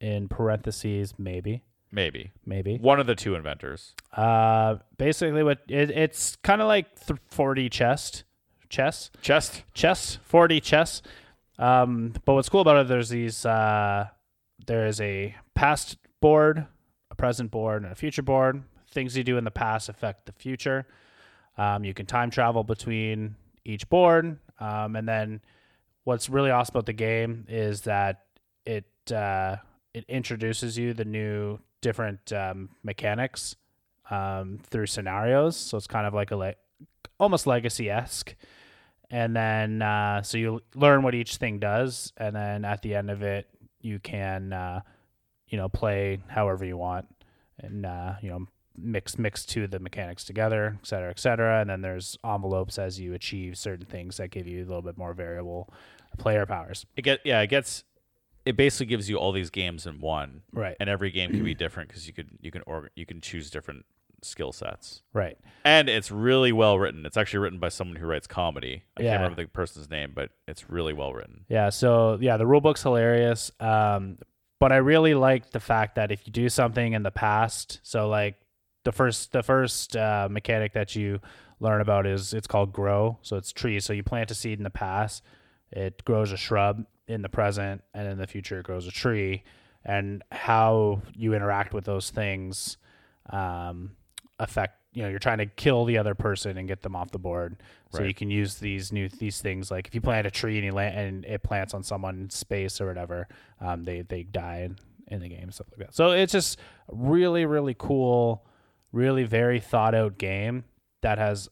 in 0.00 0.28
parentheses 0.28 1.12
maybe, 1.18 1.62
Maybe. 1.92 2.32
maybe. 2.46 2.78
One 2.78 3.00
of 3.00 3.06
the 3.06 3.14
two 3.14 3.34
inventors. 3.34 3.94
Uh, 4.14 4.76
basically, 4.96 5.42
what 5.42 5.58
it, 5.68 5.90
it's 5.90 6.36
kind 6.36 6.62
of 6.62 6.68
like 6.68 6.86
th- 7.06 7.20
4D 7.30 7.70
chess, 7.70 8.24
chess, 8.70 9.10
Chest. 9.20 9.62
chess, 9.74 10.18
4D 10.32 10.62
chess. 10.62 11.02
Um, 11.60 12.14
but 12.24 12.34
what's 12.34 12.48
cool 12.48 12.62
about 12.62 12.78
it, 12.78 12.88
there's 12.88 13.10
these. 13.10 13.44
Uh, 13.46 14.08
there 14.66 14.86
is 14.86 15.00
a 15.00 15.36
past 15.54 15.98
board, 16.20 16.66
a 17.10 17.14
present 17.14 17.50
board, 17.50 17.82
and 17.84 17.92
a 17.92 17.94
future 17.94 18.22
board. 18.22 18.62
Things 18.90 19.16
you 19.16 19.22
do 19.22 19.38
in 19.38 19.44
the 19.44 19.50
past 19.50 19.88
affect 19.88 20.26
the 20.26 20.32
future. 20.32 20.86
Um, 21.58 21.84
you 21.84 21.94
can 21.94 22.06
time 22.06 22.30
travel 22.30 22.64
between 22.64 23.36
each 23.64 23.88
board, 23.88 24.38
um, 24.58 24.96
and 24.96 25.06
then 25.06 25.42
what's 26.04 26.28
really 26.30 26.50
awesome 26.50 26.72
about 26.72 26.86
the 26.86 26.94
game 26.94 27.44
is 27.48 27.82
that 27.82 28.24
it 28.64 28.86
uh, 29.12 29.56
it 29.92 30.04
introduces 30.08 30.78
you 30.78 30.94
the 30.94 31.04
new 31.04 31.58
different 31.82 32.32
um, 32.32 32.70
mechanics 32.82 33.56
um, 34.10 34.60
through 34.70 34.86
scenarios. 34.86 35.56
So 35.56 35.76
it's 35.76 35.86
kind 35.86 36.06
of 36.06 36.14
like 36.14 36.30
a 36.30 36.36
le- 36.36 36.54
almost 37.18 37.46
legacy 37.46 37.90
esque. 37.90 38.34
And 39.10 39.34
then 39.34 39.82
uh, 39.82 40.22
so 40.22 40.38
you 40.38 40.60
learn 40.74 41.02
what 41.02 41.14
each 41.14 41.36
thing 41.36 41.58
does, 41.58 42.12
and 42.16 42.34
then 42.34 42.64
at 42.64 42.82
the 42.82 42.94
end 42.94 43.10
of 43.10 43.22
it, 43.22 43.48
you 43.80 43.98
can 43.98 44.52
uh, 44.52 44.80
you 45.48 45.58
know 45.58 45.68
play 45.68 46.20
however 46.28 46.64
you 46.64 46.76
want, 46.76 47.06
and 47.58 47.84
uh, 47.84 48.14
you 48.22 48.30
know 48.30 48.46
mix 48.76 49.18
mix 49.18 49.44
two 49.44 49.64
of 49.64 49.70
the 49.70 49.80
mechanics 49.80 50.24
together, 50.24 50.78
et 50.80 50.86
cetera, 50.86 51.10
et 51.10 51.18
cetera. 51.18 51.60
And 51.60 51.70
then 51.70 51.80
there's 51.80 52.16
envelopes 52.24 52.78
as 52.78 53.00
you 53.00 53.14
achieve 53.14 53.58
certain 53.58 53.86
things 53.86 54.16
that 54.18 54.30
give 54.30 54.46
you 54.46 54.60
a 54.60 54.66
little 54.66 54.82
bit 54.82 54.96
more 54.96 55.12
variable 55.12 55.72
player 56.18 56.46
powers. 56.46 56.86
It 56.96 57.02
get 57.02 57.20
yeah, 57.24 57.40
it 57.40 57.48
gets 57.48 57.84
it 58.46 58.56
basically 58.56 58.86
gives 58.86 59.08
you 59.08 59.16
all 59.16 59.32
these 59.32 59.50
games 59.50 59.86
in 59.86 60.00
one. 60.00 60.42
Right. 60.52 60.76
And 60.80 60.88
every 60.88 61.10
game 61.10 61.30
can 61.30 61.44
be 61.44 61.54
different 61.54 61.88
because 61.88 62.06
you 62.06 62.12
could 62.12 62.30
you 62.40 62.50
can 62.50 62.62
org- 62.66 62.90
you 62.94 63.06
can 63.06 63.20
choose 63.20 63.50
different 63.50 63.84
skill 64.22 64.52
sets. 64.52 65.02
Right. 65.12 65.38
And 65.64 65.88
it's 65.88 66.10
really 66.10 66.52
well 66.52 66.78
written. 66.78 67.04
It's 67.06 67.16
actually 67.16 67.40
written 67.40 67.58
by 67.58 67.68
someone 67.68 67.96
who 67.96 68.06
writes 68.06 68.26
comedy. 68.26 68.84
I 68.96 69.02
Yeah. 69.02 69.10
can't 69.10 69.22
remember 69.22 69.42
the 69.42 69.48
person's 69.48 69.90
name, 69.90 70.12
but 70.14 70.30
it's 70.48 70.70
really 70.70 70.92
well 70.92 71.12
written. 71.12 71.44
Yeah, 71.48 71.68
so 71.70 72.18
yeah, 72.20 72.36
the 72.36 72.46
rule 72.46 72.60
book's 72.60 72.82
hilarious. 72.82 73.50
Um, 73.60 74.18
but 74.58 74.72
I 74.72 74.76
really 74.76 75.14
like 75.14 75.50
the 75.50 75.60
fact 75.60 75.94
that 75.96 76.10
if 76.12 76.26
you 76.26 76.32
do 76.32 76.48
something 76.48 76.92
in 76.92 77.02
the 77.02 77.10
past, 77.10 77.80
so 77.82 78.08
like 78.08 78.36
the 78.84 78.92
first 78.92 79.32
the 79.32 79.42
first 79.42 79.96
uh, 79.96 80.28
mechanic 80.30 80.72
that 80.74 80.94
you 80.96 81.20
learn 81.60 81.80
about 81.82 82.06
is 82.06 82.32
it's 82.32 82.46
called 82.46 82.72
grow. 82.72 83.18
So 83.22 83.36
it's 83.36 83.52
trees. 83.52 83.84
So 83.84 83.92
you 83.92 84.02
plant 84.02 84.30
a 84.30 84.34
seed 84.34 84.58
in 84.58 84.64
the 84.64 84.70
past, 84.70 85.22
it 85.70 86.04
grows 86.04 86.32
a 86.32 86.36
shrub 86.36 86.84
in 87.06 87.22
the 87.22 87.28
present, 87.28 87.82
and 87.94 88.06
in 88.08 88.18
the 88.18 88.26
future 88.26 88.60
it 88.60 88.64
grows 88.64 88.86
a 88.86 88.90
tree. 88.90 89.42
And 89.84 90.22
how 90.30 91.00
you 91.14 91.32
interact 91.34 91.72
with 91.72 91.84
those 91.84 92.10
things 92.10 92.76
um, 93.30 93.92
affect 94.40 94.76
you 94.92 95.02
know 95.04 95.08
you're 95.08 95.18
trying 95.20 95.38
to 95.38 95.46
kill 95.46 95.84
the 95.84 95.96
other 95.98 96.14
person 96.16 96.58
and 96.58 96.66
get 96.66 96.82
them 96.82 96.96
off 96.96 97.10
the 97.12 97.18
board 97.18 97.56
so 97.92 97.98
Right. 98.00 98.08
you 98.08 98.14
can 98.14 98.28
use 98.30 98.56
these 98.56 98.90
new 98.90 99.08
these 99.08 99.40
things 99.40 99.70
like 99.70 99.86
if 99.86 99.94
you 99.94 100.00
plant 100.00 100.26
a 100.26 100.30
tree 100.32 100.56
and 100.56 100.64
you 100.64 100.72
land 100.72 100.98
and 100.98 101.24
it 101.24 101.42
plants 101.44 101.74
on 101.74 101.82
someone's 101.84 102.34
space 102.34 102.80
or 102.80 102.86
whatever 102.88 103.28
um, 103.60 103.84
they 103.84 104.00
they 104.02 104.24
die 104.24 104.62
in, 104.62 104.76
in 105.06 105.20
the 105.20 105.28
game 105.28 105.52
stuff 105.52 105.68
like 105.70 105.86
that 105.86 105.94
so 105.94 106.10
it's 106.10 106.32
just 106.32 106.58
really 106.88 107.44
really 107.46 107.76
cool 107.78 108.44
really 108.92 109.22
very 109.22 109.60
thought 109.60 109.94
out 109.94 110.18
game 110.18 110.64
that 111.02 111.18
has 111.18 111.48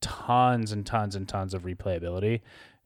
tons 0.00 0.72
and 0.72 0.86
tons 0.86 1.14
and 1.14 1.28
tons 1.28 1.52
of 1.52 1.62
replayability 1.64 2.40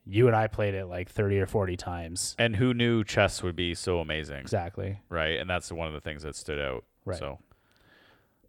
you 0.05 0.27
and 0.27 0.35
i 0.37 0.47
played 0.47 0.75
it 0.75 0.87
like 0.87 1.09
30 1.09 1.39
or 1.39 1.47
40 1.47 1.77
times 1.77 2.35
And 2.39 2.57
who 2.57 2.75
knew 2.75 3.05
chess 3.05 3.43
would 3.43 3.57
be 3.57 3.75
so 3.75 4.01
amazing? 4.01 4.39
exactly 4.41 4.99
Right. 5.09 5.39
And 5.39 5.49
that's 5.49 5.71
one 5.71 5.87
of 5.87 5.95
the 5.95 6.01
things 6.01 6.23
that 6.25 6.35
stood 6.35 6.59
out. 6.59 6.85
Right. 7.05 7.19
So 7.19 7.39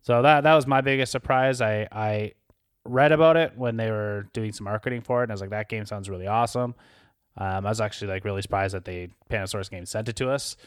So 0.06 0.22
that 0.22 0.42
that 0.42 0.54
was 0.54 0.68
my 0.68 0.82
biggest 0.82 1.12
surprise. 1.12 1.62
I 1.62 1.88
I 1.92 2.34
read 2.86 3.12
about 3.12 3.38
it 3.38 3.58
when 3.58 3.76
they 3.76 3.90
were 3.90 4.28
doing 4.34 4.52
some 4.52 4.66
marketing 4.66 5.02
for 5.02 5.22
it, 5.22 5.24
and 5.24 5.32
I 5.32 5.34
was 5.34 5.42
like, 5.42 5.50
that 5.50 5.68
game 5.68 5.86
sounds 5.86 6.10
really 6.10 6.28
awesome. 6.28 6.76
Um, 7.38 7.66
I 7.66 7.70
was 7.70 7.82
actually 7.82 8.10
like 8.10 8.24
really 8.24 8.44
surprised 8.44 8.76
that 8.76 8.86
they 8.86 9.10
Pandasaurus 9.30 9.70
game 9.70 9.86
sent 9.86 10.08
it 10.08 10.16
to 10.18 10.30
us, 10.30 10.58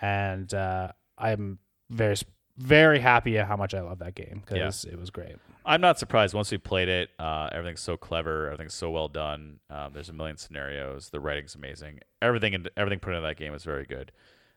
and 0.00 0.52
uh, 0.52 0.90
I'm 1.16 1.58
very 1.90 2.16
very 2.58 2.98
happy 2.98 3.38
at 3.38 3.46
how 3.46 3.56
much 3.56 3.72
I 3.72 3.80
love 3.80 4.00
that 4.00 4.16
game 4.16 4.42
because 4.44 4.84
it 4.84 4.98
was 4.98 5.10
great. 5.10 5.36
I'm 5.64 5.80
not 5.80 6.00
surprised 6.00 6.34
once 6.34 6.50
we 6.50 6.58
played 6.58 6.88
it. 6.88 7.10
Uh, 7.20 7.48
everything's 7.52 7.80
so 7.80 7.96
clever. 7.96 8.46
Everything's 8.46 8.74
so 8.74 8.90
well 8.90 9.08
done. 9.08 9.60
Um, 9.70 9.92
there's 9.94 10.08
a 10.08 10.12
million 10.12 10.36
scenarios. 10.36 11.10
The 11.10 11.20
writing's 11.20 11.54
amazing. 11.54 12.00
Everything 12.20 12.52
in, 12.52 12.66
everything 12.76 12.98
put 12.98 13.10
into 13.14 13.22
that 13.22 13.36
game 13.36 13.54
is 13.54 13.62
very 13.62 13.86
good. 13.86 14.10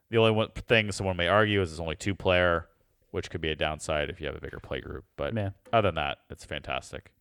The 0.09 0.17
only 0.17 0.32
one 0.32 0.49
thing 0.49 0.91
someone 0.91 1.15
may 1.15 1.28
argue 1.28 1.61
is 1.61 1.71
it's 1.71 1.80
only 1.80 1.95
two 1.95 2.15
player, 2.15 2.67
which 3.12 3.30
could 3.30 3.41
be 3.41 3.49
a 3.49 3.56
downside 3.56 4.10
if 4.10 4.20
you 4.20 4.28
have 4.28 4.36
a 4.36 4.41
bigger 4.41 4.60
play 4.60 4.82
group. 4.82 5.06
But 5.16 5.34
Yeah. 5.36 5.51
other 5.72 5.88
than 5.89 5.95
that, 5.95 6.18
it's 6.30 6.45
fantastic. 6.45 7.12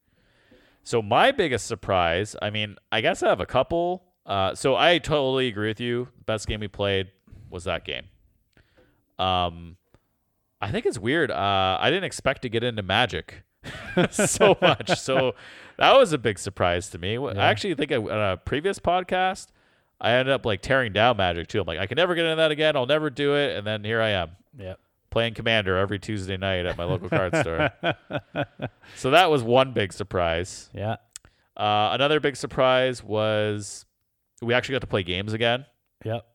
So 0.82 1.00
my 1.00 1.32
biggest 1.32 1.66
surprise, 1.66 2.36
I 2.42 2.50
mean, 2.50 2.76
I 2.92 3.00
guess 3.00 3.22
I 3.22 3.28
have 3.28 3.40
a 3.40 3.46
couple. 3.46 4.04
Uh, 4.26 4.54
so 4.54 4.74
I 4.76 4.98
totally 4.98 5.48
agree 5.48 5.68
with 5.68 5.80
you. 5.80 6.08
Best 6.26 6.46
game 6.48 6.60
we 6.60 6.68
played 6.68 7.10
was 7.50 7.64
that 7.64 7.84
game. 7.84 8.04
Um, 9.18 9.76
I 10.60 10.70
think 10.70 10.86
it's 10.86 10.98
weird. 10.98 11.30
Uh, 11.30 11.78
I 11.80 11.90
didn't 11.90 12.04
expect 12.04 12.42
to 12.42 12.48
get 12.48 12.64
into 12.64 12.82
Magic 12.82 13.42
so 14.10 14.56
much. 14.62 14.98
So 14.98 15.34
that 15.78 15.94
was 15.96 16.12
a 16.12 16.18
big 16.18 16.38
surprise 16.38 16.90
to 16.90 16.98
me. 16.98 17.16
I 17.18 17.46
actually 17.50 17.74
think 17.74 17.92
I, 17.92 17.96
on 17.96 18.32
a 18.32 18.36
previous 18.36 18.78
podcast, 18.78 19.48
I 20.00 20.12
ended 20.12 20.32
up 20.34 20.44
like 20.44 20.60
tearing 20.62 20.92
down 20.92 21.16
Magic 21.16 21.48
too. 21.48 21.60
I'm 21.60 21.66
like, 21.66 21.78
I 21.78 21.86
can 21.86 21.96
never 21.96 22.14
get 22.14 22.24
into 22.24 22.36
that 22.36 22.50
again. 22.50 22.76
I'll 22.76 22.86
never 22.86 23.10
do 23.10 23.36
it. 23.36 23.56
And 23.56 23.66
then 23.66 23.84
here 23.84 24.00
I 24.00 24.10
am. 24.10 24.30
Yep. 24.58 24.80
Playing 25.14 25.34
Commander 25.34 25.76
every 25.78 26.00
Tuesday 26.00 26.36
night 26.36 26.66
at 26.66 26.76
my 26.76 26.82
local 26.82 27.08
card 27.08 27.36
store. 27.36 27.70
So 28.96 29.12
that 29.12 29.30
was 29.30 29.44
one 29.44 29.72
big 29.72 29.92
surprise. 29.92 30.70
Yeah. 30.74 30.96
Uh, 31.56 31.90
another 31.92 32.18
big 32.18 32.34
surprise 32.34 33.02
was 33.02 33.86
we 34.42 34.54
actually 34.54 34.74
got 34.74 34.80
to 34.80 34.88
play 34.88 35.04
games 35.04 35.32
again. 35.32 35.66
Yep. 36.04 36.26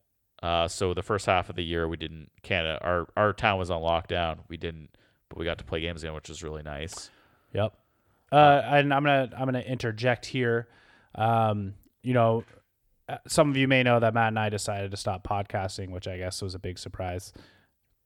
Uh, 0.42 0.66
so 0.66 0.94
the 0.94 1.02
first 1.02 1.26
half 1.26 1.50
of 1.50 1.56
the 1.56 1.62
year 1.62 1.86
we 1.86 1.98
didn't 1.98 2.30
Canada 2.42 2.78
our 2.80 3.06
our 3.18 3.34
town 3.34 3.58
was 3.58 3.70
on 3.70 3.82
lockdown. 3.82 4.38
We 4.48 4.56
didn't, 4.56 4.88
but 5.28 5.38
we 5.38 5.44
got 5.44 5.58
to 5.58 5.64
play 5.64 5.82
games 5.82 6.02
again, 6.02 6.14
which 6.14 6.30
was 6.30 6.42
really 6.42 6.62
nice. 6.62 7.10
Yep. 7.52 7.74
Uh, 8.32 8.62
and 8.64 8.94
I'm 8.94 9.04
gonna 9.04 9.28
I'm 9.36 9.44
gonna 9.44 9.60
interject 9.60 10.24
here. 10.24 10.68
Um, 11.14 11.74
you 12.02 12.14
know, 12.14 12.44
uh, 13.10 13.18
some 13.28 13.50
of 13.50 13.58
you 13.58 13.68
may 13.68 13.82
know 13.82 14.00
that 14.00 14.14
Matt 14.14 14.28
and 14.28 14.38
I 14.38 14.48
decided 14.48 14.90
to 14.92 14.96
stop 14.96 15.26
podcasting, 15.26 15.90
which 15.90 16.08
I 16.08 16.16
guess 16.16 16.40
was 16.40 16.54
a 16.54 16.58
big 16.58 16.78
surprise 16.78 17.34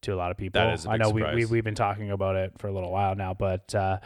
to 0.05 0.15
a 0.15 0.17
lot 0.17 0.31
of 0.31 0.37
people. 0.37 0.61
That 0.61 0.75
is 0.75 0.87
I 0.87 0.97
know 0.97 1.11
we, 1.11 1.23
we, 1.35 1.45
we've 1.47 1.65
been 1.65 1.75
talking 1.75 2.11
about 2.11 2.37
it 2.37 2.53
for 2.59 2.69
a 2.69 2.73
little 2.73 2.91
while 2.91 3.15
now, 3.15 3.35
but 3.35 3.75
uh, 3.75 3.99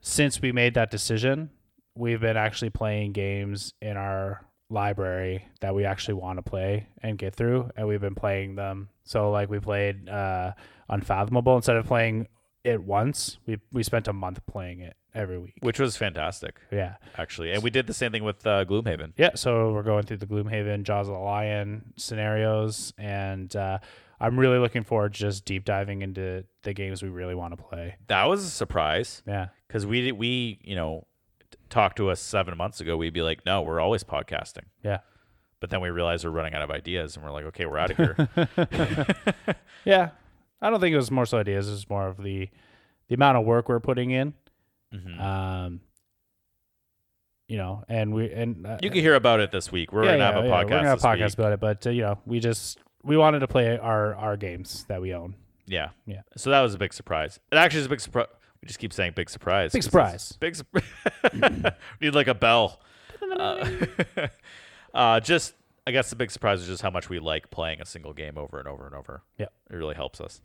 since 0.00 0.40
we 0.40 0.52
made 0.52 0.74
that 0.74 0.90
decision, 0.90 1.50
we've 1.94 2.20
been 2.20 2.36
actually 2.36 2.70
playing 2.70 3.12
games 3.12 3.74
in 3.80 3.96
our 3.96 4.44
library 4.70 5.46
that 5.60 5.74
we 5.74 5.84
actually 5.84 6.14
want 6.14 6.38
to 6.38 6.42
play 6.42 6.88
and 7.02 7.18
get 7.18 7.34
through, 7.34 7.70
and 7.76 7.86
we've 7.86 8.00
been 8.00 8.14
playing 8.14 8.54
them. 8.54 8.88
So 9.04 9.30
like 9.30 9.50
we 9.50 9.60
played 9.60 10.08
uh, 10.08 10.52
Unfathomable 10.88 11.56
instead 11.56 11.76
of 11.76 11.86
playing 11.86 12.28
it 12.64 12.82
once. 12.82 13.38
We 13.46 13.58
we 13.72 13.82
spent 13.82 14.08
a 14.08 14.12
month 14.12 14.44
playing 14.46 14.80
it 14.80 14.96
every 15.14 15.38
week. 15.38 15.54
which 15.60 15.78
was 15.78 15.96
fantastic. 15.96 16.56
Yeah. 16.70 16.94
actually, 17.16 17.52
and 17.52 17.62
we 17.62 17.70
did 17.70 17.86
the 17.86 17.94
same 17.94 18.12
thing 18.12 18.24
with 18.24 18.46
uh, 18.46 18.64
Gloomhaven. 18.64 19.12
Yeah, 19.16 19.30
so 19.34 19.72
we're 19.72 19.82
going 19.82 20.04
through 20.04 20.18
the 20.18 20.26
Gloomhaven, 20.26 20.84
Jaws 20.84 21.08
of 21.08 21.14
the 21.14 21.20
Lion 21.20 21.92
scenarios, 21.96 22.92
and 22.98 23.54
uh, 23.54 23.78
I'm 24.22 24.38
really 24.38 24.58
looking 24.58 24.84
forward 24.84 25.14
to 25.14 25.20
just 25.20 25.44
deep 25.44 25.64
diving 25.64 26.02
into 26.02 26.44
the 26.62 26.72
games 26.72 27.02
we 27.02 27.08
really 27.08 27.34
want 27.34 27.56
to 27.56 27.62
play. 27.62 27.96
That 28.06 28.24
was 28.24 28.44
a 28.44 28.48
surprise. 28.48 29.22
Yeah, 29.26 29.48
because 29.66 29.84
we 29.84 30.12
we 30.12 30.60
you 30.62 30.76
know 30.76 31.06
talked 31.68 31.96
to 31.96 32.08
us 32.08 32.20
seven 32.20 32.56
months 32.56 32.80
ago. 32.80 32.96
We'd 32.96 33.12
be 33.12 33.22
like, 33.22 33.44
no, 33.44 33.62
we're 33.62 33.80
always 33.80 34.04
podcasting. 34.04 34.66
Yeah. 34.84 34.98
But 35.58 35.70
then 35.70 35.80
we 35.80 35.90
realized 35.90 36.24
we're 36.24 36.30
running 36.30 36.54
out 36.54 36.62
of 36.62 36.70
ideas, 36.70 37.16
and 37.16 37.24
we're 37.24 37.32
like, 37.32 37.44
okay, 37.46 37.66
we're 37.66 37.78
out 37.78 37.90
of 37.90 37.96
here. 37.96 39.56
yeah. 39.84 40.10
I 40.60 40.70
don't 40.70 40.80
think 40.80 40.92
it 40.92 40.96
was 40.96 41.10
more 41.10 41.26
so 41.26 41.38
ideas; 41.38 41.68
it's 41.68 41.90
more 41.90 42.06
of 42.06 42.22
the 42.22 42.48
the 43.08 43.14
amount 43.16 43.38
of 43.38 43.44
work 43.44 43.68
we're 43.68 43.80
putting 43.80 44.12
in. 44.12 44.34
Mhm. 44.94 45.20
Um, 45.20 45.80
you 47.48 47.56
know, 47.56 47.82
and 47.88 48.14
we 48.14 48.30
and 48.30 48.64
uh, 48.66 48.78
you 48.80 48.90
can 48.90 49.00
hear 49.00 49.16
about 49.16 49.40
it 49.40 49.50
this 49.50 49.72
week. 49.72 49.92
We're 49.92 50.04
yeah, 50.04 50.12
gonna 50.12 50.18
yeah, 50.18 50.32
have 50.32 50.44
a 50.44 50.46
yeah, 50.46 50.52
podcast. 50.54 50.62
We're 50.64 50.70
gonna 50.70 50.88
have 50.88 50.98
a 50.98 51.06
podcast 51.06 51.24
week. 51.24 51.38
about 51.38 51.52
it, 51.52 51.60
but 51.60 51.86
uh, 51.86 51.90
you 51.90 52.02
know, 52.02 52.18
we 52.24 52.38
just 52.38 52.78
we 53.04 53.16
wanted 53.16 53.40
to 53.40 53.48
play 53.48 53.76
our 53.78 54.14
our 54.14 54.36
games 54.36 54.84
that 54.88 55.00
we 55.00 55.12
own. 55.14 55.34
Yeah. 55.66 55.90
Yeah. 56.06 56.22
So 56.36 56.50
that 56.50 56.60
was 56.60 56.74
a 56.74 56.78
big 56.78 56.92
surprise. 56.92 57.38
It 57.50 57.56
actually 57.56 57.80
is 57.80 57.86
a 57.86 57.90
big 57.90 58.00
surprise. 58.00 58.26
We 58.60 58.66
just 58.66 58.78
keep 58.78 58.92
saying 58.92 59.12
big 59.16 59.30
surprise. 59.30 59.72
Big 59.72 59.82
surprise. 59.82 60.32
Big. 60.40 60.54
Sur- 60.56 60.64
Need 62.00 62.14
like 62.14 62.28
a 62.28 62.34
bell. 62.34 62.80
Uh, 63.36 63.68
uh, 64.94 65.20
just, 65.20 65.54
I 65.86 65.90
guess 65.90 66.10
the 66.10 66.16
big 66.16 66.30
surprise 66.30 66.60
is 66.60 66.66
just 66.68 66.82
how 66.82 66.90
much 66.90 67.08
we 67.08 67.18
like 67.18 67.50
playing 67.50 67.80
a 67.80 67.86
single 67.86 68.12
game 68.12 68.36
over 68.38 68.58
and 68.58 68.68
over 68.68 68.86
and 68.86 68.94
over. 68.94 69.22
Yeah. 69.38 69.46
It 69.70 69.76
really 69.76 69.94
helps 69.94 70.20
us 70.20 70.40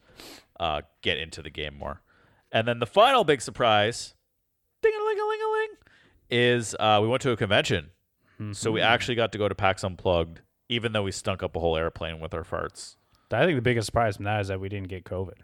uh, 0.59 0.81
get 1.01 1.17
into 1.17 1.41
the 1.41 1.49
game 1.49 1.75
more. 1.77 2.01
And 2.51 2.67
then 2.67 2.79
the 2.79 2.85
final 2.87 3.23
big 3.23 3.41
surprise, 3.41 4.15
ding 4.81 4.93
a 4.99 5.03
ling 5.05 5.19
a 5.19 5.25
ling 5.27 5.39
a 5.41 5.51
ling, 5.51 5.69
is 6.29 6.75
uh, 6.79 6.99
we 7.01 7.07
went 7.07 7.21
to 7.23 7.31
a 7.31 7.37
convention. 7.37 7.91
So 8.51 8.71
we 8.71 8.81
Mhm. 8.81 8.85
actually 8.85 9.15
got 9.15 9.31
to 9.31 9.39
go 9.39 9.49
to 9.49 9.55
PAX 9.55 9.83
Unplugged, 9.83 10.41
even 10.69 10.91
though 10.91 11.03
we 11.03 11.11
stunk 11.11 11.43
up 11.43 11.55
a 11.55 11.59
whole 11.59 11.77
airplane 11.77 12.19
with 12.19 12.33
our 12.33 12.43
farts. 12.43 12.95
I 13.31 13.45
think 13.45 13.57
the 13.57 13.61
biggest 13.61 13.87
surprise 13.87 14.15
from 14.15 14.25
that 14.25 14.41
is 14.41 14.47
that 14.47 14.59
we 14.59 14.69
didn't 14.69 14.87
get 14.87 15.03
COVID. 15.03 15.39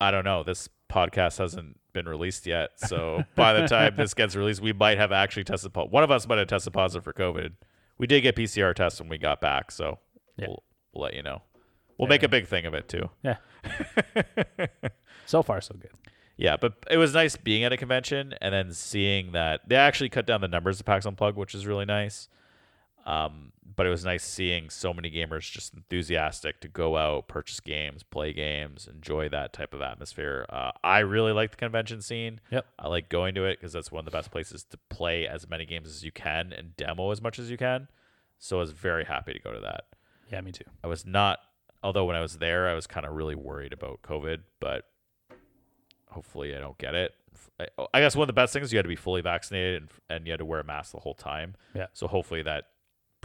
I 0.00 0.10
don't 0.10 0.24
know. 0.24 0.42
This 0.42 0.68
podcast 0.90 1.38
hasn't 1.38 1.78
been 1.92 2.06
released 2.06 2.46
yet, 2.46 2.70
so 2.76 3.24
by 3.34 3.54
the 3.54 3.66
time 3.66 3.94
this 3.96 4.12
gets 4.14 4.36
released, 4.36 4.60
we 4.60 4.72
might 4.72 4.98
have 4.98 5.12
actually 5.12 5.44
tested. 5.44 5.72
Po- 5.72 5.86
one 5.86 6.04
of 6.04 6.10
us 6.10 6.28
might 6.28 6.38
have 6.38 6.48
tested 6.48 6.72
positive 6.72 7.04
for 7.04 7.12
COVID. 7.12 7.52
We 7.98 8.06
did 8.06 8.20
get 8.20 8.36
PCR 8.36 8.74
tests 8.74 9.00
when 9.00 9.08
we 9.08 9.16
got 9.16 9.40
back, 9.40 9.70
so 9.70 9.98
we'll, 10.38 10.62
we'll 10.92 11.04
let 11.04 11.14
you 11.14 11.22
know. 11.22 11.42
We'll 11.98 12.08
make 12.08 12.22
a 12.22 12.28
big 12.28 12.46
thing 12.46 12.66
of 12.66 12.74
it 12.74 12.88
too. 12.88 13.08
Yeah. 13.22 13.36
so 15.26 15.42
far, 15.42 15.62
so 15.62 15.74
good. 15.74 15.92
Yeah, 16.36 16.56
but 16.58 16.74
it 16.90 16.98
was 16.98 17.14
nice 17.14 17.36
being 17.36 17.64
at 17.64 17.72
a 17.72 17.78
convention 17.78 18.34
and 18.42 18.52
then 18.52 18.72
seeing 18.72 19.32
that 19.32 19.66
they 19.66 19.76
actually 19.76 20.10
cut 20.10 20.26
down 20.26 20.42
the 20.42 20.48
numbers 20.48 20.78
of 20.78 20.84
PAX 20.84 21.06
Unplugged, 21.06 21.38
which 21.38 21.54
is 21.54 21.66
really 21.66 21.86
nice. 21.86 22.28
Um, 23.06 23.52
but 23.76 23.86
it 23.86 23.90
was 23.90 24.04
nice 24.04 24.24
seeing 24.24 24.70
so 24.70 24.92
many 24.94 25.10
gamers 25.10 25.50
just 25.50 25.74
enthusiastic 25.74 26.60
to 26.62 26.68
go 26.68 26.96
out, 26.96 27.28
purchase 27.28 27.60
games, 27.60 28.02
play 28.02 28.32
games, 28.32 28.88
enjoy 28.92 29.28
that 29.28 29.52
type 29.52 29.74
of 29.74 29.82
atmosphere. 29.82 30.46
Uh, 30.48 30.72
I 30.82 31.00
really 31.00 31.32
like 31.32 31.50
the 31.50 31.56
convention 31.58 32.00
scene. 32.02 32.40
Yep. 32.50 32.66
I 32.78 32.88
like 32.88 33.08
going 33.10 33.34
to 33.34 33.44
it 33.44 33.58
because 33.60 33.72
that's 33.74 33.92
one 33.92 34.00
of 34.00 34.04
the 34.06 34.10
best 34.16 34.30
places 34.30 34.64
to 34.70 34.78
play 34.88 35.26
as 35.28 35.48
many 35.48 35.66
games 35.66 35.88
as 35.88 36.02
you 36.04 36.10
can 36.10 36.52
and 36.52 36.74
demo 36.76 37.10
as 37.10 37.20
much 37.20 37.38
as 37.38 37.50
you 37.50 37.56
can. 37.58 37.88
So 38.38 38.56
I 38.56 38.60
was 38.60 38.72
very 38.72 39.04
happy 39.04 39.32
to 39.34 39.38
go 39.40 39.52
to 39.52 39.60
that. 39.60 39.84
Yeah, 40.32 40.40
me 40.40 40.52
too. 40.52 40.64
I 40.82 40.86
was 40.88 41.06
not, 41.06 41.38
although 41.82 42.04
when 42.06 42.16
I 42.16 42.20
was 42.20 42.38
there, 42.38 42.68
I 42.68 42.74
was 42.74 42.86
kind 42.86 43.06
of 43.06 43.12
really 43.14 43.34
worried 43.34 43.72
about 43.72 44.02
COVID, 44.02 44.38
but 44.60 44.84
hopefully 46.10 46.54
I 46.56 46.60
don't 46.60 46.78
get 46.78 46.94
it. 46.94 47.12
I- 47.60 47.68
I 47.92 48.00
guess 48.00 48.16
one 48.16 48.22
of 48.24 48.28
the 48.28 48.32
best 48.32 48.52
things 48.52 48.72
you 48.72 48.78
had 48.78 48.84
to 48.84 48.88
be 48.88 48.96
fully 48.96 49.20
vaccinated 49.20 49.82
and, 49.82 49.90
and 50.08 50.26
you 50.26 50.32
had 50.32 50.38
to 50.38 50.44
wear 50.44 50.60
a 50.60 50.64
mask 50.64 50.92
the 50.92 51.00
whole 51.00 51.14
time. 51.14 51.54
Yeah. 51.74 51.86
So 51.92 52.06
hopefully 52.06 52.42
that 52.42 52.64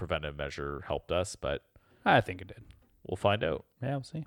preventive 0.01 0.35
measure 0.35 0.83
helped 0.87 1.11
us, 1.11 1.35
but 1.35 1.61
I 2.03 2.21
think 2.21 2.41
it 2.41 2.47
did. 2.47 2.63
we'll 3.07 3.17
find 3.17 3.43
out. 3.43 3.65
Yeah, 3.83 3.91
we'll 3.91 4.03
see. 4.03 4.25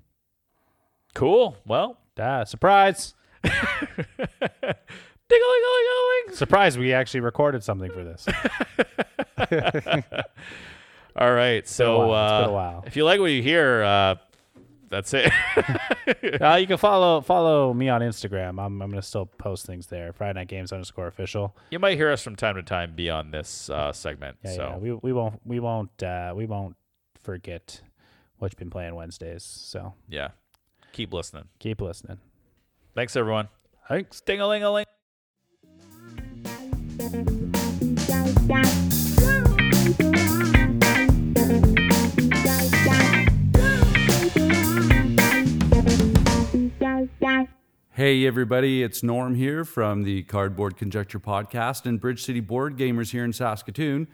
Cool. 1.13 1.57
Well, 1.65 1.97
Ah, 2.17 2.45
surprise! 2.45 3.13
Surprise! 6.33 6.77
We 6.77 6.93
actually 6.93 7.19
recorded 7.19 7.61
something 7.61 7.91
for 7.91 8.05
this. 8.05 8.25
All 11.17 11.33
right. 11.33 11.67
So 11.67 12.07
while. 12.07 12.23
It's 12.37 12.45
been 12.45 12.53
a 12.53 12.77
uh, 12.77 12.81
if 12.85 12.95
you 12.95 13.03
like 13.03 13.19
what 13.19 13.31
you 13.31 13.41
hear, 13.43 13.83
uh, 13.83 14.15
that's 14.89 15.13
it. 15.13 15.31
uh, 16.41 16.55
you 16.55 16.67
can 16.67 16.77
follow 16.77 17.21
follow 17.21 17.73
me 17.73 17.89
on 17.89 18.01
Instagram. 18.01 18.63
I'm 18.63 18.81
I'm 18.81 18.89
gonna 18.89 19.01
still 19.01 19.25
post 19.25 19.65
things 19.65 19.87
there. 19.87 20.13
Friday 20.13 20.39
Night 20.39 20.47
Games 20.47 20.71
underscore 20.71 21.07
official. 21.07 21.55
you 21.71 21.79
might 21.79 21.97
hear 21.97 22.11
us 22.11 22.21
from 22.21 22.35
time 22.35 22.55
to 22.55 22.63
time 22.63 22.93
beyond 22.95 23.33
this 23.33 23.69
uh, 23.69 23.91
segment. 23.91 24.37
Yeah, 24.43 24.55
so 24.55 24.61
yeah. 24.61 24.77
We 24.77 24.93
we 24.93 25.13
won't 25.13 25.39
we 25.45 25.59
won't 25.59 26.03
uh, 26.03 26.33
we 26.35 26.45
won't 26.45 26.75
forget 27.19 27.81
what 28.37 28.51
you've 28.51 28.59
been 28.59 28.69
playing 28.69 28.95
Wednesdays. 28.95 29.43
So 29.43 29.93
yeah, 30.07 30.29
keep 30.91 31.13
listening. 31.13 31.45
keep 31.59 31.81
listening. 31.81 32.19
Thanks, 32.93 33.15
everyone. 33.15 33.49
Thanks. 33.87 34.21
Ding 34.21 34.41
a 34.41 34.47
ling 34.47 34.63
a 34.63 34.71
ling. 34.71 34.85
Hey, 47.95 48.27
everybody, 48.27 48.83
it's 48.83 49.03
Norm 49.03 49.35
here 49.35 49.63
from 49.63 50.03
the 50.03 50.23
Cardboard 50.23 50.75
Conjecture 50.75 51.17
podcast 51.17 51.85
and 51.85 51.97
Bridge 51.97 52.25
City 52.25 52.41
Board 52.41 52.75
Gamers 52.75 53.11
here 53.11 53.23
in 53.23 53.31
Saskatoon. 53.31 54.09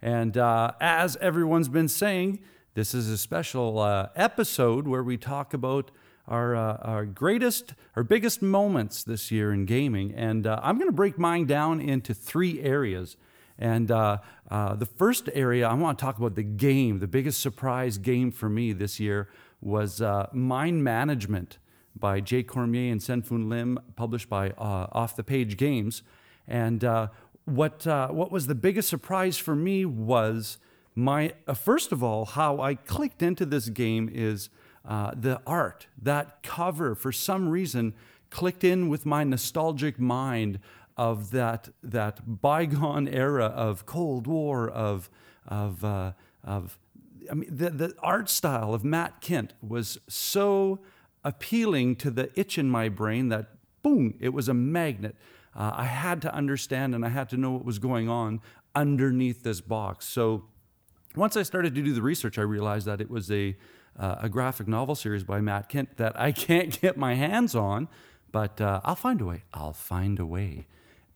And 0.00 0.38
uh, 0.38 0.72
as 0.80 1.16
everyone's 1.16 1.68
been 1.68 1.88
saying, 1.88 2.38
this 2.72 2.94
is 2.94 3.10
a 3.10 3.18
special 3.18 3.78
uh, 3.78 4.08
episode 4.16 4.88
where 4.88 5.02
we 5.02 5.18
talk 5.18 5.52
about 5.52 5.90
our, 6.26 6.56
uh, 6.56 6.78
our 6.78 7.04
greatest, 7.04 7.74
our 7.94 8.02
biggest 8.02 8.40
moments 8.40 9.04
this 9.04 9.30
year 9.30 9.52
in 9.52 9.66
gaming. 9.66 10.14
And 10.14 10.46
uh, 10.46 10.58
I'm 10.62 10.78
going 10.78 10.88
to 10.88 10.96
break 10.96 11.18
mine 11.18 11.44
down 11.44 11.78
into 11.78 12.14
three 12.14 12.62
areas. 12.62 13.18
And 13.58 13.90
uh, 13.90 14.16
uh, 14.50 14.76
the 14.76 14.86
first 14.86 15.28
area, 15.34 15.68
I 15.68 15.74
want 15.74 15.98
to 15.98 16.02
talk 16.02 16.16
about 16.16 16.36
the 16.36 16.42
game. 16.42 17.00
The 17.00 17.06
biggest 17.06 17.40
surprise 17.40 17.98
game 17.98 18.30
for 18.30 18.48
me 18.48 18.72
this 18.72 18.98
year 18.98 19.28
was 19.60 20.00
Mind 20.32 20.82
Management 20.82 21.58
by 21.98 22.20
Jay 22.20 22.42
Cormier 22.42 22.92
and 22.92 23.02
Sen-Foong 23.02 23.48
Lim, 23.48 23.78
published 23.96 24.28
by 24.28 24.50
uh, 24.50 24.86
Off 24.92 25.16
the 25.16 25.24
Page 25.24 25.56
Games. 25.56 26.02
And 26.46 26.84
uh, 26.84 27.08
what 27.44 27.86
uh, 27.86 28.08
what 28.08 28.30
was 28.30 28.46
the 28.46 28.54
biggest 28.54 28.88
surprise 28.88 29.38
for 29.38 29.56
me 29.56 29.84
was 29.84 30.58
my 30.94 31.32
uh, 31.46 31.54
first 31.54 31.92
of 31.92 32.02
all 32.02 32.24
how 32.24 32.60
I 32.60 32.74
clicked 32.74 33.22
into 33.22 33.46
this 33.46 33.68
game 33.68 34.10
is 34.12 34.50
uh, 34.84 35.12
the 35.14 35.40
art. 35.46 35.86
That 36.00 36.42
cover, 36.42 36.94
for 36.94 37.12
some 37.12 37.48
reason, 37.48 37.94
clicked 38.30 38.64
in 38.64 38.88
with 38.88 39.06
my 39.06 39.24
nostalgic 39.24 39.98
mind 39.98 40.58
of 40.96 41.30
that 41.30 41.68
that 41.82 42.40
bygone 42.40 43.08
era 43.08 43.46
of 43.46 43.86
Cold 43.86 44.26
War 44.26 44.68
of 44.68 45.10
of 45.46 45.84
uh, 45.84 46.12
of 46.42 46.78
I 47.30 47.34
mean 47.34 47.48
the 47.54 47.70
the 47.70 47.94
art 48.00 48.28
style 48.28 48.74
of 48.74 48.84
Matt 48.84 49.20
Kindt 49.20 49.50
was 49.60 49.98
so 50.08 50.80
appealing 51.26 51.96
to 51.96 52.10
the 52.10 52.30
itch 52.38 52.56
in 52.56 52.70
my 52.70 52.88
brain 52.88 53.28
that 53.28 53.48
boom, 53.82 54.14
it 54.20 54.30
was 54.30 54.48
a 54.48 54.54
magnet. 54.54 55.16
Uh, 55.54 55.72
I 55.74 55.84
had 55.84 56.22
to 56.22 56.32
understand 56.32 56.94
and 56.94 57.04
I 57.04 57.08
had 57.08 57.28
to 57.30 57.36
know 57.36 57.50
what 57.50 57.64
was 57.64 57.78
going 57.78 58.08
on 58.08 58.40
underneath 58.74 59.42
this 59.42 59.60
box. 59.60 60.06
So 60.06 60.44
once 61.16 61.36
I 61.36 61.42
started 61.42 61.74
to 61.74 61.82
do 61.82 61.92
the 61.92 62.02
research, 62.02 62.38
I 62.38 62.42
realized 62.42 62.86
that 62.86 63.00
it 63.00 63.10
was 63.10 63.30
a 63.30 63.56
uh, 63.98 64.16
a 64.20 64.28
graphic 64.28 64.68
novel 64.68 64.94
series 64.94 65.24
by 65.24 65.40
Matt 65.40 65.70
Kindt 65.70 65.96
that 65.96 66.18
I 66.20 66.30
can't 66.46 66.80
get 66.80 66.96
my 66.96 67.14
hands 67.14 67.54
on, 67.54 67.88
but 68.30 68.60
uh, 68.60 68.80
I'll 68.84 68.94
find 68.94 69.20
a 69.20 69.24
way. 69.24 69.44
I'll 69.54 69.72
find 69.72 70.18
a 70.18 70.26
way. 70.26 70.66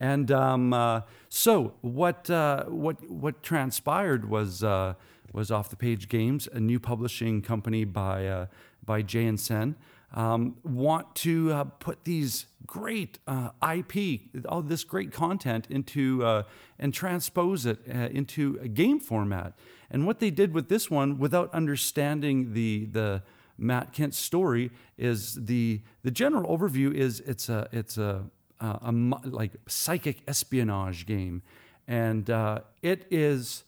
And 0.00 0.32
um, 0.32 0.72
uh, 0.72 1.02
so 1.28 1.74
what 1.82 2.30
uh, 2.30 2.64
what 2.64 3.08
what 3.10 3.42
transpired 3.42 4.28
was 4.28 4.64
uh, 4.64 4.94
was 5.32 5.50
Off 5.50 5.68
the 5.68 5.76
Page 5.76 6.08
Games, 6.08 6.48
a 6.52 6.58
new 6.58 6.80
publishing 6.80 7.42
company 7.42 7.84
by 7.84 8.26
uh, 8.26 8.46
by 8.84 9.02
Jay 9.02 9.26
and 9.26 9.38
Sen. 9.38 9.76
Um, 10.12 10.56
want 10.64 11.14
to 11.16 11.52
uh, 11.52 11.64
put 11.64 12.04
these 12.04 12.46
great 12.66 13.18
uh, 13.26 13.50
IP, 13.74 14.20
all 14.48 14.62
this 14.62 14.82
great 14.82 15.12
content 15.12 15.66
into 15.70 16.24
uh, 16.24 16.42
and 16.78 16.92
transpose 16.92 17.64
it 17.66 17.78
uh, 17.88 18.08
into 18.10 18.58
a 18.60 18.68
game 18.68 18.98
format. 18.98 19.54
And 19.90 20.06
what 20.06 20.18
they 20.20 20.30
did 20.30 20.52
with 20.52 20.68
this 20.68 20.90
one, 20.90 21.18
without 21.18 21.52
understanding 21.54 22.54
the 22.54 22.86
the 22.86 23.22
Matt 23.56 23.92
Kindt 23.92 24.14
story, 24.14 24.70
is 24.96 25.34
the 25.34 25.82
the 26.02 26.10
general 26.10 26.56
overview 26.56 26.92
is 26.94 27.20
it's 27.20 27.48
a 27.48 27.68
it's 27.70 27.98
a, 27.98 28.24
a, 28.60 28.78
a 28.82 28.92
like 29.24 29.52
psychic 29.66 30.22
espionage 30.26 31.06
game, 31.06 31.42
and 31.86 32.30
uh, 32.30 32.60
it 32.82 33.06
is 33.10 33.64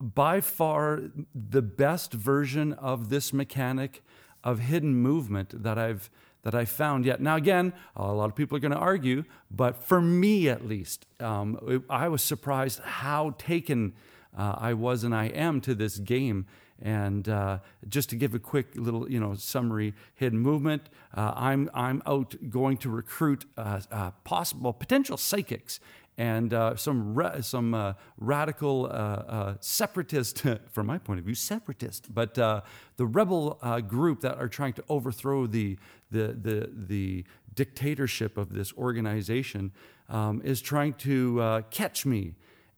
by 0.00 0.40
far 0.40 1.00
the 1.32 1.62
best 1.62 2.12
version 2.12 2.72
of 2.72 3.08
this 3.08 3.32
mechanic 3.32 4.02
of 4.44 4.60
hidden 4.60 4.94
movement 4.94 5.62
that 5.62 5.78
I've 5.78 6.10
that 6.42 6.54
I 6.54 6.64
found 6.64 7.04
yet. 7.04 7.20
Now, 7.20 7.36
again, 7.36 7.72
a 7.94 8.12
lot 8.12 8.28
of 8.28 8.34
people 8.34 8.56
are 8.56 8.60
going 8.60 8.72
to 8.72 8.78
argue, 8.78 9.24
but 9.50 9.84
for 9.84 10.00
me 10.00 10.48
at 10.48 10.66
least, 10.66 11.06
um, 11.20 11.58
it, 11.68 11.82
I 11.88 12.08
was 12.08 12.22
surprised 12.22 12.80
how 12.80 13.34
taken 13.38 13.92
uh, 14.36 14.56
I 14.58 14.74
was 14.74 15.04
and 15.04 15.14
I 15.14 15.26
am 15.26 15.60
to 15.62 15.74
this 15.74 15.98
game. 15.98 16.46
And 16.84 17.28
uh, 17.28 17.58
just 17.88 18.10
to 18.10 18.16
give 18.16 18.34
a 18.34 18.40
quick 18.40 18.74
little, 18.74 19.08
you 19.08 19.20
know, 19.20 19.34
summary, 19.34 19.94
hidden 20.16 20.40
movement. 20.40 20.88
Uh, 21.16 21.32
I'm 21.36 21.70
I'm 21.74 22.02
out 22.06 22.34
going 22.50 22.76
to 22.78 22.90
recruit 22.90 23.44
uh, 23.56 23.80
uh, 23.92 24.10
possible 24.24 24.72
potential 24.72 25.16
psychics 25.16 25.78
and 26.18 26.52
uh, 26.52 26.76
some 26.76 27.14
ra- 27.14 27.40
some 27.40 27.74
uh, 27.74 27.94
radical 28.18 28.86
uh, 28.86 28.88
uh 28.88 29.54
separatist, 29.60 30.44
from 30.72 30.86
my 30.86 30.98
point 30.98 31.18
of 31.18 31.24
view, 31.24 31.34
separatist, 31.34 32.14
but 32.14 32.38
uh, 32.38 32.60
the 32.96 33.06
rebel 33.06 33.58
uh, 33.62 33.80
group 33.80 34.20
that 34.20 34.38
are 34.38 34.48
trying 34.48 34.72
to 34.74 34.84
overthrow 34.88 35.46
the 35.46 35.78
the 36.10 36.36
the, 36.40 36.70
the 36.72 37.24
dictatorship 37.54 38.36
of 38.36 38.54
this 38.54 38.72
organization 38.74 39.72
um, 40.08 40.40
is 40.44 40.60
trying 40.60 40.94
to 40.94 41.62
catch 41.70 42.06
me. 42.06 42.34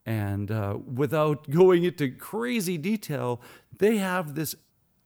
And 0.07 0.51
without 0.97 1.49
going 1.61 1.85
into 1.85 2.11
crazy 2.11 2.77
detail, 2.77 3.41
they 3.79 3.99
have 3.99 4.35
this 4.35 4.55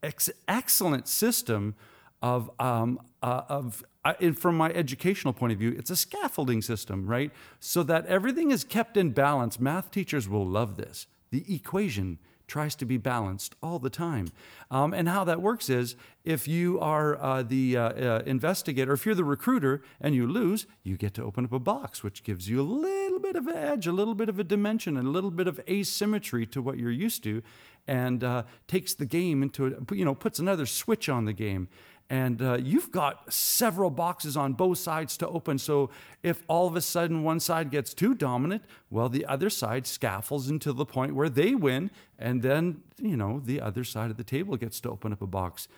ex- 0.03 0.31
excellent 0.47 1.07
system 1.07 1.75
of 2.21 2.51
um, 2.59 3.01
of 3.23 3.85
I, 4.09 4.31
from 4.33 4.57
my 4.57 4.71
educational 4.71 5.35
point 5.35 5.53
of 5.53 5.59
view, 5.59 5.75
it's 5.77 5.91
a 5.91 5.97
scaffolding 5.97 6.63
system, 6.63 7.07
right? 7.07 7.31
So 7.61 7.83
that 7.85 8.07
everything 8.07 8.51
is 8.51 8.65
kept 8.65 8.97
in 8.97 9.11
balance. 9.11 9.61
Math 9.61 9.91
teachers 9.91 10.29
will 10.29 10.47
love 10.47 10.77
this. 10.77 11.07
The 11.31 11.45
equation 11.55 12.19
tries 12.47 12.75
to 12.75 12.87
be 12.87 12.97
balanced 12.97 13.55
all 13.63 13.79
the 13.79 13.91
time. 13.91 14.29
Um, 14.71 14.95
and 14.95 15.07
how 15.07 15.23
that 15.25 15.43
works 15.43 15.69
is 15.69 15.97
if 16.25 16.49
you 16.49 16.81
are 16.81 17.21
uh, 17.23 17.43
the 17.43 17.77
uh, 17.77 17.89
uh, 17.91 18.23
investigator, 18.25 18.95
if 18.95 19.05
you're 19.05 19.15
the 19.15 19.25
recruiter 19.25 19.83
and 20.01 20.15
you 20.15 20.27
lose, 20.27 20.67
you 20.83 20.97
get 20.97 21.13
to 21.15 21.23
open 21.23 21.45
up 21.45 21.53
a 21.53 21.59
box, 21.59 22.03
which 22.03 22.25
gives 22.25 22.49
you 22.49 22.61
a 22.61 22.63
little 22.63 23.19
bit 23.19 23.37
of 23.37 23.47
an 23.47 23.57
edge, 23.57 23.87
a 23.87 23.93
little 23.93 24.15
bit 24.15 24.31
of 24.31 24.39
a 24.39 24.45
dimension, 24.45 24.97
and 24.97 25.07
a 25.07 25.11
little 25.11 25.31
bit 25.31 25.47
of 25.47 25.61
asymmetry 25.69 26.47
to 26.47 26.63
what 26.63 26.79
you're 26.79 26.91
used 26.91 27.23
to, 27.25 27.43
and 27.87 28.25
uh, 28.25 28.43
takes 28.67 28.95
the 28.95 29.07
game 29.07 29.43
into, 29.43 29.85
you 29.93 30.05
know, 30.05 30.15
puts 30.15 30.39
another 30.39 30.65
switch 30.65 31.09
on 31.11 31.27
the 31.27 31.35
game 31.35 31.69
and 32.11 32.41
uh, 32.41 32.55
you've 32.55 32.91
got 32.91 33.33
several 33.33 33.91
boxes 33.91 34.37
on 34.37 34.55
both 34.55 34.79
sides 34.79 35.17
to 35.19 35.29
open. 35.29 35.59
So 35.59 35.91
if 36.23 36.43
all 36.49 36.67
of 36.67 36.75
a 36.75 36.81
sudden 36.81 37.23
one 37.23 37.39
side 37.39 37.71
gets 37.71 37.93
too 37.93 38.15
dominant, 38.15 38.63
well, 38.89 39.09
the 39.09 39.27
other 39.27 39.51
side 39.51 39.87
scaffolds 39.87 40.49
until 40.49 40.73
the 40.73 40.87
point 40.87 41.15
where 41.15 41.29
they 41.29 41.55
win, 41.55 41.91
and 42.19 42.43
then 42.43 42.83
you 43.01 43.17
know 43.17 43.41
the 43.45 43.61
other 43.61 43.85
side 43.85 44.11
of 44.11 44.17
the 44.17 44.25
table 44.25 44.57
gets 44.57 44.81
to 44.81 44.91
open 44.91 45.13
up 45.13 45.21
a 45.21 45.27
box. 45.27 45.69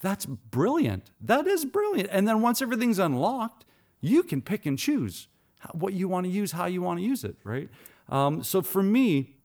That's 0.00 0.26
brilliant. 0.26 1.10
That 1.20 1.46
is 1.46 1.64
brilliant. 1.64 2.08
And 2.12 2.26
then 2.26 2.42
once 2.42 2.60
everything's 2.60 2.98
unlocked, 2.98 3.64
you 4.00 4.22
can 4.22 4.42
pick 4.42 4.66
and 4.66 4.78
choose 4.78 5.28
what 5.72 5.92
you 5.94 6.08
want 6.08 6.26
to 6.26 6.30
use, 6.30 6.52
how 6.52 6.66
you 6.66 6.82
want 6.82 6.98
to 6.98 7.04
use 7.04 7.24
it, 7.24 7.36
right? 7.44 7.68
Um, 8.08 8.42
so 8.42 8.62
for 8.62 8.82
me, 8.82 9.35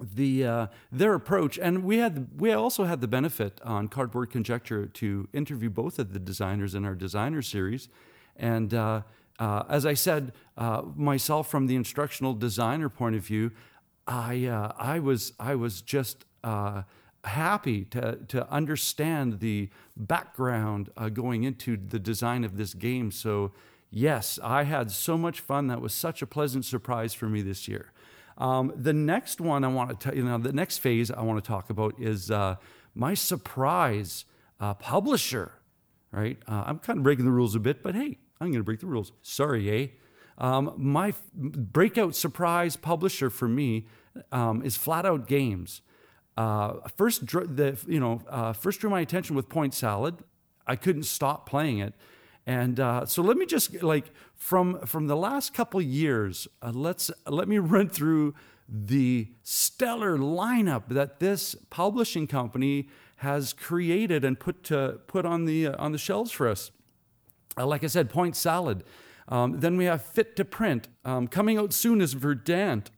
the 0.00 0.44
uh, 0.44 0.66
their 0.92 1.14
approach, 1.14 1.58
and 1.58 1.84
we 1.84 1.98
had 1.98 2.28
we 2.38 2.52
also 2.52 2.84
had 2.84 3.00
the 3.00 3.08
benefit 3.08 3.60
on 3.64 3.88
Cardboard 3.88 4.30
Conjecture 4.30 4.86
to 4.86 5.28
interview 5.32 5.70
both 5.70 5.98
of 5.98 6.12
the 6.12 6.18
designers 6.18 6.74
in 6.74 6.84
our 6.84 6.94
designer 6.94 7.42
series, 7.42 7.88
and 8.36 8.74
uh, 8.74 9.02
uh, 9.38 9.64
as 9.68 9.84
I 9.84 9.94
said, 9.94 10.32
uh, 10.56 10.82
myself 10.94 11.48
from 11.48 11.66
the 11.66 11.76
instructional 11.76 12.34
designer 12.34 12.88
point 12.88 13.16
of 13.16 13.24
view, 13.24 13.52
I 14.06 14.46
uh, 14.46 14.72
I 14.78 14.98
was 14.98 15.32
I 15.38 15.54
was 15.54 15.82
just 15.82 16.24
uh, 16.44 16.82
happy 17.24 17.84
to 17.86 18.18
to 18.28 18.50
understand 18.50 19.40
the 19.40 19.68
background 19.96 20.90
going 21.12 21.44
into 21.44 21.76
the 21.76 21.98
design 21.98 22.44
of 22.44 22.56
this 22.56 22.74
game. 22.74 23.10
So 23.10 23.52
yes, 23.90 24.38
I 24.42 24.64
had 24.64 24.90
so 24.90 25.16
much 25.18 25.40
fun. 25.40 25.66
That 25.68 25.80
was 25.80 25.94
such 25.94 26.22
a 26.22 26.26
pleasant 26.26 26.64
surprise 26.64 27.14
for 27.14 27.28
me 27.28 27.42
this 27.42 27.66
year. 27.66 27.92
Um, 28.38 28.72
the 28.76 28.92
next 28.92 29.40
one 29.40 29.64
I 29.64 29.68
want 29.68 29.90
to 29.90 29.96
tell 29.96 30.14
you 30.16 30.24
know, 30.24 30.38
the 30.38 30.52
next 30.52 30.78
phase 30.78 31.10
I 31.10 31.22
want 31.22 31.42
to 31.42 31.46
talk 31.46 31.70
about 31.70 31.94
is 31.98 32.30
uh, 32.30 32.56
my 32.94 33.14
surprise 33.14 34.24
uh, 34.60 34.74
publisher, 34.74 35.52
right? 36.10 36.38
Uh, 36.46 36.64
I'm 36.66 36.78
kind 36.78 36.98
of 36.98 37.02
breaking 37.02 37.24
the 37.24 37.30
rules 37.30 37.54
a 37.54 37.60
bit, 37.60 37.82
but 37.82 37.94
hey, 37.94 38.18
I'm 38.40 38.48
going 38.48 38.60
to 38.60 38.64
break 38.64 38.80
the 38.80 38.86
rules. 38.86 39.12
Sorry, 39.22 39.70
eh? 39.70 39.86
Um, 40.38 40.74
my 40.76 41.08
f- 41.08 41.22
breakout 41.34 42.14
surprise 42.14 42.76
publisher 42.76 43.30
for 43.30 43.48
me 43.48 43.86
um, 44.32 44.62
is 44.62 44.76
Flat 44.76 45.06
Out 45.06 45.26
Games. 45.26 45.80
Uh, 46.36 46.74
first, 46.96 47.26
the 47.26 47.78
you 47.86 47.98
know, 47.98 48.20
uh, 48.28 48.52
first 48.52 48.80
drew 48.80 48.90
my 48.90 49.00
attention 49.00 49.34
with 49.34 49.48
Point 49.48 49.72
Salad. 49.72 50.16
I 50.66 50.76
couldn't 50.76 51.04
stop 51.04 51.48
playing 51.48 51.78
it. 51.78 51.94
And 52.46 52.78
uh, 52.78 53.06
so 53.06 53.22
let 53.22 53.36
me 53.36 53.44
just 53.44 53.82
like 53.82 54.12
from 54.34 54.80
from 54.86 55.08
the 55.08 55.16
last 55.16 55.52
couple 55.52 55.82
years, 55.82 56.46
uh, 56.62 56.70
let's 56.72 57.10
let 57.26 57.48
me 57.48 57.58
run 57.58 57.88
through 57.88 58.34
the 58.68 59.28
stellar 59.42 60.16
lineup 60.16 60.84
that 60.88 61.18
this 61.18 61.54
publishing 61.70 62.26
company 62.26 62.88
has 63.16 63.52
created 63.52 64.24
and 64.24 64.38
put 64.38 64.62
to 64.64 65.00
put 65.08 65.26
on 65.26 65.44
the 65.44 65.68
uh, 65.68 65.76
on 65.78 65.90
the 65.92 65.98
shelves 65.98 66.30
for 66.30 66.48
us. 66.48 66.70
Uh, 67.58 67.66
like 67.66 67.82
I 67.82 67.88
said, 67.88 68.10
Point 68.10 68.36
Salad. 68.36 68.84
Um, 69.28 69.58
then 69.58 69.76
we 69.76 69.86
have 69.86 70.02
Fit 70.02 70.36
to 70.36 70.44
Print. 70.44 70.86
Um, 71.04 71.26
coming 71.26 71.58
out 71.58 71.72
soon 71.72 72.00
is 72.00 72.12
Verdant. 72.12 72.92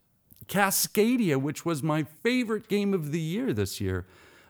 Cascadia, 0.47 1.41
which 1.41 1.65
was 1.65 1.83
my 1.83 2.03
favorite 2.03 2.69
game 2.69 2.93
of 2.93 3.13
the 3.13 3.21
year 3.21 3.53
this 3.53 3.81
year. 3.81 4.07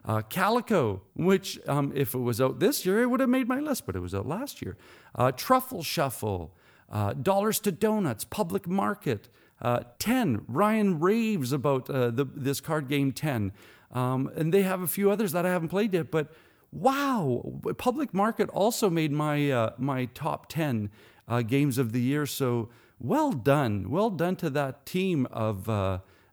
Uh, 0.09 0.23
Calico, 0.23 1.03
which 1.15 1.61
um, 1.69 1.93
if 1.95 2.15
it 2.15 2.19
was 2.19 2.41
out 2.41 2.61
this 2.61 2.87
year, 2.87 3.03
it 3.03 3.11
would 3.11 3.21
have 3.21 3.29
made 3.29 3.47
my 3.47 3.61
list, 3.61 3.85
but 3.85 3.95
it 3.95 4.01
was 4.01 4.15
out 4.15 4.27
last 4.27 4.63
year. 4.63 4.79
Uh, 5.15 5.31
Truffle 5.31 5.83
Shuffle, 5.83 6.55
uh, 6.91 7.13
Dollars 7.13 7.61
to 7.61 7.71
Donuts, 7.73 8.25
Public 8.25 8.67
Market, 8.67 9.29
uh, 9.61 9.81
10. 9.99 10.47
Ryan 10.49 10.99
raves 10.99 11.53
about 11.53 11.91
uh, 11.91 12.11
the, 12.11 12.25
this 12.25 12.59
card 12.59 12.89
game 12.89 13.13
10. 13.13 13.53
Um, 13.93 14.31
and 14.35 14.53
they 14.53 14.63
have 14.63 14.81
a 14.81 14.87
few 14.87 15.11
others 15.11 15.33
that 15.33 15.45
I 15.45 15.51
haven't 15.51 15.69
played 15.69 15.93
yet, 15.93 16.11
but 16.11 16.33
wow, 16.73 17.61
Public 17.77 18.15
Market 18.15 18.49
also 18.49 18.89
made 18.89 19.13
my, 19.13 19.51
uh, 19.51 19.73
my 19.77 20.07
top 20.07 20.49
10 20.49 20.91
games 21.47 21.77
of 21.77 21.93
the 21.93 22.01
year. 22.01 22.25
So 22.25 22.71
well 22.99 23.33
done. 23.33 23.91
Well 23.91 24.09
done 24.09 24.37
to 24.37 24.49
that 24.51 24.87
team 24.87 25.27
of 25.31 25.69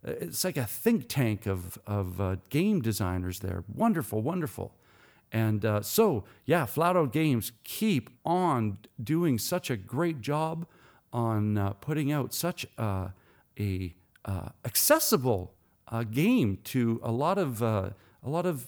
it's 0.05 0.43
like 0.43 0.57
a 0.57 0.65
think 0.65 1.07
tank 1.07 1.45
of, 1.45 1.77
of 1.87 2.21
uh, 2.21 2.35
game 2.49 2.81
designers 2.81 3.39
there. 3.39 3.63
Wonderful, 3.73 4.21
wonderful. 4.21 4.73
And 5.31 5.65
uh, 5.65 5.81
so, 5.81 6.23
yeah, 6.45 6.65
Flat 6.65 6.95
Out 6.95 7.11
Games 7.11 7.51
keep 7.63 8.09
on 8.23 8.77
doing 9.03 9.37
such 9.37 9.69
a 9.69 9.75
great 9.75 10.21
job 10.21 10.65
on 11.11 11.57
uh, 11.57 11.71
putting 11.73 12.11
out 12.11 12.33
such 12.33 12.65
a, 12.77 13.11
a 13.59 13.95
uh, 14.25 14.49
accessible 14.63 15.53
uh, 15.87 16.03
game 16.03 16.59
to 16.65 16.99
a 17.03 17.11
lot 17.11 17.37
of 17.37 17.61
uh, 17.61 17.89
a 18.23 18.29
lot 18.29 18.45
of 18.45 18.67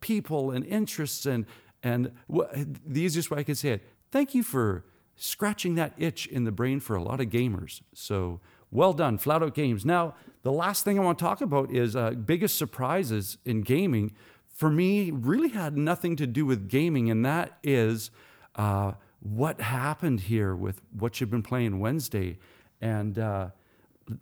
people 0.00 0.50
and 0.50 0.64
interests 0.64 1.26
and 1.26 1.44
and 1.82 2.12
the 2.28 3.00
easiest 3.00 3.30
way 3.30 3.38
I 3.38 3.42
can 3.42 3.54
say 3.54 3.70
it. 3.70 3.82
Thank 4.10 4.34
you 4.34 4.42
for 4.42 4.84
scratching 5.16 5.74
that 5.74 5.92
itch 5.98 6.26
in 6.26 6.44
the 6.44 6.52
brain 6.52 6.80
for 6.80 6.96
a 6.96 7.02
lot 7.02 7.20
of 7.20 7.26
gamers. 7.26 7.80
So 7.94 8.40
well 8.72 8.94
done, 8.94 9.18
Flat 9.18 9.42
Out 9.42 9.54
Games. 9.54 9.84
Now, 9.84 10.14
the 10.42 10.50
last 10.50 10.84
thing 10.84 10.98
I 10.98 11.02
want 11.02 11.18
to 11.18 11.24
talk 11.24 11.40
about 11.40 11.70
is 11.70 11.94
uh, 11.94 12.10
biggest 12.10 12.56
surprises 12.58 13.38
in 13.44 13.60
gaming. 13.60 14.12
For 14.48 14.70
me, 14.70 15.10
really 15.10 15.50
had 15.50 15.76
nothing 15.76 16.16
to 16.16 16.26
do 16.26 16.46
with 16.46 16.68
gaming, 16.68 17.10
and 17.10 17.24
that 17.24 17.58
is 17.62 18.10
uh, 18.56 18.92
what 19.20 19.60
happened 19.60 20.20
here 20.20 20.56
with 20.56 20.80
what 20.98 21.20
you've 21.20 21.30
been 21.30 21.42
playing 21.42 21.78
Wednesday, 21.78 22.38
and 22.80 23.18
uh, 23.18 23.50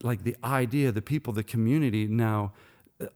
like 0.02 0.24
the 0.24 0.36
idea, 0.44 0.92
the 0.92 1.02
people, 1.02 1.32
the 1.32 1.44
community. 1.44 2.06
Now, 2.06 2.52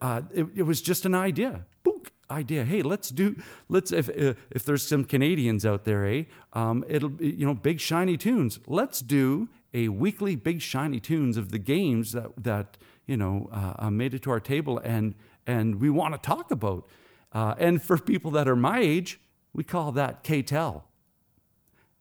uh, 0.01 0.23
it, 0.33 0.47
it 0.55 0.63
was 0.63 0.81
just 0.81 1.05
an 1.05 1.15
idea. 1.15 1.67
Boom, 1.83 2.03
idea. 2.31 2.65
Hey, 2.65 2.83
let's 2.83 3.11
do. 3.11 3.37
Let's 3.69 3.93
if 3.93 4.09
uh, 4.09 4.35
if 4.51 4.65
there's 4.65 4.87
some 4.87 5.05
Canadians 5.05 5.67
out 5.67 5.85
there, 5.85 6.07
eh? 6.07 6.25
Um, 6.53 6.85
it'll 6.89 7.13
you 7.21 7.45
know 7.45 7.55
big 7.55 7.81
shiny 7.81 8.17
tunes. 8.17 8.61
Let's 8.67 9.01
do 9.01 9.49
a 9.75 9.89
weekly 9.89 10.37
big 10.37 10.63
shiny 10.63 11.01
tunes 11.01 11.37
of 11.37 11.51
the 11.51 11.59
games 11.59 12.13
that 12.13 12.31
that 12.43 12.79
you 13.07 13.17
know 13.17 13.51
uh, 13.53 13.75
uh 13.79 13.91
made 13.91 14.15
it 14.15 14.23
to 14.23 14.31
our 14.31 14.41
table 14.41 14.79
and 14.79 15.15
and 15.47 15.81
we 15.81 15.91
want 15.91 16.15
to 16.15 16.19
talk 16.19 16.51
about. 16.51 16.87
Uh, 17.33 17.55
and 17.59 17.83
for 17.83 17.99
people 17.99 18.31
that 18.31 18.49
are 18.49 18.57
my 18.57 18.79
age, 18.79 19.21
we 19.53 19.65
call 19.65 19.93
that 19.93 20.23
K-Tel. 20.23 20.85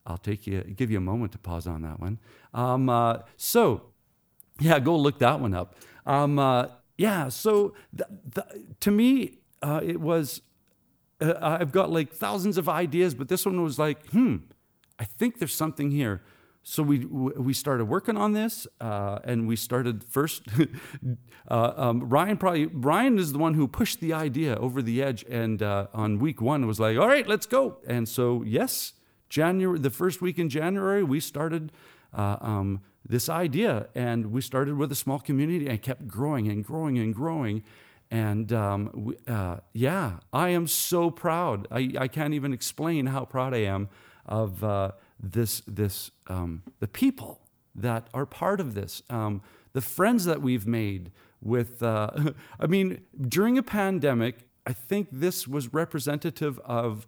I'll 0.06 0.18
take 0.18 0.46
you, 0.46 0.62
give 0.62 0.92
you 0.92 0.98
a 0.98 1.02
moment 1.02 1.32
to 1.32 1.38
pause 1.38 1.66
on 1.66 1.82
that 1.82 2.00
one. 2.00 2.20
Um, 2.54 2.90
uh, 2.90 3.20
so, 3.38 3.84
yeah, 4.60 4.80
go 4.80 4.96
look 4.96 5.20
that 5.20 5.40
one 5.40 5.54
up. 5.54 5.76
Um, 6.06 6.38
uh, 6.38 6.68
yeah, 6.98 7.30
so 7.30 7.74
th- 7.98 8.10
th- 8.36 8.66
to 8.82 8.92
me, 8.92 9.40
uh, 9.62 9.80
it 9.84 10.00
was, 10.00 10.42
I've 11.22 11.72
got 11.72 11.90
like 11.90 12.12
thousands 12.12 12.58
of 12.58 12.68
ideas, 12.68 13.16
but 13.16 13.30
this 13.30 13.46
one 13.46 13.64
was 13.64 13.80
like, 13.80 14.08
hmm, 14.10 14.38
I 15.00 15.06
think 15.06 15.40
there's 15.40 15.56
something 15.56 15.90
here. 15.90 16.22
So 16.66 16.82
we 16.82 17.00
we 17.06 17.54
started 17.54 17.86
working 17.86 18.16
on 18.16 18.32
this, 18.32 18.66
uh, 18.80 19.20
and 19.26 19.48
we 19.48 19.58
started 19.58 20.04
first. 20.06 20.44
uh, 21.50 21.74
um, 21.76 22.08
Ryan 22.08 22.38
probably 22.38 22.68
Ryan 22.68 23.20
is 23.20 23.34
the 23.34 23.38
one 23.38 23.54
who 23.54 23.68
pushed 23.68 24.00
the 24.00 24.14
idea 24.14 24.56
over 24.56 24.82
the 24.82 25.04
edge, 25.04 25.26
and 25.30 25.62
uh, 25.62 25.88
on 25.94 26.20
week 26.20 26.42
one 26.42 26.66
was 26.66 26.80
like, 26.80 26.98
all 26.98 27.08
right, 27.08 27.28
let's 27.28 27.46
go. 27.46 27.80
And 27.86 28.08
so 28.08 28.44
yes, 28.44 28.94
January, 29.28 29.78
the 29.78 29.90
first 29.90 30.22
week 30.22 30.40
in 30.40 30.48
January, 30.48 31.04
we 31.04 31.20
started 31.20 31.74
uh, 32.14 32.38
um, 32.40 32.82
this 33.06 33.28
idea, 33.28 33.88
and 33.94 34.32
we 34.32 34.40
started 34.40 34.78
with 34.78 34.90
a 34.90 34.96
small 34.96 35.20
community 35.20 35.68
and 35.68 35.82
kept 35.82 36.08
growing 36.08 36.48
and 36.48 36.64
growing 36.64 36.98
and 36.98 37.14
growing. 37.14 37.64
And 38.10 38.54
um, 38.54 38.92
we, 38.94 39.16
uh, 39.28 39.58
yeah, 39.74 40.20
I 40.32 40.50
am 40.50 40.68
so 40.68 41.12
proud. 41.12 41.68
I, 41.72 41.94
I 41.98 42.08
can't 42.08 42.34
even 42.34 42.54
explain 42.54 43.08
how 43.08 43.26
proud 43.26 43.54
I 43.54 43.64
am 43.66 43.90
of 44.26 44.64
uh, 44.64 44.92
this, 45.24 45.62
this 45.66 46.12
um, 46.28 46.62
the 46.80 46.88
people 46.88 47.40
that 47.74 48.08
are 48.14 48.26
part 48.26 48.60
of 48.60 48.76
this, 48.76 49.02
um, 49.10 49.42
the 49.72 49.82
friends 49.82 50.26
that 50.26 50.42
we've 50.42 50.68
made 50.68 51.12
with, 51.42 51.82
uh, 51.82 52.12
I 52.60 52.68
mean, 52.68 53.02
during 53.20 53.58
a 53.58 53.64
pandemic, 53.64 54.48
I 54.68 54.74
think 54.74 55.08
this 55.12 55.48
was 55.48 55.74
representative 55.74 56.60
of 56.60 57.08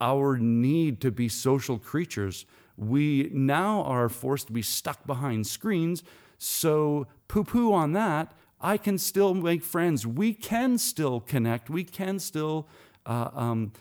our 0.00 0.36
need 0.36 1.00
to 1.00 1.10
be 1.10 1.28
social 1.28 1.78
creatures. 1.78 2.46
We 2.76 3.30
now 3.32 3.82
are 3.82 4.08
forced 4.08 4.48
to 4.48 4.52
be 4.52 4.62
stuck 4.62 5.06
behind 5.06 5.46
screens. 5.46 6.02
So, 6.38 7.06
poo 7.28 7.44
poo 7.44 7.72
on 7.72 7.92
that. 7.92 8.32
I 8.60 8.76
can 8.76 8.98
still 8.98 9.34
make 9.34 9.62
friends. 9.62 10.06
We 10.06 10.32
can 10.32 10.78
still 10.78 11.20
connect. 11.20 11.68
We 11.70 11.84
can 11.84 12.18
still 12.18 12.66
uh, 13.06 13.30
um, 13.34 13.72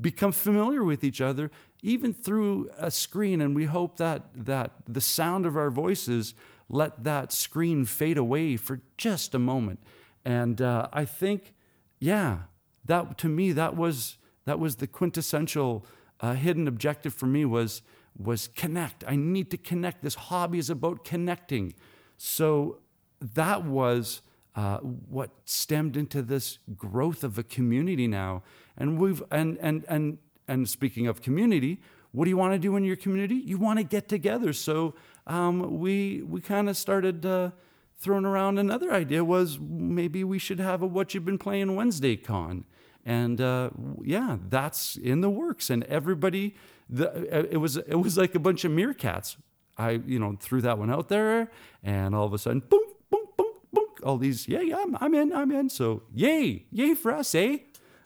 become 0.00 0.32
familiar 0.32 0.82
with 0.82 1.04
each 1.04 1.20
other 1.20 1.50
even 1.82 2.14
through 2.14 2.70
a 2.78 2.90
screen. 2.90 3.40
And 3.40 3.54
we 3.54 3.64
hope 3.64 3.96
that, 3.96 4.22
that 4.34 4.70
the 4.88 5.00
sound 5.00 5.46
of 5.46 5.56
our 5.56 5.70
voices 5.70 6.34
let 6.68 7.04
that 7.04 7.32
screen 7.32 7.84
fade 7.84 8.16
away 8.16 8.56
for 8.56 8.80
just 8.96 9.34
a 9.34 9.38
moment. 9.38 9.80
And 10.24 10.62
uh, 10.62 10.88
I 10.92 11.04
think, 11.04 11.52
yeah, 11.98 12.38
that 12.84 13.18
to 13.18 13.28
me, 13.28 13.52
that 13.52 13.76
was, 13.76 14.16
that 14.44 14.58
was 14.58 14.76
the 14.76 14.86
quintessential 14.86 15.84
uh, 16.20 16.34
hidden 16.34 16.68
objective 16.68 17.12
for 17.12 17.26
me 17.26 17.44
was, 17.44 17.82
was 18.16 18.48
connect. 18.48 19.04
I 19.06 19.16
need 19.16 19.50
to 19.50 19.56
connect. 19.56 20.02
This 20.02 20.14
hobby 20.14 20.58
is 20.58 20.70
about 20.70 21.04
connecting. 21.04 21.74
So 22.16 22.78
that 23.20 23.64
was 23.64 24.22
uh, 24.54 24.78
what 24.78 25.30
stemmed 25.44 25.96
into 25.96 26.22
this 26.22 26.58
growth 26.76 27.24
of 27.24 27.38
a 27.38 27.42
community 27.42 28.06
now. 28.06 28.42
And 28.76 28.98
we've 28.98 29.22
and 29.30 29.58
and 29.60 29.84
and 29.88 30.18
and 30.48 30.68
speaking 30.68 31.06
of 31.06 31.22
community, 31.22 31.80
what 32.12 32.24
do 32.24 32.30
you 32.30 32.36
want 32.36 32.52
to 32.52 32.58
do 32.58 32.76
in 32.76 32.84
your 32.84 32.96
community? 32.96 33.36
You 33.36 33.58
want 33.58 33.78
to 33.78 33.84
get 33.84 34.08
together. 34.08 34.52
So 34.52 34.94
um, 35.26 35.80
we 35.80 36.22
we 36.22 36.40
kind 36.40 36.68
of 36.68 36.76
started 36.76 37.24
uh, 37.24 37.50
throwing 37.96 38.24
around 38.24 38.58
another 38.58 38.92
idea 38.92 39.24
was 39.24 39.58
maybe 39.58 40.24
we 40.24 40.38
should 40.38 40.58
have 40.58 40.82
a 40.82 40.86
what 40.86 41.14
you've 41.14 41.24
been 41.24 41.38
playing 41.38 41.74
Wednesday 41.74 42.16
con, 42.16 42.64
and 43.04 43.40
uh, 43.40 43.70
yeah, 44.02 44.36
that's 44.48 44.96
in 44.96 45.20
the 45.20 45.30
works. 45.30 45.70
And 45.70 45.84
everybody, 45.84 46.54
the, 46.88 47.48
it 47.50 47.58
was 47.58 47.76
it 47.78 47.94
was 47.94 48.18
like 48.18 48.34
a 48.34 48.40
bunch 48.40 48.64
of 48.64 48.72
meerkats. 48.72 49.36
I 49.78 50.02
you 50.06 50.18
know 50.18 50.36
threw 50.38 50.60
that 50.60 50.78
one 50.78 50.90
out 50.90 51.08
there, 51.08 51.50
and 51.82 52.14
all 52.14 52.26
of 52.26 52.34
a 52.34 52.38
sudden, 52.38 52.60
boom, 52.68 52.84
boom, 53.10 53.26
boom, 53.36 53.52
boom, 53.72 53.86
all 54.04 54.18
these, 54.18 54.48
yeah, 54.48 54.60
yeah, 54.60 54.76
I'm, 54.82 54.96
I'm 55.00 55.14
in, 55.14 55.32
I'm 55.32 55.50
in. 55.50 55.70
So 55.70 56.02
yay, 56.12 56.66
yay 56.70 56.94
for 56.94 57.12
us, 57.12 57.34
eh? 57.34 57.58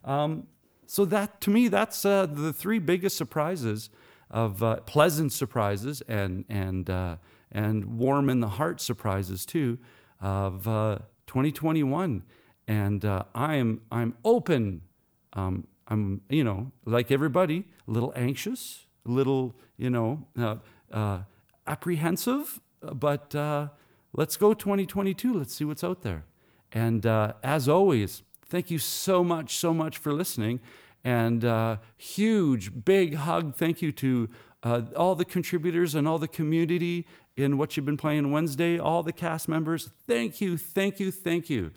Um, 0.04 0.46
so 0.86 1.04
that 1.06 1.40
to 1.42 1.50
me, 1.50 1.68
that's 1.68 2.04
uh, 2.04 2.26
the 2.26 2.52
three 2.52 2.78
biggest 2.78 3.16
surprises 3.16 3.90
of 4.30 4.62
uh, 4.62 4.76
pleasant 4.80 5.32
surprises 5.32 6.02
and 6.08 6.44
and 6.48 6.88
uh, 6.88 7.16
and 7.50 7.98
warm 7.98 8.30
in 8.30 8.40
the 8.40 8.48
heart 8.48 8.80
surprises 8.80 9.44
too 9.44 9.78
of 10.20 10.66
uh, 10.66 10.98
2021. 11.26 12.22
And 12.68 13.04
uh, 13.04 13.24
I 13.34 13.56
am 13.56 13.82
I'm 13.90 14.16
open. 14.24 14.82
Um, 15.32 15.66
I'm 15.88 16.22
you 16.28 16.44
know 16.44 16.72
like 16.84 17.10
everybody, 17.10 17.64
a 17.86 17.90
little 17.90 18.12
anxious, 18.16 18.86
a 19.06 19.10
little 19.10 19.56
you 19.76 19.90
know 19.90 20.26
uh, 20.92 21.18
apprehensive, 21.66 22.60
but 22.80 23.34
let's 24.12 24.36
go 24.36 24.54
2022. 24.54 25.34
Let's 25.34 25.54
see 25.54 25.64
what's 25.64 25.84
out 25.84 26.02
there. 26.02 26.24
And 26.72 27.06
as 27.06 27.68
always, 27.68 28.22
Thank 28.48 28.70
you 28.70 28.78
so 28.78 29.24
much, 29.24 29.56
so 29.56 29.74
much 29.74 29.98
for 29.98 30.12
listening. 30.12 30.60
And 31.04 31.44
uh, 31.44 31.76
huge, 31.96 32.84
big 32.84 33.14
hug. 33.14 33.54
Thank 33.54 33.82
you 33.82 33.92
to 33.92 34.28
uh, 34.62 34.82
all 34.96 35.14
the 35.14 35.24
contributors 35.24 35.94
and 35.94 36.08
all 36.08 36.18
the 36.18 36.28
community 36.28 37.06
in 37.36 37.58
what 37.58 37.76
you've 37.76 37.86
been 37.86 37.96
playing 37.96 38.30
Wednesday, 38.32 38.78
all 38.78 39.02
the 39.02 39.12
cast 39.12 39.48
members. 39.48 39.90
Thank 40.06 40.40
you, 40.40 40.56
thank 40.56 40.98
you, 40.98 41.10
thank 41.10 41.50
you 41.50 41.70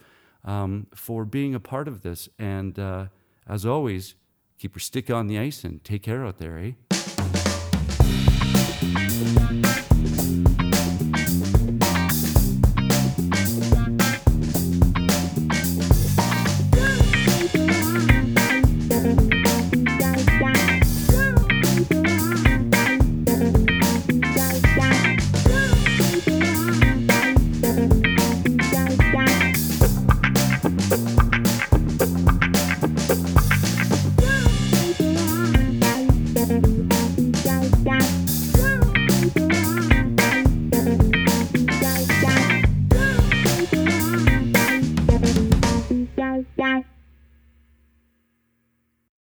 um, 0.44 0.88
for 0.96 1.26
being 1.26 1.54
a 1.54 1.60
part 1.60 1.88
of 1.88 2.02
this. 2.02 2.30
And 2.40 2.80
uh, 2.80 3.08
as 3.48 3.66
always, 3.66 4.16
keep 4.58 4.76
your 4.76 4.80
stick 4.80 5.10
on 5.10 5.28
the 5.28 5.38
ice 5.38 5.64
and 5.64 5.84
take 5.84 6.04
care 6.04 6.26
out 6.26 6.38
there, 6.38 6.58
eh? 6.58 6.72